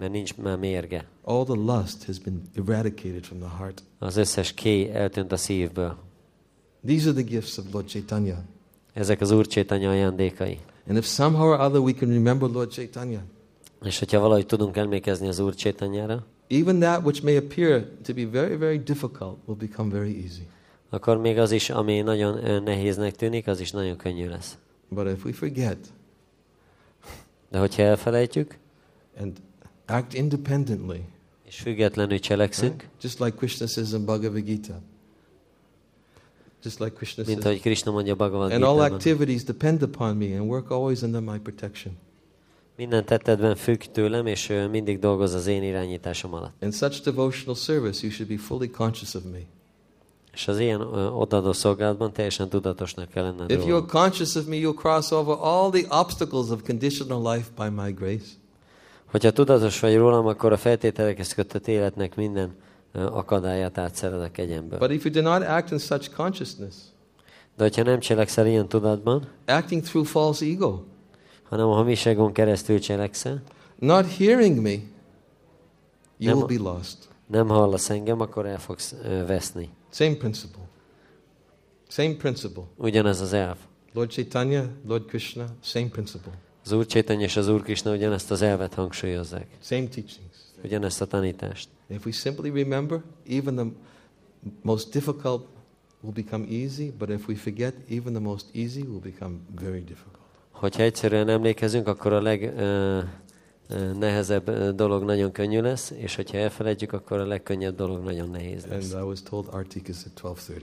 Mert 0.00 0.12
nincs 0.12 0.36
már 0.36 0.58
mérge. 0.58 1.04
All 1.22 1.44
the 1.44 1.54
lust 1.54 2.04
has 2.04 2.18
been 2.18 2.42
eradicated 2.54 3.24
from 3.24 3.38
the 3.38 3.48
heart. 3.58 3.82
Az 3.98 4.16
összes 4.16 4.54
ké 4.54 4.90
eltűnt 4.90 5.32
a 5.32 5.36
szívből. 5.36 5.96
These 6.86 7.08
are 7.08 7.22
the 7.22 7.30
gifts 7.30 7.58
of 7.58 7.64
Lord 7.72 7.88
Chaitanya. 7.88 8.44
Ezek 8.92 9.20
az 9.20 9.30
Úr 9.30 9.46
Csétanya 9.46 9.90
ajándékai. 9.90 10.58
And 10.88 10.96
if 10.96 11.04
somehow 11.04 11.48
or 11.48 11.60
other 11.60 11.80
we 11.80 11.92
can 11.92 12.08
remember 12.08 12.50
Lord 12.50 12.70
Chaitanya, 12.70 13.22
És 13.84 13.98
hogyha 13.98 14.20
valahogy 14.20 14.46
tudunk 14.46 14.76
emlékezni 14.76 15.28
az 15.28 15.38
Úr 15.38 15.54
Csétanyára, 15.54 16.26
even 16.48 16.78
that 16.78 17.04
which 17.04 17.22
may 17.22 17.36
appear 17.36 17.86
to 18.02 18.14
be 18.14 18.26
very, 18.26 18.56
very 18.56 18.78
difficult 18.78 19.36
will 19.44 19.56
become 19.58 19.90
very 19.90 20.22
easy. 20.22 20.46
akkor 20.90 21.18
még 21.18 21.38
az 21.38 21.50
is, 21.50 21.70
ami 21.70 22.00
nagyon 22.00 22.62
nehéznek 22.62 23.16
tűnik, 23.16 23.46
az 23.46 23.60
is 23.60 23.70
nagyon 23.70 23.96
könnyű 23.96 24.28
lesz. 24.28 24.58
But 24.88 25.06
if 25.06 25.24
we 25.24 25.32
forget 25.32 25.78
De 27.50 27.58
hogyha 27.58 27.82
elfelejtjük, 27.82 28.58
and 29.20 29.36
act 29.90 30.14
independently, 30.14 31.00
és 31.44 31.60
függetlenül 31.60 32.18
cselekszünk, 32.18 32.88
just 33.02 33.18
like 33.18 33.36
Krishna 33.36 33.66
says 33.66 33.92
in 33.92 34.04
Bhagavad 34.04 34.44
Gita, 34.44 34.80
just 36.64 36.78
like 36.78 36.92
Krishna 36.92 37.24
mint 37.26 37.44
ahogy 37.44 37.60
Krishna 37.60 37.92
mondja 37.92 38.14
Bhagavad 38.14 38.52
and 38.52 38.62
all 38.62 38.80
activities 38.80 39.44
depend 39.44 39.82
upon 39.82 40.16
me 40.16 40.38
and 40.38 40.48
work 40.48 40.70
always 40.70 41.02
under 41.02 41.20
my 41.20 41.38
protection. 41.38 41.96
minden 42.76 43.04
tettetben 43.04 43.56
függ 43.56 43.80
tőlem, 43.92 44.26
és 44.26 44.52
mindig 44.70 44.98
dolgoz 44.98 45.34
az 45.34 45.46
én 45.46 45.62
irányításom 45.62 46.34
alatt. 46.34 46.62
In 46.62 46.70
such 46.70 47.02
devotional 47.02 47.54
service, 47.54 48.06
you 48.06 48.12
should 48.12 48.32
be 48.32 48.38
fully 48.38 48.70
conscious 48.70 49.14
of 49.14 49.22
me. 49.32 49.38
És 50.32 50.48
az 50.48 50.58
ilyen 50.58 50.80
odaadó 51.12 51.52
szolgálatban 51.52 52.12
teljesen 52.12 52.48
tudatosnak 52.48 53.08
kell 53.08 53.24
lenned 53.24 53.50
If 53.50 53.58
you're 53.58 53.68
rólam. 53.68 53.86
conscious 53.86 54.34
of 54.34 54.46
me, 54.46 54.56
you'll 54.56 54.80
cross 54.80 55.10
over 55.10 55.36
all 55.40 55.70
the 55.70 55.86
obstacles 55.88 56.50
of 56.50 56.62
conditional 56.66 57.34
life 57.34 57.48
by 57.56 57.68
my 57.68 57.92
grace. 57.92 58.26
Hogyha 59.10 59.30
tudatos 59.30 59.80
vagy 59.80 59.96
rólam, 59.96 60.26
akkor 60.26 60.52
a 60.52 60.56
feltételekhez 60.56 61.32
kötött 61.34 61.66
életnek 61.68 62.16
minden 62.16 62.54
akadályát 62.92 63.78
átszered 63.78 64.22
a 64.22 64.30
kegyemből. 64.30 64.78
But 64.78 64.90
if 64.90 65.04
you 65.04 65.14
do 65.14 65.20
not 65.22 65.42
act 65.42 65.70
in 65.70 65.78
such 65.78 66.10
consciousness, 66.14 66.74
De 67.56 67.62
hogyha 67.62 67.82
nem 67.82 67.98
cselekszel 68.00 68.46
ilyen 68.46 68.68
tudatban, 68.68 69.28
acting 69.46 69.82
through 69.82 70.08
false 70.08 70.44
ego, 70.46 70.80
hanem 71.48 71.66
a 71.68 71.74
hamiságon 71.74 72.32
keresztül 72.32 72.78
cselekszel, 72.78 73.42
not 73.78 74.06
hearing 74.16 74.60
me, 74.60 74.70
you 74.70 74.82
Nem- 76.18 76.36
will 76.36 76.46
be 76.58 76.70
lost. 76.70 76.96
nem 77.26 77.48
hallasz 77.48 77.90
engem, 77.90 78.20
akkor 78.20 78.46
el 78.46 78.58
fogsz 78.58 78.94
ö, 79.04 79.26
veszni. 79.26 79.68
Same 79.92 80.14
principle. 80.14 80.62
Same 81.88 82.14
principle. 82.14 82.62
Ugyanez 82.76 83.20
az 83.20 83.32
elv. 83.32 83.56
Lord 83.92 84.10
Chaitanya, 84.10 84.64
Lord 84.86 85.04
Krishna, 85.04 85.44
same 85.62 85.88
principle. 85.88 86.32
Az 86.64 86.72
Úr 86.72 86.86
Csétany 86.86 87.20
és 87.20 87.36
az 87.36 87.48
Úr 87.48 87.62
Krishna 87.62 87.92
ugyanezt 87.92 88.30
az 88.30 88.42
elvet 88.42 88.74
hangsúlyozzák. 88.74 89.46
Same 89.62 89.86
teachings. 89.86 90.36
Ugyanezt 90.64 91.00
a 91.00 91.06
tanítást. 91.06 91.68
If 91.86 92.06
we 92.06 92.12
simply 92.12 92.50
remember, 92.50 93.02
even 93.28 93.54
the 93.54 93.66
most 94.62 94.90
difficult 94.90 95.46
will 96.00 96.12
become 96.12 96.46
easy, 96.50 96.92
but 96.98 97.08
if 97.08 97.28
we 97.28 97.34
forget, 97.34 97.74
even 97.88 98.12
the 98.12 98.22
most 98.22 98.46
easy 98.54 98.80
will 98.80 99.00
become 99.00 99.34
very 99.60 99.80
difficult. 99.80 100.18
Hogyha 100.50 100.82
egyszerűen 100.82 101.28
emlékezünk, 101.28 101.88
akkor 101.88 102.12
a 102.12 102.22
legnehezebb 103.68 104.50
dolog 104.74 105.04
nagyon 105.04 105.32
könnyű 105.32 105.60
lesz, 105.60 105.90
és 105.90 106.14
hogyha 106.16 106.38
elfelejtjük, 106.38 106.92
akkor 106.92 107.18
a 107.18 107.26
legkönnyebb 107.26 107.76
dolog 107.76 108.04
nagyon 108.04 108.30
nehéz 108.30 108.64
And 108.64 108.72
lesz. 108.72 108.92
I 108.92 108.94
was 109.02 109.22
told 109.22 109.46
Artik 109.50 109.88
is 109.88 109.96
at 110.04 110.20
12.30. 110.22 110.62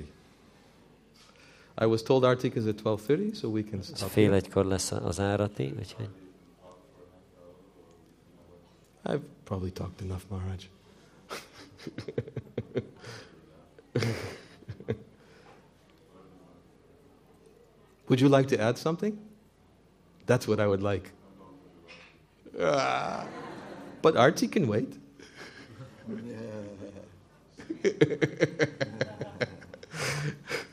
I 1.79 1.85
was 1.85 2.01
told 2.01 2.23
Artik 2.23 2.57
is 2.57 2.65
at 2.65 2.77
12.30, 2.77 3.35
so 3.35 3.49
we 3.49 3.61
can 3.63 3.83
stop 3.83 4.09
fél 4.09 4.33
egykor 4.33 4.65
lesz 4.65 4.91
az 4.91 5.19
árati, 5.19 5.73
úgyhogy 5.77 6.09
I've 9.05 9.21
probably 9.43 9.71
talked 9.71 10.01
enough, 10.01 10.23
Maharaj. 10.29 10.69
would 18.07 18.19
you 18.19 18.27
like 18.27 18.47
to 18.55 18.63
add 18.63 18.77
something? 18.77 19.17
That's 20.25 20.47
what 20.47 20.59
I 20.59 20.65
would 20.65 20.81
like. 20.81 21.13
Ah, 22.59 23.27
but 24.01 24.15
Artie 24.17 24.49
can 24.49 24.67
wait. 24.67 24.99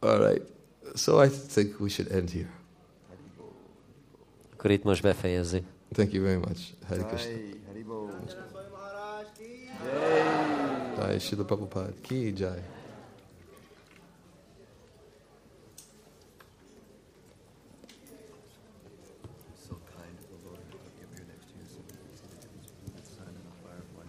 All 0.00 0.18
right. 0.20 0.42
So 0.94 1.20
I 1.20 1.28
think 1.28 1.80
we 1.80 1.88
should 1.88 2.12
end 2.12 2.30
here. 2.30 2.48
akkor 4.58 4.70
itt 4.70 4.82
most 4.82 5.02
befejezzük. 5.02 5.64
Thank 5.92 6.12
you 6.12 6.24
very 6.24 6.36
much. 6.38 6.58
Hare 6.88 7.02
Krishna. 7.06 7.30
Jai, 7.30 7.60
Haribol. 7.66 8.10
Jai 10.96 11.18
Srila 11.18 11.44
Prabhupada. 11.44 11.92
Ki 12.00 12.32
Jai. 12.32 12.62
So 19.66 19.74
kind 19.94 20.18
of 20.18 20.26
the 20.28 20.38
Lord. 20.44 20.58
I'll 20.72 20.90
be 20.96 21.02
up 21.04 21.12
here 21.14 21.26
next 21.28 21.48
year 21.54 21.64
so 21.72 21.76
we 21.86 21.92
can 21.94 22.10
see 22.18 22.26
the 22.32 22.38
difference 22.42 22.70
between 22.70 22.94
the 22.96 23.04
sun 23.14 23.28
and 23.38 23.44
the 23.46 23.54
firefly. 23.62 24.06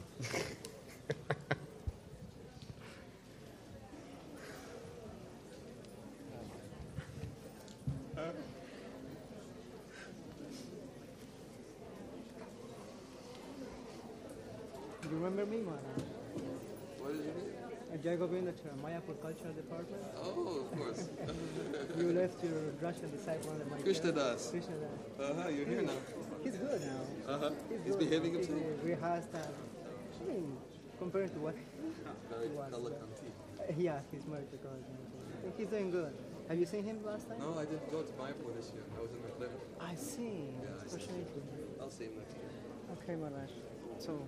You 15.11 15.17
remember 15.39 15.55
me, 15.55 15.63
Maharaj? 15.63 16.03
What 16.99 17.11
is 17.15 17.25
it? 17.25 18.03
Jai 18.03 18.15
Govinda 18.15 18.51
to 18.51 18.67
Mayapur 18.83 19.19
Cultural 19.21 19.53
Department. 19.53 20.03
Oh, 20.17 20.65
of 20.71 20.77
course. 20.77 21.09
You 21.97 22.13
left 22.13 22.43
your 22.43 22.71
Russian 22.81 23.09
disciple 23.11 23.51
on 23.51 23.69
my 23.69 23.77
Krishna 23.77 24.11
Das. 24.11 24.51
Krishna 24.51 24.75
Das. 24.77 25.31
Uh-huh, 25.31 25.49
you're 25.49 25.65
here 25.65 25.81
now. 25.81 25.99
He's 26.43 26.55
good 26.55 26.81
now. 26.81 27.33
Uh-huh. 27.33 27.49
He's, 27.69 27.79
He's 27.85 27.95
behaving 27.95 28.33
himself? 28.33 28.59
rehearsed 28.83 29.33
and, 29.33 29.53
I 30.21 30.31
mean, 30.31 30.57
compared 30.97 31.33
to 31.33 31.39
what 31.39 31.55
Very 32.29 32.49
was, 32.49 32.73
uh, 32.73 33.73
yeah, 33.77 33.99
he's 34.11 34.25
married 34.27 34.51
to 34.51 34.57
college. 34.57 34.85
He's 35.57 35.67
doing 35.67 35.91
good. 35.91 36.13
Have 36.47 36.59
you 36.59 36.65
seen 36.65 36.83
him 36.83 36.99
last 37.05 37.27
time? 37.27 37.39
No, 37.39 37.57
I 37.57 37.65
didn't 37.65 37.91
go 37.91 38.01
to 38.01 38.11
Mayapur 38.13 38.55
this 38.55 38.71
year. 38.73 38.83
I 38.97 39.01
was 39.01 39.11
in 39.11 39.19
McLaren. 39.25 39.59
I 39.79 39.95
see. 39.95 40.55
Yeah, 40.63 40.83
I 40.83 40.87
see. 40.87 41.25
I'll 41.81 41.89
see 41.89 42.05
him 42.05 42.17
next 42.17 42.35
year. 42.37 42.49
Okay, 42.97 43.15
Maharaj. 43.15 43.51
So, 43.99 44.19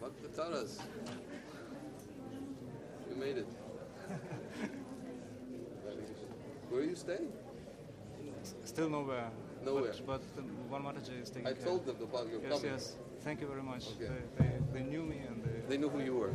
Bhaktataras. 0.00 0.78
You 3.08 3.16
made 3.16 3.38
it. 3.38 3.46
Where 6.70 6.80
are 6.80 6.84
you 6.84 6.96
staying? 6.96 7.32
Still 8.64 8.88
nowhere. 8.88 9.30
Nowhere. 9.64 9.92
But, 10.06 10.22
but 10.36 10.44
one 10.70 10.82
Mataji 10.82 11.22
is 11.22 11.30
taking 11.30 11.46
I 11.48 11.52
care. 11.52 11.64
told 11.66 11.84
them 11.86 11.96
about 12.02 12.30
your 12.30 12.40
Yes, 12.40 12.52
coming. 12.60 12.72
yes. 12.72 12.96
Thank 13.22 13.40
you 13.42 13.48
very 13.48 13.62
much. 13.62 13.84
Okay. 14.00 14.10
They, 14.38 14.44
they, 14.44 14.80
they 14.80 14.82
knew 14.90 15.02
me 15.02 15.18
and 15.28 15.44
they, 15.44 15.68
They 15.68 15.76
knew 15.76 15.90
who 15.90 16.00
you 16.00 16.14
were. 16.14 16.32